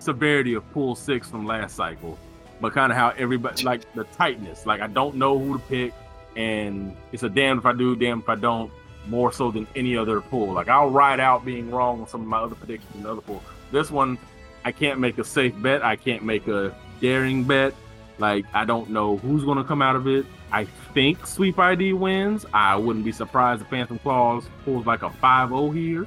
severity 0.00 0.52
of 0.52 0.70
pool 0.72 0.94
six 0.94 1.30
from 1.30 1.46
last 1.46 1.76
cycle, 1.76 2.18
but 2.60 2.72
kind 2.72 2.92
of 2.92 2.98
how 2.98 3.12
everybody 3.16 3.62
like 3.64 3.92
the 3.94 4.04
tightness. 4.04 4.66
Like 4.66 4.80
I 4.80 4.86
don't 4.86 5.16
know 5.16 5.38
who 5.38 5.58
to 5.58 5.64
pick 5.64 5.92
and 6.36 6.96
it's 7.12 7.22
a 7.22 7.28
damn 7.28 7.58
if 7.58 7.66
I 7.66 7.72
do, 7.72 7.96
damn 7.96 8.20
if 8.20 8.28
I 8.28 8.34
don't. 8.34 8.70
More 9.06 9.30
so 9.32 9.52
than 9.52 9.68
any 9.76 9.96
other 9.96 10.20
pool. 10.20 10.52
Like 10.52 10.68
I'll 10.68 10.90
ride 10.90 11.20
out 11.20 11.44
being 11.44 11.70
wrong 11.70 12.00
on 12.00 12.08
some 12.08 12.22
of 12.22 12.26
my 12.26 12.38
other 12.38 12.56
predictions 12.56 12.92
in 12.96 13.04
the 13.04 13.12
other 13.12 13.20
pool. 13.20 13.40
This 13.70 13.88
one, 13.88 14.18
I 14.64 14.72
can't 14.72 14.98
make 14.98 15.18
a 15.18 15.24
safe 15.24 15.54
bet. 15.62 15.84
I 15.84 15.94
can't 15.94 16.24
make 16.24 16.48
a 16.48 16.74
daring 17.00 17.44
bet. 17.44 17.72
Like 18.18 18.46
I 18.52 18.64
don't 18.64 18.90
know 18.90 19.18
who's 19.18 19.44
to 19.44 19.64
come 19.64 19.80
out 19.80 19.94
of 19.94 20.08
it. 20.08 20.26
I 20.50 20.64
think 20.94 21.24
Sweep 21.26 21.58
ID 21.58 21.92
wins. 21.92 22.46
I 22.52 22.76
wouldn't 22.76 23.04
be 23.04 23.12
surprised 23.12 23.62
if 23.62 23.68
Phantom 23.68 23.98
Claws 24.00 24.44
pulls 24.64 24.86
like 24.86 25.02
a 25.02 25.10
5-0 25.10 25.74
here. 25.74 26.06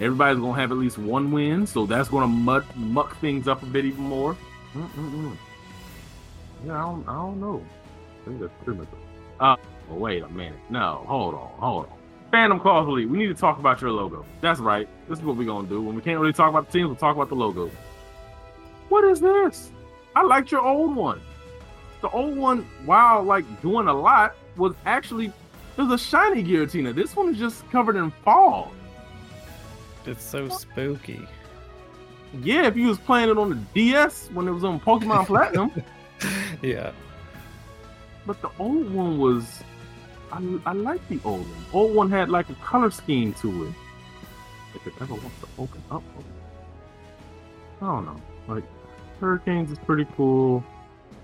Everybody's 0.00 0.40
to 0.40 0.52
have 0.52 0.70
at 0.70 0.78
least 0.78 0.98
one 0.98 1.32
win, 1.32 1.66
so 1.66 1.84
that's 1.84 2.08
to 2.22 2.28
muck, 2.28 2.64
muck 2.76 3.16
things 3.20 3.48
up 3.48 3.62
a 3.64 3.66
bit 3.66 3.84
even 3.84 4.04
more. 4.04 4.36
Mm-mm-mm. 4.78 5.36
Yeah, 6.64 6.72
I 6.72 6.82
don't, 6.82 7.08
I 7.08 7.14
don't 7.14 7.40
know. 7.40 7.64
I 8.22 8.24
think 8.24 8.40
that's 8.40 8.52
pretty 8.64 8.80
much 8.80 8.88
uh, 9.40 9.56
wait 9.88 10.22
a 10.22 10.28
minute. 10.28 10.58
No, 10.70 11.04
hold 11.06 11.34
on, 11.34 11.50
hold 11.58 11.86
on. 11.86 11.98
Phantom 12.30 12.60
Claws 12.60 12.86
Elite, 12.86 13.08
we 13.08 13.18
need 13.18 13.28
to 13.28 13.34
talk 13.34 13.58
about 13.58 13.80
your 13.80 13.90
logo. 13.90 14.24
That's 14.40 14.60
right. 14.60 14.88
This 15.08 15.18
is 15.18 15.24
what 15.24 15.36
we're 15.36 15.46
gonna 15.46 15.68
do. 15.68 15.80
When 15.80 15.96
we 15.96 16.02
can't 16.02 16.20
really 16.20 16.32
talk 16.32 16.50
about 16.50 16.66
the 16.66 16.72
teams, 16.72 16.86
we'll 16.86 16.96
talk 16.96 17.16
about 17.16 17.28
the 17.28 17.34
logo. 17.34 17.70
What 18.88 19.04
is 19.04 19.20
this? 19.20 19.72
I 20.14 20.22
liked 20.22 20.52
your 20.52 20.60
old 20.60 20.94
one. 20.94 21.20
The 22.00 22.10
old 22.10 22.36
one, 22.36 22.62
while 22.84 23.22
like 23.22 23.44
doing 23.62 23.88
a 23.88 23.94
lot, 23.94 24.36
was 24.56 24.74
actually 24.86 25.32
there's 25.76 25.90
a 25.90 25.98
shiny 25.98 26.44
Giratina. 26.44 26.94
This 26.94 27.16
one 27.16 27.30
is 27.30 27.38
just 27.38 27.68
covered 27.70 27.96
in 27.96 28.10
fog. 28.24 28.68
It's 30.06 30.24
so 30.24 30.48
spooky. 30.48 31.26
Yeah, 32.42 32.66
if 32.66 32.76
you 32.76 32.88
was 32.88 32.98
playing 32.98 33.30
it 33.30 33.38
on 33.38 33.50
the 33.50 33.56
DS 33.74 34.28
when 34.32 34.46
it 34.48 34.52
was 34.52 34.64
on 34.64 34.80
Pokemon 34.80 35.26
Platinum. 35.26 35.70
yeah. 36.62 36.92
But 38.26 38.40
the 38.42 38.50
old 38.58 38.92
one 38.92 39.18
was, 39.18 39.62
I, 40.30 40.42
I 40.66 40.72
like 40.72 41.06
the 41.08 41.20
old 41.24 41.40
one. 41.40 41.64
Old 41.72 41.94
one 41.94 42.10
had 42.10 42.28
like 42.28 42.50
a 42.50 42.54
color 42.56 42.90
scheme 42.90 43.32
to 43.34 43.66
it. 43.66 43.74
If 44.74 44.86
it 44.86 44.92
ever 45.00 45.14
wants 45.14 45.40
to 45.40 45.48
open 45.58 45.82
up, 45.90 46.02
I 47.80 47.86
don't 47.86 48.04
know. 48.04 48.20
Like 48.46 48.64
Hurricanes 49.20 49.70
is 49.70 49.78
pretty 49.78 50.06
cool. 50.16 50.62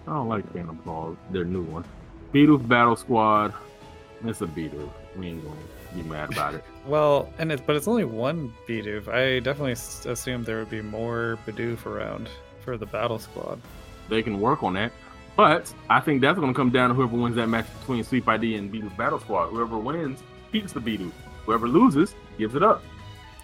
I 0.07 0.13
don't 0.13 0.29
like 0.29 0.51
Phantom 0.53 0.79
Claws, 0.79 1.17
their 1.31 1.45
new 1.45 1.63
one. 1.63 1.85
Bidoof 2.33 2.67
Battle 2.67 2.97
Squad. 2.97 3.55
It's 4.25 4.41
a 4.41 4.47
Bidoof. 4.47 4.91
We 5.17 5.29
ain't 5.29 5.43
gonna 5.45 5.57
be 5.95 6.03
mad 6.03 6.33
about 6.33 6.55
it. 6.55 6.65
well, 6.87 7.33
and 7.39 7.53
it's 7.53 7.63
but 7.65 7.77
it's 7.77 7.89
only 7.89 8.05
one 8.05 8.53
Bidoof. 8.69 9.09
I 9.09 9.41
definitely 9.41 9.73
assumed 9.73 10.47
there 10.47 10.59
would 10.59 10.71
be 10.71 10.83
more 10.83 11.39
Bidoof 11.47 11.87
around 11.87 12.29
for 12.61 12.77
the 12.77 12.87
Battle 12.87 13.19
Squad. 13.19 13.61
They 14.09 14.23
can 14.23 14.41
work 14.41 14.63
on 14.63 14.75
that. 14.75 14.93
But 15.37 15.73
I 15.91 16.01
think 16.01 16.21
that's 16.21 16.39
going 16.39 16.53
to 16.53 16.57
come 16.57 16.71
down 16.71 16.91
to 16.91 16.95
whoever 16.95 17.17
wins 17.17 17.37
that 17.37 17.49
match 17.49 17.67
between 17.81 18.05
Sweep 18.05 18.29
ID 18.29 18.55
and 18.57 18.73
Bidoof 18.73 18.97
Battle 18.97 19.19
Squad. 19.19 19.49
Whoever 19.49 19.79
wins 19.79 20.23
keeps 20.53 20.73
the 20.73 20.81
Bidoof. 20.81 21.13
Whoever 21.47 21.69
loses 21.69 22.15
gives 22.39 22.55
it 22.55 22.63
up. 22.63 22.83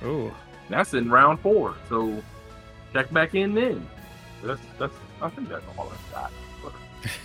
Oh, 0.02 0.32
that's 0.68 0.94
in 0.94 1.10
round 1.10 1.40
four. 1.40 1.74
So 1.88 2.22
check 2.92 3.10
back 3.12 3.34
in 3.34 3.54
then. 3.54 3.86
That's 4.42 4.60
that's. 4.78 4.94
I 5.20 5.28
think 5.30 5.48
that's 5.48 5.64
all 5.76 5.92
I've 5.92 6.12
got. 6.12 6.32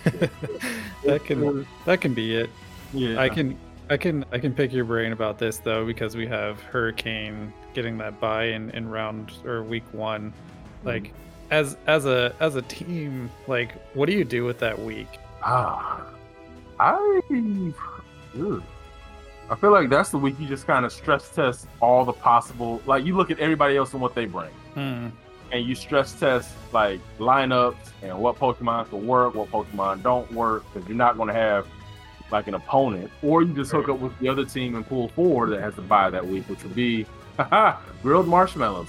that 1.04 1.24
can 1.24 1.66
that 1.84 2.00
can 2.00 2.14
be 2.14 2.36
it. 2.36 2.50
Yeah, 2.92 3.20
I 3.20 3.28
can 3.28 3.58
I 3.88 3.96
can 3.96 4.24
I 4.32 4.38
can 4.38 4.52
pick 4.52 4.72
your 4.72 4.84
brain 4.84 5.12
about 5.12 5.38
this 5.38 5.58
though 5.58 5.86
because 5.86 6.16
we 6.16 6.26
have 6.26 6.60
Hurricane 6.60 7.52
getting 7.74 7.98
that 7.98 8.20
buy 8.20 8.46
in 8.46 8.70
in 8.70 8.88
round 8.88 9.32
or 9.44 9.62
week 9.62 9.84
one. 9.92 10.32
Like 10.84 11.04
mm-hmm 11.04 11.16
as 11.50 11.76
as 11.86 12.06
a 12.06 12.34
as 12.40 12.56
a 12.56 12.62
team, 12.62 13.30
like 13.46 13.72
what 13.94 14.06
do 14.06 14.12
you 14.12 14.24
do 14.24 14.44
with 14.44 14.58
that 14.60 14.78
week? 14.78 15.08
Ah, 15.42 16.06
I 16.80 17.20
I 19.48 19.54
feel 19.54 19.70
like 19.70 19.88
that's 19.88 20.10
the 20.10 20.18
week 20.18 20.38
you 20.40 20.48
just 20.48 20.66
kind 20.66 20.84
of 20.84 20.92
stress 20.92 21.28
test 21.30 21.68
all 21.80 22.04
the 22.04 22.12
possible. 22.12 22.82
Like 22.86 23.04
you 23.04 23.16
look 23.16 23.30
at 23.30 23.38
everybody 23.38 23.76
else 23.76 23.92
and 23.92 24.02
what 24.02 24.14
they 24.14 24.26
bring, 24.26 24.50
hmm. 24.74 25.08
and 25.52 25.66
you 25.66 25.74
stress 25.74 26.18
test 26.18 26.54
like 26.72 27.00
lineups 27.18 27.76
and 28.02 28.18
what 28.18 28.36
Pokemon 28.36 28.90
can 28.90 29.06
work, 29.06 29.34
what 29.34 29.50
Pokemon 29.50 30.02
don't 30.02 30.30
work, 30.32 30.64
because 30.72 30.88
you're 30.88 30.96
not 30.96 31.16
going 31.16 31.28
to 31.28 31.34
have 31.34 31.66
like 32.30 32.48
an 32.48 32.54
opponent, 32.54 33.10
or 33.22 33.42
you 33.42 33.54
just 33.54 33.70
hook 33.70 33.88
up 33.88 33.98
with 33.98 34.18
the 34.18 34.28
other 34.28 34.44
team 34.44 34.74
and 34.74 34.86
pull 34.86 35.08
forward 35.08 35.50
that 35.50 35.60
has 35.60 35.74
to 35.74 35.82
buy 35.82 36.10
that 36.10 36.26
week, 36.26 36.48
which 36.48 36.62
would 36.62 36.74
be 36.74 37.06
haha, 37.36 37.78
grilled 38.02 38.28
marshmallows. 38.28 38.88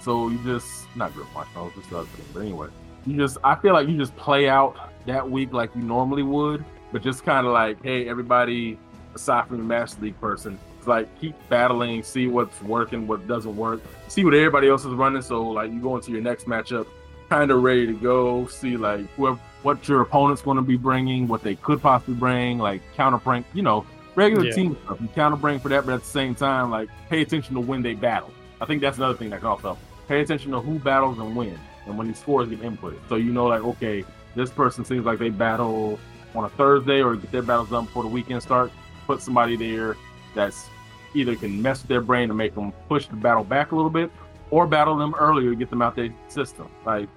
So 0.00 0.28
you 0.28 0.38
just 0.44 0.86
not 0.96 1.14
grilled 1.14 1.32
marshmallows, 1.34 1.72
just 1.76 1.92
other 1.92 2.06
thing. 2.06 2.24
But 2.32 2.40
anyway, 2.40 2.68
you 3.06 3.16
just 3.16 3.38
I 3.44 3.54
feel 3.56 3.72
like 3.72 3.88
you 3.88 3.96
just 3.96 4.16
play 4.16 4.48
out 4.48 4.76
that 5.06 5.28
week 5.28 5.52
like 5.52 5.74
you 5.74 5.82
normally 5.82 6.22
would, 6.22 6.64
but 6.92 7.02
just 7.02 7.24
kind 7.24 7.46
of 7.46 7.52
like, 7.52 7.82
hey, 7.82 8.08
everybody 8.08 8.78
aside 9.14 9.48
from 9.48 9.58
the 9.58 9.64
Master 9.64 10.00
League 10.02 10.20
person, 10.20 10.58
it's 10.78 10.86
like 10.86 11.08
keep 11.20 11.34
battling, 11.48 12.02
see 12.02 12.26
what's 12.26 12.60
working, 12.62 13.06
what 13.06 13.26
doesn't 13.26 13.56
work, 13.56 13.80
see 14.08 14.24
what 14.24 14.34
everybody 14.34 14.68
else 14.68 14.84
is 14.84 14.92
running. 14.92 15.22
So 15.22 15.42
like 15.48 15.72
you 15.72 15.80
go 15.80 15.96
into 15.96 16.12
your 16.12 16.20
next 16.20 16.46
matchup, 16.46 16.86
kind 17.28 17.50
of 17.50 17.62
ready 17.62 17.86
to 17.86 17.94
go, 17.94 18.46
see 18.46 18.76
like 18.76 19.06
whoever 19.16 19.40
what 19.68 19.86
your 19.86 20.00
opponent's 20.00 20.40
going 20.40 20.56
to 20.56 20.62
be 20.62 20.78
bringing, 20.78 21.28
what 21.28 21.42
they 21.42 21.54
could 21.54 21.82
possibly 21.82 22.14
bring, 22.14 22.58
like 22.58 22.80
counter 22.94 23.18
prank, 23.18 23.44
you 23.52 23.60
know, 23.60 23.84
regular 24.14 24.46
yeah. 24.46 24.54
team 24.54 24.74
stuff. 24.82 24.98
You 24.98 25.08
counter 25.08 25.36
bring 25.36 25.60
for 25.60 25.68
that, 25.68 25.84
but 25.84 25.92
at 25.92 26.00
the 26.00 26.06
same 26.06 26.34
time, 26.34 26.70
like 26.70 26.88
pay 27.10 27.20
attention 27.20 27.54
to 27.54 27.60
when 27.60 27.82
they 27.82 27.92
battle. 27.92 28.32
I 28.62 28.64
think 28.64 28.80
that's 28.80 28.96
another 28.96 29.18
thing 29.18 29.28
that 29.28 29.40
can 29.40 29.48
also 29.48 29.76
pay 30.08 30.22
attention 30.22 30.52
to 30.52 30.60
who 30.60 30.78
battles 30.78 31.18
and 31.18 31.36
when, 31.36 31.58
and 31.84 31.98
when 31.98 32.06
these 32.06 32.18
scores 32.18 32.48
get 32.48 32.62
inputted. 32.62 32.98
So 33.10 33.16
you 33.16 33.30
know, 33.30 33.44
like, 33.44 33.62
okay, 33.62 34.06
this 34.34 34.48
person 34.48 34.86
seems 34.86 35.04
like 35.04 35.18
they 35.18 35.28
battle 35.28 36.00
on 36.34 36.44
a 36.44 36.48
Thursday 36.48 37.02
or 37.02 37.16
get 37.16 37.30
their 37.30 37.42
battles 37.42 37.68
done 37.68 37.84
before 37.84 38.04
the 38.04 38.08
weekend 38.08 38.42
starts. 38.42 38.72
Put 39.06 39.20
somebody 39.20 39.54
there 39.54 39.98
that's 40.34 40.64
either 41.12 41.36
can 41.36 41.60
mess 41.60 41.82
with 41.82 41.88
their 41.88 42.00
brain 42.00 42.30
and 42.30 42.38
make 42.38 42.54
them 42.54 42.72
push 42.88 43.06
the 43.06 43.16
battle 43.16 43.44
back 43.44 43.72
a 43.72 43.76
little 43.76 43.90
bit, 43.90 44.10
or 44.50 44.66
battle 44.66 44.96
them 44.96 45.14
earlier 45.18 45.50
to 45.50 45.56
get 45.56 45.68
them 45.68 45.82
out 45.82 45.94
their 45.94 46.08
system. 46.28 46.70
Like, 46.86 47.10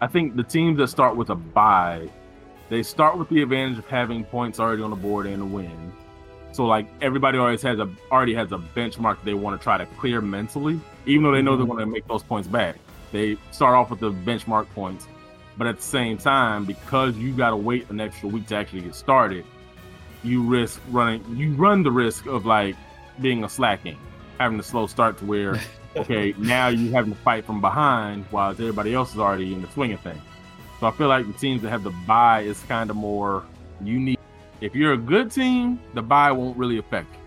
I 0.00 0.06
think 0.06 0.36
the 0.36 0.42
teams 0.42 0.78
that 0.78 0.88
start 0.88 1.16
with 1.16 1.30
a 1.30 1.34
buy, 1.34 2.08
they 2.68 2.82
start 2.82 3.18
with 3.18 3.28
the 3.28 3.42
advantage 3.42 3.78
of 3.78 3.86
having 3.86 4.24
points 4.24 4.58
already 4.58 4.82
on 4.82 4.90
the 4.90 4.96
board 4.96 5.26
and 5.26 5.42
a 5.42 5.44
win. 5.44 5.92
So 6.52 6.66
like 6.66 6.88
everybody 7.00 7.38
always 7.38 7.62
has 7.62 7.78
a 7.78 7.88
already 8.10 8.34
has 8.34 8.50
a 8.52 8.58
benchmark 8.58 9.18
they 9.22 9.34
want 9.34 9.60
to 9.60 9.62
try 9.62 9.78
to 9.78 9.86
clear 9.98 10.20
mentally 10.20 10.80
even 11.06 11.24
though 11.24 11.32
they 11.32 11.42
know 11.42 11.56
they're 11.56 11.66
mm-hmm. 11.66 11.76
going 11.76 11.86
to 11.86 11.92
make 11.92 12.06
those 12.06 12.22
points 12.22 12.48
back. 12.48 12.76
They 13.12 13.36
start 13.50 13.74
off 13.74 13.90
with 13.90 14.00
the 14.00 14.12
benchmark 14.12 14.68
points, 14.74 15.08
but 15.56 15.66
at 15.66 15.76
the 15.76 15.82
same 15.82 16.16
time, 16.16 16.64
because 16.64 17.16
you 17.16 17.32
got 17.32 17.50
to 17.50 17.56
wait 17.56 17.90
an 17.90 18.00
extra 18.00 18.28
week 18.28 18.46
to 18.48 18.56
actually 18.56 18.82
get 18.82 18.94
started, 18.94 19.44
you 20.22 20.42
risk 20.42 20.80
running. 20.90 21.24
You 21.36 21.54
run 21.54 21.82
the 21.82 21.90
risk 21.90 22.26
of 22.26 22.46
like 22.46 22.76
being 23.20 23.42
a 23.42 23.48
slacking, 23.48 23.98
having 24.38 24.60
a 24.60 24.62
slow 24.62 24.86
start 24.86 25.18
to 25.18 25.24
where, 25.24 25.60
okay, 25.96 26.34
now 26.38 26.68
you 26.68 26.90
having 26.92 27.12
to 27.12 27.18
fight 27.20 27.44
from 27.44 27.60
behind 27.60 28.24
while 28.30 28.50
everybody 28.50 28.94
else 28.94 29.12
is 29.12 29.18
already 29.18 29.52
in 29.52 29.62
the 29.62 29.68
swing 29.68 29.92
of 29.92 30.00
things. 30.00 30.20
So 30.78 30.86
I 30.86 30.90
feel 30.92 31.08
like 31.08 31.26
the 31.26 31.32
teams 31.34 31.62
that 31.62 31.70
have 31.70 31.82
the 31.82 31.94
buy 32.06 32.42
is 32.42 32.60
kind 32.62 32.90
of 32.90 32.96
more 32.96 33.44
unique. 33.82 34.18
If 34.60 34.74
you're 34.74 34.92
a 34.92 34.98
good 34.98 35.30
team, 35.30 35.80
the 35.94 36.02
buy 36.02 36.32
won't 36.32 36.56
really 36.56 36.78
affect 36.78 37.12
you. 37.12 37.20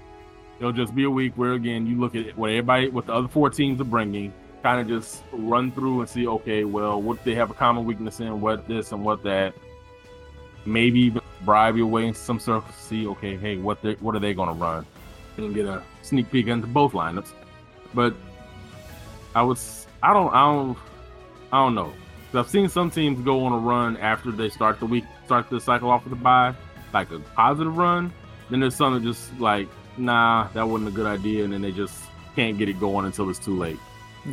It'll 0.60 0.72
just 0.72 0.96
be 0.96 1.04
a 1.04 1.10
week 1.10 1.34
where 1.36 1.54
again 1.54 1.86
you 1.86 2.00
look 2.00 2.16
at 2.16 2.38
what 2.38 2.50
everybody, 2.50 2.90
what 2.90 3.06
the 3.06 3.14
other 3.14 3.28
four 3.28 3.50
teams 3.50 3.82
are 3.82 3.86
bringing, 3.86 4.34
kind 4.64 4.80
of 4.80 4.88
just 4.88 5.24
run 5.32 5.72
through 5.72 6.02
and 6.02 6.10
see, 6.10 6.26
okay, 6.26 6.64
well, 6.64 7.02
what 7.02 7.24
they 7.24 7.36
have 7.36 7.52
a 7.52 7.54
common 7.54 7.86
weakness 7.86 8.20
in, 8.20 8.40
what 8.40 8.68
this 8.68 8.92
and 8.92 9.04
what 9.04 9.24
that. 9.24 9.54
Maybe 10.66 11.14
bribe 11.42 11.76
your 11.76 11.88
way 11.88 12.08
into 12.08 12.20
some 12.20 12.40
circles 12.40 12.74
to 12.76 12.82
see, 12.82 13.08
okay, 13.08 13.36
hey, 13.36 13.58
what 13.58 13.82
they 13.82 13.94
what 13.96 14.16
are 14.16 14.20
they 14.20 14.34
going 14.34 14.48
to 14.48 14.56
run, 14.56 14.86
and 15.38 15.54
get 15.54 15.66
a 15.66 15.84
sneak 16.02 16.32
peek 16.32 16.48
into 16.48 16.68
both 16.68 16.94
lineups. 16.94 17.34
But 17.94 18.16
I 19.36 19.42
was, 19.42 19.88
I 20.02 20.14
don't, 20.14 20.34
I 20.34 20.42
don't, 20.46 20.78
I 21.52 21.64
don't 21.64 21.76
know. 21.76 21.94
I've 22.34 22.50
seen 22.50 22.68
some 22.68 22.90
teams 22.90 23.24
go 23.24 23.46
on 23.46 23.54
a 23.54 23.58
run 23.58 23.98
after 23.98 24.32
they 24.32 24.50
start 24.50 24.80
the 24.80 24.88
week, 24.88 25.04
start 25.26 25.50
the 25.50 25.60
cycle 25.60 25.90
off 25.90 26.04
with 26.04 26.14
a 26.14 26.18
bye, 26.18 26.56
like 26.94 27.12
a 27.12 27.20
positive 27.20 27.78
run. 27.78 28.12
Then 28.50 28.60
there's 28.60 28.76
some 28.76 28.94
that 28.96 29.04
just 29.04 29.40
like, 29.40 29.68
nah, 29.98 30.48
that 30.54 30.68
wasn't 30.68 30.90
a 30.90 30.92
good 30.92 31.06
idea, 31.06 31.44
and 31.44 31.54
then 31.54 31.62
they 31.62 31.72
just 31.72 31.96
can't 32.36 32.58
get 32.58 32.70
it 32.70 32.80
going 32.80 33.06
until 33.06 33.30
it's 33.30 33.40
too 33.40 33.56
late. 33.56 33.78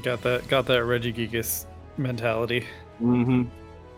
Got 0.02 0.22
that 0.22 0.48
got 0.48 0.66
that 0.66 0.84
Reggie 0.84 1.12
Regigigas 1.12 1.66
mentality. 1.96 2.64
Mm-hmm. 3.02 3.44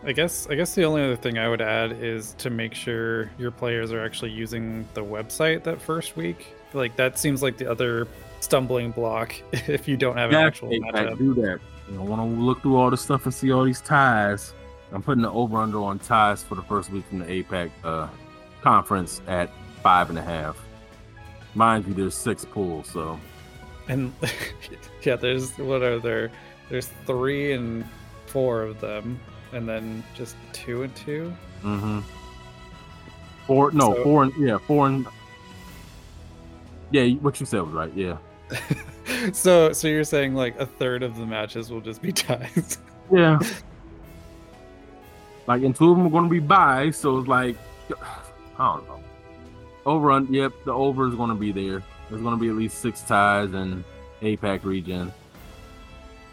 I 0.05 0.11
guess 0.11 0.47
I 0.49 0.55
guess 0.55 0.75
the 0.75 0.83
only 0.83 1.03
other 1.03 1.15
thing 1.15 1.37
I 1.37 1.47
would 1.47 1.61
add 1.61 1.93
is 1.93 2.33
to 2.39 2.49
make 2.49 2.73
sure 2.73 3.31
your 3.37 3.51
players 3.51 3.91
are 3.93 4.03
actually 4.03 4.31
using 4.31 4.87
the 4.93 5.03
website 5.03 5.63
that 5.63 5.81
first 5.81 6.17
week. 6.17 6.53
Like 6.73 6.95
that 6.97 7.17
seems 7.17 7.41
like 7.41 7.57
the 7.57 7.69
other 7.69 8.07
stumbling 8.43 8.91
block 8.91 9.33
if 9.51 9.87
you 9.87 9.97
don't 9.97 10.17
have 10.17 10.29
an 10.31 10.35
actual 10.35 10.69
I 10.69 10.91
matchup. 10.91 11.17
do 11.17 11.33
that. 11.35 11.59
You 11.89 11.95
know, 11.97 12.03
want 12.03 12.21
to 12.21 12.41
look 12.41 12.61
through 12.61 12.77
all 12.77 12.89
this 12.89 13.01
stuff 13.01 13.25
and 13.25 13.33
see 13.33 13.51
all 13.51 13.63
these 13.63 13.81
ties. 13.81 14.53
I'm 14.91 15.01
putting 15.01 15.23
the 15.23 15.31
over 15.31 15.57
under 15.57 15.79
on 15.79 15.97
ties 15.99 16.43
for 16.43 16.55
the 16.55 16.61
first 16.63 16.91
week 16.91 17.05
from 17.07 17.19
the 17.19 17.25
APAC 17.25 17.71
uh, 17.83 18.07
conference 18.61 19.21
at 19.27 19.49
five 19.81 20.09
and 20.09 20.19
a 20.19 20.21
half. 20.21 20.57
Mind 21.55 21.85
you, 21.87 21.93
there's 21.93 22.15
six 22.15 22.45
pools, 22.45 22.87
so 22.89 23.19
And 23.87 24.13
yeah, 25.03 25.15
there's 25.15 25.57
what 25.57 25.81
are 25.81 25.99
there? 25.99 26.31
There's 26.69 26.87
three 27.05 27.53
and 27.53 27.85
four 28.27 28.61
of 28.63 28.79
them, 28.81 29.19
and 29.51 29.67
then 29.67 30.03
just 30.15 30.35
two 30.53 30.83
and 30.83 30.95
two. 30.95 31.33
mm-hmm. 31.63 31.99
four. 33.47 33.71
No, 33.71 33.93
So- 33.95 34.03
four 34.03 34.23
and 34.23 34.33
yeah, 34.37 34.57
four 34.59 34.87
and 34.87 35.07
yeah. 36.91 37.07
What 37.15 37.39
you 37.39 37.45
said 37.45 37.61
was 37.63 37.71
right. 37.71 37.91
Yeah, 37.95 38.17
so 39.33 39.71
so 39.71 39.87
you're 39.87 40.03
saying 40.03 40.35
like 40.35 40.59
a 40.59 40.65
third 40.65 41.03
of 41.03 41.17
the 41.17 41.25
matches 41.25 41.71
will 41.71 41.81
just 41.81 42.01
be 42.01 42.11
ties. 42.25 42.77
yeah. 43.11 43.39
like, 45.47 45.63
and 45.63 45.75
two 45.75 45.91
of 45.91 45.97
them 45.97 46.07
are 46.07 46.09
going 46.09 46.25
to 46.25 46.29
be 46.29 46.39
buys, 46.39 46.97
so 46.97 47.19
it's 47.19 47.27
like 47.27 47.57
I 48.59 48.75
don't 48.75 48.87
know. 48.87 48.99
Over, 49.85 50.21
yep, 50.29 50.53
the 50.65 50.71
over 50.71 51.07
is 51.09 51.15
going 51.15 51.29
to 51.29 51.35
be 51.35 51.51
there. 51.51 51.83
There's 52.09 52.21
going 52.21 52.37
to 52.37 52.41
be 52.41 52.47
at 52.47 52.55
least 52.55 52.79
six 52.79 53.01
ties 53.01 53.53
in 53.53 53.83
APAC 54.21 54.63
region. 54.63 55.11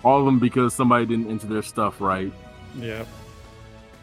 All 0.04 0.20
of 0.20 0.24
them 0.24 0.38
because 0.38 0.72
somebody 0.72 1.04
didn't 1.06 1.28
enter 1.28 1.46
their 1.46 1.62
stuff 1.62 2.00
right. 2.00 2.32
yeah. 2.78 3.04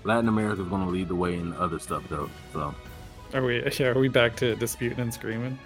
Latin 0.03 0.27
America 0.29 0.61
is 0.61 0.67
going 0.67 0.83
to 0.83 0.89
lead 0.89 1.07
the 1.09 1.15
way 1.15 1.35
in 1.35 1.53
other 1.53 1.79
stuff 1.79 2.03
though. 2.09 2.29
So 2.53 2.73
Are 3.33 3.43
we 3.43 3.63
yeah, 3.79 3.87
are 3.87 3.99
we 3.99 4.07
back 4.09 4.35
to 4.37 4.55
disputing 4.55 4.99
and 4.99 5.13
screaming? 5.13 5.57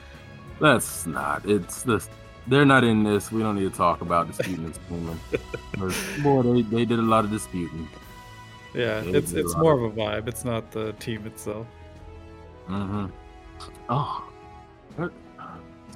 that's 0.59 1.05
not. 1.07 1.43
It's 1.49 1.83
this. 1.83 2.07
They're 2.47 2.65
not 2.65 2.83
in 2.83 3.03
this. 3.03 3.31
We 3.31 3.41
don't 3.41 3.55
need 3.55 3.71
to 3.71 3.77
talk 3.77 4.01
about 4.01 4.27
disputing 4.27 4.65
and 4.65 4.75
screaming. 4.75 5.19
Boy, 6.23 6.41
they, 6.41 6.61
they 6.63 6.85
did 6.85 6.99
a 6.99 7.03
lot 7.03 7.23
of 7.23 7.31
disputing. 7.31 7.87
Yeah, 8.73 9.03
Yeah, 9.03 9.17
it's 9.17 9.33
it's 9.33 9.55
more 9.57 9.73
of 9.73 9.83
a 9.83 9.89
vibe. 9.91 10.27
It's 10.27 10.45
not 10.45 10.71
the 10.71 10.93
team 10.93 11.25
itself. 11.27 11.67
Mm-hmm. 12.67 13.07
Oh, 13.89 14.29
let's 14.97 15.13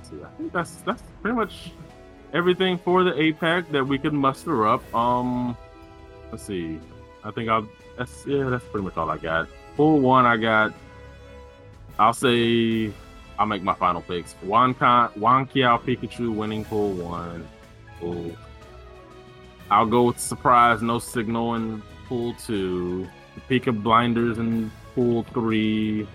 see. 0.09 0.17
I 0.23 0.27
think 0.37 0.53
that's 0.53 0.75
that's 0.77 1.03
pretty 1.21 1.35
much 1.35 1.71
everything 2.33 2.77
for 2.77 3.03
the 3.03 3.11
APAC 3.11 3.71
that 3.71 3.83
we 3.83 3.97
could 3.97 4.13
muster 4.13 4.67
up. 4.67 4.93
Um, 4.93 5.57
let's 6.31 6.43
see. 6.43 6.79
I 7.23 7.31
think 7.31 7.49
I'll. 7.49 7.67
That's 7.97 8.25
yeah. 8.27 8.49
That's 8.49 8.65
pretty 8.65 8.83
much 8.83 8.97
all 8.97 9.09
I 9.09 9.17
got. 9.17 9.47
Pool 9.77 9.99
one, 9.99 10.25
I 10.25 10.37
got. 10.37 10.73
I'll 11.97 12.13
say 12.13 12.91
I'll 13.37 13.45
make 13.45 13.63
my 13.63 13.73
final 13.75 14.01
picks. 14.01 14.33
Juan 14.41 14.73
Con, 14.73 15.09
Juan 15.15 15.45
Kiao 15.45 15.77
Pikachu 15.77 16.33
winning 16.33 16.65
pool 16.65 16.91
one. 16.93 17.47
Pool. 17.99 18.35
I'll 19.69 19.85
go 19.85 20.03
with 20.03 20.19
surprise, 20.19 20.81
no 20.81 20.99
signal 20.99 21.55
in 21.55 21.81
pool 22.07 22.33
two. 22.35 23.07
Pika 23.49 23.83
blinders 23.83 24.37
in 24.37 24.71
pool 24.93 25.23
three 25.33 26.07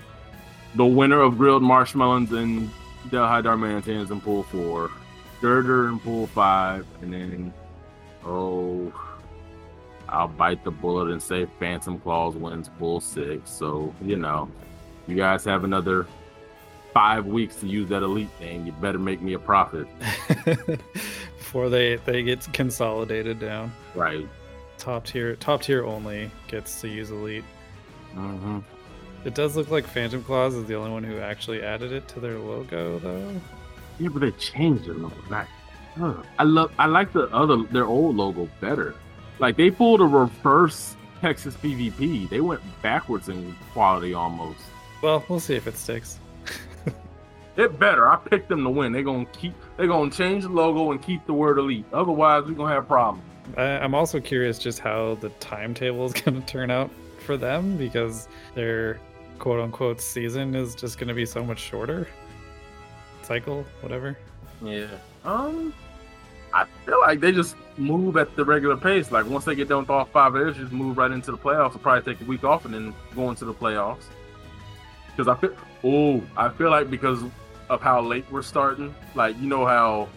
the 0.75 0.87
winner 0.87 1.21
of 1.21 1.37
grilled 1.37 1.63
marshmallows 1.63 2.33
and 2.33 2.71
Delhi 3.11 3.43
Darmanitans 3.43 4.11
in 4.11 4.21
pool 4.21 4.43
four, 4.45 4.91
Gurdurr 5.41 5.89
in 5.89 5.99
pool 5.99 6.27
five, 6.29 6.87
and 7.03 7.13
then 7.13 7.55
oh, 8.25 8.93
I'll 10.09 10.29
bite 10.29 10.65
the 10.65 10.71
bullet 10.71 11.11
and 11.11 11.23
say 11.23 11.47
Phantom 11.59 11.99
Claws 11.99 12.37
wins 12.37 12.69
pool 12.79 13.01
six. 13.01 13.51
So 13.51 13.95
you 14.03 14.17
know, 14.17 14.49
you 15.07 15.17
guys 15.17 15.45
have 15.45 15.65
another 15.65 16.07
five 16.93 17.27
weeks 17.27 17.57
to 17.57 17.67
use 17.67 17.89
that 17.89 18.03
elite 18.03 18.31
thing. 18.39 18.67
You 18.67 18.73
better 18.73 18.99
make 18.99 19.21
me 19.23 19.35
a 19.35 19.39
profit, 19.39 19.87
Before 21.39 21.69
they 21.69 21.97
they 21.97 22.23
get 22.23 22.51
consolidated 22.53 23.39
down. 23.41 23.73
right? 23.95 24.29
Top 24.79 25.05
tier 25.07 25.37
top 25.37 25.63
tier 25.63 25.85
only 25.85 26.31
gets 26.49 26.81
to 26.81 26.89
use 26.89 27.11
elite. 27.11 27.45
Mm-hmm. 28.15 28.61
It 29.25 29.35
does 29.35 29.57
look 29.57 29.71
like 29.71 29.87
Phantom 29.87 30.23
Claws 30.25 30.55
is 30.55 30.65
the 30.67 30.75
only 30.75 30.91
one 30.91 31.05
who 31.05 31.19
actually 31.19 31.63
added 31.63 31.93
it 31.93 32.09
to 32.09 32.21
their 32.21 32.39
logo 32.39 32.99
though. 33.01 33.41
Yeah, 33.99 34.09
but 34.09 34.21
they 34.21 34.31
changed 34.33 34.89
it 34.89 34.97
logo. 34.97 35.15
Not, 35.29 35.47
Ugh. 36.01 36.25
I 36.39 36.45
love. 36.45 36.73
I 36.79 36.87
like 36.87 37.13
the 37.13 37.25
other 37.35 37.63
their 37.65 37.85
old 37.87 38.17
logo 38.17 38.49
better. 38.61 38.95
Like 39.41 39.57
they 39.57 39.71
pulled 39.71 40.01
a 40.01 40.07
reverse 40.07 40.95
Texas 41.21 41.55
PvP. 41.57 42.29
They 42.31 42.41
went 42.41 42.61
backwards 42.81 43.29
in 43.29 43.55
quality 43.73 44.15
almost. 44.15 44.61
Well, 45.03 45.25
we'll 45.29 45.41
see 45.41 45.55
if 45.57 45.67
it 45.67 45.77
sticks. 45.77 46.20
It 47.61 47.79
better. 47.79 48.09
I 48.09 48.17
picked 48.17 48.49
them 48.49 48.65
to 48.65 48.71
win. 48.71 48.91
They're 48.91 49.03
gonna 49.03 49.27
keep. 49.27 49.53
They're 49.77 49.87
gonna 49.87 50.11
change 50.11 50.45
the 50.45 50.49
logo 50.49 50.93
and 50.93 51.03
keep 51.03 51.27
the 51.27 51.35
word 51.35 51.59
elite. 51.59 51.85
Otherwise, 51.93 52.45
we're 52.47 52.55
gonna 52.55 52.73
have 52.73 52.89
problems. 52.89 53.23
I, 53.59 53.63
I'm 53.63 53.95
also 53.95 54.19
curious 54.19 54.59
just 54.59 54.79
how 54.79 55.17
the 55.17 55.29
timetable 55.41 56.07
is 56.07 56.13
going 56.23 56.41
to 56.41 56.47
turn 56.47 56.71
out 56.71 56.91
for 57.19 57.37
them 57.37 57.77
because 57.77 58.29
their 58.55 58.99
quote 59.39 59.61
unquote 59.61 60.01
season 60.01 60.55
is 60.55 60.75
just 60.75 60.97
going 60.97 61.09
to 61.09 61.15
be 61.15 61.27
so 61.27 61.45
much 61.45 61.59
shorter. 61.59 62.09
Cycle, 63.23 63.67
whatever. 63.83 64.17
Yeah. 64.63 64.87
Um. 65.25 65.75
I 66.55 66.65
feel 66.87 66.99
like 67.01 67.21
they 67.21 67.31
just 67.31 67.57
move 67.77 68.17
at 68.17 68.35
the 68.37 68.45
regular 68.45 68.77
pace. 68.79 69.13
Like 69.13 69.27
once 69.27 69.45
they 69.45 69.55
get 69.55 69.69
done 69.69 69.81
with 69.81 69.91
all 69.91 70.07
five 70.07 70.35
of 70.35 70.41
theirs, 70.41 70.57
just 70.57 70.73
move 70.73 70.97
right 70.97 71.11
into 71.11 71.31
the 71.31 71.39
playoffs. 71.39 71.75
Will 71.75 71.81
probably 71.81 72.15
take 72.15 72.23
a 72.23 72.25
week 72.25 72.43
off 72.43 72.65
and 72.65 72.73
then 72.73 72.95
go 73.15 73.29
into 73.29 73.45
the 73.45 73.55
playoffs. 73.55 74.05
Because 75.11 75.29
I 75.29 75.39
feel, 75.39 75.55
oh, 75.85 76.23
I 76.37 76.49
feel 76.49 76.71
like 76.71 76.91
because 76.91 77.23
of 77.71 77.81
how 77.81 78.03
late 78.03 78.25
we're 78.31 78.43
starting, 78.43 78.95
like 79.15 79.39
you 79.41 79.49
know 79.49 79.65
how 79.65 80.09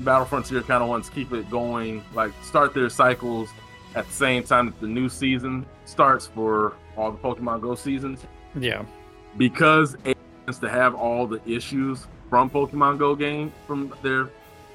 Battle 0.00 0.24
Frontier 0.24 0.62
kind 0.62 0.82
of 0.82 0.88
wants 0.88 1.08
to 1.08 1.14
keep 1.14 1.32
it 1.32 1.50
going, 1.50 2.02
like 2.14 2.32
start 2.42 2.72
their 2.72 2.88
cycles 2.88 3.50
at 3.94 4.06
the 4.06 4.12
same 4.12 4.42
time 4.42 4.66
that 4.66 4.80
the 4.80 4.86
new 4.86 5.08
season 5.08 5.66
starts 5.84 6.26
for 6.28 6.74
all 6.96 7.10
the 7.10 7.18
Pokemon 7.18 7.60
Go 7.60 7.74
seasons 7.74 8.24
Yeah. 8.54 8.84
because 9.36 9.96
it 10.04 10.16
wants 10.46 10.58
to 10.60 10.68
have 10.68 10.94
all 10.94 11.26
the 11.26 11.40
issues 11.48 12.06
from 12.30 12.48
Pokemon 12.50 12.98
Go 12.98 13.14
game 13.14 13.52
from 13.66 13.92
their 14.02 14.30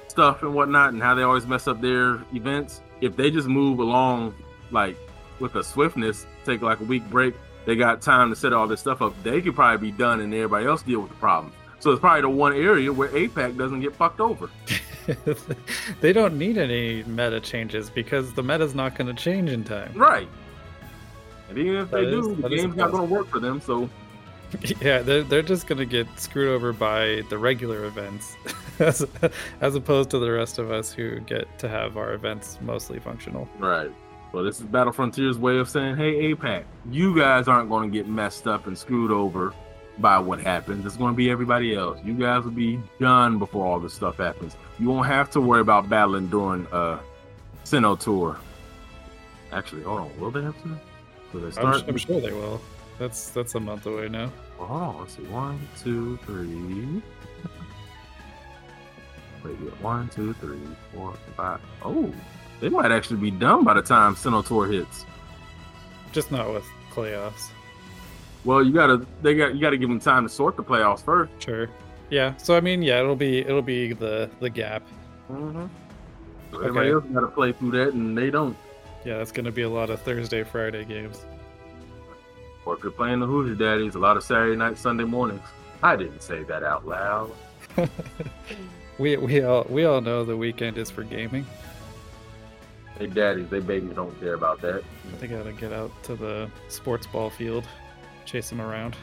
stuff 0.08 0.42
and 0.42 0.54
whatnot, 0.54 0.92
and 0.92 1.02
how 1.02 1.14
they 1.14 1.22
always 1.22 1.46
mess 1.46 1.66
up 1.66 1.80
their 1.80 2.20
events. 2.34 2.82
If 3.00 3.16
they 3.16 3.30
just 3.30 3.48
move 3.48 3.78
along 3.78 4.34
like 4.70 4.96
with 5.40 5.54
a 5.56 5.64
swiftness, 5.64 6.26
take 6.44 6.60
like 6.60 6.80
a 6.80 6.84
week 6.84 7.08
break, 7.08 7.34
they 7.64 7.74
got 7.76 8.02
time 8.02 8.28
to 8.28 8.36
set 8.36 8.52
all 8.52 8.66
this 8.66 8.80
stuff 8.80 9.00
up. 9.00 9.14
They 9.22 9.40
could 9.40 9.54
probably 9.54 9.90
be 9.90 9.96
done, 9.96 10.20
and 10.20 10.34
everybody 10.34 10.66
else 10.66 10.82
deal 10.82 11.00
with 11.00 11.10
the 11.10 11.16
problem. 11.16 11.52
So 11.82 11.90
it's 11.90 11.98
probably 11.98 12.20
the 12.20 12.28
one 12.28 12.52
area 12.52 12.92
where 12.92 13.08
APAC 13.08 13.58
doesn't 13.58 13.80
get 13.80 13.92
fucked 13.96 14.20
over. 14.20 14.48
they 16.00 16.12
don't 16.12 16.38
need 16.38 16.56
any 16.56 17.02
meta 17.02 17.40
changes 17.40 17.90
because 17.90 18.32
the 18.34 18.42
meta's 18.42 18.72
not 18.72 18.94
going 18.94 19.08
to 19.08 19.20
change 19.20 19.50
in 19.50 19.64
time. 19.64 19.92
Right. 19.96 20.28
And 21.48 21.58
even 21.58 21.74
if 21.78 21.90
they 21.90 22.04
That 22.04 22.18
is- 22.18 22.26
do, 22.28 22.34
the 22.36 22.48
game's 22.48 22.76
not 22.76 22.92
going 22.92 23.08
to 23.08 23.12
work 23.12 23.26
for 23.26 23.40
them. 23.40 23.60
So 23.60 23.90
Yeah, 24.80 25.00
they're, 25.02 25.24
they're 25.24 25.42
just 25.42 25.66
going 25.66 25.78
to 25.78 25.84
get 25.84 26.06
screwed 26.20 26.50
over 26.50 26.72
by 26.72 27.22
the 27.30 27.36
regular 27.36 27.84
events 27.86 28.36
as, 28.78 29.04
as 29.60 29.74
opposed 29.74 30.10
to 30.10 30.20
the 30.20 30.30
rest 30.30 30.60
of 30.60 30.70
us 30.70 30.92
who 30.92 31.18
get 31.18 31.58
to 31.58 31.68
have 31.68 31.96
our 31.96 32.12
events 32.12 32.58
mostly 32.60 33.00
functional. 33.00 33.48
Right. 33.58 33.90
Well, 34.32 34.44
this 34.44 34.60
is 34.60 34.66
Battle 34.66 34.92
Frontier's 34.92 35.36
way 35.36 35.58
of 35.58 35.68
saying, 35.68 35.96
hey, 35.96 36.32
APAC, 36.32 36.62
you 36.92 37.18
guys 37.18 37.48
aren't 37.48 37.68
going 37.68 37.90
to 37.90 37.98
get 37.98 38.06
messed 38.06 38.46
up 38.46 38.68
and 38.68 38.78
screwed 38.78 39.10
over 39.10 39.52
by 39.98 40.18
what 40.18 40.40
happens. 40.40 40.86
It's 40.86 40.96
going 40.96 41.12
to 41.12 41.16
be 41.16 41.30
everybody 41.30 41.74
else. 41.74 41.98
You 42.04 42.14
guys 42.14 42.44
will 42.44 42.50
be 42.50 42.80
done 43.00 43.38
before 43.38 43.66
all 43.66 43.80
this 43.80 43.94
stuff 43.94 44.16
happens. 44.16 44.56
You 44.78 44.88
won't 44.88 45.06
have 45.06 45.30
to 45.30 45.40
worry 45.40 45.60
about 45.60 45.88
battling 45.88 46.28
during 46.28 46.66
uh 46.68 46.98
Sinnoh 47.64 47.98
tour. 47.98 48.38
Actually, 49.52 49.82
hold 49.82 50.00
on. 50.00 50.20
Will 50.20 50.30
they 50.30 50.42
have 50.42 50.60
to? 50.62 50.78
Will 51.32 51.40
they 51.40 51.46
I'm, 51.46 51.52
start? 51.52 51.84
I'm 51.86 51.96
sure 51.96 52.20
they 52.20 52.32
will. 52.32 52.60
That's 52.98 53.30
that's 53.30 53.54
a 53.54 53.60
month 53.60 53.86
away 53.86 54.08
now. 54.08 54.32
Well, 54.58 54.68
hold 54.68 54.82
on. 54.82 55.00
Let's 55.00 55.16
see. 55.16 55.24
One, 55.24 55.60
two, 55.82 56.18
three. 56.24 57.02
Wait. 59.44 59.54
One, 59.82 60.08
two, 60.08 60.32
three, 60.34 60.60
four, 60.94 61.14
five. 61.36 61.60
Oh, 61.84 62.12
they 62.60 62.68
might 62.68 62.92
actually 62.92 63.20
be 63.20 63.30
done 63.30 63.64
by 63.64 63.74
the 63.74 63.82
time 63.82 64.14
Sinnoh 64.14 64.46
tour 64.46 64.66
hits. 64.66 65.04
Just 66.12 66.30
not 66.30 66.52
with 66.52 66.64
playoffs. 66.92 67.50
Well, 68.44 68.64
you 68.64 68.72
gotta 68.72 69.06
they 69.22 69.34
got 69.34 69.54
you 69.54 69.60
gotta 69.60 69.76
give 69.76 69.88
them 69.88 70.00
time 70.00 70.24
to 70.24 70.28
sort 70.28 70.56
the 70.56 70.64
playoffs 70.64 71.04
first. 71.04 71.32
Sure. 71.38 71.68
Yeah. 72.10 72.36
So 72.36 72.56
I 72.56 72.60
mean, 72.60 72.82
yeah, 72.82 73.00
it'll 73.00 73.16
be 73.16 73.38
it'll 73.38 73.62
be 73.62 73.92
the 73.92 74.30
the 74.40 74.50
gap. 74.50 74.82
Mm-hmm. 75.30 75.66
So 76.50 76.58
everybody 76.58 76.90
else 76.90 77.04
got 77.04 77.20
to 77.20 77.28
play 77.28 77.52
through 77.52 77.70
that, 77.72 77.94
and 77.94 78.16
they 78.16 78.30
don't. 78.30 78.56
Yeah, 79.04 79.18
that's 79.18 79.32
gonna 79.32 79.52
be 79.52 79.62
a 79.62 79.70
lot 79.70 79.90
of 79.90 80.02
Thursday 80.02 80.42
Friday 80.42 80.84
games. 80.84 81.24
Or 82.64 82.76
if 82.76 82.82
you're 82.82 82.92
playing 82.92 83.20
the 83.20 83.26
Hoosier 83.26 83.54
Daddies, 83.54 83.94
a 83.94 83.98
lot 83.98 84.16
of 84.16 84.22
Saturday 84.22 84.56
night, 84.56 84.78
Sunday 84.78 85.04
mornings. 85.04 85.42
I 85.82 85.96
didn't 85.96 86.22
say 86.22 86.44
that 86.44 86.62
out 86.62 86.86
loud. 86.86 87.30
we 88.98 89.16
we 89.16 89.42
all 89.42 89.66
we 89.68 89.84
all 89.84 90.00
know 90.00 90.24
the 90.24 90.36
weekend 90.36 90.78
is 90.78 90.90
for 90.90 91.02
gaming. 91.02 91.46
They 92.98 93.06
daddies, 93.06 93.48
they 93.48 93.60
babies 93.60 93.94
don't 93.94 94.18
care 94.20 94.34
about 94.34 94.60
that. 94.60 94.84
They 95.18 95.26
gotta 95.26 95.52
get 95.52 95.72
out 95.72 95.90
to 96.04 96.14
the 96.14 96.50
sports 96.68 97.06
ball 97.06 97.30
field, 97.30 97.66
chase 98.24 98.48
them 98.50 98.60
around. 98.60 98.96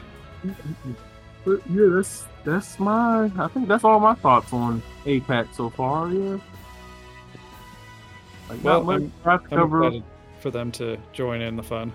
But 1.44 1.60
yeah, 1.70 1.86
that's 1.90 2.26
that's 2.44 2.78
my. 2.78 3.30
I 3.38 3.48
think 3.48 3.68
that's 3.68 3.84
all 3.84 4.00
my 4.00 4.14
thoughts 4.14 4.52
on 4.52 4.82
APAC 5.04 5.54
so 5.54 5.70
far. 5.70 6.08
Yeah. 6.10 6.38
Like, 8.48 8.64
Well, 8.64 8.90
I'm- 8.90 9.12
I 9.24 9.30
have 9.32 9.48
to 9.48 9.54
I'm 9.54 9.60
cover. 9.60 9.84
excited 9.84 10.04
for 10.40 10.50
them 10.50 10.72
to 10.72 10.96
join 11.12 11.40
in 11.40 11.56
the 11.56 11.62
fun. 11.62 11.92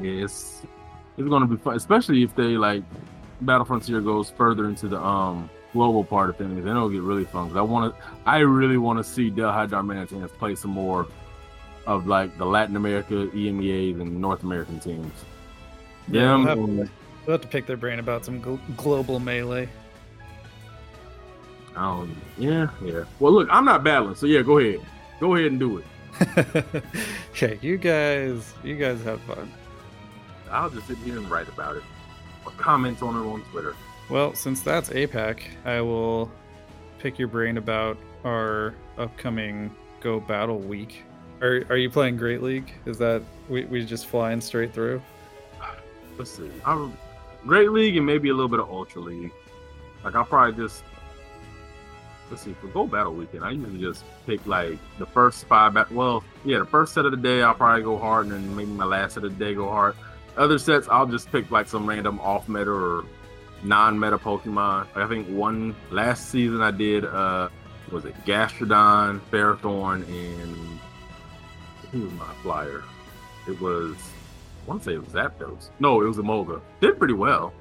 Yeah, 0.00 0.24
it's 0.24 0.62
it's 1.18 1.28
gonna 1.28 1.46
be 1.46 1.56
fun, 1.56 1.76
especially 1.76 2.22
if 2.22 2.34
they 2.36 2.56
like 2.56 2.82
Battle 3.42 3.64
Frontier 3.64 4.00
goes 4.00 4.30
further 4.30 4.66
into 4.66 4.88
the 4.88 5.00
um 5.02 5.48
global 5.72 6.04
part 6.04 6.30
of 6.30 6.36
things. 6.36 6.64
Then 6.64 6.76
it'll 6.76 6.88
get 6.88 7.02
really 7.02 7.24
fun. 7.24 7.48
Cause 7.48 7.56
I 7.56 7.62
want 7.62 7.94
to, 7.94 8.02
I 8.24 8.38
really 8.38 8.78
want 8.78 8.98
to 8.98 9.04
see 9.04 9.28
Delhi 9.30 9.66
Darmanitans 9.66 10.28
play 10.38 10.54
some 10.54 10.70
more 10.70 11.06
of 11.86 12.06
like 12.06 12.36
the 12.38 12.44
Latin 12.46 12.76
America 12.76 13.14
EMEAs 13.34 14.00
and 14.00 14.20
North 14.20 14.42
American 14.42 14.80
teams. 14.80 15.12
Yeah, 16.08 16.36
we'll 16.36 16.46
have, 16.46 16.58
and- 16.58 16.78
we'll 16.78 17.34
have 17.34 17.40
to 17.40 17.48
pick 17.48 17.66
their 17.66 17.76
brain 17.76 17.98
about 17.98 18.24
some 18.24 18.40
gl- 18.42 18.60
global 18.76 19.18
melee. 19.20 19.68
Oh, 21.76 22.08
yeah, 22.38 22.68
yeah. 22.82 23.04
Well, 23.20 23.32
look, 23.32 23.48
I'm 23.50 23.64
not 23.64 23.84
battling, 23.84 24.14
so 24.14 24.26
yeah, 24.26 24.42
go 24.42 24.58
ahead, 24.58 24.80
go 25.20 25.34
ahead 25.34 25.50
and 25.50 25.60
do 25.60 25.78
it. 25.78 25.84
okay, 27.32 27.58
you 27.60 27.76
guys, 27.76 28.54
you 28.64 28.76
guys 28.76 29.02
have 29.02 29.20
fun. 29.22 29.52
I'll 30.50 30.70
just 30.70 30.86
sit 30.86 30.96
here 30.98 31.18
and 31.18 31.30
write 31.30 31.48
about 31.48 31.76
it 31.76 31.82
or 32.46 32.52
comment 32.52 33.02
on 33.02 33.14
it 33.16 33.28
on 33.28 33.42
Twitter. 33.50 33.74
Well, 34.08 34.34
since 34.34 34.62
that's 34.62 34.88
APAC, 34.90 35.40
I 35.66 35.80
will 35.82 36.30
pick 36.98 37.18
your 37.18 37.28
brain 37.28 37.58
about 37.58 37.98
our 38.24 38.74
upcoming 38.96 39.74
Go 40.00 40.20
Battle 40.20 40.58
Week. 40.60 41.02
Are 41.42 41.64
are 41.68 41.76
you 41.76 41.90
playing 41.90 42.16
Great 42.16 42.42
League? 42.42 42.72
Is 42.86 42.96
that 42.98 43.20
we 43.50 43.64
we 43.66 43.84
just 43.84 44.06
flying 44.06 44.40
straight 44.40 44.72
through? 44.72 45.02
Let's 46.18 46.30
see. 46.30 46.50
I'm 46.64 46.96
Great 47.46 47.70
League 47.70 47.96
and 47.96 48.06
maybe 48.06 48.28
a 48.30 48.34
little 48.34 48.48
bit 48.48 48.60
of 48.60 48.68
Ultra 48.68 49.02
League. 49.02 49.32
Like 50.04 50.14
I'll 50.14 50.24
probably 50.24 50.56
just 50.62 50.82
let's 52.30 52.42
see 52.42 52.54
for 52.54 52.68
Go 52.68 52.86
Battle 52.86 53.14
Weekend. 53.14 53.44
I 53.44 53.50
usually 53.50 53.80
just 53.80 54.04
pick 54.26 54.44
like 54.46 54.78
the 54.98 55.06
first 55.06 55.44
five. 55.46 55.74
Bat- 55.74 55.92
well, 55.92 56.24
yeah, 56.44 56.58
the 56.58 56.66
first 56.66 56.94
set 56.94 57.04
of 57.04 57.10
the 57.10 57.16
day 57.16 57.42
I'll 57.42 57.54
probably 57.54 57.82
go 57.82 57.98
hard, 57.98 58.26
and 58.26 58.34
then 58.34 58.56
maybe 58.56 58.70
my 58.70 58.84
last 58.84 59.14
set 59.14 59.24
of 59.24 59.38
the 59.38 59.44
day 59.44 59.54
go 59.54 59.68
hard. 59.68 59.94
Other 60.36 60.58
sets 60.58 60.88
I'll 60.88 61.06
just 61.06 61.30
pick 61.30 61.50
like 61.50 61.68
some 61.68 61.86
random 61.86 62.20
off 62.20 62.48
meta 62.48 62.70
or 62.70 63.04
non 63.62 63.98
meta 63.98 64.18
Pokemon. 64.18 64.86
Like, 64.94 64.96
I 64.96 65.08
think 65.08 65.28
one 65.28 65.74
last 65.90 66.30
season 66.30 66.60
I 66.60 66.70
did 66.70 67.04
uh 67.04 67.48
was 67.90 68.04
it 68.04 68.14
Gastrodon, 68.24 69.20
Ferrothorn, 69.30 70.06
and 70.08 70.80
who 71.92 72.02
was 72.02 72.12
my 72.12 72.34
flyer? 72.42 72.82
It 73.48 73.60
was 73.60 73.96
I 74.66 74.70
want 74.70 74.82
to 74.82 74.90
say 74.90 74.94
it 74.94 75.04
was 75.04 75.12
Zapdos. 75.12 75.70
No, 75.78 76.00
it 76.02 76.06
was 76.06 76.16
Emolga. 76.16 76.60
Did 76.80 76.98
pretty 76.98 77.14
well. 77.14 77.52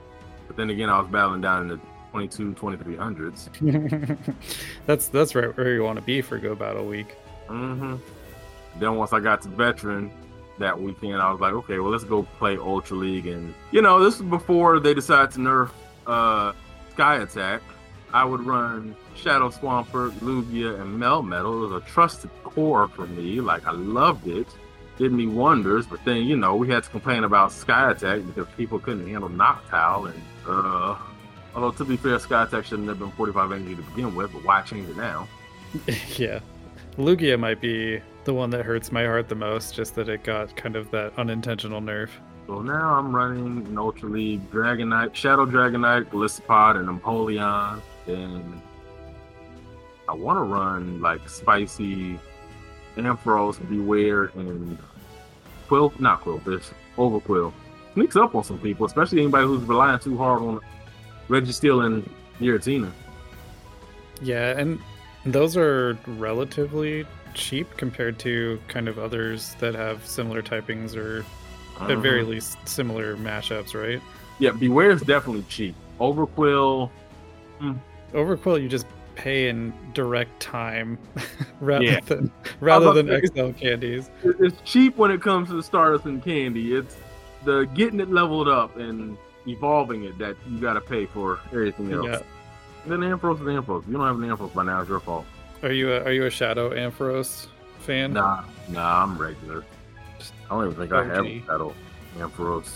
But 0.48 0.58
then 0.58 0.72
again, 0.72 0.90
I 0.90 1.00
was 1.00 1.08
battling 1.10 1.42
down 1.42 1.64
in 1.64 1.68
the 1.68 1.80
22, 2.12 2.54
2300s. 2.54 4.28
that's 4.88 5.08
that's 5.10 5.36
right 5.36 5.56
where 5.56 5.74
you 5.74 5.84
want 5.84 6.00
to 6.00 6.06
be 6.06 6.22
for 6.22 6.38
Go 6.40 6.56
Battle 6.56 6.86
Week. 6.86 7.16
hmm 7.48 7.96
Then 8.80 8.96
once 8.96 9.14
I 9.14 9.20
got 9.20 9.42
to 9.44 9.50
Veteran 9.50 10.12
that 10.58 10.80
weekend, 10.80 11.22
I 11.22 11.32
was 11.32 11.40
like, 11.42 11.54
okay, 11.54 11.78
well, 11.80 11.92
let's 11.92 12.06
go 12.06 12.24
play 12.40 12.58
Ultra 12.58 12.98
League. 12.98 13.28
And, 13.28 13.54
you 13.72 13.82
know, 13.82 14.04
this 14.04 14.20
was 14.20 14.30
before 14.30 14.80
they 14.80 14.94
decided 14.94 15.32
to 15.32 15.40
nerf 15.40 15.70
uh, 16.08 16.54
Sky 16.94 17.18
Attack. 17.18 17.62
I 18.14 18.24
would 18.24 18.42
run 18.42 18.96
Shadow 19.16 19.50
Swampert, 19.50 20.12
Lugia, 20.20 20.80
and 20.80 20.98
Melmetal. 21.00 21.66
It 21.66 21.74
was 21.74 21.84
a 21.84 21.86
trusted 21.86 22.30
core 22.44 22.88
for 22.88 23.06
me. 23.08 23.42
Like, 23.42 23.68
I 23.68 23.72
loved 23.72 24.28
it. 24.28 24.48
Did 24.98 25.12
me 25.12 25.28
wonders. 25.28 25.86
But 25.86 26.04
then, 26.06 26.24
you 26.24 26.38
know, 26.38 26.56
we 26.56 26.70
had 26.70 26.84
to 26.84 26.90
complain 26.90 27.24
about 27.24 27.52
Sky 27.52 27.92
Attack 27.92 28.26
because 28.26 28.48
people 28.56 28.80
couldn't 28.80 29.08
handle 29.08 29.30
Noctowl. 29.30 30.12
And, 30.12 30.22
uh, 30.48 30.96
although 31.54 31.72
to 31.72 31.86
be 31.86 31.98
fair, 31.98 32.18
Sky 32.20 32.44
Attack 32.44 32.66
shouldn't 32.66 32.88
have 32.88 33.00
been 33.00 33.12
45 33.12 33.52
energy 33.52 33.76
to 33.76 33.82
begin 33.82 34.16
with, 34.16 34.32
but 34.32 34.44
why 34.44 34.62
change 34.62 34.90
it 34.90 34.98
now? 34.98 35.28
yeah, 36.18 36.40
Lugia 36.98 37.38
might 37.38 37.60
be 37.60 38.00
the 38.24 38.34
one 38.34 38.50
that 38.52 38.66
hurts 38.66 38.92
my 38.92 39.04
heart 39.04 39.28
the 39.28 39.36
most. 39.36 39.76
Just 39.76 39.96
that 39.96 40.10
it 40.10 40.24
got 40.24 40.56
kind 40.56 40.76
of 40.76 40.90
that 40.92 41.18
unintentional 41.18 41.82
nerf. 41.82 42.10
So 42.48 42.62
now 42.62 42.94
I'm 42.94 43.16
running 43.16 43.66
an 43.66 43.78
Ultra 43.78 44.10
League 44.10 44.50
Dragonite, 44.52 45.16
Shadow 45.16 45.46
Dragonite, 45.46 46.06
Gliscopod, 46.06 46.78
and 46.78 46.88
Empoleon. 46.88 47.82
And 48.08 48.62
I 50.08 50.14
want 50.14 50.38
to 50.38 50.44
run 50.44 51.02
like 51.02 51.28
Spicy, 51.28 52.20
Ampharos, 52.96 53.56
Bewear, 53.70 54.34
and 54.36 54.78
Quill, 55.68 55.94
not 56.00 56.22
Qwilfish, 56.24 56.72
Overqwil. 56.98 57.52
Sneaks 57.94 58.16
up 58.16 58.34
on 58.36 58.44
some 58.44 58.60
people, 58.60 58.86
especially 58.86 59.22
anybody 59.22 59.46
who's 59.48 59.62
relying 59.64 60.00
too 60.00 60.18
hard 60.18 60.42
on 60.42 60.60
Registeel 61.30 61.86
and 61.86 62.10
Giratina. 62.40 62.92
Yeah, 64.22 64.58
and 64.58 64.80
those 65.26 65.58
are 65.58 65.98
relatively 66.06 67.06
cheap 67.34 67.68
compared 67.78 68.18
to 68.20 68.60
kind 68.68 68.88
of 68.88 68.98
others 69.00 69.56
that 69.60 69.76
have 69.76 70.06
similar 70.06 70.42
typings 70.42 70.96
or 70.96 71.26
at 71.82 71.98
very 72.00 72.22
Uh-huh. 72.22 72.32
least 72.32 72.58
similar 72.68 73.18
mashups, 73.18 73.74
right? 73.74 74.02
Yeah, 74.40 74.52
Bewear 74.52 74.92
is 74.94 75.02
definitely 75.02 75.44
cheap. 75.50 75.76
Overqwil, 76.00 76.90
Overqwil, 78.14 78.62
you 78.62 78.70
just 78.70 78.86
pay 79.16 79.48
in 79.50 79.74
direct 79.94 80.40
time 80.40 80.98
rather 81.62 81.84
Yeah. 81.86 82.00
than 82.02 82.32
rather 82.60 82.94
than 82.94 83.08
say- 83.08 83.26
XL 83.28 83.52
candies. 83.52 84.10
it's 84.24 84.58
cheap 84.64 84.98
when 84.98 85.12
it 85.12 85.22
comes 85.22 85.50
to 85.50 85.56
the 85.56 85.64
Stardust 85.64 86.06
and 86.06 86.24
Candy. 86.24 86.76
It's 86.76 86.96
the 87.44 87.66
getting 87.74 88.00
it 88.00 88.10
leveled 88.12 88.48
up 88.48 88.76
and 88.78 89.18
evolving 89.48 90.04
it 90.04 90.18
that 90.18 90.36
you 90.50 90.60
got 90.60 90.74
to 90.74 90.82
pay 90.82 91.06
for 91.06 91.40
everything 91.52 91.92
else. 91.94 92.06
Yeah. 92.08 92.20
Then 92.88 93.00
Ampharos 93.00 93.36
is 93.36 93.48
Ampharos. 93.48 93.82
If 93.84 93.88
you 93.88 93.94
don't 93.94 94.06
have 94.08 94.20
an 94.20 94.30
Ampharos 94.30 94.54
by 94.54 94.64
now, 94.64 94.82
it's 94.82 94.90
your 94.90 95.00
fault. 95.00 95.26
Are 95.64 95.72
you 95.72 95.92
a, 95.94 96.04
are 96.04 96.12
you 96.12 96.26
a 96.26 96.30
Shadow 96.30 96.70
Ampharos 96.72 97.48
fan? 97.80 98.14
Nah, 98.14 98.44
nah, 98.70 99.04
I'm 99.04 99.18
regular. 99.18 99.64
I 100.46 100.50
don't 100.50 100.66
even 100.66 100.76
think 100.78 100.92
I 100.92 101.04
have 101.06 101.20
OG. 101.20 101.26
a 101.26 101.40
Shadow 101.46 101.74
Ampharos. 102.18 102.72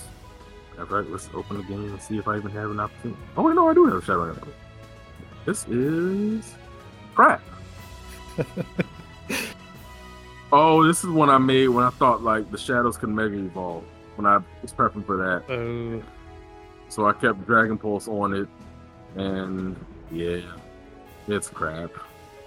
All 0.80 0.86
right, 0.86 1.08
let's 1.10 1.30
open 1.34 1.58
the 1.58 1.64
game 1.64 1.92
and 1.92 2.02
see 2.02 2.18
if 2.18 2.28
I 2.28 2.38
even 2.38 2.52
have 2.52 2.72
an 2.72 2.80
opportunity. 2.80 3.20
Oh, 3.36 3.44
wait, 3.44 3.56
no, 3.56 3.70
I 3.70 3.74
do 3.74 3.86
have 3.86 3.96
a 3.98 4.02
Shadow 4.02 4.34
Ampharos. 4.34 4.54
This 5.46 5.66
is 5.68 6.54
crap. 7.16 7.42
oh, 10.52 10.86
this 10.86 11.04
is 11.04 11.10
one 11.10 11.30
I 11.30 11.38
made 11.38 11.68
when 11.70 11.84
I 11.84 11.90
thought 11.92 12.24
like 12.24 12.50
the 12.52 12.58
shadows 12.58 12.98
could 12.98 13.10
mega 13.10 13.38
evolve. 13.38 13.84
When 14.16 14.26
I 14.26 14.40
was 14.62 14.74
prepping 14.74 15.06
for 15.06 15.18
that, 15.18 15.44
Oh, 15.54 16.04
so 16.90 17.06
I 17.08 17.14
kept 17.14 17.46
Dragon 17.46 17.78
Pulse 17.78 18.08
on 18.08 18.34
it, 18.34 18.48
and 19.16 19.76
yeah, 20.12 20.42
it's 21.28 21.48
crap. 21.50 21.92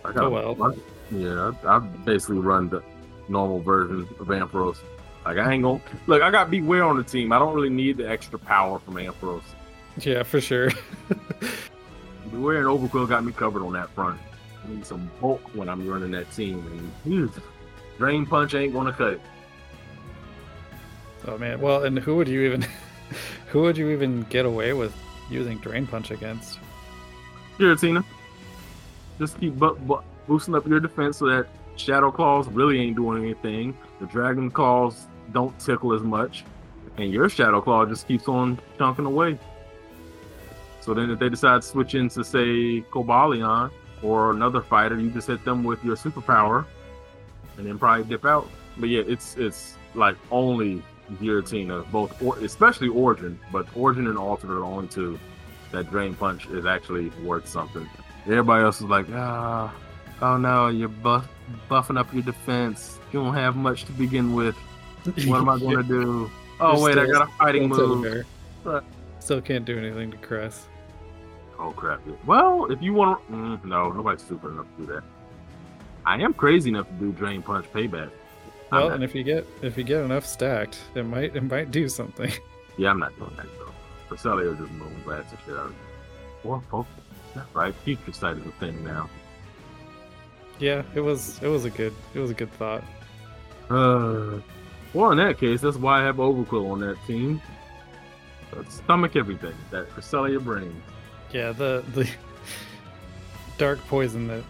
I 0.05 0.12
got 0.12 0.24
Oh, 0.24 0.52
well. 0.52 0.77
yeah, 1.10 1.52
I, 1.64 1.77
I 1.77 1.78
basically 1.78 2.39
run 2.40 2.69
the 2.69 2.82
normal 3.28 3.60
version 3.60 4.01
of 4.20 4.27
Ampharos. 4.27 4.77
Like 5.24 5.39
I 5.39 5.52
ain't 5.52 5.62
gonna 5.62 5.81
look. 6.06 6.20
I 6.23 6.31
got 6.31 6.51
Bewear 6.51 6.86
on 6.89 6.97
the 6.98 7.05
team. 7.05 7.32
I 7.32 7.39
don't 7.39 7.55
really 7.55 7.70
need 7.70 7.97
the 7.97 8.09
extra 8.10 8.39
power 8.39 8.78
from 8.81 8.94
Ampharos. 8.94 9.44
yeah, 10.01 10.23
for 10.24 10.40
sure. 10.40 10.70
Bewear 12.33 12.59
and 12.59 12.67
Overqwil 12.67 13.09
got 13.09 13.25
me 13.25 13.33
covered 13.33 13.63
on 13.63 13.73
that 13.75 13.91
front. 13.91 14.21
I 14.65 14.71
need 14.71 14.87
some 14.87 15.11
bulk 15.21 15.41
when 15.55 15.69
I'm 15.69 15.87
running 15.89 16.11
that 16.13 16.31
team, 16.33 16.93
and 17.05 17.31
Drain 17.99 18.27
Punch 18.27 18.55
ain't 18.55 18.73
gonna 18.73 18.93
cut 18.93 19.15
it. 19.15 19.21
oh 21.27 21.37
man, 21.39 21.61
well, 21.61 21.85
and 21.85 21.99
who 21.99 22.17
would 22.17 22.29
you 22.29 22.43
even 22.43 22.65
Who 23.49 23.61
would 23.63 23.77
you 23.77 23.91
even 23.91 24.23
get 24.31 24.47
away 24.47 24.73
with 24.73 24.95
using 25.31 25.59
Drain 25.59 25.87
Punch 25.87 26.11
against? 26.11 26.59
Giratina. 27.59 28.03
Just 29.19 29.39
keep 29.39 29.55
bu- 29.57 29.77
bu- 29.77 30.01
boosting 30.27 30.55
up 30.55 30.67
your 30.67 30.81
defense 30.81 31.19
so 31.19 31.27
that 31.27 31.49
Shadow 31.77 32.11
Claws 32.11 32.49
really 32.49 32.81
ain't 32.81 32.97
doing 32.97 33.23
anything. 33.23 33.77
The 34.01 34.07
Dragon 34.07 34.51
Claws 34.51 35.07
don't 35.33 35.57
tickle 35.59 35.93
as 35.93 36.03
much. 36.03 36.45
And 36.97 37.13
your 37.13 37.29
Shadow 37.29 37.61
Claw 37.61 37.85
just 37.85 38.09
keeps 38.09 38.27
on 38.27 38.59
chunking 38.79 39.05
away. 39.05 39.39
So 40.83 40.95
then 40.95 41.11
if 41.11 41.19
they 41.21 41.29
decide 41.29 41.63
to 41.63 41.69
switch 41.69 41.95
into, 41.95 42.25
say, 42.25 42.83
Cobalion 42.91 43.71
or 44.03 44.33
another 44.33 44.61
fighter, 44.61 44.99
you 44.99 45.11
just 45.11 45.29
hit 45.29 45.45
them 45.45 45.63
with 45.63 45.83
your 45.85 45.95
superpower 45.97 46.67
and 47.57 47.67
then 47.67 47.79
probably 47.79 48.05
dip 48.05 48.25
out. 48.27 48.49
But 48.77 48.89
yeah, 48.89 49.03
it's 49.07 49.37
it's 49.37 49.77
like 49.95 50.17
only 50.31 50.83
Giratina, 51.15 51.89
both 51.93 52.21
or, 52.23 52.37
especially 52.39 52.89
Origin, 52.89 53.39
but 53.53 53.67
Origin 53.77 54.07
and 54.09 54.19
Alter 54.19 54.51
are 54.53 54.61
the 54.61 54.65
only 54.67 54.89
two 54.89 55.19
that 55.71 55.89
Drain 55.91 56.15
Punch 56.15 56.47
is 56.47 56.67
actually 56.67 57.11
worth 57.23 57.47
something. 57.47 57.89
Everybody 58.27 58.65
else 58.65 58.81
is 58.81 58.87
like, 58.87 59.07
ah, 59.13 59.73
oh 60.21 60.37
no, 60.37 60.69
you're 60.69 60.89
buff, 60.89 61.29
buffing 61.71 61.99
up 61.99 62.13
your 62.13 62.23
defense. 62.23 62.99
You 63.13 63.21
don't 63.23 63.35
have 63.35 63.55
much 63.57 63.85
to 63.85 63.93
begin 63.93 64.35
with. 64.35 64.57
What 65.27 65.41
am 65.41 65.49
I 65.49 65.59
going 65.59 65.77
to 65.77 65.83
do? 65.83 66.31
Oh 66.61 66.75
You're 66.75 66.97
wait, 66.97 66.99
I 66.99 67.07
got 67.07 67.29
a 67.29 67.33
fighting 67.33 67.69
move. 67.69 68.27
But- 68.65 68.85
Still 69.23 69.41
can't 69.41 69.65
do 69.65 69.79
anything 69.79 70.11
to 70.11 70.17
Cress. 70.17 70.67
Oh 71.63 71.71
crap! 71.71 72.01
Well, 72.27 72.71
if 72.73 72.83
you 72.83 72.93
want 72.93 73.25
to, 73.29 73.33
mm, 73.33 73.65
no, 73.65 73.93
nobody's 73.93 74.23
stupid 74.23 74.49
enough 74.51 74.67
to 74.77 74.83
do 74.87 74.93
that. 74.95 75.05
I 76.05 76.21
am 76.21 76.35
crazy 76.35 76.71
enough 76.71 76.89
to 76.89 76.95
do 76.95 77.13
Drain 77.13 77.41
Punch 77.41 77.67
Payback. 77.73 78.11
Well, 78.73 78.91
and 78.91 79.05
if 79.05 79.15
you 79.15 79.23
get 79.23 79.47
if 79.63 79.79
you 79.79 79.85
get 79.85 80.01
enough 80.01 80.27
stacked, 80.27 80.79
it 80.97 81.05
might 81.05 81.37
it 81.37 81.43
might 81.43 81.71
do 81.71 81.89
something. 81.89 82.33
Yeah, 82.79 82.89
I'm 82.89 82.99
not 82.99 83.15
doing 83.19 83.31
that 83.37 83.47
though. 83.59 83.71
Porcelio 84.09 84.57
just 84.59 84.73
moving 84.73 84.99
blast 85.05 85.31
and 85.31 85.39
shit 85.45 85.55
out 85.55 85.67
of 85.67 85.71
me. 85.73 85.77
Well, 86.43 86.65
folks, 86.71 86.89
that's 87.35 87.55
right. 87.55 87.75
Future 87.85 88.13
sight 88.15 88.39
is 88.39 88.47
a 88.47 88.51
thing 88.53 88.83
now. 88.83 89.11
yeah, 90.59 90.83
it 90.95 91.01
was 91.01 91.39
it 91.43 91.49
was 91.49 91.67
a 91.67 91.71
good 91.71 91.93
it 92.15 92.19
was 92.19 92.31
a 92.31 92.35
good 92.35 92.51
thought. 92.55 92.83
Uh, 93.69 94.39
well, 94.95 95.11
in 95.11 95.19
that 95.19 95.37
case, 95.39 95.61
that's 95.61 95.77
why 95.77 96.01
I 96.01 96.05
have 96.05 96.17
Overqwil 96.17 96.73
on 96.73 96.81
that 96.81 96.97
team. 97.07 97.43
Stomach 98.71 99.17
everything 99.17 99.55
that 99.71 99.91
Porcelio 99.91 100.43
brings. 100.43 100.75
Yeah, 101.33 101.53
the 101.53 101.85
the 101.95 102.09
dark 103.59 103.79
poison 103.89 104.29
that 104.29 104.45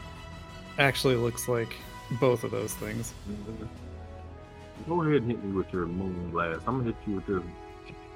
actually 0.79 1.17
looks 1.17 1.49
like 1.49 1.75
both 2.21 2.45
of 2.45 2.51
those 2.51 2.75
things. 2.75 3.15
Go 4.89 5.03
ahead 5.03 5.23
and 5.23 5.31
hit 5.31 5.45
me 5.45 5.53
with 5.53 5.73
your 5.73 5.87
Moon 5.87 6.31
Blast. 6.31 6.63
I'm 6.67 6.79
gonna 6.79 6.93
hit 6.93 6.97
you 7.07 7.15
with 7.17 7.27
this 7.27 7.43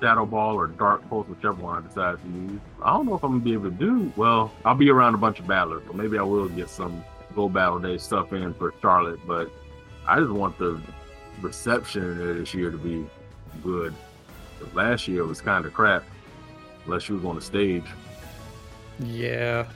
Shadow 0.01 0.27
Ball 0.27 0.57
or 0.57 0.67
Dark 0.67 1.09
Pulse, 1.09 1.29
whichever 1.29 1.63
one 1.63 1.83
I 1.83 1.87
decide 1.87 2.21
to 2.23 2.29
use. 2.29 2.61
I 2.83 2.93
don't 2.93 3.07
know 3.07 3.15
if 3.15 3.23
I'm 3.23 3.33
gonna 3.33 3.45
be 3.45 3.53
able 3.53 3.71
to 3.71 3.77
do 3.77 4.13
well. 4.17 4.53
I'll 4.65 4.75
be 4.75 4.91
around 4.91 5.15
a 5.15 5.19
bunch 5.19 5.39
of 5.39 5.47
battlers, 5.47 5.83
so 5.87 5.93
maybe 5.93 6.19
I 6.19 6.23
will 6.23 6.49
get 6.49 6.69
some 6.69 7.05
Go 7.35 7.49
Battle 7.49 7.79
Day 7.79 7.99
stuff 7.99 8.33
in 8.33 8.53
for 8.55 8.75
Charlotte. 8.83 9.21
But 9.27 9.51
I 10.07 10.19
just 10.19 10.31
want 10.31 10.59
the 10.59 10.81
reception 11.41 12.39
this 12.39 12.53
year 12.53 12.71
to 12.71 12.79
be 12.79 13.07
good. 13.63 13.95
Last 14.75 15.07
year 15.07 15.25
was 15.25 15.41
kind 15.41 15.65
of 15.65 15.73
crap, 15.73 16.03
unless 16.85 17.09
you 17.09 17.17
was 17.17 17.25
on 17.25 17.37
the 17.37 17.43
stage. 17.43 17.85
Yeah. 18.99 19.67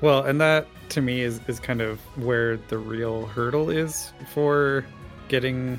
Well, 0.00 0.24
and 0.24 0.40
that 0.40 0.66
to 0.90 1.00
me 1.00 1.22
is 1.22 1.40
is 1.48 1.58
kind 1.58 1.80
of 1.80 1.98
where 2.16 2.56
the 2.56 2.78
real 2.78 3.26
hurdle 3.26 3.70
is 3.70 4.12
for 4.32 4.84
getting 5.28 5.78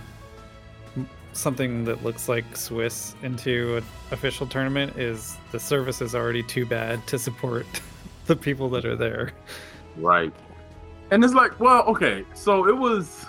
something 1.34 1.84
that 1.86 2.04
looks 2.04 2.30
like 2.30 2.56
Swiss 2.56 3.16
into 3.22 3.78
an 3.78 3.84
official 4.12 4.48
tournament 4.48 4.98
is 4.98 5.38
the 5.52 5.60
service 5.60 6.02
is 6.02 6.16
already 6.16 6.42
too 6.42 6.66
bad 6.66 7.06
to 7.08 7.20
support 7.20 7.66
the 8.26 8.36
people 8.36 8.70
that 8.70 8.86
are 8.86 8.96
there. 8.96 9.32
Right. 9.98 10.34
And 11.12 11.24
it's 11.24 11.34
like, 11.34 11.60
well, 11.60 11.84
okay, 11.84 12.26
so 12.34 12.68
it 12.68 12.76
was. 12.76 13.26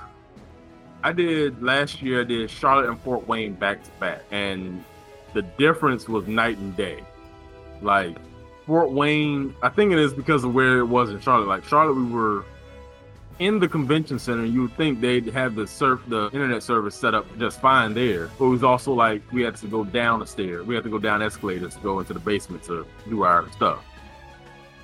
I 1.02 1.12
did 1.12 1.62
last 1.62 2.00
year. 2.02 2.22
I 2.22 2.24
did 2.24 2.50
Charlotte 2.50 2.88
and 2.88 2.98
Fort 3.00 3.28
Wayne 3.28 3.54
back 3.54 3.84
to 3.84 3.90
back, 4.00 4.22
and 4.30 4.82
the 5.34 5.42
difference 5.42 6.08
was 6.08 6.26
night 6.26 6.58
and 6.58 6.74
day. 6.76 7.04
Like 7.82 8.16
Fort 8.66 8.90
Wayne, 8.90 9.54
I 9.62 9.68
think 9.68 9.92
it 9.92 9.98
is 9.98 10.12
because 10.12 10.42
of 10.42 10.54
where 10.54 10.78
it 10.78 10.86
was 10.86 11.10
in 11.10 11.20
Charlotte. 11.20 11.46
Like 11.46 11.64
Charlotte, 11.64 11.94
we 11.94 12.04
were 12.04 12.44
in 13.38 13.60
the 13.60 13.68
convention 13.68 14.18
center. 14.18 14.44
You 14.44 14.62
would 14.62 14.76
think 14.76 15.00
they'd 15.00 15.26
have 15.28 15.54
the 15.54 15.66
surf, 15.66 16.00
the 16.08 16.30
internet 16.32 16.62
service 16.62 16.94
set 16.94 17.14
up 17.14 17.26
just 17.38 17.60
fine 17.60 17.94
there. 17.94 18.28
But 18.38 18.46
it 18.46 18.48
was 18.48 18.64
also 18.64 18.92
like 18.92 19.22
we 19.32 19.42
had 19.42 19.56
to 19.56 19.68
go 19.68 19.84
down 19.84 20.20
the 20.20 20.26
stairs. 20.26 20.66
We 20.66 20.74
had 20.74 20.84
to 20.84 20.90
go 20.90 20.98
down 20.98 21.22
escalators 21.22 21.74
to 21.74 21.80
go 21.80 22.00
into 22.00 22.12
the 22.12 22.20
basement 22.20 22.64
to 22.64 22.86
do 23.08 23.22
our 23.22 23.50
stuff. 23.52 23.84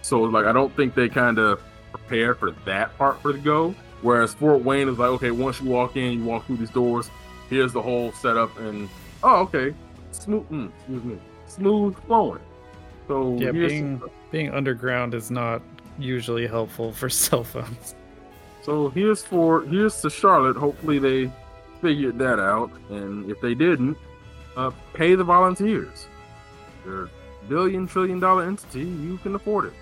So 0.02 0.20
like 0.22 0.46
I 0.46 0.52
don't 0.52 0.74
think 0.76 0.94
they 0.94 1.08
kind 1.08 1.38
of 1.38 1.60
prepared 1.90 2.38
for 2.38 2.52
that 2.64 2.96
part 2.96 3.20
for 3.20 3.32
the 3.32 3.38
go. 3.38 3.74
Whereas 4.02 4.34
Fort 4.34 4.62
Wayne 4.64 4.88
is 4.88 4.98
like, 4.98 5.10
okay, 5.10 5.30
once 5.30 5.60
you 5.60 5.70
walk 5.70 5.96
in, 5.96 6.18
you 6.18 6.24
walk 6.24 6.46
through 6.46 6.56
these 6.56 6.70
doors. 6.70 7.10
Here's 7.48 7.72
the 7.72 7.82
whole 7.82 8.12
setup, 8.12 8.58
and 8.58 8.88
oh, 9.22 9.42
okay, 9.42 9.74
smooth, 10.10 10.48
mm, 10.50 10.72
excuse 10.76 11.04
me, 11.04 11.18
smooth 11.46 11.96
flowing. 12.06 12.40
So 13.08 13.36
Yeah, 13.38 13.50
being 13.52 14.00
being 14.30 14.50
underground 14.52 15.14
is 15.14 15.30
not 15.30 15.62
usually 15.98 16.46
helpful 16.46 16.92
for 16.92 17.08
cell 17.22 17.44
phones. 17.44 17.94
so 18.62 18.88
here's 18.90 19.22
for 19.22 19.62
here's 19.62 20.00
to 20.02 20.10
Charlotte. 20.10 20.56
Hopefully 20.56 20.98
they 20.98 21.30
figured 21.80 22.18
that 22.18 22.38
out, 22.38 22.70
and 22.90 23.28
if 23.30 23.40
they 23.40 23.54
didn't, 23.54 23.96
uh, 24.56 24.70
pay 24.94 25.14
the 25.14 25.24
volunteers. 25.24 26.06
They're 26.84 27.04
a 27.04 27.10
billion 27.48 27.86
trillion 27.86 28.20
dollar 28.20 28.44
entity. 28.44 28.80
You 28.80 29.18
can 29.22 29.34
afford 29.34 29.66
it. 29.66 29.72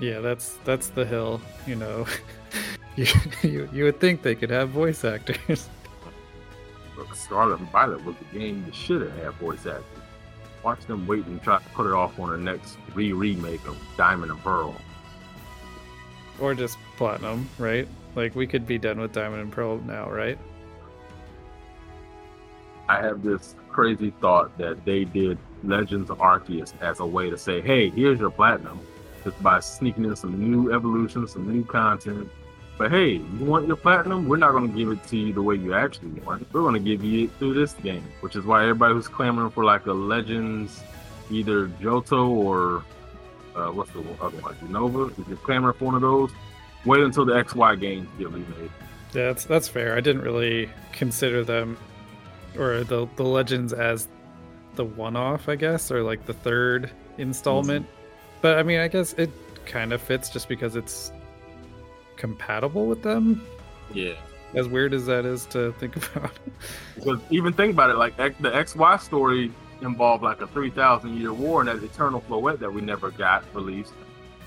Yeah, 0.00 0.20
that's 0.20 0.58
that's 0.64 0.88
the 0.88 1.04
hill, 1.06 1.40
you 1.66 1.76
know. 1.76 2.06
you, 2.96 3.06
you 3.42 3.68
you 3.72 3.84
would 3.84 3.98
think 4.00 4.22
they 4.22 4.34
could 4.34 4.50
have 4.50 4.68
voice 4.70 5.04
actors. 5.04 5.68
Look, 6.96 7.14
Scarlet 7.14 7.58
and 7.58 7.70
Violet 7.70 8.04
was 8.04 8.14
the 8.16 8.38
game 8.38 8.64
you 8.66 8.72
should 8.72 9.02
have 9.02 9.16
had 9.16 9.32
voice 9.34 9.66
acting. 9.66 9.93
Watch 10.64 10.86
them 10.86 11.06
wait 11.06 11.26
and 11.26 11.42
try 11.42 11.58
to 11.58 11.68
put 11.70 11.86
it 11.86 11.92
off 11.92 12.18
on 12.18 12.30
the 12.30 12.38
next 12.38 12.78
re 12.94 13.12
remake 13.12 13.66
of 13.68 13.78
Diamond 13.96 14.32
and 14.32 14.40
Pearl. 14.40 14.74
or 16.40 16.54
just 16.54 16.78
platinum, 16.96 17.48
right? 17.58 17.86
Like 18.16 18.34
we 18.34 18.46
could 18.46 18.66
be 18.66 18.78
done 18.78 18.98
with 18.98 19.12
Diamond 19.12 19.42
and 19.42 19.52
Pearl 19.52 19.78
now, 19.86 20.10
right? 20.10 20.38
I 22.88 23.00
have 23.00 23.22
this 23.22 23.54
crazy 23.68 24.12
thought 24.20 24.56
that 24.58 24.84
they 24.84 25.04
did 25.04 25.38
Legends 25.62 26.10
of 26.10 26.18
Arceus 26.18 26.72
as 26.80 27.00
a 27.00 27.06
way 27.06 27.30
to 27.30 27.38
say, 27.38 27.60
hey, 27.60 27.90
here's 27.90 28.20
your 28.20 28.30
platinum. 28.30 28.80
Just 29.22 29.42
by 29.42 29.60
sneaking 29.60 30.04
in 30.04 30.16
some 30.16 30.38
new 30.38 30.72
evolutions, 30.74 31.32
some 31.32 31.50
new 31.50 31.64
content. 31.64 32.28
But 32.76 32.90
hey, 32.90 33.12
you 33.12 33.44
want 33.44 33.66
your 33.68 33.76
platinum? 33.76 34.28
We're 34.28 34.36
not 34.36 34.52
going 34.52 34.70
to 34.70 34.76
give 34.76 34.90
it 34.90 35.06
to 35.08 35.16
you 35.16 35.32
the 35.32 35.42
way 35.42 35.54
you 35.54 35.74
actually 35.74 36.08
want 36.20 36.42
it. 36.42 36.48
We're 36.52 36.62
going 36.62 36.74
to 36.74 36.80
give 36.80 37.04
you 37.04 37.26
it 37.26 37.30
through 37.38 37.54
this 37.54 37.72
game, 37.74 38.04
which 38.20 38.34
is 38.34 38.44
why 38.44 38.62
everybody 38.62 38.94
who's 38.94 39.06
clamoring 39.06 39.50
for 39.50 39.64
like 39.64 39.86
a 39.86 39.92
Legends, 39.92 40.82
either 41.30 41.68
Johto 41.68 42.28
or 42.28 42.84
uh, 43.54 43.70
what's 43.70 43.92
the 43.92 44.00
other 44.20 44.36
one? 44.38 44.54
Unova. 44.56 45.16
If 45.18 45.28
you're 45.28 45.36
clamoring 45.38 45.76
for 45.78 45.84
one 45.84 45.94
of 45.94 46.00
those, 46.00 46.30
wait 46.84 47.02
until 47.02 47.24
the 47.24 47.34
XY 47.34 47.80
games 47.80 48.08
get 48.18 48.30
remade. 48.30 48.70
Yeah, 49.12 49.26
that's 49.26 49.44
that's 49.44 49.68
fair. 49.68 49.96
I 49.96 50.00
didn't 50.00 50.22
really 50.22 50.68
consider 50.92 51.44
them 51.44 51.76
or 52.58 52.84
the 52.84 53.08
the 53.16 53.22
legends 53.22 53.72
as 53.72 54.08
the 54.74 54.84
one 54.84 55.16
off, 55.16 55.48
I 55.48 55.54
guess, 55.54 55.90
or 55.90 56.02
like 56.02 56.26
the 56.26 56.32
third 56.32 56.90
installment. 57.18 57.86
But 58.40 58.58
I 58.58 58.62
mean, 58.62 58.80
I 58.80 58.88
guess 58.88 59.12
it 59.14 59.30
kind 59.66 59.92
of 59.92 60.02
fits 60.02 60.28
just 60.28 60.48
because 60.48 60.76
it's 60.76 61.12
compatible 62.16 62.86
with 62.86 63.02
them. 63.02 63.46
Yeah. 63.92 64.14
As 64.54 64.68
weird 64.68 64.94
as 64.94 65.06
that 65.06 65.24
is 65.24 65.46
to 65.46 65.72
think 65.72 65.96
about. 66.16 66.32
Because 66.94 67.20
even 67.30 67.52
think 67.52 67.72
about 67.72 67.90
it, 67.90 67.96
like 67.96 68.18
X, 68.18 68.36
the 68.40 68.50
XY 68.50 69.00
story 69.00 69.52
involved 69.82 70.22
like 70.22 70.40
a 70.40 70.46
3,000 70.46 71.16
year 71.16 71.32
war 71.32 71.60
and 71.60 71.68
that 71.68 71.82
eternal 71.82 72.22
Floette 72.22 72.58
that 72.60 72.72
we 72.72 72.80
never 72.80 73.10
got 73.10 73.44
released. 73.54 73.92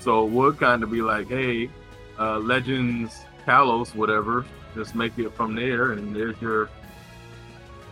So 0.00 0.26
it 0.26 0.30
would 0.30 0.58
kind 0.58 0.82
of 0.82 0.90
be 0.90 1.02
like, 1.02 1.28
hey, 1.28 1.70
uh, 2.18 2.38
Legends, 2.38 3.24
Kalos, 3.46 3.94
whatever, 3.94 4.44
just 4.74 4.94
make 4.94 5.18
it 5.18 5.32
from 5.34 5.54
there, 5.54 5.92
and 5.92 6.14
there's 6.14 6.40
your 6.40 6.68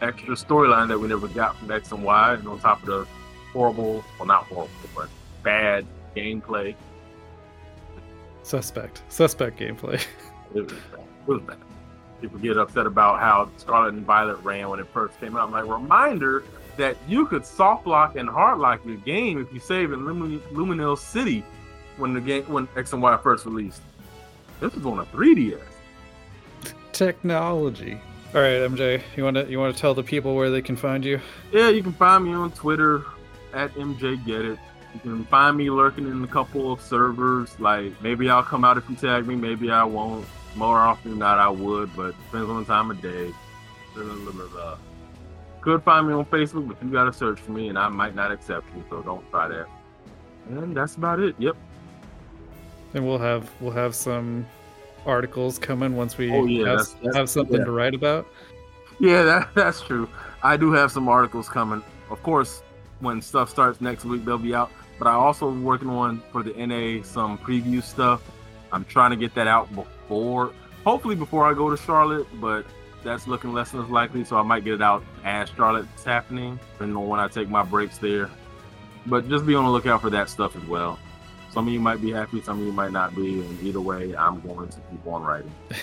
extra 0.02 0.34
storyline 0.34 0.88
that 0.88 0.98
we 0.98 1.08
never 1.08 1.28
got 1.28 1.56
from 1.56 1.70
X 1.70 1.92
and 1.92 2.02
Y, 2.02 2.34
and 2.34 2.46
on 2.46 2.58
top 2.60 2.80
of 2.80 2.86
the 2.86 3.06
horrible, 3.52 4.04
well, 4.18 4.26
not 4.26 4.44
horrible, 4.44 4.70
but 4.94 5.08
bad 5.42 5.86
gameplay. 6.14 6.74
Suspect. 8.46 9.02
Suspect 9.08 9.58
gameplay. 9.58 10.00
It 10.54 10.62
was 10.62 10.72
bad. 10.72 11.00
It 11.26 11.28
was 11.30 11.42
bad. 11.42 11.56
People 12.20 12.38
get 12.38 12.56
upset 12.56 12.86
about 12.86 13.18
how 13.18 13.50
Scarlet 13.58 13.92
and 13.94 14.06
Violet 14.06 14.36
ran 14.44 14.68
when 14.70 14.78
it 14.78 14.86
first 14.92 15.18
came 15.20 15.36
out. 15.36 15.48
I'm 15.48 15.52
like, 15.52 15.66
reminder 15.66 16.44
that 16.76 16.96
you 17.08 17.26
could 17.26 17.44
soft 17.44 17.86
lock 17.86 18.14
and 18.16 18.28
hard 18.28 18.58
lock 18.58 18.80
your 18.86 18.96
game 18.98 19.38
if 19.40 19.52
you 19.52 19.58
save 19.58 19.92
in 19.92 20.06
Lumin- 20.06 20.40
Lumiose 20.52 20.98
City 20.98 21.44
when 21.96 22.14
the 22.14 22.20
game 22.20 22.44
when 22.44 22.68
X 22.76 22.92
and 22.92 23.02
Y 23.02 23.16
first 23.18 23.44
released. 23.44 23.82
This 24.60 24.72
was 24.74 24.86
on 24.86 25.00
a 25.00 25.04
3DS. 25.06 25.60
Technology. 26.92 28.00
All 28.34 28.40
right, 28.40 28.60
MJ, 28.60 29.02
you 29.16 29.24
want 29.24 29.36
to 29.36 29.50
you 29.50 29.58
want 29.58 29.74
to 29.74 29.80
tell 29.80 29.92
the 29.94 30.02
people 30.04 30.36
where 30.36 30.50
they 30.50 30.62
can 30.62 30.76
find 30.76 31.04
you? 31.04 31.20
Yeah, 31.52 31.68
you 31.70 31.82
can 31.82 31.92
find 31.92 32.24
me 32.24 32.32
on 32.32 32.52
Twitter 32.52 33.02
at 33.52 33.74
MJ 33.74 34.24
Get 34.24 34.44
It. 34.44 34.58
You 35.04 35.10
can 35.12 35.24
find 35.26 35.56
me 35.56 35.68
lurking 35.70 36.06
in 36.06 36.22
a 36.24 36.26
couple 36.26 36.72
of 36.72 36.80
servers. 36.80 37.58
Like 37.60 38.00
maybe 38.02 38.30
I'll 38.30 38.42
come 38.42 38.64
out 38.64 38.78
if 38.78 38.88
you 38.88 38.96
tag 38.96 39.26
me, 39.26 39.34
maybe 39.34 39.70
I 39.70 39.84
won't. 39.84 40.26
More 40.54 40.78
often 40.78 41.10
than 41.10 41.18
not, 41.18 41.38
I 41.38 41.50
would, 41.50 41.94
but 41.94 42.14
depends 42.26 42.48
on 42.48 42.60
the 42.60 42.64
time 42.64 42.90
of 42.90 43.02
day. 43.02 43.30
Could 45.60 45.82
find 45.82 46.06
me 46.06 46.14
on 46.14 46.24
Facebook, 46.26 46.68
but 46.68 46.82
you 46.82 46.90
gotta 46.90 47.12
search 47.12 47.40
for 47.40 47.50
me, 47.52 47.68
and 47.68 47.78
I 47.78 47.88
might 47.88 48.14
not 48.14 48.30
accept 48.30 48.66
you, 48.74 48.84
so 48.88 49.02
don't 49.02 49.28
try 49.30 49.48
that. 49.48 49.66
And 50.48 50.76
that's 50.76 50.94
about 50.94 51.18
it. 51.20 51.34
Yep. 51.38 51.56
And 52.94 53.04
we'll 53.06 53.18
have 53.18 53.50
we'll 53.60 53.72
have 53.72 53.94
some 53.94 54.46
articles 55.04 55.58
coming 55.58 55.96
once 55.96 56.16
we 56.16 56.32
Oh, 56.32 56.44
yeah, 56.46 56.58
have, 56.58 56.66
that's- 56.78 56.92
that's- 56.94 57.16
have 57.16 57.28
something 57.30 57.58
yeah. 57.58 57.64
to 57.64 57.70
write 57.70 57.94
about. 57.94 58.26
Yeah, 59.00 59.22
that, 59.24 59.48
that's 59.54 59.80
true. 59.82 60.08
I 60.42 60.56
do 60.56 60.72
have 60.72 60.90
some 60.92 61.08
articles 61.08 61.48
coming. 61.48 61.82
Of 62.10 62.22
course, 62.22 62.62
when 63.00 63.20
stuff 63.20 63.50
starts 63.50 63.80
next 63.80 64.04
week, 64.04 64.24
they'll 64.24 64.38
be 64.38 64.54
out. 64.54 64.70
But 64.98 65.08
I 65.08 65.12
also 65.12 65.50
am 65.50 65.64
working 65.64 65.88
on 65.88 66.22
for 66.32 66.42
the 66.42 66.52
NA 66.54 67.02
some 67.02 67.38
preview 67.38 67.82
stuff. 67.82 68.22
I'm 68.72 68.84
trying 68.84 69.10
to 69.10 69.16
get 69.16 69.34
that 69.34 69.46
out 69.46 69.72
before, 69.74 70.52
hopefully 70.84 71.14
before 71.14 71.46
I 71.46 71.54
go 71.54 71.70
to 71.70 71.76
Charlotte, 71.76 72.26
but 72.40 72.64
that's 73.04 73.26
looking 73.26 73.52
less 73.52 73.70
than 73.72 73.88
likely. 73.90 74.24
So 74.24 74.36
I 74.36 74.42
might 74.42 74.64
get 74.64 74.74
it 74.74 74.82
out 74.82 75.04
as 75.24 75.50
Charlotte's 75.50 76.04
happening, 76.04 76.58
depending 76.72 76.96
on 76.96 77.08
when 77.08 77.20
I 77.20 77.28
take 77.28 77.48
my 77.48 77.62
breaks 77.62 77.98
there. 77.98 78.30
But 79.06 79.28
just 79.28 79.46
be 79.46 79.54
on 79.54 79.64
the 79.64 79.70
lookout 79.70 80.00
for 80.00 80.10
that 80.10 80.28
stuff 80.28 80.56
as 80.56 80.64
well. 80.64 80.98
Some 81.52 81.68
of 81.68 81.72
you 81.72 81.80
might 81.80 82.02
be 82.02 82.10
happy, 82.10 82.42
some 82.42 82.60
of 82.60 82.66
you 82.66 82.72
might 82.72 82.92
not 82.92 83.14
be, 83.14 83.40
and 83.40 83.62
either 83.62 83.80
way, 83.80 84.14
I'm 84.16 84.40
going 84.40 84.68
to 84.68 84.80
keep 84.90 85.06
on 85.06 85.22
writing. 85.22 85.52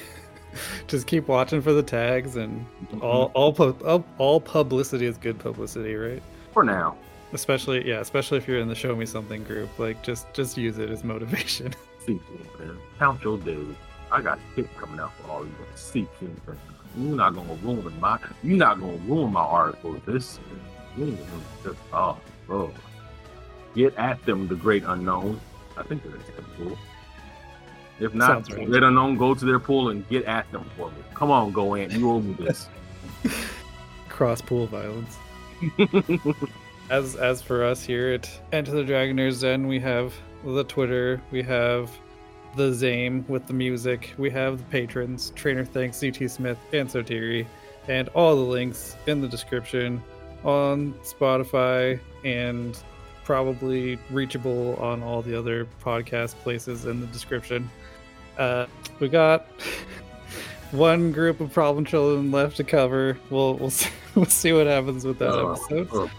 Just 0.87 1.07
keep 1.07 1.27
watching 1.27 1.63
for 1.63 1.73
the 1.73 1.81
tags, 1.81 2.35
and 2.35 2.63
mm-hmm. 2.85 3.01
all 3.01 3.31
all, 3.33 3.55
all 3.83 4.05
all 4.19 4.39
publicity 4.39 5.07
is 5.07 5.17
good 5.17 5.39
publicity, 5.39 5.95
right? 5.95 6.21
for 6.53 6.63
now. 6.63 6.95
Especially 7.33 7.87
yeah, 7.87 7.99
especially 7.99 8.37
if 8.37 8.47
you're 8.47 8.59
in 8.59 8.67
the 8.67 8.75
show 8.75 8.95
me 8.95 9.05
something 9.05 9.43
group. 9.43 9.77
Like 9.79 10.01
just 10.03 10.31
just 10.33 10.57
use 10.57 10.77
it 10.77 10.89
as 10.89 11.03
motivation. 11.03 11.73
Man. 12.07 12.77
Count 12.99 13.23
your 13.23 13.37
days. 13.39 13.75
I 14.11 14.21
got 14.21 14.39
hit 14.55 14.75
coming 14.77 14.99
out 14.99 15.13
for 15.15 15.31
all 15.31 15.45
you. 15.45 16.07
You're 16.95 17.15
not 17.15 17.33
gonna 17.33 17.55
ruin 17.55 17.99
my 17.99 18.19
you're 18.43 18.57
not 18.57 18.79
gonna 18.79 18.97
ruin 19.07 19.33
my 19.33 19.41
article 19.41 19.99
this. 20.05 20.39
Just 21.63 21.79
oh, 21.91 22.19
oh. 22.49 22.71
Get 23.75 23.95
at 23.95 24.23
them, 24.25 24.47
the 24.47 24.55
great 24.55 24.83
unknown. 24.85 25.41
I 25.75 25.81
think 25.81 26.03
that's 26.03 26.29
cool. 26.57 26.77
If 27.99 28.13
not, 28.13 28.47
right. 28.49 28.67
great 28.67 28.83
unknown, 28.83 29.17
go 29.17 29.33
to 29.33 29.45
their 29.45 29.59
pool 29.59 29.89
and 29.89 30.07
get 30.09 30.25
at 30.25 30.51
them 30.51 30.69
for 30.77 30.89
me. 30.91 30.97
Come 31.15 31.31
on, 31.31 31.51
go 31.51 31.73
Ant. 31.73 31.93
You 31.93 32.11
owe 32.11 32.19
me 32.19 32.33
this. 32.33 32.69
Cross 34.09 34.41
pool 34.41 34.67
violence. 34.67 35.17
As 36.93 37.15
as 37.15 37.41
for 37.41 37.63
us 37.63 37.83
here 37.83 38.13
at 38.13 38.29
Enter 38.51 38.71
the 38.71 38.83
Dragonair's 38.83 39.41
Den, 39.41 39.65
we 39.65 39.79
have 39.79 40.13
the 40.45 40.63
Twitter, 40.63 41.19
we 41.31 41.41
have 41.41 41.89
the 42.55 42.69
Zame 42.69 43.27
with 43.27 43.47
the 43.47 43.53
music, 43.53 44.13
we 44.19 44.29
have 44.29 44.59
the 44.59 44.63
patrons, 44.65 45.33
Trainer 45.35 45.65
Thanks, 45.65 45.99
CT 45.99 46.29
Smith, 46.29 46.59
and 46.71 46.87
Sotiri, 46.87 47.47
and 47.87 48.09
all 48.09 48.35
the 48.35 48.43
links 48.43 48.95
in 49.07 49.21
the 49.21 49.27
description 49.27 50.03
on 50.43 50.93
Spotify 51.01 51.99
and 52.23 52.77
probably 53.23 53.97
reachable 54.11 54.75
on 54.75 55.01
all 55.01 55.23
the 55.23 55.35
other 55.35 55.67
podcast 55.83 56.35
places 56.43 56.85
in 56.85 57.01
the 57.01 57.07
description. 57.07 57.71
Uh, 58.37 58.67
we 58.99 59.09
got 59.09 59.47
one 60.71 61.11
group 61.11 61.41
of 61.41 61.51
problem 61.51 61.85
children 61.85 62.31
left 62.31 62.57
to 62.57 62.63
cover. 62.63 63.17
We'll 63.31 63.55
we'll 63.55 63.69
see, 63.71 63.89
we'll 64.13 64.25
see 64.25 64.53
what 64.53 64.67
happens 64.67 65.05
with 65.05 65.17
that 65.17 65.33
Oh, 65.33 65.53
episode 65.53 65.89
oh. 65.91 66.11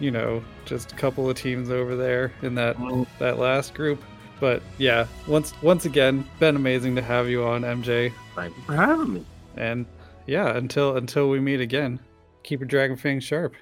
You 0.00 0.10
know, 0.10 0.42
just 0.64 0.92
a 0.92 0.94
couple 0.96 1.28
of 1.28 1.36
teams 1.36 1.70
over 1.70 1.96
there 1.96 2.32
in 2.42 2.54
that 2.56 2.76
that 3.18 3.38
last 3.38 3.74
group. 3.74 4.02
But 4.40 4.62
yeah, 4.78 5.06
once 5.26 5.60
once 5.62 5.84
again, 5.84 6.28
been 6.38 6.56
amazing 6.56 6.94
to 6.96 7.02
have 7.02 7.28
you 7.28 7.44
on, 7.44 7.62
MJ. 7.62 8.12
Thank 8.34 8.56
you 8.56 8.62
for 8.64 8.74
having 8.74 9.14
me. 9.14 9.24
And 9.56 9.86
yeah, 10.26 10.56
until 10.56 10.96
until 10.96 11.30
we 11.30 11.40
meet 11.40 11.60
again, 11.60 11.98
keep 12.42 12.60
your 12.60 12.68
dragon 12.68 12.96
fangs 12.96 13.24
sharp. 13.24 13.54